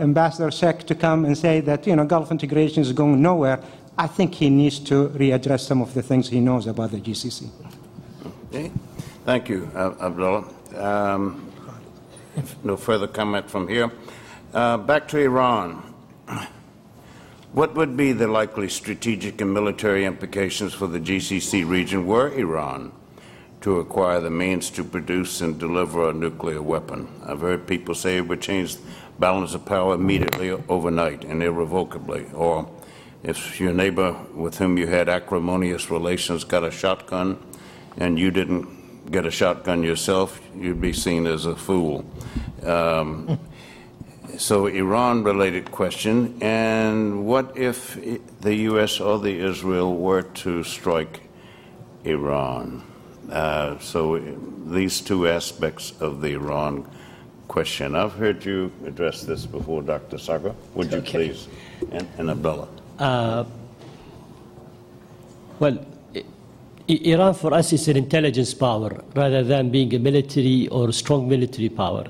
Ambassador 0.00 0.50
Seche 0.50 0.84
to 0.86 0.94
come 0.94 1.24
and 1.24 1.36
say 1.36 1.60
that, 1.60 1.86
you 1.86 1.94
know, 1.96 2.04
Gulf 2.04 2.30
integration 2.30 2.82
is 2.82 2.92
going 2.92 3.20
nowhere, 3.20 3.60
I 3.98 4.06
think 4.06 4.34
he 4.34 4.50
needs 4.50 4.78
to 4.80 5.08
readdress 5.08 5.60
some 5.60 5.80
of 5.80 5.94
the 5.94 6.02
things 6.02 6.28
he 6.28 6.40
knows 6.40 6.66
about 6.66 6.90
the 6.90 7.00
GCC. 7.00 7.48
Okay. 8.48 8.70
Thank 9.24 9.48
you, 9.48 9.70
uh, 9.74 9.94
Abdullah. 10.00 10.44
Um, 10.76 11.52
no 12.62 12.76
further 12.76 13.06
comment 13.06 13.50
from 13.50 13.66
here. 13.68 13.90
Uh, 14.52 14.76
back 14.76 15.08
to 15.08 15.18
Iran. 15.18 15.85
What 17.52 17.74
would 17.74 17.96
be 17.96 18.12
the 18.12 18.28
likely 18.28 18.68
strategic 18.68 19.40
and 19.40 19.54
military 19.54 20.04
implications 20.04 20.74
for 20.74 20.86
the 20.86 21.00
GCC 21.00 21.66
region 21.66 22.06
were 22.06 22.28
Iran 22.32 22.92
to 23.62 23.80
acquire 23.80 24.20
the 24.20 24.28
means 24.28 24.68
to 24.70 24.84
produce 24.84 25.40
and 25.40 25.58
deliver 25.58 26.10
a 26.10 26.12
nuclear 26.12 26.60
weapon? 26.60 27.08
I've 27.24 27.40
heard 27.40 27.66
people 27.66 27.94
say 27.94 28.18
it 28.18 28.28
would 28.28 28.42
change 28.42 28.76
the 28.76 28.82
balance 29.18 29.54
of 29.54 29.64
power 29.64 29.94
immediately, 29.94 30.50
overnight, 30.50 31.24
and 31.24 31.42
irrevocably. 31.42 32.26
Or 32.34 32.68
if 33.22 33.58
your 33.58 33.72
neighbor 33.72 34.12
with 34.34 34.58
whom 34.58 34.76
you 34.76 34.86
had 34.86 35.08
acrimonious 35.08 35.90
relations 35.90 36.44
got 36.44 36.62
a 36.62 36.70
shotgun 36.70 37.38
and 37.96 38.18
you 38.18 38.30
didn't 38.30 39.10
get 39.10 39.24
a 39.24 39.30
shotgun 39.30 39.82
yourself, 39.82 40.40
you'd 40.54 40.80
be 40.80 40.92
seen 40.92 41.26
as 41.26 41.46
a 41.46 41.56
fool. 41.56 42.04
Um, 42.62 43.38
so, 44.38 44.66
Iran 44.66 45.24
related 45.24 45.70
question. 45.70 46.38
And 46.40 47.26
what 47.26 47.56
if 47.56 47.98
the 48.40 48.54
U.S. 48.70 49.00
or 49.00 49.18
the 49.18 49.38
Israel 49.38 49.96
were 49.96 50.22
to 50.22 50.62
strike 50.64 51.20
Iran? 52.04 52.82
Uh, 53.30 53.78
so, 53.78 54.18
these 54.66 55.00
two 55.00 55.28
aspects 55.28 55.92
of 56.00 56.20
the 56.20 56.32
Iran 56.34 56.88
question. 57.48 57.94
I've 57.94 58.12
heard 58.12 58.44
you 58.44 58.72
address 58.84 59.22
this 59.22 59.46
before, 59.46 59.82
Dr. 59.82 60.18
Sager. 60.18 60.54
Would 60.74 60.92
you 60.92 60.98
okay. 60.98 61.28
please? 61.28 61.48
And, 61.92 62.06
and 62.18 62.30
Abdullah. 62.30 62.68
Uh, 62.98 63.44
well, 65.58 65.78
Iran 66.88 67.34
for 67.34 67.52
us 67.54 67.72
is 67.72 67.88
an 67.88 67.96
intelligence 67.96 68.54
power 68.54 69.02
rather 69.14 69.42
than 69.42 69.70
being 69.70 69.94
a 69.94 69.98
military 69.98 70.68
or 70.68 70.92
strong 70.92 71.28
military 71.28 71.68
power. 71.68 72.04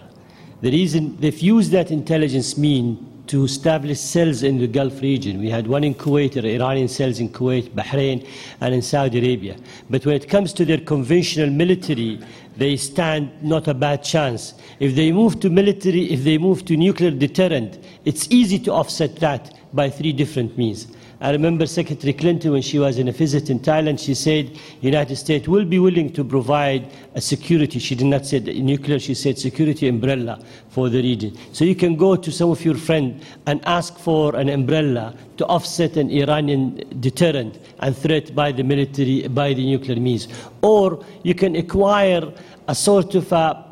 The 0.62 0.70
reason 0.70 1.16
they've 1.20 1.38
used 1.38 1.70
that 1.72 1.90
intelligence 1.90 2.56
mean 2.56 3.12
to 3.26 3.44
establish 3.44 3.98
cells 3.98 4.42
in 4.42 4.58
the 4.58 4.66
Gulf 4.66 5.02
region. 5.02 5.40
We 5.40 5.50
had 5.50 5.66
one 5.66 5.84
in 5.84 5.94
Kuwait, 5.94 6.36
Iranian 6.36 6.88
cells 6.88 7.18
in 7.18 7.28
Kuwait, 7.28 7.70
Bahrain, 7.70 8.26
and 8.60 8.74
in 8.74 8.82
Saudi 8.82 9.18
Arabia. 9.18 9.56
But 9.90 10.06
when 10.06 10.14
it 10.14 10.28
comes 10.28 10.52
to 10.54 10.64
their 10.64 10.78
conventional 10.78 11.50
military, 11.50 12.20
they 12.56 12.76
stand 12.76 13.30
not 13.42 13.68
a 13.68 13.74
bad 13.74 14.02
chance. 14.02 14.54
If 14.80 14.94
they 14.94 15.12
move 15.12 15.40
to 15.40 15.50
military, 15.50 16.10
if 16.12 16.24
they 16.24 16.38
move 16.38 16.64
to 16.66 16.76
nuclear 16.76 17.10
deterrent, 17.10 17.78
it's 18.04 18.30
easy 18.30 18.58
to 18.60 18.72
offset 18.72 19.16
that 19.16 19.58
by 19.74 19.90
three 19.90 20.12
different 20.12 20.56
means. 20.56 20.86
I 21.18 21.30
remember 21.30 21.66
Secretary 21.66 22.12
Clinton 22.12 22.52
when 22.52 22.60
she 22.60 22.78
was 22.78 22.98
in 22.98 23.08
a 23.08 23.12
visit 23.12 23.48
in 23.48 23.60
Thailand, 23.60 24.04
she 24.04 24.14
said 24.14 24.58
United 24.82 25.16
States 25.16 25.48
will 25.48 25.64
be 25.64 25.78
willing 25.78 26.12
to 26.12 26.22
provide 26.22 26.92
a 27.14 27.22
security. 27.22 27.78
She 27.78 27.94
did 27.94 28.06
not 28.06 28.26
say 28.26 28.40
nuclear, 28.40 28.98
she 28.98 29.14
said 29.14 29.38
security 29.38 29.88
umbrella 29.88 30.38
for 30.68 30.90
the 30.90 31.00
region. 31.00 31.34
So 31.52 31.64
you 31.64 31.74
can 31.74 31.96
go 31.96 32.16
to 32.16 32.30
some 32.30 32.50
of 32.50 32.62
your 32.64 32.74
friends 32.74 33.24
and 33.46 33.64
ask 33.64 33.98
for 33.98 34.36
an 34.36 34.50
umbrella 34.50 35.14
to 35.38 35.46
offset 35.46 35.96
an 35.96 36.10
Iranian 36.10 36.82
deterrent 37.00 37.60
and 37.78 37.96
threat 37.96 38.34
by 38.34 38.52
the 38.52 38.62
military, 38.62 39.26
by 39.28 39.54
the 39.54 39.64
nuclear 39.64 39.98
means. 39.98 40.28
Or 40.60 41.02
you 41.22 41.34
can 41.34 41.56
acquire 41.56 42.30
a 42.68 42.74
sort 42.74 43.14
of 43.14 43.32
a 43.32 43.65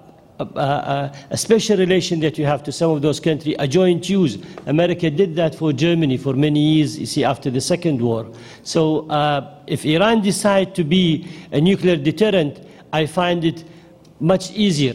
a, 0.55 1.13
a, 1.31 1.37
special 1.37 1.77
relation 1.77 2.21
that 2.21 2.39
you 2.39 2.45
have 2.45 2.63
to 2.65 2.73
some 2.73 2.91
of 2.91 3.03
those 3.03 3.21
countries, 3.21 3.57
a 3.59 3.69
joint 3.69 4.09
use. 4.09 4.39
America 4.67 5.11
did 5.11 5.37
that 5.37 5.55
for 5.55 5.73
Germany 5.73 6.17
for 6.17 6.35
many 6.35 6.61
years, 6.61 6.99
you 6.99 7.07
see, 7.07 7.25
after 7.25 7.51
the 7.51 7.61
Second 7.61 8.01
War. 8.01 8.27
So 8.63 9.09
uh, 9.09 9.59
if 9.67 9.85
Iran 9.85 10.23
decide 10.23 10.75
to 10.77 10.85
be 10.85 11.29
a 11.53 11.61
nuclear 11.61 11.97
deterrent, 11.97 12.61
I 12.93 13.07
find 13.07 13.45
it 13.45 13.65
much 14.21 14.53
easier 14.53 14.95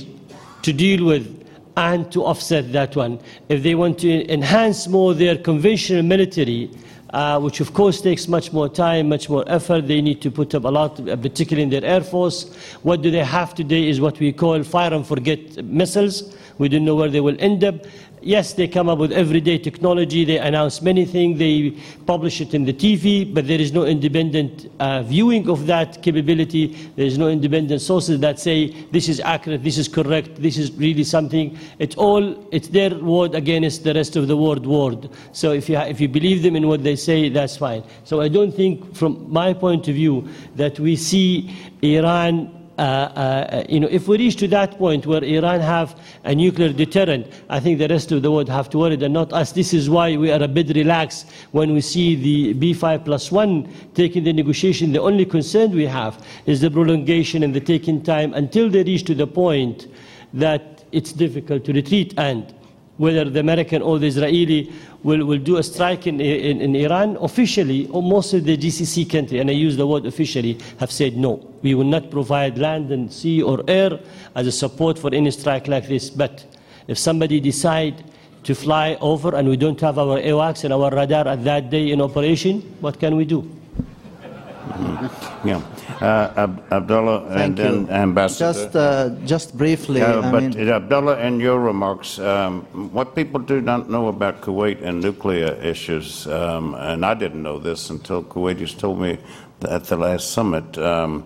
to 0.62 0.74
deal 0.74 1.06
with 1.06 1.40
and 1.78 2.12
to 2.12 2.26
offset 2.26 2.72
that 2.74 2.96
one. 2.96 3.20
If 3.48 3.64
they 3.64 3.76
want 3.76 4.00
to 4.00 4.32
enhance 4.32 4.88
more 4.88 5.14
their 5.14 5.38
conventional 5.38 6.04
military, 6.04 6.72
uh, 7.14 7.40
which 7.40 7.60
of 7.60 7.74
course 7.74 8.02
takes 8.02 8.28
much 8.28 8.54
more 8.54 8.70
time, 8.70 9.10
much 9.10 9.30
more 9.30 9.44
effort. 9.48 9.88
They 9.88 10.02
need 10.02 10.22
to 10.22 10.32
put 10.32 10.54
up 10.56 10.64
a 10.64 10.70
lot, 10.70 11.00
uh, 11.08 11.16
particularly 11.16 11.64
in 11.64 11.70
their 11.70 11.84
Air 11.84 12.02
Force. 12.02 12.54
What 12.84 13.02
do 13.02 13.12
they 13.12 13.24
have 13.24 13.56
today 13.56 13.88
is 13.88 14.00
what 14.00 14.20
we 14.20 14.32
call 14.32 14.62
fire 14.64 14.94
and 14.94 15.06
forget 15.06 15.64
missiles. 15.64 16.36
We 16.58 16.68
don't 16.70 16.86
know 16.86 16.96
where 16.96 17.10
they 17.10 17.22
will 17.22 17.38
end 17.40 17.64
up. 17.64 17.76
Yes, 18.22 18.54
they 18.54 18.68
come 18.68 18.90
up 18.90 18.98
with 18.98 19.12
everyday 19.14 19.58
technology. 19.58 20.26
They 20.26 20.38
announce 20.38 20.82
many 20.82 21.06
things. 21.06 21.40
They 21.40 21.72
publish 22.06 22.42
it 22.42 22.54
in 22.54 22.66
the 22.66 22.74
TV, 22.74 23.34
but 23.34 23.48
there 23.48 23.60
is 23.60 23.72
no 23.72 23.86
independent 23.86 24.70
uh, 24.80 25.04
viewing 25.04 25.50
of 25.50 25.68
that 25.68 26.04
capability. 26.04 26.68
There 26.96 27.06
is 27.06 27.18
no 27.18 27.30
independent 27.30 27.82
sources 27.82 28.20
that 28.20 28.38
say 28.40 28.72
this 28.92 29.08
is 29.08 29.22
accurate, 29.22 29.64
this 29.64 29.78
is 29.78 29.88
correct, 29.88 30.36
this 30.36 30.58
is 30.58 30.72
really 30.74 31.06
something. 31.06 31.58
It's 31.80 31.96
all 31.96 32.48
it's 32.52 32.68
their 32.68 32.94
word 32.96 33.36
against 33.36 33.84
the 33.86 33.94
rest 33.94 34.18
of 34.18 34.28
the 34.28 34.36
world 34.36 34.66
word. 34.66 35.10
So 35.32 35.54
if 35.54 35.70
you 35.70 35.78
if 35.78 36.02
you 36.02 36.10
believe 36.10 36.44
them 36.44 36.56
in 36.58 36.68
what 36.68 36.84
they 36.84 36.98
say, 36.98 37.30
that's 37.30 37.56
fine. 37.56 37.84
So 38.04 38.20
I 38.20 38.28
don't 38.28 38.52
think, 38.52 38.96
from 38.96 39.32
my 39.32 39.54
point 39.54 39.88
of 39.88 39.96
view, 39.96 40.28
that 40.56 40.80
we 40.80 40.98
see 40.98 41.56
Iran 41.82 42.59
uh, 42.80 42.82
uh, 42.82 43.64
you 43.68 43.80
know, 43.80 43.88
if 43.92 44.08
we 44.08 44.18
reach 44.18 44.38
to 44.38 44.48
that 44.48 44.78
point 44.78 45.06
where 45.06 45.22
Iran 45.22 45.60
have 45.60 46.00
a 46.24 46.34
nuclear 46.34 46.72
deterrent, 46.72 47.28
I 47.50 47.60
think 47.60 47.78
the 47.78 47.90
rest 47.90 48.12
of 48.14 48.22
the 48.22 48.32
world 48.32 48.48
have 48.48 48.70
to 48.70 48.78
worry 48.78 48.94
and 48.94 49.14
not 49.14 49.34
us. 49.34 49.52
This 49.52 49.74
is 49.74 49.90
why 49.90 50.16
we 50.16 50.32
are 50.32 50.42
a 50.42 50.48
bit 50.48 50.70
relaxed 50.76 51.30
when 51.52 51.74
we 51.74 51.82
see 51.82 52.16
the 52.16 52.54
P5 52.54 53.04
plus 53.04 53.32
one 53.32 53.70
taking 53.96 54.24
the 54.24 54.32
negotiation. 54.32 54.94
The 54.94 55.02
only 55.02 55.26
concern 55.26 55.72
we 55.72 55.86
have 55.88 56.26
is 56.46 56.62
the 56.62 56.72
prolongation 56.72 57.44
and 57.44 57.54
the 57.54 57.60
taking 57.60 58.02
time 58.02 58.34
until 58.34 58.70
they 58.70 58.84
reach 58.84 59.04
to 59.06 59.14
the 59.14 59.28
point 59.28 59.88
that 60.34 60.86
it's 60.94 61.12
difficult 61.12 61.66
to 61.66 61.74
retreat. 61.74 62.14
And 62.18 62.54
whether 63.00 63.24
the 63.30 63.40
American 63.40 63.82
or 63.82 63.98
the 63.98 64.08
Israeli 64.08 64.72
will, 65.04 65.26
will 65.26 65.40
do 65.40 65.56
a 65.56 65.64
strike 65.64 66.06
in, 66.06 66.20
in, 66.20 66.60
in 66.60 66.76
Iran, 66.76 67.18
officially, 67.22 67.88
or 67.88 68.04
most 68.04 68.34
of 68.34 68.44
the 68.44 68.58
GCC 68.58 69.10
country, 69.10 69.40
and 69.40 69.50
I 69.50 69.54
use 69.54 69.78
the 69.78 69.88
word 69.88 70.06
officially, 70.06 70.60
have 70.82 70.92
said 70.92 71.16
no. 71.16 71.50
We 71.62 71.76
will 71.76 71.86
not 71.86 72.12
provide 72.12 72.58
land 72.58 72.92
and 72.92 73.12
sea 73.12 73.42
or 73.42 73.64
air 73.70 73.98
as 74.36 74.48
a 74.48 74.52
support 74.52 75.00
for 75.00 75.14
any 75.14 75.32
strike 75.32 75.70
like 75.70 75.88
this. 75.88 76.10
But 76.10 76.46
if 76.90 76.98
somebody 76.98 77.40
decide 77.40 78.04
to 78.44 78.54
fly 78.54 78.98
over 79.00 79.34
and 79.34 79.48
we 79.48 79.56
don't 79.56 79.80
have 79.80 79.98
our 79.98 80.20
AWACS 80.20 80.66
and 80.66 80.74
our 80.74 80.92
radar 80.92 81.26
at 81.26 81.46
that 81.46 81.70
day 81.70 81.92
in 81.92 82.02
operation, 82.02 82.60
what 82.82 83.00
can 83.00 83.16
we 83.16 83.24
do? 83.24 83.50
Yeah. 85.46 85.62
Uh, 86.02 86.32
Ab- 86.38 86.64
Abdullah 86.72 87.26
and 87.28 87.58
then. 87.58 87.90
Ambassador. 87.90 88.54
Just, 88.54 88.76
uh, 88.76 89.10
just 89.26 89.58
briefly, 89.58 90.02
I 90.02 90.32
but 90.32 90.44
mean, 90.44 90.70
Abdullah, 90.70 91.20
in 91.20 91.42
your 91.42 91.60
remarks, 91.60 92.20
um, 92.20 92.62
what 92.94 93.16
people 93.16 93.40
do 93.42 93.60
not 93.60 93.90
know 93.90 94.08
about 94.08 94.40
Kuwait 94.42 94.82
and 94.82 95.02
nuclear 95.02 95.54
issues, 95.62 96.26
um, 96.28 96.74
and 96.76 97.06
I 97.06 97.16
didn't 97.16 97.44
know 97.44 97.60
this 97.60 97.90
until 97.90 98.24
Kuwaitis 98.24 98.78
told 98.80 99.02
me 99.02 99.18
at 99.68 99.84
the 99.86 99.98
last 99.98 100.32
summit. 100.32 100.78
Um, 100.78 101.26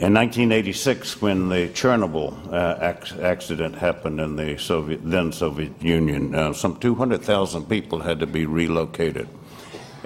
in 0.00 0.12
1986, 0.12 1.22
when 1.22 1.48
the 1.48 1.68
Chernobyl 1.68 2.34
uh, 2.52 2.76
ac- 2.82 3.20
accident 3.22 3.76
happened 3.76 4.18
in 4.18 4.34
the 4.34 4.58
Soviet, 4.58 5.00
then 5.08 5.30
Soviet 5.30 5.80
Union, 5.80 6.34
uh, 6.34 6.52
some 6.52 6.76
200,000 6.80 7.68
people 7.68 8.00
had 8.00 8.18
to 8.18 8.26
be 8.26 8.44
relocated. 8.46 9.28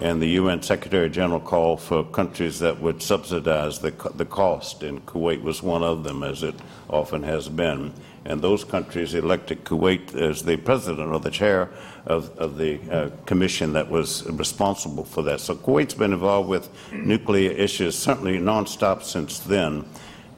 And 0.01 0.23
the 0.23 0.29
UN 0.29 0.62
Secretary 0.62 1.11
General 1.11 1.41
called 1.41 1.81
for 1.81 2.05
countries 2.05 2.61
that 2.61 2.81
would 2.81 3.03
subsidize 3.03 3.81
the, 3.81 3.91
the 4.15 4.25
cost, 4.25 4.85
and 4.85 5.05
Kuwait 5.05 5.43
was 5.43 5.61
one 5.61 5.83
of 5.83 6.05
them, 6.05 6.23
as 6.23 6.45
it 6.45 6.55
often 6.89 7.25
has 7.25 7.49
been. 7.49 7.93
And 8.25 8.41
those 8.41 8.62
countries 8.62 9.15
elected 9.15 9.65
Kuwait 9.65 10.15
as 10.15 10.45
the 10.45 10.57
president 10.57 11.11
or 11.11 11.19
the 11.19 11.33
chair 11.33 11.70
of, 12.07 12.31
of 12.39 12.59
the 12.59 12.79
uh, 12.91 13.11
commission 13.27 13.73
that 13.73 13.91
was 13.91 14.25
responsible 14.31 15.05
for 15.05 15.23
that. 15.23 15.41
So 15.41 15.57
Kuwait's 15.57 15.95
been 15.95 16.12
involved 16.12 16.49
with 16.49 16.69
nuclear 16.93 17.51
issues 17.51 17.99
certainly 17.99 18.39
nonstop 18.39 19.03
since 19.03 19.41
then. 19.41 19.85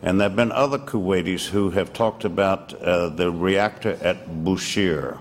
And 0.03 0.19
there 0.19 0.31
have 0.31 0.37
been 0.37 0.53
other 0.53 0.79
Kuwaitis 0.79 1.49
who 1.49 1.69
have 1.71 1.93
talked 1.93 2.25
about 2.25 2.73
uh, 2.81 3.11
the 3.11 3.31
reactor 3.31 3.99
at 4.01 4.27
Bushehr 4.27 5.19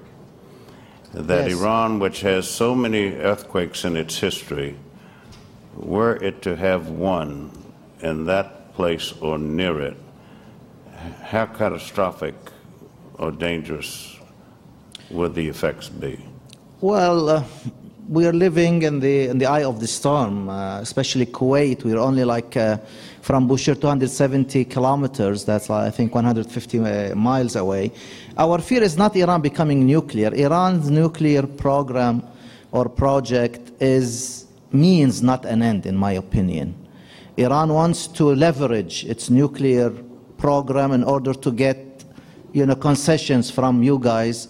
that 1.14 1.50
Yes. 1.50 1.60
Iran, 1.60 2.00
which 2.00 2.22
has 2.22 2.48
so 2.48 2.76
many 2.76 3.14
earthquakes 3.16 3.84
in 3.86 3.96
its 3.98 4.20
history, 4.20 4.76
were 5.76 6.16
it 6.18 6.42
to 6.44 6.56
have 6.56 6.90
one 6.90 7.52
in 8.02 8.26
that 8.26 8.74
place 8.76 9.14
or 9.22 9.38
near 9.38 9.82
it, 9.82 9.98
how 11.24 11.46
catastrophic 11.46 12.36
or 13.18 13.32
dangerous 13.32 14.18
would 15.10 15.34
the 15.36 15.48
effects 15.48 15.90
be? 15.90 16.20
well, 16.82 17.28
uh, 17.30 17.44
we 18.08 18.26
are 18.26 18.34
living 18.34 18.82
in 18.82 19.00
the, 19.02 19.28
in 19.28 19.38
the 19.38 19.46
eye 19.46 19.64
of 19.64 19.80
the 19.80 19.88
storm, 19.88 20.50
uh, 20.50 20.80
especially 20.80 21.26
Kuwait. 21.28 21.84
We're 21.84 22.00
only 22.00 22.24
like 22.24 22.58
uh, 22.58 22.78
from 23.22 23.48
Bushehr 23.48 23.80
270 23.80 24.66
kilometers, 24.66 25.46
that's 25.46 25.70
like, 25.70 25.86
I 25.88 25.92
think 25.92 26.16
150 26.16 26.80
uh, 26.80 27.16
miles 27.16 27.56
away. 27.56 27.92
Our 28.40 28.60
fear 28.60 28.84
is 28.84 28.96
not 28.96 29.18
Iran 29.18 29.42
becoming 29.42 29.86
nuclear. 29.86 30.34
Iran's 30.34 30.90
nuclear 30.90 31.46
program 31.46 32.24
or 32.72 32.88
project 32.88 33.74
is 33.82 34.46
means 34.72 35.22
not 35.22 35.44
an 35.44 35.62
end, 35.62 35.86
in 35.86 35.98
my 35.98 36.14
opinion. 36.14 36.74
Iran 37.36 37.74
wants 37.74 38.08
to 38.08 38.34
leverage 38.34 39.04
its 39.04 39.30
nuclear 39.30 39.90
program 40.38 40.94
in 40.94 41.04
order 41.04 41.34
to 41.34 41.52
get 41.52 42.06
you 42.54 42.66
know, 42.66 42.76
concessions 42.76 43.52
from 43.52 43.84
you 43.84 44.00
guys 44.00 44.48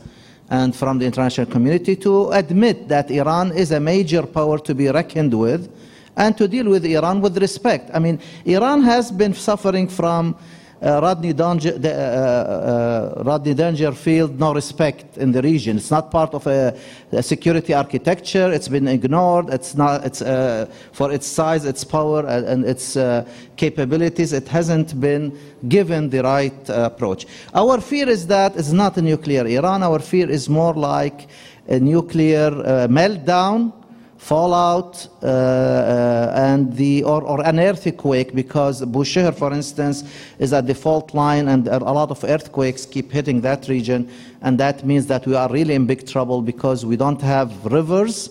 and 0.51 0.75
from 0.75 0.99
the 0.99 1.05
international 1.07 1.47
community 1.47 1.95
to 1.95 2.29
admit 2.29 2.89
that 2.89 3.09
Iran 3.09 3.51
is 3.53 3.71
a 3.71 3.79
major 3.79 4.21
power 4.21 4.59
to 4.59 4.75
be 4.75 4.89
reckoned 4.89 5.33
with 5.33 5.67
and 6.15 6.37
to 6.37 6.47
deal 6.47 6.69
with 6.69 6.85
Iran 6.85 7.21
with 7.21 7.39
respect. 7.39 7.89
I 7.91 7.97
mean, 7.97 8.19
Iran 8.45 8.83
has 8.83 9.11
been 9.11 9.33
suffering 9.33 9.87
from 9.87 10.35
uh, 10.81 10.99
Rodney, 11.01 11.33
Danger, 11.33 11.77
the, 11.77 11.93
uh, 11.93 13.19
uh, 13.19 13.23
Rodney 13.23 13.53
Dangerfield 13.53 14.39
no 14.39 14.53
respect 14.53 15.17
in 15.17 15.31
the 15.31 15.41
region. 15.41 15.77
It's 15.77 15.91
not 15.91 16.09
part 16.09 16.33
of 16.33 16.47
a, 16.47 16.77
a 17.11 17.21
security 17.21 17.73
architecture. 17.73 18.51
It's 18.51 18.67
been 18.67 18.87
ignored. 18.87 19.49
It's 19.49 19.75
not. 19.75 20.05
It's 20.05 20.21
uh, 20.21 20.67
for 20.91 21.11
its 21.11 21.27
size, 21.27 21.65
its 21.65 21.83
power, 21.83 22.25
and, 22.25 22.45
and 22.45 22.65
its 22.65 22.95
uh, 22.95 23.27
capabilities. 23.57 24.31
It 24.31 24.47
hasn't 24.47 24.99
been 24.99 25.37
given 25.67 26.09
the 26.09 26.23
right 26.23 26.69
uh, 26.69 26.83
approach. 26.83 27.25
Our 27.53 27.81
fear 27.81 28.07
is 28.07 28.27
that 28.27 28.55
it's 28.55 28.71
not 28.71 28.97
a 28.97 29.01
nuclear 29.01 29.45
Iran. 29.45 29.83
Our 29.83 29.99
fear 29.99 30.29
is 30.29 30.47
more 30.47 30.73
like 30.73 31.27
a 31.67 31.79
nuclear 31.79 32.47
uh, 32.47 32.87
meltdown 32.87 33.73
fallout 34.19 35.07
uh, 35.23 35.27
uh, 35.27 36.33
and 36.35 36.75
the 36.75 37.03
or, 37.03 37.23
or 37.23 37.41
an 37.47 37.57
earthquake 37.57 38.35
because 38.35 38.81
Bushehr, 38.83 39.33
for 39.33 39.53
instance, 39.53 40.03
is 40.39 40.51
at 40.51 40.67
the 40.67 40.75
fault 40.75 41.13
line 41.13 41.47
and 41.47 41.69
a 41.69 41.79
lot 41.79 42.11
of 42.11 42.23
earthquakes 42.25 42.85
keep 42.85 43.11
hitting 43.11 43.39
that 43.41 43.69
region 43.69 44.09
and 44.41 44.59
that 44.59 44.85
means 44.85 45.07
that 45.07 45.25
we 45.25 45.35
are 45.35 45.49
really 45.49 45.73
in 45.73 45.85
big 45.85 46.05
trouble 46.05 46.41
because 46.41 46.85
we 46.85 46.97
don't 46.97 47.21
have 47.21 47.65
rivers 47.65 48.29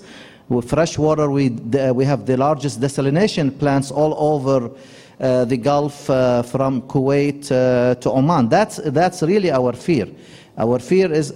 with 0.50 0.68
fresh 0.68 0.98
water 0.98 1.30
we, 1.30 1.48
we 1.48 2.04
have 2.04 2.26
the 2.26 2.36
largest 2.36 2.80
desalination 2.82 3.58
plants 3.58 3.90
all 3.90 4.14
over 4.18 4.70
uh, 5.20 5.46
the 5.46 5.56
Gulf 5.56 6.08
uh, 6.10 6.42
from 6.42 6.82
Kuwait 6.82 7.50
uh, 7.50 7.94
to 7.96 8.10
Oman. 8.12 8.48
That's, 8.48 8.76
that's 8.76 9.22
really 9.22 9.50
our 9.50 9.72
fear. 9.72 10.06
Our 10.56 10.78
fear 10.78 11.10
is 11.12 11.32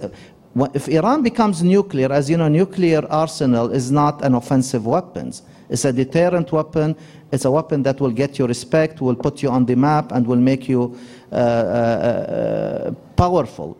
If 0.55 0.87
Iran 0.87 1.23
becomes 1.23 1.63
nuclear, 1.63 2.11
as 2.11 2.29
you 2.29 2.37
know, 2.37 2.47
nuclear 2.47 3.05
arsenal 3.09 3.71
is 3.71 3.91
not 3.91 4.23
an 4.23 4.35
offensive 4.35 4.85
weapon. 4.85 5.33
It's 5.69 5.85
a 5.85 5.91
deterrent 5.91 6.51
weapon. 6.51 6.95
It's 7.31 7.45
a 7.45 7.51
weapon 7.51 7.81
that 7.83 7.99
will 7.99 8.11
get 8.11 8.37
you 8.37 8.45
respect, 8.45 9.01
will 9.01 9.15
put 9.15 9.41
you 9.41 9.49
on 9.49 9.65
the 9.65 9.75
map, 9.75 10.11
and 10.11 10.27
will 10.27 10.37
make 10.37 10.69
you 10.69 10.97
uh, 11.31 11.35
uh, 11.35 11.37
uh, 11.37 12.91
powerful. 13.15 13.77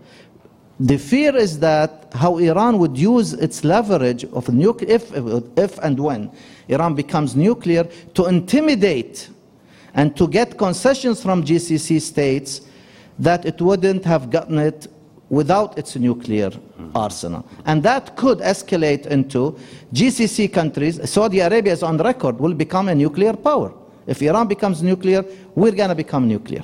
The 0.79 0.97
fear 0.97 1.35
is 1.35 1.59
that 1.59 2.11
how 2.15 2.37
Iran 2.39 2.79
would 2.79 2.97
use 2.97 3.33
its 3.33 3.63
leverage 3.63 4.25
of 4.25 4.51
nuclear, 4.51 4.89
if, 4.89 5.11
if 5.55 5.77
and 5.79 5.99
when 5.99 6.31
Iran 6.67 6.95
becomes 6.95 7.35
nuclear, 7.35 7.83
to 8.15 8.25
intimidate 8.25 9.29
and 9.93 10.17
to 10.17 10.27
get 10.27 10.57
concessions 10.57 11.21
from 11.21 11.43
GCC 11.43 12.01
states 12.01 12.61
that 13.19 13.45
it 13.45 13.61
wouldn't 13.61 14.03
have 14.05 14.31
gotten 14.31 14.57
it 14.57 14.87
without 15.33 15.77
its 15.79 15.95
nuclear 15.95 16.51
arsenal. 16.93 17.43
And 17.65 17.81
that 17.81 18.15
could 18.15 18.37
escalate 18.37 19.07
into 19.07 19.57
GCC 19.91 20.53
countries. 20.53 20.95
Saudi 21.09 21.39
Arabia 21.39 21.73
is 21.73 21.81
on 21.81 21.97
record, 21.97 22.39
will 22.39 22.53
become 22.53 22.87
a 22.87 22.95
nuclear 22.95 23.33
power. 23.33 23.73
If 24.05 24.21
Iran 24.21 24.47
becomes 24.47 24.83
nuclear, 24.83 25.25
we're 25.55 25.71
going 25.71 25.89
to 25.89 25.95
become 25.95 26.27
nuclear. 26.27 26.63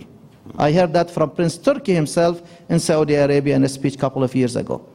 I 0.57 0.71
heard 0.71 0.93
that 0.93 1.09
from 1.09 1.31
Prince 1.31 1.57
Turki 1.57 1.95
himself 1.95 2.43
in 2.69 2.79
Saudi 2.79 3.15
Arabia 3.15 3.55
in 3.55 3.63
a 3.63 3.69
speech 3.69 3.95
a 3.95 3.97
couple 3.97 4.23
of 4.23 4.35
years 4.35 4.55
ago. 4.55 4.85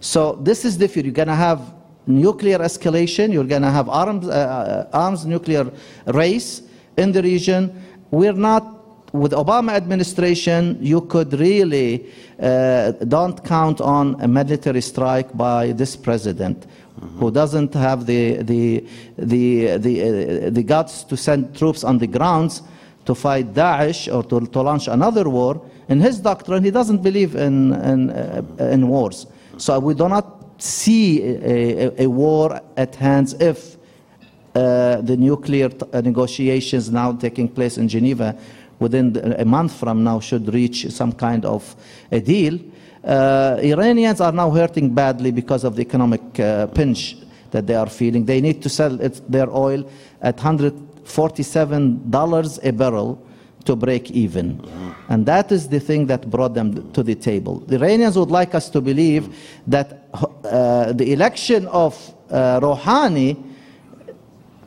So 0.00 0.32
this 0.42 0.64
is 0.64 0.76
the 0.76 0.88
fear. 0.88 1.04
You're 1.04 1.12
going 1.12 1.28
to 1.28 1.34
have 1.34 1.60
nuclear 2.06 2.58
escalation. 2.58 3.32
You're 3.32 3.44
going 3.44 3.62
to 3.62 3.70
have 3.70 3.88
arms, 3.88 4.26
uh, 4.26 4.88
arms 4.92 5.24
nuclear 5.26 5.70
race 6.06 6.62
in 6.96 7.12
the 7.12 7.22
region. 7.22 7.80
We're 8.10 8.32
not 8.32 8.81
with 9.12 9.32
Obama 9.32 9.72
administration, 9.72 10.78
you 10.80 11.02
could 11.02 11.32
really 11.34 12.06
uh, 12.40 12.92
don't 12.92 13.44
count 13.44 13.80
on 13.80 14.16
a 14.20 14.28
military 14.28 14.80
strike 14.80 15.36
by 15.36 15.72
this 15.72 15.96
president, 15.96 16.66
who 17.18 17.30
doesn't 17.30 17.74
have 17.74 18.06
the 18.06 18.42
the 18.42 18.86
the 19.18 19.76
the, 19.76 20.02
uh, 20.02 20.50
the 20.50 20.62
guts 20.62 21.04
to 21.04 21.16
send 21.16 21.56
troops 21.56 21.84
on 21.84 21.98
the 21.98 22.06
grounds 22.06 22.62
to 23.04 23.14
fight 23.14 23.52
Daesh 23.52 24.12
or 24.12 24.22
to, 24.24 24.46
to 24.46 24.62
launch 24.62 24.88
another 24.88 25.28
war. 25.28 25.60
In 25.88 26.00
his 26.00 26.20
doctrine, 26.20 26.62
he 26.62 26.70
doesn't 26.70 27.02
believe 27.02 27.34
in 27.34 27.72
in, 27.74 28.10
uh, 28.10 28.42
in 28.58 28.88
wars. 28.88 29.26
So 29.58 29.78
we 29.78 29.94
do 29.94 30.08
not 30.08 30.62
see 30.62 31.22
a, 31.22 31.88
a, 31.88 32.04
a 32.04 32.06
war 32.06 32.60
at 32.76 32.94
hand 32.94 33.34
if 33.40 33.76
uh, 34.54 35.00
the 35.00 35.16
nuclear 35.16 35.68
t- 35.68 35.86
negotiations 36.02 36.90
now 36.90 37.12
taking 37.12 37.48
place 37.48 37.78
in 37.78 37.88
Geneva 37.88 38.36
within 38.82 39.16
a 39.38 39.44
month 39.44 39.74
from 39.74 40.02
now 40.04 40.20
should 40.20 40.52
reach 40.52 40.90
some 40.90 41.12
kind 41.12 41.44
of 41.44 41.76
a 42.10 42.20
deal. 42.20 42.58
Uh, 43.04 43.58
Iranians 43.62 44.20
are 44.20 44.32
now 44.32 44.50
hurting 44.50 44.92
badly 44.94 45.30
because 45.30 45.62
of 45.64 45.76
the 45.76 45.82
economic 45.82 46.20
uh, 46.38 46.66
pinch 46.68 47.16
that 47.50 47.66
they 47.66 47.74
are 47.74 47.88
feeling. 47.88 48.26
They 48.26 48.40
need 48.40 48.62
to 48.62 48.68
sell 48.68 49.00
it, 49.00 49.20
their 49.30 49.50
oil 49.50 49.90
at 50.20 50.36
$147 50.36 52.60
a 52.62 52.72
barrel 52.72 53.26
to 53.64 53.76
break 53.76 54.10
even. 54.10 54.60
And 55.08 55.24
that 55.26 55.52
is 55.52 55.68
the 55.68 55.78
thing 55.80 56.06
that 56.06 56.30
brought 56.30 56.54
them 56.54 56.90
to 56.92 57.02
the 57.02 57.14
table. 57.14 57.60
The 57.60 57.76
Iranians 57.76 58.16
would 58.18 58.30
like 58.30 58.54
us 58.54 58.70
to 58.70 58.80
believe 58.80 59.36
that 59.66 60.08
uh, 60.44 60.92
the 60.92 61.12
election 61.12 61.66
of 61.68 62.14
uh, 62.30 62.60
Rouhani 62.60 63.36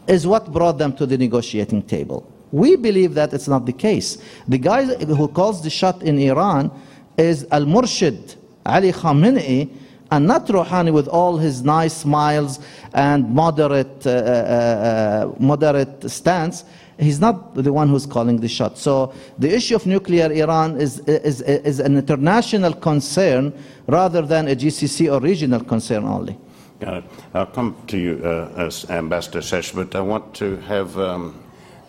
is 0.08 0.28
what 0.28 0.52
brought 0.52 0.78
them 0.78 0.94
to 0.94 1.06
the 1.06 1.18
negotiating 1.18 1.84
table. 1.84 2.30
We 2.56 2.78
believe 2.78 3.16
that 3.16 3.34
it's 3.34 3.50
not 3.50 3.66
the 3.66 3.74
case. 3.74 4.18
The 4.48 4.58
guy 4.58 4.86
who 4.86 5.28
calls 5.28 5.62
the 5.62 5.70
shot 5.70 6.02
in 6.02 6.18
Iran 6.18 6.72
is 7.18 7.46
Al 7.52 7.66
Murshid 7.66 8.38
Ali 8.66 8.94
Khamenei, 8.94 9.70
and 10.10 10.26
not 10.26 10.48
Rouhani 10.48 10.94
with 10.94 11.10
all 11.10 11.36
his 11.36 11.64
nice 11.64 11.94
smiles 11.94 12.60
and 12.94 13.30
moderate, 13.30 14.08
uh, 14.08 14.10
uh, 14.10 14.14
uh, 14.14 15.36
moderate 15.38 16.10
stance. 16.10 16.64
He's 16.98 17.20
not 17.20 17.56
the 17.56 17.74
one 17.74 17.90
who's 17.90 18.06
calling 18.06 18.38
the 18.40 18.48
shot. 18.48 18.78
So 18.78 19.14
the 19.38 19.54
issue 19.54 19.76
of 19.76 19.86
nuclear 19.86 20.32
Iran 20.32 20.80
is, 20.80 21.00
is, 21.00 21.42
is 21.42 21.82
an 21.82 21.98
international 21.98 22.74
concern 22.74 23.54
rather 23.88 24.22
than 24.22 24.48
a 24.48 24.56
GCC 24.56 25.12
or 25.12 25.20
regional 25.20 25.62
concern 25.62 26.06
only. 26.06 26.38
Got 26.80 26.94
it. 26.98 27.04
I'll 27.34 27.48
come 27.48 27.76
to 27.88 27.98
you, 27.98 28.22
uh, 28.24 28.66
as 28.66 28.90
Ambassador 28.90 29.42
Seche, 29.42 29.74
but 29.76 29.94
I 29.94 30.00
want 30.02 30.34
to 30.36 30.56
have 30.58 30.98
um, 30.98 31.36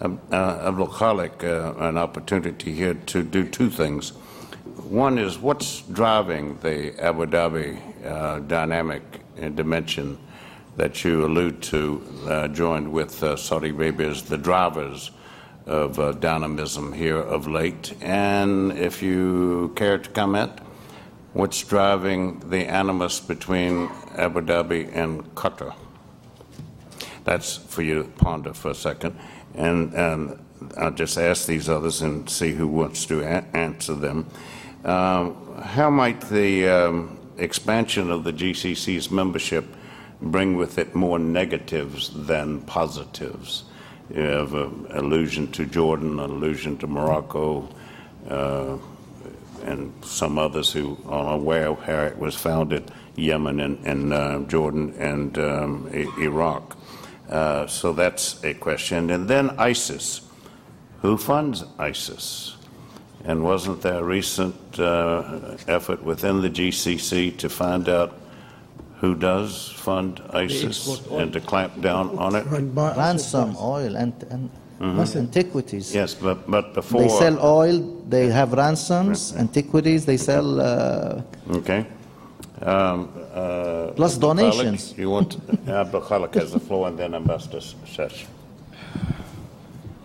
Abdul 0.00 0.88
Khalik 0.88 1.42
uh, 1.42 1.78
an 1.78 1.96
opportunity 1.96 2.72
here 2.72 2.94
to 2.94 3.22
do 3.22 3.44
two 3.48 3.70
things. 3.70 4.10
One 4.90 5.18
is 5.18 5.38
what's 5.38 5.80
driving 5.82 6.58
the 6.58 6.98
Abu 7.02 7.26
Dhabi 7.26 7.80
uh, 8.04 8.40
dynamic 8.40 9.02
dimension 9.54 10.18
that 10.76 11.02
you 11.02 11.24
allude 11.24 11.62
to, 11.62 12.02
uh, 12.26 12.48
joined 12.48 12.92
with 12.92 13.22
uh, 13.22 13.36
Saudi 13.36 13.70
Arabia, 13.70 14.10
as 14.10 14.22
the 14.22 14.36
drivers 14.36 15.10
of 15.64 15.98
uh, 15.98 16.12
dynamism 16.12 16.92
here 16.92 17.18
of 17.18 17.48
late. 17.48 17.94
And 18.02 18.72
if 18.72 19.02
you 19.02 19.72
care 19.76 19.98
to 19.98 20.10
comment, 20.10 20.52
what's 21.32 21.62
driving 21.62 22.40
the 22.50 22.66
animus 22.66 23.18
between 23.18 23.90
Abu 24.16 24.42
Dhabi 24.42 24.94
and 24.94 25.24
Qatar? 25.34 25.74
That's 27.24 27.56
for 27.56 27.82
you 27.82 28.02
to 28.02 28.08
ponder 28.08 28.52
for 28.52 28.70
a 28.70 28.74
second. 28.74 29.18
And, 29.56 29.92
and 29.94 30.38
I'll 30.76 30.90
just 30.90 31.16
ask 31.18 31.46
these 31.46 31.68
others 31.68 32.02
and 32.02 32.28
see 32.28 32.52
who 32.52 32.68
wants 32.68 33.06
to 33.06 33.20
a- 33.22 33.44
answer 33.56 33.94
them. 33.94 34.26
Um, 34.84 35.60
how 35.62 35.90
might 35.90 36.20
the 36.28 36.68
um, 36.68 37.18
expansion 37.38 38.10
of 38.10 38.24
the 38.24 38.32
GCC's 38.32 39.10
membership 39.10 39.64
bring 40.20 40.56
with 40.56 40.78
it 40.78 40.94
more 40.94 41.18
negatives 41.18 42.10
than 42.26 42.60
positives? 42.62 43.64
You 44.14 44.20
have 44.20 44.54
an 44.54 44.86
allusion 44.90 45.50
to 45.52 45.66
Jordan, 45.66 46.20
an 46.20 46.30
allusion 46.30 46.78
to 46.78 46.86
Morocco, 46.86 47.68
uh, 48.28 48.78
and 49.64 49.92
some 50.04 50.38
others 50.38 50.72
who 50.72 50.96
are 51.08 51.34
aware 51.34 51.68
of 51.68 51.80
how 51.80 52.02
it 52.04 52.16
was 52.18 52.36
founded, 52.36 52.90
Yemen 53.16 53.58
and, 53.60 53.84
and 53.84 54.12
uh, 54.12 54.38
Jordan 54.40 54.94
and 54.98 55.36
um, 55.38 55.90
I- 55.92 56.06
Iraq. 56.20 56.76
Uh, 57.28 57.66
so 57.66 57.92
that's 57.92 58.42
a 58.44 58.54
question. 58.54 59.10
And 59.10 59.28
then 59.28 59.50
ISIS. 59.58 60.22
Who 61.02 61.16
funds 61.16 61.64
ISIS? 61.78 62.56
And 63.24 63.42
wasn't 63.42 63.82
there 63.82 63.98
a 63.98 64.04
recent 64.04 64.78
uh, 64.78 65.56
effort 65.66 66.02
within 66.02 66.42
the 66.42 66.50
GCC 66.50 67.36
to 67.38 67.48
find 67.48 67.88
out 67.88 68.18
who 69.00 69.14
does 69.14 69.72
fund 69.72 70.22
ISIS 70.30 71.06
and 71.10 71.32
to 71.32 71.40
clamp 71.40 71.80
down 71.80 72.16
on 72.18 72.34
it? 72.34 72.46
Ransom, 72.46 73.56
oil, 73.58 73.96
and, 73.96 74.14
and 74.30 74.50
antiquities. 74.80 75.94
Yes, 75.94 76.14
but, 76.14 76.50
but 76.50 76.74
before. 76.74 77.02
They 77.02 77.08
sell 77.08 77.44
oil, 77.44 77.80
they 78.08 78.28
have 78.28 78.52
ransoms, 78.52 79.34
antiquities, 79.36 80.06
they 80.06 80.16
sell 80.16 80.60
uh, 80.60 81.22
Okay. 81.50 81.86
Um, 82.62 83.12
uh, 83.34 83.92
Plus 83.94 84.14
Abdul 84.14 84.34
Khalik, 84.34 84.52
donations. 84.52 84.94
You 84.96 85.10
want, 85.10 85.36
Abdul 85.68 86.00
Khalik 86.00 86.34
has 86.34 86.52
the 86.52 86.60
floor 86.60 86.88
and 86.88 86.98
then 86.98 87.14
Ambassador 87.14 87.60
Seche. 87.60 88.26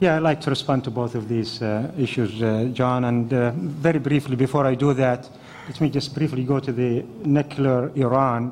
Yeah, 0.01 0.17
I'd 0.17 0.23
like 0.23 0.41
to 0.41 0.49
respond 0.49 0.83
to 0.85 0.91
both 0.91 1.15
of 1.15 1.29
these 1.29 1.61
uh, 1.61 1.91
issues, 1.97 2.41
uh, 2.41 2.69
John. 2.73 3.05
And 3.05 3.31
uh, 3.31 3.51
very 3.55 3.99
briefly, 3.99 4.35
before 4.35 4.65
I 4.65 4.75
do 4.75 4.93
that, 4.93 5.29
let 5.67 5.79
me 5.79 5.89
just 5.89 6.13
briefly 6.13 6.43
go 6.43 6.59
to 6.59 6.73
the 6.73 7.05
nuclear 7.23 7.91
Iran 7.95 8.51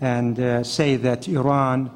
and 0.00 0.40
uh, 0.40 0.64
say 0.64 0.96
that 0.96 1.28
Iran 1.28 1.90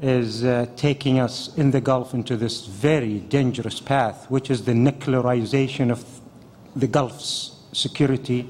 is 0.00 0.44
uh, 0.44 0.66
taking 0.76 1.20
us 1.20 1.54
in 1.56 1.70
the 1.70 1.80
Gulf 1.80 2.14
into 2.14 2.36
this 2.36 2.66
very 2.66 3.20
dangerous 3.20 3.80
path, 3.80 4.30
which 4.30 4.50
is 4.50 4.64
the 4.64 4.72
nuclearization 4.72 5.90
of 5.90 6.04
the 6.74 6.86
Gulf's 6.86 7.54
security 7.72 8.48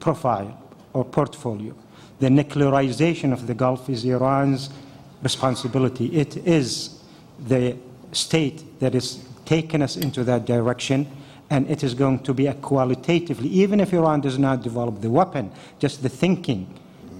profile 0.00 0.59
or 0.92 1.04
portfolio. 1.04 1.74
The 2.18 2.28
nuclearization 2.28 3.32
of 3.32 3.46
the 3.46 3.54
Gulf 3.54 3.88
is 3.88 4.04
Iran's 4.04 4.70
responsibility. 5.22 6.06
It 6.16 6.36
is 6.36 7.00
the 7.38 7.76
state 8.12 8.80
that 8.80 8.94
is 8.94 9.24
taking 9.44 9.82
us 9.82 9.96
into 9.96 10.24
that 10.24 10.44
direction, 10.44 11.06
and 11.48 11.68
it 11.70 11.82
is 11.82 11.94
going 11.94 12.20
to 12.20 12.34
be 12.34 12.46
a 12.46 12.54
qualitatively, 12.54 13.48
even 13.48 13.80
if 13.80 13.92
Iran 13.92 14.20
does 14.20 14.38
not 14.38 14.62
develop 14.62 15.00
the 15.00 15.10
weapon, 15.10 15.50
just 15.78 16.02
the 16.02 16.08
thinking 16.08 16.66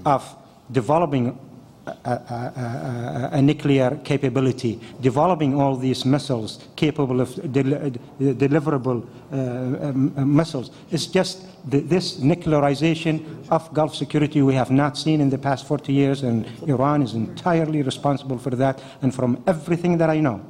of 0.05 0.36
developing 0.70 1.38
a, 1.86 1.90
a, 1.90 2.12
a, 2.12 3.30
a 3.32 3.42
nuclear 3.42 3.98
capability, 4.05 4.80
developing 5.01 5.60
all 5.60 5.76
these 5.76 6.05
missiles 6.05 6.64
capable 6.76 7.20
of 7.20 7.34
del- 7.52 7.90
deliverable 8.20 9.06
uh, 9.32 9.88
um, 9.88 10.36
missiles. 10.36 10.70
It's 10.90 11.06
just 11.06 11.44
this 11.65 12.19
nuclearization 12.19 13.49
of 13.51 13.73
Gulf 13.74 13.95
security 13.95 14.43
we 14.43 14.55
have 14.55 14.70
not 14.70 14.97
seen 14.97 15.20
in 15.20 15.31
the 15.31 15.39
past 15.39 15.66
40 15.66 15.93
years, 15.93 16.23
and 16.23 16.47
Iran 16.66 17.03
is 17.03 17.15
entirely 17.15 17.82
responsible 17.82 18.39
for 18.39 18.51
that. 18.51 18.82
And 19.03 19.15
from 19.15 19.43
everything 19.47 19.99
that 19.99 20.11
I 20.11 20.20
know, 20.20 20.41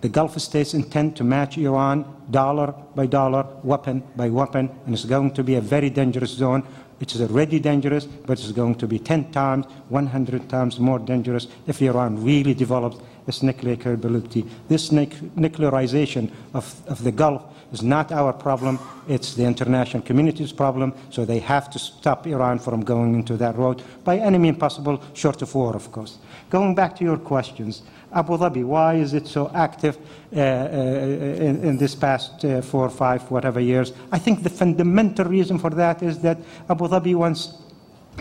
the 0.00 0.08
Gulf 0.08 0.38
states 0.38 0.74
intend 0.74 1.16
to 1.16 1.24
match 1.24 1.56
Iran 1.56 2.04
dollar 2.30 2.74
by 2.94 3.06
dollar, 3.06 3.46
weapon 3.62 4.02
by 4.16 4.28
weapon, 4.28 4.70
and 4.84 4.94
it's 4.94 5.06
going 5.06 5.32
to 5.32 5.42
be 5.42 5.54
a 5.54 5.60
very 5.60 5.88
dangerous 5.88 6.30
zone. 6.30 6.62
It 7.00 7.14
is 7.14 7.22
already 7.22 7.58
dangerous, 7.58 8.04
but 8.04 8.38
it's 8.38 8.52
going 8.52 8.76
to 8.76 8.86
be 8.86 8.98
10 8.98 9.32
times, 9.32 9.66
100 9.88 10.48
times 10.48 10.78
more 10.78 10.98
dangerous 10.98 11.48
if 11.66 11.80
Iran 11.80 12.22
really 12.22 12.54
develops 12.54 12.98
its 13.26 13.42
nuclear 13.42 13.76
capability. 13.76 14.44
This 14.68 14.90
nuc- 14.90 15.30
nuclearization 15.30 16.30
of, 16.52 16.74
of 16.88 17.02
the 17.04 17.12
Gulf 17.12 17.42
is 17.72 17.82
not 17.82 18.12
our 18.12 18.32
problem, 18.32 18.78
it's 19.08 19.34
the 19.34 19.44
international 19.44 20.02
community's 20.02 20.52
problem, 20.52 20.92
so 21.10 21.24
they 21.24 21.40
have 21.40 21.68
to 21.70 21.78
stop 21.78 22.26
Iran 22.26 22.58
from 22.58 22.84
going 22.84 23.14
into 23.14 23.36
that 23.36 23.56
road 23.56 23.82
by 24.04 24.18
any 24.18 24.38
means 24.38 24.58
possible, 24.58 25.02
short 25.14 25.42
of 25.42 25.54
war, 25.54 25.74
of 25.74 25.90
course. 25.90 26.18
Going 26.50 26.74
back 26.74 26.96
to 26.96 27.04
your 27.04 27.18
questions, 27.18 27.82
Abu 28.12 28.36
Dhabi, 28.36 28.64
why 28.64 28.94
is 28.94 29.12
it 29.12 29.26
so 29.26 29.50
active 29.54 29.98
uh, 30.32 30.38
uh, 30.38 30.40
in, 30.40 31.64
in, 31.64 31.76
this 31.76 31.96
past 31.96 32.44
uh, 32.44 32.62
four, 32.62 32.88
five, 32.88 33.28
whatever 33.28 33.58
years? 33.58 33.92
I 34.12 34.20
think 34.20 34.44
the 34.44 34.50
fundamental 34.50 35.24
reason 35.24 35.58
for 35.58 35.70
that 35.70 36.00
is 36.02 36.20
that 36.20 36.38
Abu 36.68 36.86
Dhabi 36.86 37.16
wants 37.16 37.54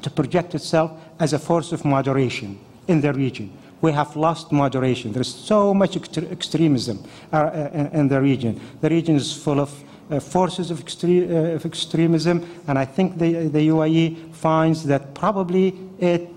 to 0.01 0.09
project 0.09 0.55
itself 0.55 0.91
as 1.19 1.33
a 1.33 1.39
force 1.39 1.71
of 1.71 1.85
moderation 1.85 2.59
in 2.87 3.01
the 3.01 3.13
region. 3.13 3.55
We 3.83 3.91
have 3.91 4.15
lost 4.15 4.53
moderation. 4.53 5.11
There's 5.11 5.35
so 5.35 5.73
much 5.73 5.95
ext- 5.95 6.31
extremism 6.31 7.03
uh, 7.33 7.69
in, 7.73 7.87
in 7.87 8.07
the 8.07 8.21
region. 8.21 8.61
The 8.79 8.89
region 8.89 9.17
is 9.17 9.35
full 9.35 9.59
of 9.59 9.83
uh, 10.09 10.21
forces 10.21 10.71
of, 10.71 10.79
extre- 10.79 11.29
uh, 11.29 11.55
of, 11.55 11.65
extremism, 11.65 12.45
and 12.67 12.79
I 12.79 12.85
think 12.85 13.17
the, 13.17 13.49
the 13.49 13.67
UAE 13.67 14.33
finds 14.33 14.85
that 14.85 15.13
probably 15.13 15.77
it 15.99 16.21
uh, 16.21 16.32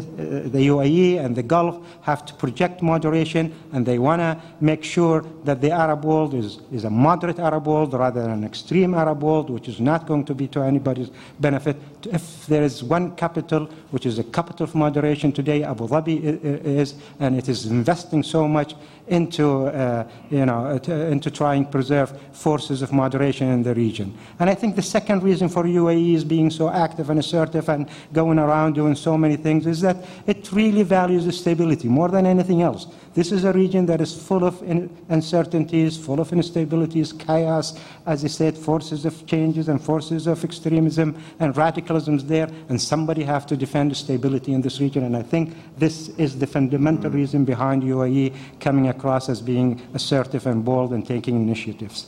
the 0.00 0.66
UAE 0.68 1.24
and 1.24 1.36
the 1.36 1.42
Gulf 1.42 1.84
have 2.02 2.24
to 2.26 2.34
project 2.34 2.82
moderation 2.82 3.54
and 3.72 3.84
they 3.84 3.98
want 3.98 4.20
to 4.20 4.40
make 4.60 4.84
sure 4.84 5.24
that 5.44 5.60
the 5.60 5.70
Arab 5.70 6.04
world 6.04 6.34
is, 6.34 6.60
is 6.72 6.84
a 6.84 6.90
moderate 6.90 7.38
Arab 7.38 7.66
world 7.66 7.92
rather 7.92 8.22
than 8.22 8.30
an 8.30 8.44
extreme 8.44 8.94
Arab 8.94 9.22
world, 9.22 9.50
which 9.50 9.68
is 9.68 9.80
not 9.80 10.06
going 10.06 10.24
to 10.24 10.34
be 10.34 10.48
to 10.48 10.60
anybody's 10.60 11.10
benefit. 11.40 11.76
If 12.06 12.46
there 12.46 12.62
is 12.62 12.82
one 12.82 13.14
capital, 13.16 13.66
which 13.90 14.06
is 14.06 14.18
a 14.18 14.24
capital 14.24 14.64
of 14.64 14.74
moderation 14.74 15.32
today, 15.32 15.62
Abu 15.62 15.88
Dhabi 15.88 16.42
is, 16.64 16.94
and 17.20 17.36
it 17.36 17.48
is 17.48 17.66
investing 17.66 18.22
so 18.22 18.48
much 18.48 18.74
into, 19.08 19.66
uh, 19.66 20.08
you 20.30 20.46
know, 20.46 20.70
into 20.70 21.30
trying 21.30 21.64
to 21.64 21.70
preserve 21.70 22.18
forces 22.32 22.82
of 22.82 22.92
moderation 22.92 23.48
in 23.48 23.62
the 23.62 23.74
region. 23.74 24.16
And 24.38 24.48
I 24.48 24.54
think 24.54 24.76
the 24.76 24.82
second 24.82 25.22
reason 25.22 25.48
for 25.48 25.64
UAE 25.64 26.14
is 26.14 26.24
being 26.24 26.50
so 26.50 26.68
active 26.68 27.10
and 27.10 27.18
assertive 27.18 27.68
and 27.68 27.88
going 28.12 28.38
around 28.38 28.74
doing 28.74 28.94
so 28.94 29.18
many 29.18 29.36
things 29.36 29.66
is 29.66 29.80
that 29.80 29.96
it 30.26 30.50
really 30.52 30.82
values 30.82 31.24
the 31.24 31.32
stability 31.32 31.88
more 31.88 32.08
than 32.08 32.26
anything 32.26 32.62
else. 32.62 32.86
This 33.14 33.30
is 33.30 33.44
a 33.44 33.52
region 33.52 33.84
that 33.86 34.00
is 34.00 34.14
full 34.14 34.44
of 34.44 34.62
uncertainties, 35.10 35.98
full 35.98 36.18
of 36.18 36.30
instabilities, 36.30 37.18
chaos, 37.18 37.78
as 38.06 38.24
I 38.24 38.28
said, 38.28 38.56
forces 38.56 39.04
of 39.04 39.26
changes 39.26 39.68
and 39.68 39.82
forces 39.82 40.26
of 40.26 40.42
extremism 40.42 41.22
and 41.38 41.54
radicalisms 41.54 42.22
there, 42.26 42.48
and 42.70 42.80
somebody 42.80 43.22
have 43.24 43.46
to 43.48 43.56
defend 43.56 43.90
the 43.90 43.94
stability 43.96 44.54
in 44.54 44.62
this 44.62 44.80
region. 44.80 45.04
And 45.04 45.14
I 45.14 45.22
think 45.22 45.54
this 45.76 46.08
is 46.16 46.38
the 46.38 46.46
fundamental 46.46 47.10
reason 47.10 47.44
behind 47.44 47.82
UAE 47.82 48.34
coming 48.60 48.88
across 48.88 49.01
as 49.04 49.40
being 49.40 49.80
assertive 49.94 50.46
and 50.46 50.64
bold 50.64 50.92
and 50.92 51.06
taking 51.06 51.40
initiatives. 51.40 52.06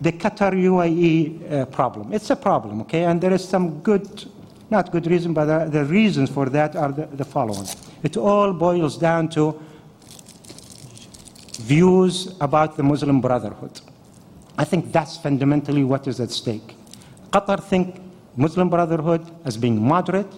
The 0.00 0.12
Qatar 0.12 0.52
UAE 0.52 1.52
uh, 1.52 1.66
problem, 1.66 2.12
it's 2.12 2.30
a 2.30 2.36
problem, 2.36 2.80
okay, 2.82 3.04
and 3.04 3.20
there 3.20 3.32
is 3.32 3.46
some 3.46 3.80
good 3.80 4.28
not 4.70 4.92
good 4.92 5.06
reason, 5.06 5.32
but 5.32 5.46
the, 5.46 5.70
the 5.70 5.84
reasons 5.84 6.30
for 6.30 6.48
that 6.50 6.76
are 6.76 6.92
the, 6.92 7.06
the, 7.06 7.24
following. 7.24 7.66
It 8.02 8.16
all 8.16 8.52
boils 8.52 8.98
down 8.98 9.28
to 9.30 9.58
views 11.60 12.36
about 12.40 12.76
the 12.76 12.82
Muslim 12.82 13.20
Brotherhood. 13.20 13.80
I 14.58 14.64
think 14.64 14.92
that's 14.92 15.16
fundamentally 15.16 15.84
what 15.84 16.06
is 16.06 16.20
at 16.20 16.30
stake. 16.30 16.76
Qatar 17.30 17.62
think 17.62 18.00
Muslim 18.36 18.68
Brotherhood 18.68 19.26
as 19.44 19.56
being 19.56 19.80
moderate, 19.82 20.32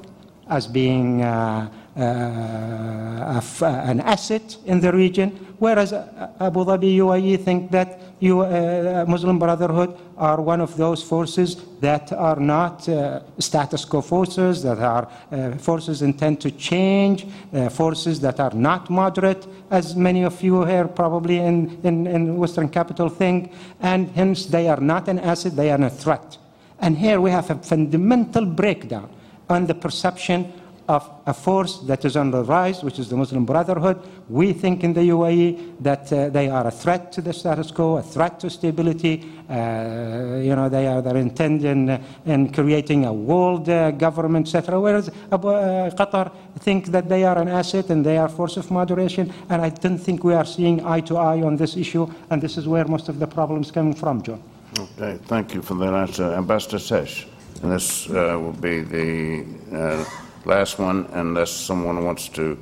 as 0.49 0.67
being 0.67 1.23
uh, 1.23 1.31
uh, 1.31 1.69
an 2.01 4.01
asset 4.01 4.57
in 4.67 4.81
the 4.81 4.93
region, 4.93 5.31
whereas 5.59 5.93
uh, 5.93 6.31
Abu 6.41 6.65
Dhabi, 6.65 6.97
UAE 6.97 7.45
think 7.45 7.71
that 7.71 8.01
you, 8.21 8.41
uh, 8.41 9.05
Muslim 9.09 9.39
Brotherhood 9.39 9.97
are 10.17 10.41
one 10.41 10.61
of 10.61 10.77
those 10.77 11.03
forces 11.03 11.57
that 11.81 12.13
are 12.13 12.37
not 12.37 12.89
uh, 12.89 13.21
status 13.39 13.85
quo 13.85 14.03
forces, 14.03 14.63
that 14.63 14.79
are 14.79 15.09
uh, 15.33 15.57
forces 15.57 16.03
intent 16.03 16.41
to 16.41 16.51
change, 16.51 17.27
uh, 17.53 17.69
forces 17.69 18.21
that 18.21 18.41
are 18.41 18.53
not 18.53 18.91
moderate, 18.91 19.47
as 19.71 19.97
many 19.97 20.23
of 20.23 20.43
you 20.43 20.65
here 20.65 20.87
probably 20.87 21.39
in, 21.39 21.81
in, 21.83 22.07
in 22.07 22.37
Western 22.37 22.69
capital 22.69 23.09
think, 23.09 23.53
and 23.81 24.09
hence 24.11 24.47
they 24.47 24.69
are 24.69 24.81
not 24.81 25.09
an 25.09 25.19
asset, 25.19 25.57
they 25.57 25.71
are 25.71 25.83
a 25.83 25.91
threat. 25.91 26.39
And 26.79 26.97
here 26.97 27.21
we 27.21 27.31
have 27.31 27.51
a 27.51 27.57
fundamental 27.57 28.47
breakdown 28.47 29.11
on 29.49 29.67
the 29.67 29.75
perception 29.75 30.53
of 30.91 31.09
a 31.27 31.33
force 31.33 31.79
that 31.87 32.05
is 32.05 32.17
on 32.17 32.33
the 32.33 32.43
rise, 32.43 32.83
which 32.83 32.99
is 32.99 33.09
the 33.09 33.17
Muslim 33.17 33.45
Brotherhood. 33.45 33.99
We 34.29 34.53
think 34.53 34.83
in 34.83 34.93
the 34.93 35.03
UAE 35.17 35.77
that 35.81 36.13
uh, 36.13 36.31
they 36.31 36.49
are 36.49 36.67
a 36.67 36.71
threat 36.71 37.13
to 37.13 37.21
the 37.21 37.33
status 37.33 37.71
quo, 37.71 37.99
a 37.99 38.03
threat 38.03 38.41
to 38.41 38.51
stability. 38.51 39.15
Uh, 39.49 40.41
you 40.43 40.57
know, 40.57 40.69
they 40.69 40.89
are 40.89 41.01
their 41.01 41.17
intent 41.17 41.63
in, 41.65 42.03
in 42.27 42.53
creating 42.53 43.05
a 43.05 43.13
world 43.13 43.69
uh, 43.69 43.93
government, 43.93 44.49
etc. 44.49 44.81
Whereas 44.81 45.11
Abu, 45.31 45.49
uh, 45.49 45.91
Qatar 45.91 46.33
think 46.59 46.87
that 46.87 47.09
they 47.09 47.23
are 47.25 47.39
an 47.39 47.49
asset 47.49 47.91
and 47.91 48.05
they 48.05 48.19
are 48.19 48.27
a 48.27 48.37
force 48.41 48.57
of 48.57 48.69
moderation. 48.73 49.33
And 49.49 49.63
I 49.63 49.69
don't 49.69 49.99
think 49.99 50.25
we 50.25 50.35
are 50.35 50.45
seeing 50.45 50.85
eye 50.85 51.03
to 51.03 51.17
eye 51.19 51.43
on 51.43 51.57
this 51.57 51.77
issue. 51.77 52.13
And 52.31 52.43
this 52.43 52.59
is 52.59 52.67
where 52.67 52.87
most 52.87 53.09
of 53.09 53.21
the 53.21 53.29
problems 53.29 53.71
coming 53.71 53.95
from, 53.95 54.23
John. 54.23 54.43
Okay, 54.77 55.19
thank 55.27 55.55
you 55.55 55.63
for 55.63 55.75
that 55.75 55.95
answer. 55.95 56.33
Ambassador 56.35 56.79
Seche. 56.79 57.27
And 57.63 57.71
this 57.71 58.09
uh, 58.09 58.39
will 58.41 58.59
be 58.61 58.81
the 58.81 59.45
uh, 59.73 60.05
last 60.45 60.79
one, 60.79 61.07
unless 61.13 61.51
someone 61.51 62.05
wants 62.05 62.29
to 62.31 62.59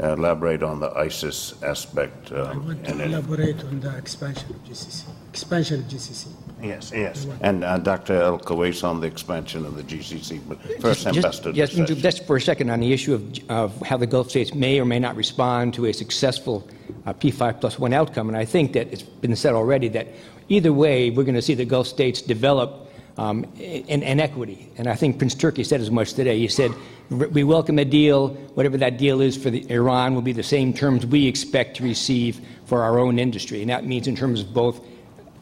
elaborate 0.00 0.62
on 0.62 0.80
the 0.80 0.90
ISIS 0.96 1.62
aspect. 1.62 2.32
I 2.32 2.36
um, 2.36 2.66
want 2.66 2.86
and 2.86 2.98
to 2.98 3.04
it- 3.04 3.10
elaborate 3.10 3.62
on 3.64 3.80
the 3.80 3.96
expansion 3.96 4.50
of 4.50 4.64
GCC. 4.64 5.04
Expansion 5.30 5.80
of 5.80 5.86
GCC. 5.86 6.28
Yes, 6.62 6.92
yes. 6.94 7.26
And 7.40 7.64
uh, 7.64 7.78
Dr. 7.78 8.14
El 8.14 8.38
Kuwaiz 8.38 8.84
on 8.84 9.00
the 9.00 9.06
expansion 9.06 9.66
of 9.66 9.76
the 9.76 9.82
GCC. 9.82 10.40
But 10.48 10.60
first, 10.80 11.04
Just- 11.04 11.16
Ambassador 11.16 11.50
Yes, 11.50 11.72
Seche. 11.72 11.96
just 11.96 12.26
for 12.26 12.36
a 12.36 12.40
second 12.40 12.70
on 12.70 12.80
the 12.80 12.92
issue 12.92 13.14
of, 13.14 13.50
of 13.50 13.80
how 13.82 13.96
the 13.96 14.06
Gulf 14.06 14.30
states 14.30 14.54
may 14.54 14.78
or 14.80 14.84
may 14.84 14.98
not 14.98 15.16
respond 15.16 15.74
to 15.74 15.86
a 15.86 15.92
successful 15.92 16.68
uh, 17.06 17.12
P5 17.12 17.60
plus 17.60 17.78
one 17.78 17.92
outcome. 17.92 18.28
And 18.28 18.36
I 18.36 18.44
think 18.44 18.72
that 18.74 18.92
it's 18.92 19.02
been 19.02 19.34
said 19.34 19.54
already 19.54 19.88
that 19.88 20.08
either 20.48 20.72
way, 20.72 21.10
we're 21.10 21.24
going 21.24 21.34
to 21.34 21.42
see 21.42 21.54
the 21.54 21.64
Gulf 21.64 21.86
states 21.86 22.22
develop 22.22 22.88
um, 23.16 23.44
in, 23.58 24.02
in 24.02 24.20
equity. 24.20 24.68
And 24.76 24.88
I 24.88 24.94
think 24.94 25.18
Prince 25.18 25.34
Turki 25.34 25.64
said 25.64 25.80
as 25.80 25.90
much 25.90 26.14
today. 26.14 26.38
He 26.38 26.48
said, 26.48 26.72
we 27.10 27.44
welcome 27.44 27.78
a 27.78 27.84
deal, 27.84 28.28
whatever 28.54 28.78
that 28.78 28.96
deal 28.96 29.20
is 29.20 29.36
for 29.36 29.48
Iran 29.48 30.14
will 30.14 30.22
be 30.22 30.32
the 30.32 30.42
same 30.42 30.72
terms 30.72 31.04
we 31.04 31.26
expect 31.26 31.76
to 31.76 31.82
receive 31.82 32.40
for 32.64 32.82
our 32.82 32.98
own 32.98 33.18
industry. 33.18 33.60
And 33.60 33.70
that 33.70 33.84
means 33.84 34.06
in 34.06 34.16
terms 34.16 34.40
of 34.40 34.54
both 34.54 34.80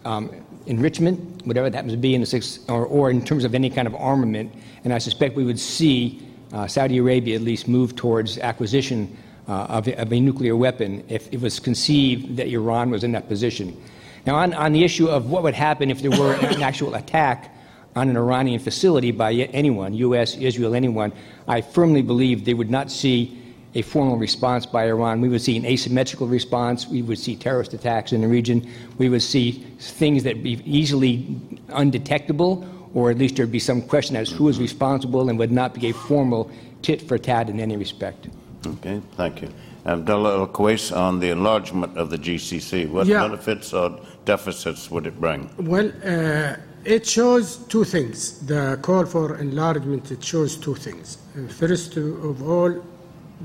um, 0.04 0.34
enrichment, 0.66 1.46
whatever 1.46 1.70
that 1.70 1.76
happens 1.76 1.92
to 1.92 1.98
be, 1.98 2.14
in 2.14 2.20
the 2.20 2.26
six, 2.26 2.58
or, 2.68 2.86
or 2.86 3.10
in 3.10 3.24
terms 3.24 3.44
of 3.44 3.54
any 3.54 3.70
kind 3.70 3.86
of 3.86 3.94
armament. 3.94 4.52
And 4.84 4.92
I 4.92 4.98
suspect 4.98 5.36
we 5.36 5.44
would 5.44 5.60
see 5.60 6.20
uh, 6.52 6.66
Saudi 6.66 6.98
Arabia 6.98 7.36
at 7.36 7.42
least 7.42 7.68
move 7.68 7.94
towards 7.94 8.38
acquisition 8.38 9.16
uh, 9.46 9.66
of, 9.68 9.88
of 9.88 10.12
a 10.12 10.20
nuclear 10.20 10.56
weapon 10.56 11.04
if 11.08 11.32
it 11.32 11.40
was 11.40 11.60
conceived 11.60 12.36
that 12.36 12.48
Iran 12.48 12.90
was 12.90 13.04
in 13.04 13.12
that 13.12 13.28
position. 13.28 13.80
Now, 14.26 14.36
on, 14.36 14.52
on 14.54 14.72
the 14.72 14.84
issue 14.84 15.08
of 15.08 15.30
what 15.30 15.42
would 15.42 15.54
happen 15.54 15.90
if 15.90 16.02
there 16.02 16.10
were 16.10 16.34
an 16.34 16.62
actual 16.62 16.94
attack 16.94 17.54
on 17.96 18.08
an 18.08 18.16
Iranian 18.16 18.60
facility 18.60 19.10
by 19.10 19.32
anyone, 19.32 19.94
U.S., 19.94 20.36
Israel, 20.36 20.74
anyone, 20.74 21.12
I 21.48 21.60
firmly 21.60 22.02
believe 22.02 22.44
they 22.44 22.54
would 22.54 22.70
not 22.70 22.90
see 22.90 23.36
a 23.74 23.82
formal 23.82 24.16
response 24.16 24.66
by 24.66 24.88
Iran. 24.88 25.20
We 25.20 25.28
would 25.28 25.42
see 25.42 25.56
an 25.56 25.64
asymmetrical 25.64 26.26
response. 26.26 26.88
We 26.88 27.02
would 27.02 27.18
see 27.18 27.36
terrorist 27.36 27.72
attacks 27.72 28.12
in 28.12 28.20
the 28.20 28.28
region. 28.28 28.68
We 28.98 29.08
would 29.08 29.22
see 29.22 29.64
things 29.78 30.24
that 30.24 30.34
would 30.34 30.42
be 30.42 30.60
easily 30.64 31.36
undetectable, 31.68 32.66
or 32.94 33.10
at 33.10 33.18
least 33.18 33.36
there'd 33.36 33.52
be 33.52 33.60
some 33.60 33.82
question 33.82 34.16
as 34.16 34.30
who 34.30 34.48
is 34.48 34.58
responsible 34.58 35.28
and 35.28 35.38
would 35.38 35.52
not 35.52 35.74
be 35.74 35.90
a 35.90 35.92
formal 35.92 36.50
tit 36.82 37.02
for 37.02 37.18
tat 37.18 37.48
in 37.48 37.60
any 37.60 37.76
respect. 37.76 38.28
Okay, 38.66 39.00
thank 39.16 39.42
you. 39.42 39.48
Abdullah 39.86 40.40
El 40.40 40.48
Kuwaiz 40.48 40.94
on 40.94 41.20
the 41.20 41.30
enlargement 41.30 41.96
of 41.96 42.10
the 42.10 42.18
GCC. 42.18 42.86
What 42.86 43.06
Yeah. 43.06 43.22
benefits 43.22 43.72
or 43.72 43.98
deficits 44.24 44.90
would 44.90 45.06
it 45.06 45.18
bring? 45.20 45.48
Well, 45.58 45.90
uh, 46.04 46.56
it 46.84 47.06
shows 47.06 47.56
two 47.68 47.84
things. 47.84 48.38
The 48.46 48.78
call 48.82 49.04
for 49.06 49.36
enlargement, 49.36 50.10
it 50.10 50.22
shows 50.24 50.56
two 50.56 50.74
things. 50.74 51.18
Uh, 51.36 51.46
First 51.48 51.96
of 51.96 52.48
all, 52.48 52.82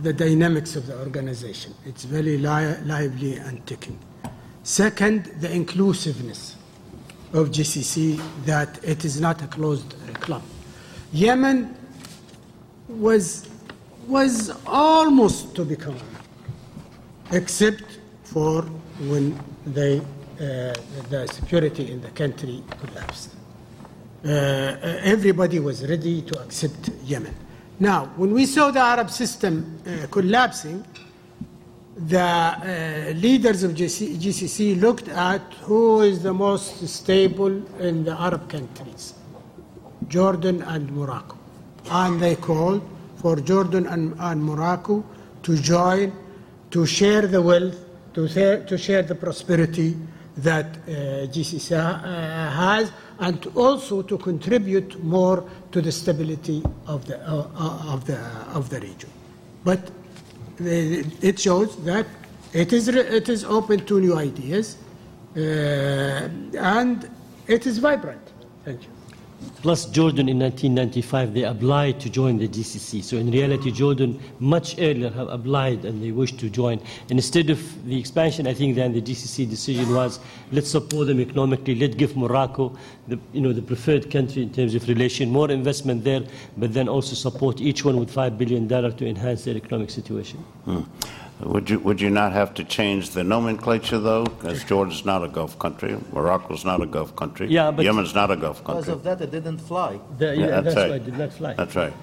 the 0.01 0.13
dynamics 0.13 0.75
of 0.75 0.87
the 0.87 0.97
organization. 0.99 1.73
It's 1.85 2.03
very 2.03 2.37
li- 2.37 2.77
lively 2.85 3.37
and 3.37 3.65
ticking. 3.65 3.97
Second, 4.63 5.25
the 5.39 5.51
inclusiveness 5.51 6.55
of 7.33 7.49
GCC, 7.49 8.21
that 8.45 8.83
it 8.83 9.05
is 9.05 9.19
not 9.21 9.41
a 9.41 9.47
closed 9.47 9.93
club. 10.21 10.41
Yemen 11.13 11.75
was, 12.87 13.47
was 14.07 14.51
almost 14.65 15.55
to 15.55 15.65
become 15.65 15.97
except 17.31 17.99
for 18.23 18.61
when 19.09 19.37
they, 19.65 20.01
the 20.37 21.27
security 21.31 21.91
in 21.91 22.01
the 22.01 22.09
country 22.09 22.63
collapsed. 22.79 23.35
Uh, 24.25 24.77
everybody 25.03 25.59
was 25.59 25.87
ready 25.87 26.21
to 26.23 26.41
accept 26.41 26.89
Yemen. 27.03 27.35
Now, 27.79 28.05
when 28.15 28.33
we 28.33 28.45
saw 28.45 28.71
the 28.71 28.79
Arab 28.79 29.09
system 29.11 29.79
uh, 29.85 30.07
collapsing, 30.07 30.83
the 31.95 32.19
uh, 32.19 33.13
leaders 33.15 33.63
of 33.63 33.71
GC, 33.71 34.17
GCC 34.17 34.81
looked 34.81 35.07
at 35.09 35.41
who 35.61 36.01
is 36.01 36.23
the 36.23 36.33
most 36.33 36.85
stable 36.87 37.51
in 37.79 38.03
the 38.03 38.19
Arab 38.19 38.49
countries, 38.49 39.13
Jordan 40.07 40.61
and 40.63 40.91
Morocco. 40.91 41.37
And 41.89 42.19
they 42.19 42.35
called 42.35 42.81
for 43.17 43.35
Jordan 43.37 43.87
and, 43.87 44.15
and 44.19 44.43
Morocco 44.43 45.05
to 45.43 45.55
join, 45.57 46.11
to 46.71 46.85
share 46.85 47.27
the 47.27 47.41
wealth, 47.41 47.77
to, 48.13 48.27
to 48.65 48.77
share 48.77 49.03
the 49.03 49.15
prosperity 49.15 49.95
that 50.37 50.65
uh, 50.65 51.27
GCC 51.31 51.71
uh, 51.77 52.51
has, 52.51 52.91
and 53.19 53.45
also 53.55 54.01
to 54.01 54.17
contribute 54.17 55.01
more 55.03 55.49
to 55.71 55.81
the 55.81 55.91
stability 55.91 56.61
of 56.87 57.05
the, 57.05 57.17
uh, 57.27 57.47
uh, 57.57 57.93
of 57.93 58.05
the, 58.05 58.17
of 58.53 58.69
the 58.69 58.79
region. 58.81 59.09
But 59.63 59.91
the- 60.57 61.05
it 61.21 61.39
shows 61.39 61.75
that 61.85 62.05
it 62.53 62.73
is, 62.73 62.87
it 62.87 63.29
is 63.29 63.43
open 63.45 63.85
to 63.85 63.99
new 63.99 64.15
ideas 64.17 64.77
uh, 65.35 65.39
and 66.57 67.09
it 67.47 67.65
is 67.65 67.77
vibrant. 67.79 68.21
Thank 68.63 68.83
you. 68.83 68.89
Plus, 69.65 69.87
Jordan 69.87 70.29
in 70.29 70.37
1995, 70.37 71.33
they 71.33 71.41
applied 71.41 71.99
to 71.99 72.07
join 72.07 72.37
the 72.37 72.47
GCC. 72.47 73.03
So, 73.03 73.17
in 73.17 73.31
reality, 73.31 73.71
Jordan 73.71 74.21
much 74.37 74.75
earlier 74.77 75.09
have 75.09 75.27
applied 75.27 75.85
and 75.85 76.03
they 76.03 76.11
wish 76.11 76.33
to 76.33 76.51
join. 76.51 76.79
And 77.09 77.17
instead 77.17 77.49
of 77.49 77.59
the 77.87 77.99
expansion, 77.99 78.45
I 78.45 78.53
think 78.53 78.75
then 78.75 78.93
the 78.93 79.01
GCC 79.01 79.49
decision 79.49 79.91
was 79.91 80.19
let's 80.51 80.69
support 80.69 81.07
them 81.07 81.19
economically, 81.19 81.73
let's 81.73 81.95
give 81.95 82.15
Morocco 82.15 82.77
the, 83.07 83.17
you 83.33 83.41
know, 83.41 83.53
the 83.53 83.63
preferred 83.63 84.11
country 84.11 84.43
in 84.43 84.53
terms 84.53 84.75
of 84.75 84.87
relation, 84.87 85.31
more 85.31 85.49
investment 85.49 86.03
there, 86.03 86.21
but 86.57 86.71
then 86.71 86.87
also 86.87 87.15
support 87.15 87.59
each 87.59 87.83
one 87.83 87.97
with 87.97 88.13
$5 88.13 88.37
billion 88.37 88.67
to 88.69 89.07
enhance 89.07 89.45
their 89.45 89.57
economic 89.57 89.89
situation. 89.89 90.37
Hmm. 90.65 90.81
Would 91.41 91.69
you, 91.69 91.79
would 91.79 91.99
you 91.99 92.09
not 92.09 92.31
have 92.31 92.53
to 92.55 92.63
change 92.63 93.09
the 93.09 93.23
nomenclature, 93.23 93.99
though? 93.99 94.23
Because 94.23 94.63
Jordan's 94.63 95.03
not 95.03 95.23
a 95.23 95.27
Gulf 95.27 95.59
country, 95.59 95.97
Morocco's 96.13 96.63
not 96.63 96.81
a 96.81 96.85
Gulf 96.85 97.15
country. 97.15 97.47
Yeah, 97.47 97.71
but- 97.71 97.83
Yemen's 97.83 98.15
not 98.15 98.31
a 98.31 98.37
Gulf 98.37 98.63
country. 98.63 98.83
Because 98.83 99.03
country. 99.03 99.11
of 99.11 99.19
that, 99.19 99.25
it 99.25 99.31
didn't 99.31 99.57
fly. 99.59 99.99
The, 100.17 100.27
Yeah, 100.27 100.31
yeah, 100.33 100.47
that's 100.61 100.63
that's, 100.63 100.75
right. 100.77 100.89
why 100.91 100.95
it 100.95 101.05
did 101.05 101.17
not 101.17 101.33
fly. 101.33 101.53
That's 101.53 101.75
right. 101.75 101.93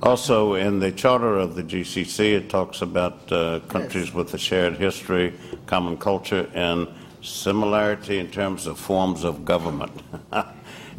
Also, 0.00 0.54
in 0.54 0.78
the 0.78 0.92
charter 0.92 1.38
of 1.38 1.56
the 1.56 1.62
GCC, 1.64 2.34
it 2.36 2.48
talks 2.48 2.82
about 2.82 3.30
uh, 3.32 3.58
countries 3.68 4.14
with 4.14 4.32
a 4.32 4.38
shared 4.38 4.76
history, 4.76 5.34
common 5.66 5.96
culture, 5.96 6.48
and 6.54 6.86
similarity 7.20 8.18
in 8.18 8.28
terms 8.30 8.68
of 8.68 8.78
forms 8.78 9.24
of 9.24 9.44
government. 9.44 9.90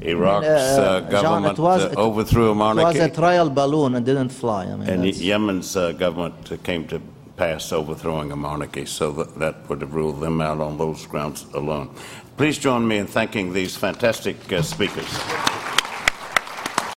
Iraq's 0.01 0.45
uh, 0.47 1.01
John, 1.01 1.11
government 1.11 1.59
it 1.59 1.61
was, 1.61 1.83
uh, 1.85 1.93
overthrew 1.97 2.51
a 2.51 2.55
monarchy. 2.55 2.99
It 2.99 3.01
was 3.01 3.11
a 3.11 3.15
trial 3.15 3.49
balloon 3.49 3.95
and 3.95 4.05
didn't 4.05 4.29
fly. 4.29 4.63
I 4.65 4.75
mean, 4.75 4.89
and 4.89 5.03
that's- 5.03 5.21
Yemen's 5.21 5.77
uh, 5.77 5.93
government 5.93 6.51
uh, 6.51 6.57
came 6.57 6.85
to 6.87 7.01
pass 7.39 7.71
overthrowing 7.71 8.33
a 8.33 8.35
monarchy, 8.35 8.85
so 8.85 9.13
that, 9.13 9.39
that 9.39 9.69
would 9.69 9.79
have 9.79 9.93
ruled 9.93 10.19
them 10.19 10.41
out 10.41 10.59
on 10.59 10.77
those 10.77 11.05
grounds 11.05 11.45
alone. 11.53 11.89
Please 12.35 12.57
join 12.57 12.85
me 12.85 12.97
in 12.97 13.07
thanking 13.07 13.53
these 13.53 13.77
fantastic 13.77 14.35
uh, 14.51 14.61
speakers. 14.61 15.07